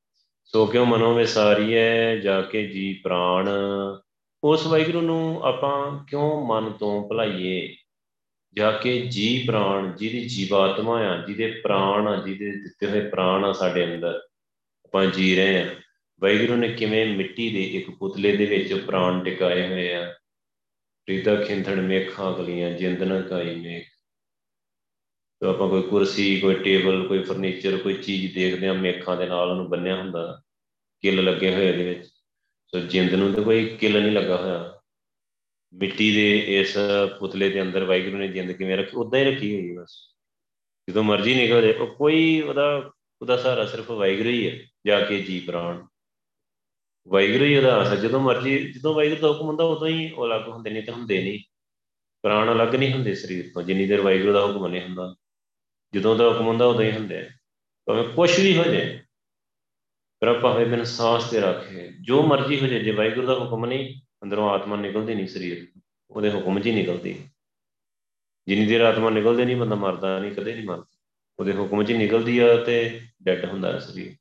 ਸੋ 0.45 0.66
ਕਿਉ 0.66 0.85
ਮਨੋ 0.85 1.14
ਵਿਸਾਰੀਐ, 1.14 2.16
ਜਾ 2.16 2.43
ਕੇ 2.43 2.66
ਜੀ 2.66 3.01
ਪ੍ਰਾਣ। 3.05 3.49
ਉਸ 4.45 4.66
ਵਾਹਿਗੁਰੂ 4.66 5.01
ਨੂੰ 5.01 5.43
ਆਪਾਂ 5.43 6.05
ਕਿਉਂ 6.05 6.47
ਮਨ 6.47 6.72
ਤੋਂ 6.72 7.09
ਭੁਲਾਈਏ? 7.09 7.76
ਜਾ 8.57 8.70
ਕੇ 8.70 9.01
ਜੀ 9.01 9.45
ਪ੍ਰਾਣ, 9.47 9.93
ਜਿਹਦੀ 9.97 10.28
ਜੀਵਾਤਮਾ 10.28 11.01
ਆ, 11.01 11.26
ਜਿਹਦੇ 11.26 11.61
ਪ੍ਰਾਣ 11.64 12.09
ਆ, 12.09 12.16
ਜਿਹਦੇ 12.16 12.51
ਦਿੱਤੇ 12.51 12.87
ਹੋਏ 12.87 13.09
ਪ੍ਰਾਣ 13.09 13.45
ਆ 13.45 13.53
ਸਾਡੇ 13.53 13.85
ਅੰਦਰ। 13.85 14.22
ਆਪਾਂ 14.85 15.07
ਜੀ 15.07 15.37
ਰਹੇ 15.37 15.62
ਆ 15.62 15.74
ਵਾਹਿਗੁਰੂ 16.20 16.57
ਨੇ 16.57 16.68
ਕਿਵੇਂ 16.68 17.07
ਮਿੱਟੀ 17.07 17.51
ਦੇ 17.51 17.62
ਇੱਕ 17.62 17.91
ਪੁਤਲੇ 17.91 18.37
ਦੇ 18.37 18.47
ਵਿੱਚ 18.47 18.72
ਪ੍ਰਾਣ 18.72 19.24
ਟਿਕਾਏ 19.24 19.68
ਹੋਏ 19.68 19.93
ਆ। 19.93 20.14
ਪ੍ਰੀਤਾ 21.07 21.36
ਖਿੰਥਣ 21.36 21.80
ਮੇਖਾਂ 21.80 22.38
ਗਲੀਆਂ 22.38 22.70
ਜਿੰਦ 22.70 23.02
ਨਾ 23.02 23.20
ਕਾਈ 23.20 23.55
ਮੇਖ। 23.55 23.86
ਤਾਂ 25.40 25.50
ਆਪਾਂ 25.50 25.68
ਕੋਈ 25.68 25.82
ਕੁਰਸੀ, 25.82 26.40
ਕੋਈ 26.40 26.55
ਟੇਬਲ, 26.55 27.09
ਕੋਈ 27.09 27.22
ਫਰਨੀਚਰ, 27.22 27.76
ਕੋਈ 27.76 27.94
ਚੀਜ਼ 27.94 28.34
ਦੇਖਦੇ 28.34 28.68
ਆ 28.68 28.72
ਮੇਖਾਂ 28.72 29.16
ਦੇ 29.16 29.26
ਨਾਲ 29.26 29.50
ਉਹਨੂੰ 29.50 29.70
ਬੰਨਿਆ 29.70 29.96
ਹੁੰਦਾ। 29.96 30.42
ਕਿੱਲ 31.00 31.24
ਲੱਗੇ 31.24 31.55
ਹੋਏ 31.55 31.68
ਇਹਦੇ 31.68 31.88
ਵਿੱਚ। 31.88 32.07
ਸੋ 32.66 32.78
ਜਿੰਦ 32.78 33.14
ਨੂੰ 33.14 33.32
ਤਾਂ 33.32 33.42
ਕੋਈ 33.42 33.76
ਕਿੱਲ 33.76 34.02
ਨਹੀਂ 34.02 34.12
ਲੱਗਾ 34.12 34.36
ਹੋਇਆ। 34.36 34.80
ਮਿੱਟੀ 35.74 36.14
ਦੇ 36.14 36.61
ਇਸ 36.61 36.76
ਪੁਤਲੇ 37.20 37.50
ਦੇ 37.50 37.62
ਅੰਦਰ 37.62 37.84
ਵਾਹਿਗੁਰੂ 37.84 38.16
ਨੇ 38.16 38.28
ਜਿੰਦ 38.28 38.52
ਕਿਵੇਂ 38.52 38.76
ਰੱਖੀ 38.76 38.96
ਉਦਾਂ 38.96 39.20
ਹੀ 39.20 39.24
ਰੱਖੀ 39.24 39.55
ਹੋਈ 39.55 39.76
ਬਸ। 39.76 39.96
ਜਦੋਂ 40.90 41.05
ਮਰਜ਼ੀ 41.05 41.34
ਨਿਕਲ 41.34 41.62
ਜਾਏ, 41.62 41.72
ਉਹ 41.72 41.86
ਕੋਈ 41.86 42.40
ਉਹਦਾ 42.40 42.90
ਉਹਦਾ 43.22 43.36
ਸਹਾਰਾ 43.36 43.66
ਸਿਰਫ 43.66 43.90
ਵਾਹਿਗੁਰੂ 43.90 44.28
ਹੀ 44.28 44.50
ਹੈ, 44.50 44.66
ਜਾ 44.86 45.00
ਕੇ 45.00 45.22
ਜੀ 45.22 45.40
ਪ੍ਰਾਣ। 45.40 45.86
ਵਾਹਿਗੁਰੂ 47.09 47.44
ਹੀ 47.44 47.57
ਉਹਦਾ 47.57 47.76
ਆਸਾ 47.76 47.94
ਜਦੋਂ 47.94 48.20
ਮਰਜ਼ੀ, 48.20 48.72
ਜਦੋਂ 48.72 48.94
ਵਾਹਿਗੁਰੂ 48.94 49.20
ਦਾ 49.20 49.28
ਹੁਕਮ 49.28 49.46
ਹੁੰਦਾ, 49.46 49.64
ਉਦੋਂ 49.64 49.88
ਹੀ 49.88 50.11
ਉਹ 50.11 50.26
ਅਲੱਗ 50.26 50.48
ਹੁੰਦੇ 50.48 50.70
ਨਹੀਂ 50.70 50.82
ਤੇ 50.82 50.92
ਹੁੰਦੇ 50.92 51.24
ਨਹੀਂ। 51.24 51.40
ਪ੍ਰਾਣ 52.22 52.52
ਅਲੱਗ 52.52 52.74
ਨਹੀਂ 52.74 52.92
ਹੁੰਦੇ 52.92 53.14
ਸਰੀਰ 53.14 53.50
ਤੋਂ, 53.55 53.62
ਜਿੰਨੀ 53.62 53.86
ਦੇਰ 53.86 54.00
ਵਾਹਿਗੁਰੂ 54.00 54.32
ਦਾ 54.32 54.46
ਹੁਕਮ 54.46 54.66
ਨਹੀਂ 54.66 54.82
ਹੁੰਦਾ। 54.82 55.14
ਜਦੋਂ 55.94 56.16
ਦਾ 56.16 56.28
ਹੁਕਮ 56.28 56.46
ਹੁੰਦਾ, 56.46 56.66
ਉਦੋਂ 56.66 56.82
ਹੀ 56.82 56.92
ਹੁੰਦੇ 56.92 57.30
ਭਾਵੇਂ 57.86 58.05
ਕੁਝ 58.05 58.40
ਵੀ 58.40 58.59
ਹੋ 58.59 58.64
ਜਾਏ 58.64 59.00
ਪਰ 60.20 60.40
ਭਾਵੇਂ 60.40 60.66
ਬਿਨ 60.66 60.84
ਸਾਹ 60.84 61.30
ਤੇ 61.30 61.40
ਰੱਖੇ, 61.40 61.92
ਜੋ 62.00 62.22
ਮਰਜ਼ੀ 62.22 62.61
ਹੋ 62.61 62.66
ਜਾਏ, 62.66 62.78
ਜੇ 62.78 62.90
ਵਾਹਿਗੁਰੂ 62.90 63.26
ਦਾ 63.26 63.34
ਹੁਕਮ 63.34 63.66
ਨਹੀਂ, 63.66 64.00
ਅੰਦਰੋਂ 64.22 64.50
ਆਤਮਾ 64.50 64.76
ਨਿਕਲਦੀ 64.76 65.14
ਨਹੀਂ 65.14 65.26
ਸਰੀਰ 65.26 65.80
ਉਹਦੇ 66.11 66.30
ਹੁਕਮ 66.30 66.61
'ਚ 66.61 66.66
ਹੀ 66.66 66.72
ਨਿਕਲਦੀ 66.72 67.28
ਜਿੰਨੀ 68.46 68.66
ਦੇਰ 68.66 68.80
ਆਤਮਾ 68.80 69.11
ਨਿਕਲਦੇ 69.11 69.44
ਨਹੀਂ, 69.44 69.57
ਬੰਦਾ 69.57 69.74
ਮਰਦਾ 69.74 70.18
ਨਹੀਂ, 70.18 70.32
ਕਦੇ 70.32 70.55
ਨਹੀਂ 70.55 70.64
ਮਰਦਾ। 70.64 70.98
ਉਹਦੇ 71.38 71.52
ਹੁਕਮ 71.52 71.84
'ਚ 71.84 71.90
ਹੀ 71.90 71.98
ਨਿਕਲਦੀ 71.98 72.38
ਆ 72.38 72.57
ਤੇ 72.57 73.00
ਡੈਡ 73.22 73.44
ਹੁੰਦਾ 73.44 73.78
ਸਰੀਰ। 73.78 74.16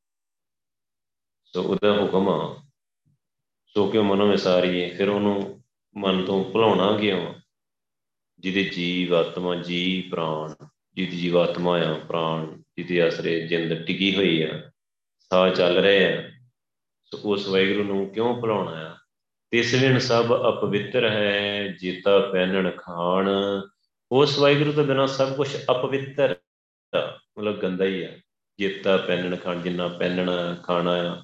ਸੋ 1.45 1.63
ਉਹਦਾ 1.63 2.01
ਹੁਕਮ 2.01 2.29
ਆ। 2.29 2.62
ਸੋ 3.73 3.85
ਕਿਉ 3.89 4.03
ਮਨੋਂ 4.03 4.27
ਵਿਸਾਰੀਏ 4.27 4.89
ਫਿਰ 4.89 5.09
ਉਹਨੂੰ 5.09 5.63
ਮਨ 5.97 6.25
ਤੋਂ 6.25 6.43
ਭੁਲਾਉਣਾ 6.51 6.97
ਕਿਉਂ 6.97 7.33
ਜਿਹਦੇ 8.39 8.63
ਜੀਵ 8.63 9.15
ਆਤਮਾ 9.15 9.55
ਜੀ 9.55 10.01
ਪ੍ਰਾਣ, 10.01 10.65
ਜਿਹਦੀ 10.93 11.17
ਜੀਵਾਤਮਾ 11.17 11.79
ਆ, 11.79 11.93
ਪ੍ਰਾਣ 11.93 12.61
ਜਿਹਦੇ 12.77 13.01
ਆਸਰੇ 13.01 13.47
ਜਿੰਦ 13.47 13.73
ਟਿਕੀ 13.85 14.15
ਹੋਈ 14.15 14.41
ਆ, 14.43 14.71
ਸਾਹ 15.19 15.49
ਚੱਲ 15.49 15.77
ਰਹੇ 15.77 16.13
ਆ, 16.13 16.29
ਸੋ 17.05 17.19
ਉਸ 17.23 17.47
ਵੈਗਰੂ 17.47 17.83
ਨੂੰ 17.83 18.09
ਕਿਉਂ 18.09 18.41
ਭੁਲਾਉਣਾ 18.41 18.71
ਆ? 18.71 18.95
ਤਿਸ 19.51 19.73
ਵਿਣ 19.73 19.99
ਸਭ 19.99 20.25
ਅਪਵਿੱਤਰ 20.25 21.09
ਹੈ, 21.09 21.67
ਜੀਤਾ 21.67 22.19
ਪਹਿਨਣ 22.19 22.71
ਖਾਣ। 22.71 23.29
ਉਸ 24.11 24.39
ਵਾਹਿਗੁਰੂ 24.39 24.71
ਤੋਂ 24.71 24.83
ਬਿਨਾ 24.83 25.05
ਸਭ 25.05 25.35
ਕੁਝ 25.35 25.49
ਅਪਵਿੱਤਰ 25.71 26.35
ਮਤਲਬ 27.37 27.59
ਗੰਦਾ 27.59 27.85
ਹੀ 27.85 28.03
ਆ। 28.03 28.09
ਜੀਤਾ 28.59 28.97
ਪਹਿਨਣ 28.97 29.35
ਖਾਣ, 29.35 29.61
ਜਿੰਨਾ 29.61 29.87
ਪਹਿਨਣਾ, 29.87 30.55
ਖਾਣਾ 30.63 30.91
ਆ 30.91 31.23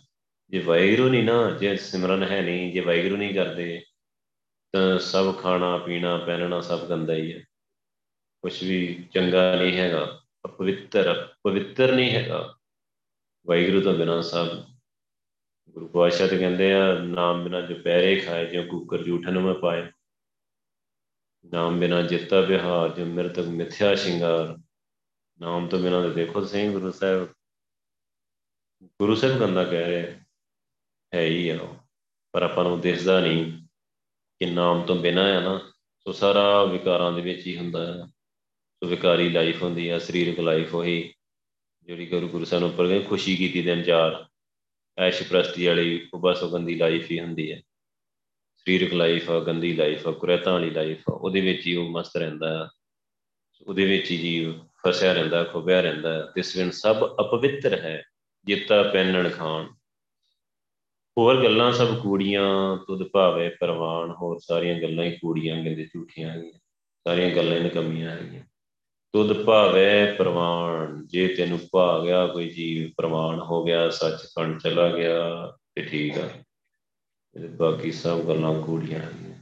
ਜੇ 0.50 0.60
ਵਾਹਿਗੁਰੂ 0.60 1.10
ਨਹੀਂ 1.10 1.24
ਨਾ, 1.24 1.52
ਜੇ 1.52 1.78
ਸਿਮਰਨ 1.78 2.24
ਹੈ 2.24 2.42
ਨਹੀਂ, 2.42 2.74
ਜੇ 2.74 2.80
ਵਾਹਿਗੁਰੂ 2.80 3.18
ਨਹੀਂ 3.18 3.36
ਕਰਦੇ, 3.36 3.86
ਤਾਂ 4.74 5.00
ਸਭ 5.00 5.38
ਖਾਣਾ, 5.38 5.78
ਪੀਣਾ, 5.78 6.18
ਪਹਿਨਣਾ 6.18 6.62
ਸਭ 6.62 6.86
ਗੰਦਾ 6.86 7.14
ਹੀ 7.14 7.34
ਹੈ। 7.34 7.40
ਕੁਝ 8.42 8.64
ਵੀ 8.64 9.08
ਚੰਗਾ 9.14 9.56
ਨਹੀਂ 9.56 9.78
ਹੈਗਾ, 9.78 10.22
ਅਪਵਿੱਤਰ, 10.46 11.36
ਪਵਿੱਤਰ 11.44 11.96
ਨਹੀਂ 11.96 12.12
ਹੈਗਾ। 12.12 12.56
ਵਾਹਿਗੁਰੂ 13.48 13.82
ਤੋਂ 13.82 13.94
ਬਿਨਾ 13.94 14.22
ਸਭ 14.22 14.48
ਗੁਰੂ 15.70 15.88
ਪਾਤਸ਼ਾਹ 15.88 16.28
ਤੇ 16.28 16.38
ਕਹਿੰਦੇ 16.38 16.74
ਆ, 16.74 16.94
ਨਾਮ 16.94 17.44
ਬਿਨਾ 17.44 17.62
ਜੋ 17.62 17.76
ਪੈਰੇ 17.76 18.16
ਖਾਏ, 18.16 18.46
ਜੋ 18.46 18.64
ਕੁੱਕਰ 18.64 19.04
ਜੂਠਨ 19.04 19.40
ਮੈਂ 19.40 19.54
ਪਾਏ। 19.54 19.92
ਨਾਮ 21.46 21.80
ਬਿਨਾ 21.80 22.02
ਜਿੱਤਾ 22.02 22.42
ਬਿਹਾਰ 22.42 22.90
ਜੋ 22.90 23.06
ਮਿਰਤਕ 23.06 23.46
ਮਿਥਿਆ 23.46 23.96
ਸ਼ਿੰਗਾਰ। 23.96 24.58
ਨਾਮ 25.40 25.68
ਤੋਂ 25.68 25.80
ਬਿਨਾ 25.80 26.02
ਤੇ 26.02 26.10
ਦੇਖੋ 26.10 26.46
ਸਿੰਘ 26.46 26.72
ਗੁਰੂ 26.72 26.92
ਸਾਹਿਬ 26.92 27.34
ਗੁਰੂ 28.84 29.16
ਸਾਹਿਬ 29.16 29.40
ਗੰਦਾ 29.40 29.64
ਕਹਿ 29.64 29.92
ਰਹੇ 29.92 30.20
ਹੈ 31.14 31.26
ਹੀ 31.26 31.50
ਆ 31.50 31.76
ਪਰ 32.32 32.44
ਆਪਾਂ 32.44 32.64
ਨੂੰ 32.64 32.82
ਦਿਸਦਾ 32.82 33.20
ਨਹੀਂ 33.20 33.68
ਕਿ 34.40 34.46
ਨਾਮ 34.46 34.82
ਤੋਂ 34.82 34.96
ਬਿਨਾ 34.96 35.24
ਆ 35.24 35.40
ਨਾ। 35.40 35.72
ਸੋ 36.00 36.12
ਸਾਰਾ 36.12 36.64
ਵਿਕਾਰਾਂ 36.64 37.12
ਦੇ 37.12 37.22
ਵਿੱਚ 37.22 37.48
ਹੀ 37.48 37.58
ਹੁੰਦਾ 37.58 37.86
ਹੈ 37.86 38.06
ਸੋ 38.84 38.88
ਵਿਕਾਰੀ 38.88 39.30
ਲਾਈਫ 39.30 39.64
ਹੁੰਦੀ 39.64 39.90
ਆ, 39.90 40.00
ਸਰੀਰਕ 40.00 40.40
ਲਾਈਫ 40.40 40.76
ਉਹੀ, 40.76 41.14
ਜਿਹੜੀ 41.84 42.06
ਗੁਰੂ 42.06 42.28
ਗੁਰੂ 42.28 42.46
ਸਾਹਿਬ 42.46 42.64
ਨੂੰ 42.64 42.70
ਉੱਪਰ 42.70 43.02
ਖੁਸ਼ੀ 43.08 43.36
ਕੀਤੀ 43.36 43.62
ਦਿਨ 43.62 43.84
ਚਾਰ 43.84 44.26
ਐਸ਼ 44.98 45.24
ਪ੍ਰਸਤੀ 45.24 45.66
ਵਾਲੀ 45.66 46.08
ਉਹ 46.14 46.20
ਬਸ 46.20 46.44
ਉਹ 46.44 46.52
ਗੰਦੀ 46.54 46.76
ਲਾਈਫ 46.76 47.12
ਹੀ 47.12 47.20
ਹੁੰਦੀ 47.20 47.52
ਹੈ 47.52 47.62
ਸਰੀਰਕ 48.58 48.94
ਲਾਈਫ 48.94 49.30
ਆ, 49.30 49.40
ਗੰਦੀ 49.40 49.74
ਲਾਈਫ 49.74 50.08
ਆ, 50.08 50.12
ਕੁਰੇਤਾਂ 50.12 50.54
ਵਾਲੀ 50.54 50.70
ਲਾਈਫ 50.70 51.10
ਆ, 51.10 51.14
ਉਹਦੇ 51.14 51.42
ਵਿੱਚ 51.42 51.68
ਹੀ 51.68 51.76
ਉਹ 51.76 51.90
ਮਸਤ 51.90 52.18
ਰਹਿੰਦਾ 52.18 52.64
ਹੈ 52.64 52.70
ਉਹਦੇ 53.68 53.86
ਵਿੱਚ 53.86 54.12
ਹੀ 54.12 54.18
ਜੀਵ 54.18 54.54
ਫਸਿਆ 54.86 55.14
ਰਹਿੰਦਾ, 55.14 55.44
ਖੁਬਿਆ 55.44 55.82
ਰਹਿੰਦਾ 55.82 56.32
ਤਿਸ 56.36 56.56
ਵਿਨ 56.58 56.72
ਸਭ 56.72 56.96
ਅਪਵਿੱਤਰ 56.98 57.80
ਹੈ, 57.80 58.04
ਜਿੱਤਾ 58.46 58.84
ਪੈਨਣ 58.84 59.30
ਖਾਣ 59.30 59.68
ਹੋਰ 61.18 61.44
ਗੱਲਾਂ 61.44 61.72
ਸਭ 61.72 62.00
ਕੂੜੀਆਂ 62.00 62.78
ਤੁਧ 62.78 63.04
ਭਾਵੇ 63.04 63.50
ਪ੍ਰਵਾਨ 63.50 64.12
ਹੋਰ 64.12 64.40
ਸਾਰੀਆਂ 64.40 64.82
ਗੱਲਾਂ 64.82 65.06
ਹੀ 65.06 65.12
ਕੂੜੀਆਂ 65.12 65.64
ਕਹਿੰਦੇ 65.64 65.86
ਝੂਠੀਆਂ 65.86 66.30
ਹੈਗੀਆਂ, 66.30 66.60
ਸਾਰੀਆਂ 67.08 67.36
ਗੱਲਾਂ 67.36 67.58
ਹੀ 67.58 67.64
ਨਕਮੀਆਂ 67.64 68.12
ਹੈਗੀਆਂ। 68.12 68.44
ਤੁਧ 69.14 69.34
ਭਾਵੇ 69.34 70.12
ਪ੍ਰਵਾਨ, 70.12 71.08
ਜੇ 71.08 71.28
ਤੈਨੂੰ 71.28 71.60
ਭਾ 71.72 72.04
ਗਿਆ 72.06 72.28
ਕੋਈ 72.28 72.50
ਜੀਵ, 72.50 72.90
ਪ੍ਰਵਾਨ 72.98 73.40
ਹੋ 73.40 73.64
ਗਿਆ 73.64 73.90
ਸੱਚ 73.90 74.22
ਕਣ 74.36 74.58
ਚਲਾ 74.58 74.90
ਗਿਆ, 74.90 75.54
ਤੇ 75.76 75.82
ਠੀਕ 75.82 76.18
ਆ। 76.18 76.30
ਤੇ 77.34 77.48
ਬਾਕੀ 77.48 77.92
ਸਭ 77.92 78.20
ਗੱਲਾਂ 78.20 78.62
ਕੂੜੀਆਂ 78.62 79.00
ਹੈਗੀਆਂ। 79.00 79.40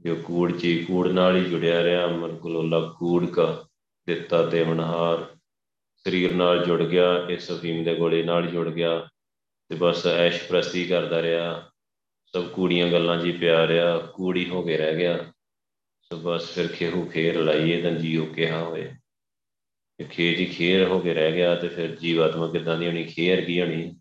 ਜੋ 0.00 0.16
ਕੂੜ 0.24 0.52
ਚੀ 0.52 0.84
ਕੂੜ 0.84 1.08
ਨਾਲ 1.08 1.36
ਹੀ 1.36 1.44
ਜੁੜਿਆ 1.44 1.82
ਰਿਹਾ, 1.82 2.06
ਮਨ 2.06 2.36
ਕੋਲੋਂ 2.36 2.90
ਕੂੜ 2.98 3.26
ਕਾ 3.26 3.64
ਦਿੱਤਾ 4.06 4.46
ਤੇ 4.46 4.64
ਮਨਹਾਰ। 4.64 5.36
ਸਰੀਰ 5.96 6.34
ਨਾਲ 6.34 6.64
ਜੁੜ 6.64 6.82
ਗਿਆ, 6.82 7.26
ਇਸ 7.30 7.52
ਅਫੀਮ 7.52 7.84
ਦੇ 7.84 7.94
ਗੋਲੇ 7.94 8.22
ਨਾਲ 8.22 8.46
ਜੁੜ 8.46 8.68
ਗਿਆ 8.68 9.08
ਤੇ 9.68 9.74
ਬਸ 9.78 10.06
ਐਸ਼ 10.06 10.48
ਪ੍ਰਸਤੀ 10.48 10.86
ਕਰਦਾ 10.86 11.22
ਰਿਹਾ। 11.22 11.70
ਸਭ 12.26 12.48
ਕੂੜੀਆਂ 12.48 12.92
ਗੱਲਾਂ 12.92 13.18
ਜੀ 13.18 13.32
ਪਿਆ 13.32 13.66
ਰਿਹਾ, 13.66 13.98
ਕੂੜੀ 13.98 14.48
ਹੋ 14.48 14.62
ਕੇ 14.62 14.76
ਰਹਿ 14.76 14.96
ਗਿਆ। 14.96 15.32
ਸੋ 16.02 16.16
ਬਸ 16.16 16.54
ਫਿਰ 16.54 16.68
ਖੇਹੂ 16.68 17.10
ਖੇਰ 17.10 17.40
ਲਾਈਏ 17.40 17.82
ਤਾਂ 17.82 17.90
ਜੀਓ 17.90 18.26
ਕਿਹਾ 18.26 18.64
ਹੋਏ। 18.64 18.94
ਕਿ 19.98 20.04
ਖੇ 20.04 20.34
ਜੀ 20.34 20.46
ਖੇਰ 20.46 20.84
ਹੋ 20.84 20.98
ਕੇ 20.98 21.14
ਰਹਿ 21.14 21.32
ਗਿਆ 21.32 21.54
ਤੇ 21.54 21.68
ਫਿਰ 21.68 21.96
ਜੀਵਾਤਮਾ 21.96 22.50
ਕਿਦਾਂ 22.52 22.78
ਦੀ 22.78 22.86
ਹੋਣੀ, 22.86 23.04
ਖੇਰ 23.04 23.44
ਕੀ 23.44 23.60
ਹੋਣੀ? 23.60 24.00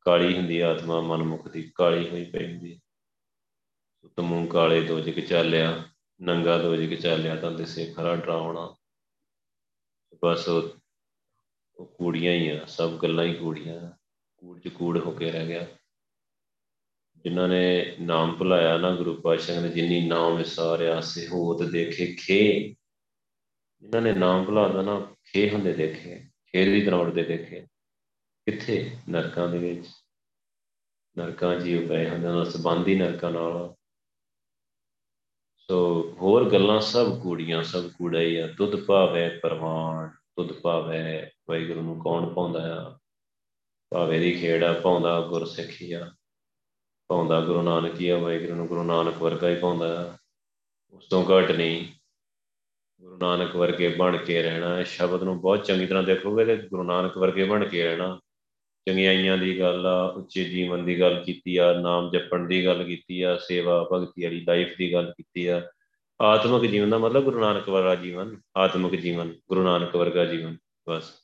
ਕਾਲੀ 0.00 0.36
ਹੁੰਦੀ 0.36 0.60
ਆਤਮਾ 0.60 1.00
ਮਨਮੁਖ 1.00 1.48
ਦੀ 1.48 1.72
ਕਾਲੀ 1.74 2.08
ਹੋਈ 2.08 2.24
ਪਈ 2.24 2.52
ਹੁੰਦੀ 2.52 2.80
ਤਮੂ 4.16 4.46
ਕਾਲੇ 4.46 4.80
ਦੋ 4.80 5.00
ਜਿਕ 5.00 5.20
ਚਾਲਿਆ, 5.20 5.82
ਨੰਗਾ 6.22 6.58
ਦੋ 6.58 6.76
ਜਿਕ 6.76 7.00
ਚਾਲਿਆ 7.00 7.36
ਤਾਂ 7.36 7.50
ਦਿਸੇ 7.50 7.92
ਖਰਾ 7.92 8.16
ਡਰਾਉਣਾ। 8.16 8.76
ਬਸ 10.24 10.48
ਉਹ 10.48 11.86
ਕੂੜੀਆਂ 11.86 12.32
ਹੀ 12.32 12.48
ਆ, 12.48 12.64
ਸਭ 12.64 12.90
ਗੱਲਾਂ 12.90 13.24
ਹੀ 13.24 13.34
ਕੂੜੀਆਂ। 13.34 14.03
ਕੂੜ 14.44 14.60
ਚ 14.60 14.68
ਕੂੜ 14.68 14.98
ਹੋ 14.98 15.10
ਕੇ 15.10 15.32
ਰਹਿ 15.32 15.46
ਗਿਆ। 15.46 15.66
ਜਿਨ੍ਹਾਂ 17.16 17.48
ਨੇ 17.48 17.96
ਨਾਮ 18.00 18.36
ਭੁਲਾਇਆ 18.36 18.78
ਨਾ, 18.78 18.96
ਗੁਰੂ 18.96 19.20
ਪਾਤਸ਼ਾਹ 19.20 19.60
ਨੇ 19.60 19.68
ਜਿੰਨੀ 19.68 20.08
ਨਾਮ 20.08 20.36
ਵਿਸਾਰਿਆ 20.36 21.00
ਸੇ 21.00 21.28
ਹੋਤ 21.28 21.62
ਦੇਖੇ, 21.62 22.06
ਖੇ। 22.06 22.60
ਜਿਨ੍ਹਾਂ 23.80 24.02
ਨੇ 24.02 24.12
ਨਾਮ 24.12 24.44
ਭੁਲਾਦਾ 24.44 24.82
ਨਾ, 24.82 25.00
ਖੇ 25.00 25.50
ਹੁੰਦੇ 25.50 25.72
ਦੇਖੇ 25.72 26.24
ਖੇਰ 26.46 26.66
ਦੀ 26.66 26.82
ਤਰ੍ਹਾਂ 26.82 27.00
ਉੜਦੇ 27.00 27.22
ਦੇਖੇ। 27.22 27.60
ਕਿੱਥੇ? 28.46 28.96
ਨਰਕਾਂ 29.08 29.48
ਦੇ 29.48 29.58
ਵਿੱਚ। 29.58 29.86
ਨਰਕਾਂ 31.18 31.60
ਜੀ 31.60 31.86
ਪਏ 31.86 32.10
ਹੁੰਦੇ 32.10 32.26
ਨਾਲ 32.26 32.50
ਸੰਬੰਧੀ 32.50 32.94
ਨਰਕਾਂ 32.94 33.30
ਨਾਲ। 33.30 33.74
ਸੋ 35.56 36.02
ਹੋਰ 36.20 36.52
ਗੱਲਾਂ 36.52 36.80
ਸਭ 36.80 37.22
ਕੂੜੀਆਂ, 37.22 37.62
ਸਭ 37.62 37.90
ਕੂੜਾ 37.90 38.20
ਹੀ 38.20 38.36
ਆ। 38.36 38.46
ਦੁੱਧ 38.46 38.84
ਭਾਵੇ 38.84 39.28
ਪਰਵਾਨ, 39.28 40.08
ਦੁੱਧ 40.08 40.52
ਭਾਵੇ 40.52 41.30
ਵਾਹਿਗੁਰੂ 41.48 41.82
ਨੂੰ 41.82 42.00
ਕੌਣ 42.00 42.34
ਪਾਉਂਦਾ 42.34 42.86
ਆ? 42.86 42.98
ਭਾਵੇ 43.94 44.18
ਦੀ 44.18 44.32
ਖੇੜਾ 44.32 44.72
ਪਾਉਂਦਾ 44.72 45.20
ਗੁਰ 45.20 45.46
ਸਿੱਖਿਆ 45.46 46.12
ਪਾਉਂਦਾ 47.08 47.40
ਗੁਰੂ 47.40 47.62
ਨਾਨਕ 47.62 48.00
ਹੀ 48.00 48.08
ਆ, 48.08 48.18
ਵਾਹਿਗੁਰੂ 48.18 48.54
ਨੂੰ 48.54 48.66
ਗੁਰੂ 48.66 48.82
ਨਾਨਕ 48.82 49.14
ਵਰਗਾ 49.18 49.48
ਹੀ 49.48 49.54
ਪਾਉਂਦਾ 49.54 50.18
ਉਸ 50.92 51.06
ਤੋਂ 51.06 51.24
ਘੱਟ 51.24 51.50
ਨਹੀਂ, 51.50 51.86
ਗੁਰੂ 53.00 53.16
ਨਾਨਕ 53.16 53.56
ਵਰਗੇ 53.56 53.88
ਬਣ 53.88 54.16
ਕੇ 54.16 54.42
ਰਹਿਣਾ 54.42 54.76
ਹੈ 54.76 54.82
ਸ਼ਬਦ 54.82 55.22
ਨੂੰ 55.22 55.40
ਬਹੁਤ 55.40 55.64
ਚੰਗੀ 55.64 55.86
ਤਰ੍ਹਾਂ 55.86 56.02
ਦੇਖੋਗੇ 56.02 56.44
ਤੇ 56.44 56.56
ਗੁਰੂ 56.56 56.82
ਨਾਨਕ 56.82 57.18
ਵਰਗੇ 57.18 57.44
ਬਣ 57.44 57.68
ਕੇ 57.68 57.84
ਰਹਿਣਾ। 57.84 58.20
ਚੰਗਿਆਈਆਂ 58.88 59.38
ਦੀ 59.38 59.60
ਗੱਲ 59.60 59.86
ਆ, 59.86 60.04
ਉੱਚੇ 60.04 60.44
ਜੀਵਨ 60.44 60.84
ਦੀ 60.84 61.00
ਗੱਲ 61.00 61.22
ਕੀਤੀ 61.24 61.56
ਆ, 61.56 61.72
ਨਾਮ 61.72 62.10
ਜਪਣ 62.10 62.46
ਦੀ 62.46 62.66
ਗੱਲ 62.66 62.84
ਕੀਤੀ 62.84 63.22
ਆ, 63.22 63.36
ਸੇਵਾ 63.36 63.88
ਭਗਤੀ 63.92 64.24
ਵਾਲੀ 64.24 64.40
ਲਾਈਫ 64.40 64.76
ਦੀ 64.78 64.92
ਗੱਲ 64.92 65.12
ਕੀਤੀ 65.12 65.46
ਆ। 65.46 65.70
ਆਤਮਿਕ 66.22 66.70
ਜੀਵਨ 66.70 66.90
ਦਾ 66.90 66.98
ਮਤਲਬ 66.98 67.24
ਗੁਰੂ 67.24 67.40
ਨਾਨਕ 67.40 67.68
ਵਰਗਾ 67.68 67.94
ਜੀਵਨ, 67.94 68.40
ਆਤਮਿਕ 68.56 69.00
ਜੀਵਨ, 69.00 69.34
ਗੁਰੂ 69.48 69.62
ਨਾਨਕ 69.62 69.96
ਵਰਗਾ 69.96 70.24
ਜੀਵਨ, 70.24 70.56
ਬਸ। 70.88 71.23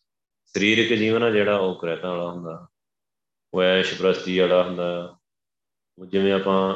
ਸਰੀਰਕ 0.57 0.99
ਜੀਵਨ 0.99 1.23
ਆ 1.23 1.31
ਜਿਹੜਾ 1.31 1.57
ਉਹ 1.57 1.75
ਕਰਤਾ 1.75 2.11
ਵਾਲਾ 2.11 2.31
ਹੁੰਦਾ, 2.31 2.67
ਉਹ 3.55 3.63
ਐਸ਼ 3.63 3.99
ਪ੍ਰਸਤੀ 3.99 4.39
ਵਾਲਾ 4.39 4.63
ਹੁੰਦਾ। 4.63 5.17
ਜਿਵੇਂ 6.09 6.33
ਆਪਾਂ 6.33 6.75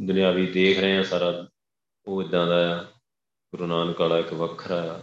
ਦੁਨਿਆਵੀ 0.00 0.46
ਦੇਖ 0.46 0.78
ਰਹੇ 0.78 0.96
ਆ 0.98 1.02
ਸਾਰਾ, 1.02 1.46
ਉਹ 2.06 2.22
ਇਦਾਂ 2.22 2.46
ਦਾ 2.46 2.82
ਗੁਰੂ 3.52 3.66
ਨਾਨਕ 3.66 4.00
ਵਾਲਾ 4.00 4.18
ਇੱਕ 4.18 4.32
ਵੱਖਰਾ 4.32 5.02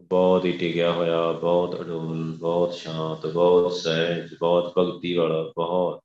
ਬਹੁਤ 0.00 0.44
ਹੀ 0.44 0.52
ਟਿਕਿਆ 0.52 0.92
ਹੋਇਆ, 0.92 1.32
ਬਹੁਤ 1.32 1.80
ਅਡੋਲ, 1.80 2.36
ਬਹੁਤ 2.36 2.74
ਸ਼ਾਂਤ, 2.74 3.26
ਬਹੁਤ 3.26 3.72
ਸਹਿਜ, 3.72 4.34
ਬਹੁਤ 4.40 4.72
ਭਗਤੀ 4.78 5.14
ਵਾਲਾ, 5.14 5.42
ਬਹੁਤ। 5.56 6.00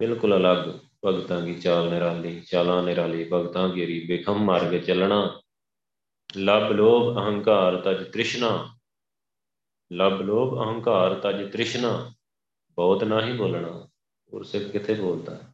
ਬਿਲਕੁਲ 0.00 0.36
ਅਲੱਗ 0.36 0.68
ਭਗਤਾਂ 1.04 1.40
ਦੀ 1.40 1.54
ਚਾਲ 1.54 1.90
ਨਿਰਾਲੀ, 1.90 2.40
ਚਾਲਾਂ 2.40 2.82
ਨਿਰਾਲੀ, 2.82 3.28
ਭਗਤਾਂ 3.32 3.68
ਕੀ 3.68 3.86
ਰੀ 3.86 4.06
ਬੇਖਮ 4.06 4.44
ਮਾਰਗ 4.44 4.78
ਚੱਲਣਾ। 4.80 5.40
ਲਬ 6.36 6.72
ਲੋਭ 6.72 7.16
ਅਹੰਕਾਰ 7.16 7.76
ਤਜ 7.76 8.12
ਤ੍ਰਿਸ਼ਨਾ। 8.12 8.74
ਲਬ 9.92 10.22
ਲੋਭ, 10.22 10.54
ਅਹੰਕਾਰ 10.54 11.14
ਤਜ 11.14 11.52
ਤ੍ਰਿਸ਼ਨਾ, 11.52 12.14
ਬਹੁਤ 12.76 13.04
ਨਹੀਂ 13.04 13.34
ਬੋਲਣਾ 13.34 13.88
ਗੁਰਸਿੱਖ 14.30 14.64
ਕਿੱਥੇ 14.64 14.94
ਬੋਲਦਾ? 14.94 15.52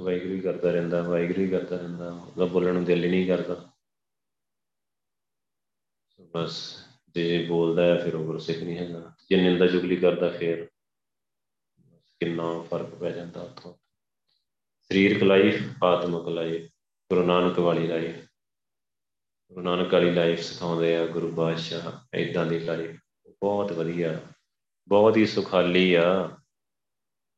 ਵਾਹਿਗੁਰੂ 0.00 0.34
ਹੀ 0.34 0.40
ਕਰਦਾ 0.40 0.70
ਰਹਿੰਦਾ, 0.70 1.02
ਵਾਹਿਗੁਰੂ 1.02 1.40
ਹੀ 1.40 1.48
ਕਰਦਾ 1.48 1.76
ਰਹਿੰਦਾ, 1.76 2.12
ਉਹਦਾ 2.12 2.44
ਬੋਲਣ 2.44 2.74
ਨੂੰ 2.74 2.84
ਦਿਲ 2.84 3.04
ਹੀ 3.04 3.10
ਨਹੀਂ 3.10 3.26
ਕਰਦਾ। 3.26 3.70
ਬਸ, 6.20 6.84
ਜੇ 7.08 7.46
ਬੋਲਦਾ 7.46 7.84
ਹੈ 7.84 8.04
ਫਿਰ 8.04 8.14
ਉਹ 8.14 8.24
ਗੁਰਸਿੱਖ 8.24 8.58
ਨਹੀਂ 8.58 8.78
ਹੈਗਾ। 8.78 9.14
ਜੇ 9.30 9.36
ਨਿੰਦਾ 9.36 9.66
ਚੁਗਲੀ 9.66 9.96
ਕਰਦਾ 9.96 10.28
ਫਿਰ 10.28 10.68
ਕਿੰਨਾ 12.20 12.62
ਫ਼ਰਕ 12.62 12.94
ਪੈ 12.94 13.10
ਜਾਂਦਾ 13.10 13.40
ਉੱਥੋਂ। 13.40 13.74
ਸਰੀਰਕ 14.80 15.22
ਲਾਈਫ 15.22 15.84
ਆਤਮਿਕ 15.84 16.28
ਲਾਈਫ 16.28 16.66
ਗੁਰੂ 17.10 17.26
ਨਾਨਕ 17.26 17.58
ਵਾਲੀ 17.58 17.86
ਲਾਈਫ 17.86 18.27
ਗੁਰੂ 19.52 19.64
ਨਾਨਕ 19.64 19.94
ਵਾਲੀ 19.94 20.10
ਲਾਈਫ 20.10 20.40
ਸਿਖਾਉਂਦੇ 20.40 20.96
ਆ, 20.96 21.06
ਗੁਰੂ 21.06 21.30
ਬਾਦਸ਼ਾਹ 21.30 22.16
ਇਦਾਂ 22.16 22.46
ਦੀ 22.46 22.58
ਲਾਈਫ 22.58 23.00
ਬਹੁਤ 23.28 23.72
ਵਧੀਆ। 23.72 24.20
ਬਹੁਤ 24.88 25.16
ਹੀ 25.16 25.26
ਸੁਖਾਲੀ 25.26 25.94
ਆ। 25.94 26.36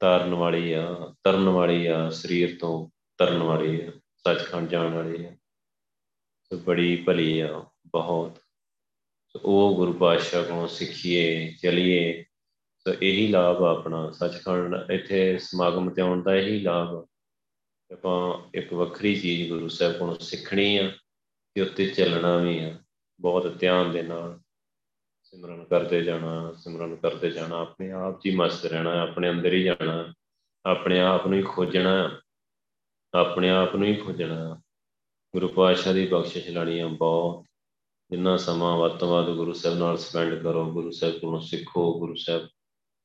ਤਰਨ 0.01 0.35
ਵਾਲੀ 0.35 0.73
ਆ। 0.73 1.15
ਤਰਨ 1.25 1.49
ਵਾਲੀ 1.49 1.87
ਆ। 1.87 2.11
ਸਰੀਰ 2.11 2.59
ਤੋਂ 2.61 2.91
ਤਰਨ 3.19 3.43
ਵਾਲੀ 3.43 3.87
ਆ। 3.87 3.91
ਸੱਚਖੰਡ 4.17 4.69
ਜਾਣ 4.69 4.95
ਵਾਲੀ 4.95 5.25
ਆ। 5.25 5.37
ਸੋ 6.43 6.59
ਬੜੀ 6.59 6.97
ਭਲੀ 6.97 7.41
ਆ। 7.41 7.65
ਬਹੁਤ। 7.87 8.37
ਸੋ 9.29 9.41
ਉਹ 9.45 9.77
ਗੁਰੂ 9.77 9.93
ਪਾਤਸ਼ਾਹ 9.93 10.45
ਕੋਲੋਂ 10.45 10.69
ਸਿੱਖੀਏ, 10.69 11.53
ਚਲੀਏ। 11.63 12.25
ਸੋ 12.79 12.95
ਇਹੀ 13.03 13.29
ਲਾਭ 13.29 13.63
ਆ 13.63 13.71
ਆਪਣਾ। 13.71 14.11
ਸੱਚਖੰਡ 14.11 14.91
ਇੱਥੇ 14.91 15.39
ਸਮਾਗਮ 15.39 15.91
ਤੇ 15.91 16.03
ਆਉਣ 16.03 16.23
ਦਾ 16.23 16.35
ਇਹੀ 16.35 16.61
ਲਾਭ 16.61 17.07
ਆਪਾਂ 17.93 18.51
ਇੱਕ 18.55 18.73
ਵੱਖਰੀ 18.73 19.21
ਚੀਜ਼ 19.21 19.53
ਗੁਰੂ 19.53 19.69
ਸਾਹਿਬ 19.69 19.99
ਕੋਲੋਂ 19.99 20.17
ਸਿੱਖਣੀ 20.21 20.77
ਆ। 20.77 20.93
ਤੇ 21.55 21.61
ਉੱਤੇ 21.61 21.87
ਚੱਲਣਾ 21.87 22.37
ਵੀ 22.37 22.59
ਆ, 22.59 22.79
ਬਹੁਤ 23.21 23.59
ਧਿਆਨ 23.59 23.93
ਦੇ 23.93 24.03
ਨਾਲ। 24.03 24.41
ਸਿਮਰਨ 25.23 25.65
ਕਰਦੇ 25.65 26.03
ਜਾਣਾ, 26.03 26.53
ਸਿਮਰਨ 26.53 26.97
ਕਰਦੇ 26.97 27.31
ਜਾਣਾ, 27.31 27.61
ਆਪਣੇ 27.61 27.93
ਆਪ 27.93 28.21
'ਚ 28.21 28.27
ਹੀ 28.27 28.37
ਮਸਤ 28.37 28.67
ਰਹਿਣਾ, 28.67 29.01
ਆਪਣੇ 29.01 29.31
ਅੰਦਰ 29.31 29.53
ਹੀ 29.53 29.63
ਜਾਣਾ, 29.63 30.15
ਆਪਣੇ 30.67 31.01
ਆਪ 31.01 31.27
ਨੂੰ 31.27 31.39
ਹੀ 31.39 31.43
ਖੋਜਣਾ, 31.43 32.21
ਆਪਣੇ 33.15 33.51
ਆਪ 33.51 33.77
ਨੂੰ 33.77 33.89
ਹੀ 33.89 33.95
ਖੋਜਣਾ। 33.95 34.61
ਗੁਰੂ 35.33 35.49
ਪਾਤਸ਼ਾਹ 35.49 35.95
ਦੀ 35.95 36.07
ਬਖਸ਼ਿਸ਼ 36.07 36.49
ਲੈਣੀ 36.49 36.81
ਆ 36.81 36.87
ਬਹੁਤ। 36.87 37.45
ਜਿੰਨਾ 38.11 38.37
ਸਮਾਂ 38.37 38.79
ਵੱਧ 38.79 38.93
ਤੋਂ 38.93 39.09
ਵੱਧ 39.09 39.37
ਗੁਰੂ 39.37 39.53
ਸਾਹਿਬ 39.53 39.79
ਨਾਲ 39.79 39.97
ਸਪੈਂਡ 39.97 40.43
ਕਰੋ, 40.43 40.73
ਗੁਰੂ 40.73 40.91
ਸਾਹਿਬ 40.91 41.19
ਕੋਲੋਂ 41.19 41.41
ਸਿੱਖੋ, 41.41 41.99
ਗੁਰੂ 41.99 42.15
ਸਾਹਿਬ 42.15 42.49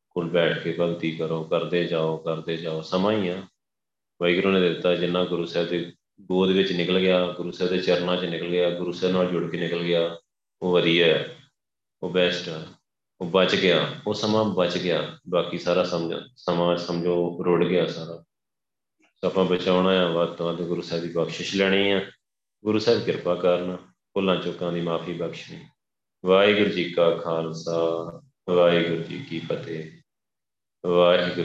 ਕੋਲ 0.10 0.30
ਬੈਠ 0.30 0.64
ਕੇ 0.64 0.76
ਭਗਤੀ 0.80 1.12
ਕਰੋ, 1.12 1.44
ਕਰਦੇ 1.44 1.88
ਜਾਓ 1.88 2.18
ਕਰਦੇ 2.18 2.58
ਜਾਓ। 2.58 2.82
ਸਮਾਂ 2.82 3.12
ਹੀ 3.12 3.28
ਆ। 3.28 3.44
ਵਾਹਿਗੁਰੂ 4.22 4.52
ਨੇ 4.52 4.74
ਦਿੱਤਾ 4.74 4.96
ਜਿੰਨਾ 4.96 5.26
ਗੁਰੂ 5.26 5.46
ਸਾਹਿਬ 5.46 5.68
ਦੇ 5.68 5.95
ਗੋਦ 6.22 6.50
ਵਿੱਚ 6.50 6.72
ਨਿਕਲ 6.72 7.00
ਗਿਆ, 7.00 7.32
ਗੁਰੂ 7.32 7.52
ਸਾਹਿਬ 7.52 7.72
ਦੇ 7.72 7.80
ਚਰਨਾਂ 7.80 8.18
'ਚ 8.18 8.26
ਨਿਕਲ 8.26 8.48
ਗਿਆ, 8.48 8.70
ਗੁਰੂ 8.70 8.92
ਸਾਹਿਬ 8.92 9.16
ਨਾਲ 9.16 9.28
ਜੁੜ 9.28 9.52
ਕੇ 9.52 9.60
ਨਿਕਲ 9.60 9.84
ਗਿਆ, 9.84 10.18
ਉਹ 10.62 10.74
ਵਧੀਆ 10.74 11.06
ਹੈ, 11.06 11.38
ਉਹ 12.04 12.10
ਬੈਸਟ 12.10 12.50
ਹੈ, 12.50 12.68
ਉਹ 13.22 13.28
ਬਚ 13.28 13.56
ਗਿਆ, 13.56 13.90
ਉਹ 14.08 14.14
ਸਮਾਂ 14.14 14.46
ਬਚ 14.46 14.78
ਗਿਆ, 14.78 15.20
ਬਾਕੀ 15.30 15.58
ਸਾਰਾ 15.58 15.84
ਸਮਝ, 15.84 16.16
ਸਮਾਂ 16.36 16.78
ਸਮਝੋ 16.78 17.44
ਰੁੜ 17.46 17.66
ਗਿਆ 17.66 17.86
ਸਾਰਾ। 17.86 18.24
ਆਪਾਂ 19.28 19.46
ਬਚਾਉਣਾ 19.46 19.90
ਆ 19.90 20.12
ਵੱਧ 20.12 20.30
ਤੋਂ 20.30 20.46
ਵੱਧ 20.46 20.68
ਗੁਰੂ 20.68 20.82
ਸਾਹਿਬ 20.82 21.04
ਦੀ 21.04 21.10
ਬਖਸ਼ਿਸ਼ 21.10 21.56
ਲੈਣੀ 21.56 21.92
ਆ 21.92 22.02
ਗੁਰੂ 22.66 22.80
ਸਾਹਿਬ 22.80 23.04
ਕਿਰਪਾ 23.04 23.36
ਕਰਨ, 23.36 23.78
ਭੁੱਲਾਂ 24.14 24.36
ਚੁੱਕਾਂ 24.36 24.72
ਦੀ 24.72 24.82
ਮਾਫੀ 24.82 25.14
ਬਖਸ਼ਣੀ। 25.14 25.66
ਵਾਹਿਗੁਰੂ 26.26 26.70
ਜੀ 26.70 26.90
ਕਾ 26.90 27.12
ਖਾਲਸਾ, 27.12 27.80
ਵਾਹਿਗੁਰੂ 28.50 29.04
ਜੀ 29.04 29.20
ਕੀ 29.20 29.40
ਫਤਿਹ। 29.40 29.92
ਵਾਹਿਗੁਰੂ 30.88 31.44